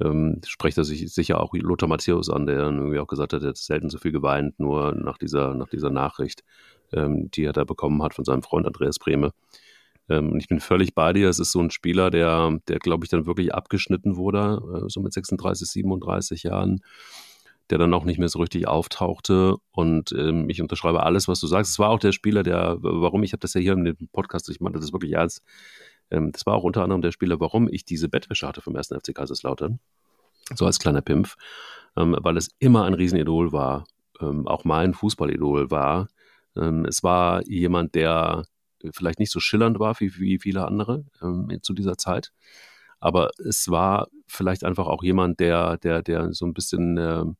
Ähm, 0.00 0.40
spricht 0.46 0.78
er 0.78 0.84
sich 0.84 1.12
sicher 1.12 1.40
auch 1.40 1.54
Lothar 1.54 1.88
Matthäus 1.88 2.30
an, 2.30 2.46
der 2.46 2.56
irgendwie 2.56 2.98
auch 2.98 3.06
gesagt 3.06 3.32
hat, 3.32 3.42
er 3.42 3.48
hat 3.50 3.56
selten 3.56 3.90
so 3.90 3.98
viel 3.98 4.12
geweint, 4.12 4.58
nur 4.60 4.94
nach 4.94 5.18
dieser, 5.18 5.54
nach 5.54 5.68
dieser 5.68 5.90
Nachricht, 5.90 6.44
ähm, 6.92 7.30
die 7.30 7.44
er 7.44 7.52
da 7.52 7.64
bekommen 7.64 8.02
hat 8.02 8.14
von 8.14 8.24
seinem 8.24 8.42
Freund 8.42 8.66
Andreas 8.66 8.98
Brehme. 8.98 9.32
Ähm, 10.08 10.36
ich 10.38 10.48
bin 10.48 10.60
völlig 10.60 10.94
bei 10.94 11.12
dir. 11.12 11.28
Es 11.28 11.38
ist 11.38 11.52
so 11.52 11.60
ein 11.60 11.70
Spieler, 11.70 12.10
der, 12.10 12.58
der 12.68 12.78
glaube 12.78 13.04
ich, 13.04 13.10
dann 13.10 13.26
wirklich 13.26 13.54
abgeschnitten 13.54 14.16
wurde, 14.16 14.84
äh, 14.84 14.88
so 14.88 15.00
mit 15.00 15.12
36, 15.12 15.68
37 15.68 16.44
Jahren 16.44 16.80
der 17.70 17.78
dann 17.78 17.94
auch 17.94 18.04
nicht 18.04 18.18
mehr 18.18 18.28
so 18.28 18.38
richtig 18.38 18.68
auftauchte. 18.68 19.56
Und 19.72 20.12
ähm, 20.12 20.48
ich 20.48 20.62
unterschreibe 20.62 21.02
alles, 21.02 21.28
was 21.28 21.40
du 21.40 21.46
sagst. 21.46 21.72
Es 21.72 21.78
war 21.78 21.90
auch 21.90 21.98
der 21.98 22.12
Spieler, 22.12 22.42
der, 22.42 22.76
warum 22.80 23.22
ich 23.22 23.32
habe 23.32 23.40
das 23.40 23.54
ja 23.54 23.60
hier 23.60 23.72
in 23.72 23.84
dem 23.84 23.96
Podcast, 24.12 24.48
ich 24.50 24.60
meinte 24.60 24.78
das 24.78 24.92
wirklich 24.92 25.12
ernst, 25.12 25.42
ähm, 26.10 26.32
das 26.32 26.46
war 26.46 26.54
auch 26.54 26.64
unter 26.64 26.82
anderem 26.82 27.02
der 27.02 27.12
Spieler, 27.12 27.40
warum 27.40 27.68
ich 27.70 27.84
diese 27.84 28.08
Bettwäsche 28.08 28.46
hatte 28.46 28.60
vom 28.60 28.76
ersten 28.76 28.98
FC 28.98 29.14
Kaiserslautern. 29.14 29.80
so 30.54 30.64
als 30.66 30.78
kleiner 30.78 31.02
Pimpf, 31.02 31.36
ähm, 31.96 32.16
weil 32.20 32.36
es 32.36 32.50
immer 32.60 32.84
ein 32.84 32.94
Riesenidol 32.94 33.52
war, 33.52 33.86
ähm, 34.20 34.46
auch 34.46 34.64
mein 34.64 34.94
Fußballidol 34.94 35.70
war. 35.72 36.08
Ähm, 36.56 36.84
es 36.84 37.02
war 37.02 37.44
jemand, 37.48 37.94
der 37.96 38.46
vielleicht 38.92 39.18
nicht 39.18 39.32
so 39.32 39.40
schillernd 39.40 39.80
war 39.80 39.98
wie, 39.98 40.16
wie 40.18 40.38
viele 40.38 40.66
andere 40.66 41.04
ähm, 41.22 41.58
zu 41.62 41.72
dieser 41.74 41.98
Zeit, 41.98 42.32
aber 43.00 43.30
es 43.38 43.68
war 43.70 44.08
vielleicht 44.28 44.64
einfach 44.64 44.86
auch 44.86 45.02
jemand, 45.02 45.40
der, 45.40 45.78
der, 45.78 46.02
der 46.02 46.32
so 46.32 46.46
ein 46.46 46.54
bisschen 46.54 47.36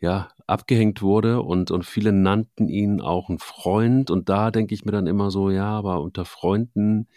ja, 0.00 0.28
abgehängt 0.46 1.02
wurde 1.02 1.42
und, 1.42 1.70
und 1.70 1.84
viele 1.84 2.12
nannten 2.12 2.68
ihn 2.68 3.00
auch 3.00 3.28
ein 3.28 3.38
Freund. 3.38 4.10
Und 4.10 4.28
da 4.28 4.50
denke 4.50 4.74
ich 4.74 4.84
mir 4.84 4.92
dann 4.92 5.06
immer 5.06 5.30
so, 5.30 5.50
ja, 5.50 5.70
aber 5.70 6.00
unter 6.00 6.24
Freunden 6.24 7.08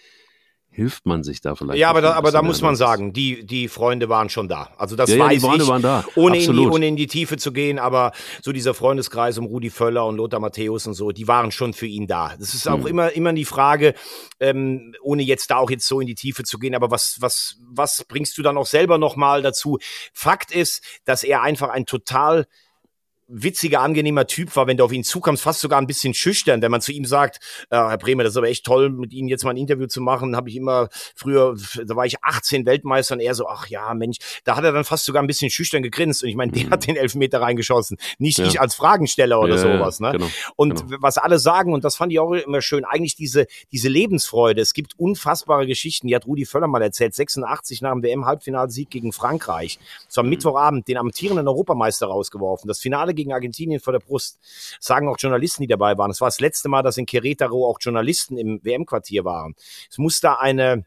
hilft 0.73 1.05
man 1.05 1.21
sich 1.21 1.41
da 1.41 1.53
vielleicht. 1.53 1.77
Ja, 1.77 1.89
aber 1.89 2.01
da, 2.01 2.13
aber 2.13 2.31
da 2.31 2.41
muss 2.41 2.61
man 2.61 2.77
sagen, 2.77 3.11
die, 3.11 3.45
die 3.45 3.67
Freunde 3.67 4.07
waren 4.07 4.29
schon 4.29 4.47
da. 4.47 4.69
Also 4.77 4.95
das 4.95 5.09
ja, 5.09 5.19
weiß 5.19 5.23
ja, 5.25 5.29
die 5.33 5.39
Freunde 5.41 5.63
ich, 5.65 5.69
waren 5.69 5.81
da. 5.81 6.05
Ohne 6.15 6.41
in, 6.41 6.53
die, 6.53 6.59
ohne 6.59 6.87
in 6.87 6.95
die 6.95 7.07
Tiefe 7.07 7.35
zu 7.35 7.51
gehen, 7.51 7.77
aber 7.77 8.13
so 8.41 8.53
dieser 8.53 8.73
Freundeskreis 8.73 9.37
um 9.37 9.45
Rudi 9.45 9.69
Völler 9.69 10.05
und 10.05 10.15
Lothar 10.15 10.39
Matthäus 10.39 10.87
und 10.87 10.93
so, 10.93 11.11
die 11.11 11.27
waren 11.27 11.51
schon 11.51 11.73
für 11.73 11.87
ihn 11.87 12.07
da. 12.07 12.35
Das 12.39 12.53
ist 12.53 12.69
auch 12.69 12.79
Mhm. 12.79 12.87
immer, 12.87 13.11
immer 13.11 13.33
die 13.33 13.43
Frage, 13.45 13.93
ähm, 14.39 14.95
ohne 15.01 15.23
jetzt 15.23 15.51
da 15.51 15.57
auch 15.57 15.69
jetzt 15.69 15.85
so 15.85 15.99
in 15.99 16.07
die 16.07 16.15
Tiefe 16.15 16.43
zu 16.43 16.57
gehen, 16.57 16.73
aber 16.73 16.89
was, 16.89 17.17
was, 17.19 17.57
was 17.69 18.05
bringst 18.07 18.37
du 18.37 18.41
dann 18.41 18.57
auch 18.57 18.65
selber 18.65 18.97
nochmal 18.97 19.41
dazu? 19.41 19.77
Fakt 20.13 20.51
ist, 20.51 20.83
dass 21.03 21.23
er 21.23 21.41
einfach 21.41 21.67
ein 21.69 21.85
total 21.85 22.47
witziger, 23.33 23.79
angenehmer 23.81 24.27
Typ 24.27 24.55
war, 24.55 24.67
wenn 24.67 24.77
du 24.77 24.83
auf 24.83 24.91
ihn 24.91 25.03
zukommst, 25.03 25.41
fast 25.43 25.61
sogar 25.61 25.79
ein 25.79 25.87
bisschen 25.87 26.13
schüchtern, 26.13 26.61
wenn 26.61 26.71
man 26.71 26.81
zu 26.81 26.91
ihm 26.91 27.05
sagt, 27.05 27.37
äh, 27.69 27.77
Herr 27.77 27.97
Bremer, 27.97 28.23
das 28.23 28.33
ist 28.33 28.37
aber 28.37 28.49
echt 28.49 28.65
toll, 28.65 28.89
mit 28.89 29.13
Ihnen 29.13 29.29
jetzt 29.29 29.43
mal 29.45 29.51
ein 29.51 29.57
Interview 29.57 29.87
zu 29.87 30.01
machen, 30.01 30.35
habe 30.35 30.49
ich 30.49 30.55
immer 30.55 30.89
früher, 31.15 31.55
da 31.85 31.95
war 31.95 32.05
ich 32.05 32.23
18 32.23 32.65
Weltmeister 32.65 33.15
und 33.15 33.21
er 33.21 33.33
so, 33.35 33.47
ach 33.47 33.67
ja, 33.67 33.93
Mensch, 33.93 34.17
da 34.43 34.55
hat 34.57 34.63
er 34.63 34.71
dann 34.73 34.83
fast 34.83 35.05
sogar 35.05 35.23
ein 35.23 35.27
bisschen 35.27 35.49
schüchtern 35.49 35.81
gegrinst 35.83 36.23
und 36.23 36.29
ich 36.29 36.35
meine, 36.35 36.51
der 36.51 36.69
hat 36.69 36.87
den 36.87 36.95
Elfmeter 36.95 37.41
reingeschossen, 37.41 37.97
nicht 38.17 38.37
Mhm. 38.39 38.45
Ja. 38.45 38.51
ich 38.51 38.61
als 38.61 38.75
Fragensteller 38.75 39.39
oder 39.39 39.55
Ja, 39.55 39.61
sowas, 39.61 39.99
ne? 39.99 40.11
genau, 40.13 40.27
Und 40.55 40.87
genau. 40.87 41.01
was 41.01 41.17
alle 41.17 41.39
sagen, 41.39 41.73
und 41.73 41.83
das 41.83 41.95
fand 41.95 42.11
ich 42.11 42.19
auch 42.19 42.31
immer 42.33 42.61
schön, 42.61 42.85
eigentlich 42.85 43.15
diese, 43.15 43.45
diese 43.71 43.87
Lebensfreude. 43.89 44.61
Es 44.61 44.73
gibt 44.73 44.97
unfassbare 44.99 45.67
Geschichten, 45.67 46.07
die 46.07 46.15
hat 46.15 46.25
Rudi 46.25 46.45
Völler 46.45 46.67
mal 46.67 46.81
erzählt, 46.81 47.13
86 47.13 47.81
nach 47.81 47.91
dem 47.93 48.03
WM-Halbfinalsieg 48.03 48.89
gegen 48.89 49.11
Frankreich. 49.13 49.79
Es 50.09 50.17
war 50.17 50.23
am 50.23 50.29
Mittwochabend, 50.29 50.87
den 50.87 50.97
amtierenden 50.97 51.47
Europameister 51.47 52.07
rausgeworfen. 52.07 52.67
Das 52.67 52.79
Finale 52.79 53.13
gegen 53.21 53.33
Argentinien 53.33 53.79
vor 53.79 53.93
der 53.93 53.99
Brust. 53.99 54.39
Sagen 54.79 55.07
auch 55.07 55.17
Journalisten, 55.19 55.61
die 55.63 55.67
dabei 55.67 55.97
waren. 55.97 56.11
Es 56.11 56.21
war 56.21 56.27
das 56.27 56.39
letzte 56.39 56.69
Mal, 56.69 56.81
dass 56.81 56.97
in 56.97 57.05
Querétaro 57.05 57.67
auch 57.67 57.77
Journalisten 57.79 58.37
im 58.37 58.59
WM-Quartier 58.63 59.25
waren. 59.25 59.55
Es 59.89 59.97
muss 59.97 60.19
da 60.19 60.35
eine 60.35 60.85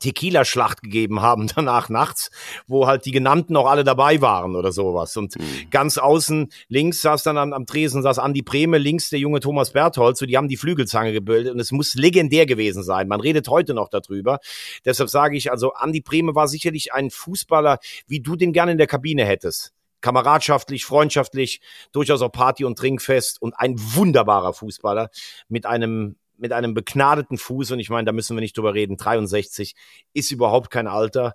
Tequila-Schlacht 0.00 0.82
gegeben 0.82 1.22
haben 1.22 1.48
danach 1.56 1.88
nachts, 1.88 2.30
wo 2.66 2.86
halt 2.86 3.06
die 3.06 3.12
Genannten 3.12 3.56
auch 3.56 3.66
alle 3.66 3.84
dabei 3.84 4.20
waren 4.20 4.54
oder 4.56 4.72
sowas. 4.72 5.16
Und 5.16 5.36
Mhm. 5.36 5.70
ganz 5.70 5.98
außen 5.98 6.52
links 6.68 7.02
saß 7.02 7.22
dann 7.22 7.38
am, 7.38 7.52
am 7.52 7.66
Tresen 7.66 8.02
saß 8.02 8.18
Andi 8.18 8.42
Brehme, 8.42 8.78
links 8.78 9.10
der 9.10 9.18
junge 9.18 9.40
Thomas 9.40 9.72
Bertholz, 9.72 10.18
so 10.18 10.26
die 10.26 10.36
haben 10.36 10.48
die 10.48 10.56
Flügelzange 10.56 11.12
gebildet 11.12 11.52
und 11.52 11.60
es 11.60 11.72
muss 11.72 11.94
legendär 11.94 12.46
gewesen 12.46 12.82
sein. 12.82 13.08
Man 13.08 13.20
redet 13.20 13.48
heute 13.48 13.74
noch 13.74 13.88
darüber. 13.88 14.38
Deshalb 14.84 15.08
sage 15.08 15.36
ich, 15.36 15.50
also 15.50 15.72
Andi 15.72 16.00
Brehme 16.00 16.34
war 16.34 16.48
sicherlich 16.48 16.92
ein 16.92 17.10
Fußballer, 17.10 17.78
wie 18.06 18.20
du 18.20 18.36
den 18.36 18.52
gerne 18.52 18.72
in 18.72 18.78
der 18.78 18.86
Kabine 18.86 19.24
hättest. 19.24 19.72
Kameradschaftlich, 20.06 20.84
freundschaftlich, 20.84 21.60
durchaus 21.90 22.22
auch 22.22 22.30
Party- 22.30 22.64
und 22.64 22.78
Trinkfest 22.78 23.42
und 23.42 23.54
ein 23.54 23.74
wunderbarer 23.76 24.52
Fußballer 24.52 25.10
mit 25.48 25.66
einem 25.66 26.14
mit 26.36 26.52
einem 26.52 26.74
begnadeten 26.74 27.38
Fuß 27.38 27.72
und 27.72 27.80
ich 27.80 27.90
meine, 27.90 28.04
da 28.04 28.12
müssen 28.12 28.36
wir 28.36 28.40
nicht 28.40 28.56
drüber 28.56 28.72
reden. 28.72 28.96
63 28.96 29.74
ist 30.12 30.30
überhaupt 30.30 30.70
kein 30.70 30.86
Alter 30.86 31.34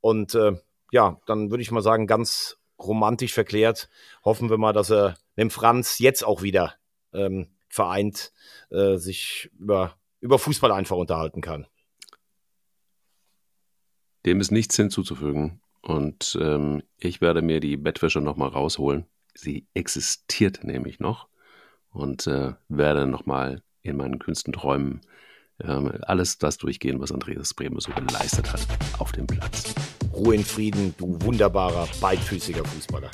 und 0.00 0.34
äh, 0.34 0.54
ja, 0.90 1.20
dann 1.26 1.52
würde 1.52 1.62
ich 1.62 1.70
mal 1.70 1.80
sagen, 1.80 2.08
ganz 2.08 2.56
romantisch 2.76 3.34
verklärt. 3.34 3.88
Hoffen 4.24 4.50
wir 4.50 4.58
mal, 4.58 4.72
dass 4.72 4.90
er 4.90 5.10
mit 5.36 5.44
dem 5.44 5.50
Franz 5.50 6.00
jetzt 6.00 6.24
auch 6.24 6.42
wieder 6.42 6.74
ähm, 7.12 7.46
vereint 7.68 8.32
äh, 8.70 8.96
sich 8.96 9.48
über 9.60 9.94
über 10.18 10.40
Fußball 10.40 10.72
einfach 10.72 10.96
unterhalten 10.96 11.40
kann. 11.40 11.68
Dem 14.26 14.40
ist 14.40 14.50
nichts 14.50 14.74
hinzuzufügen. 14.74 15.60
Und 15.80 16.36
ähm, 16.40 16.82
ich 16.98 17.20
werde 17.20 17.42
mir 17.42 17.60
die 17.60 17.76
Bettwäsche 17.76 18.20
nochmal 18.20 18.48
rausholen. 18.48 19.06
Sie 19.34 19.66
existiert 19.74 20.64
nämlich 20.64 21.00
noch. 21.00 21.28
Und 21.90 22.26
äh, 22.26 22.54
werde 22.68 23.06
nochmal 23.06 23.62
in 23.82 23.96
meinen 23.96 24.18
kühnsten 24.18 24.52
Träumen 24.52 25.00
ähm, 25.60 25.92
alles 26.02 26.38
das 26.38 26.58
durchgehen, 26.58 27.00
was 27.00 27.12
Andreas 27.12 27.54
Brehme 27.54 27.80
so 27.80 27.92
geleistet 27.92 28.52
hat 28.52 28.66
auf 28.98 29.12
dem 29.12 29.26
Platz. 29.26 29.74
Ruhe 30.12 30.34
in 30.34 30.44
Frieden, 30.44 30.94
du 30.98 31.18
wunderbarer, 31.22 31.88
beidfüßiger 32.00 32.64
Fußballer. 32.64 33.10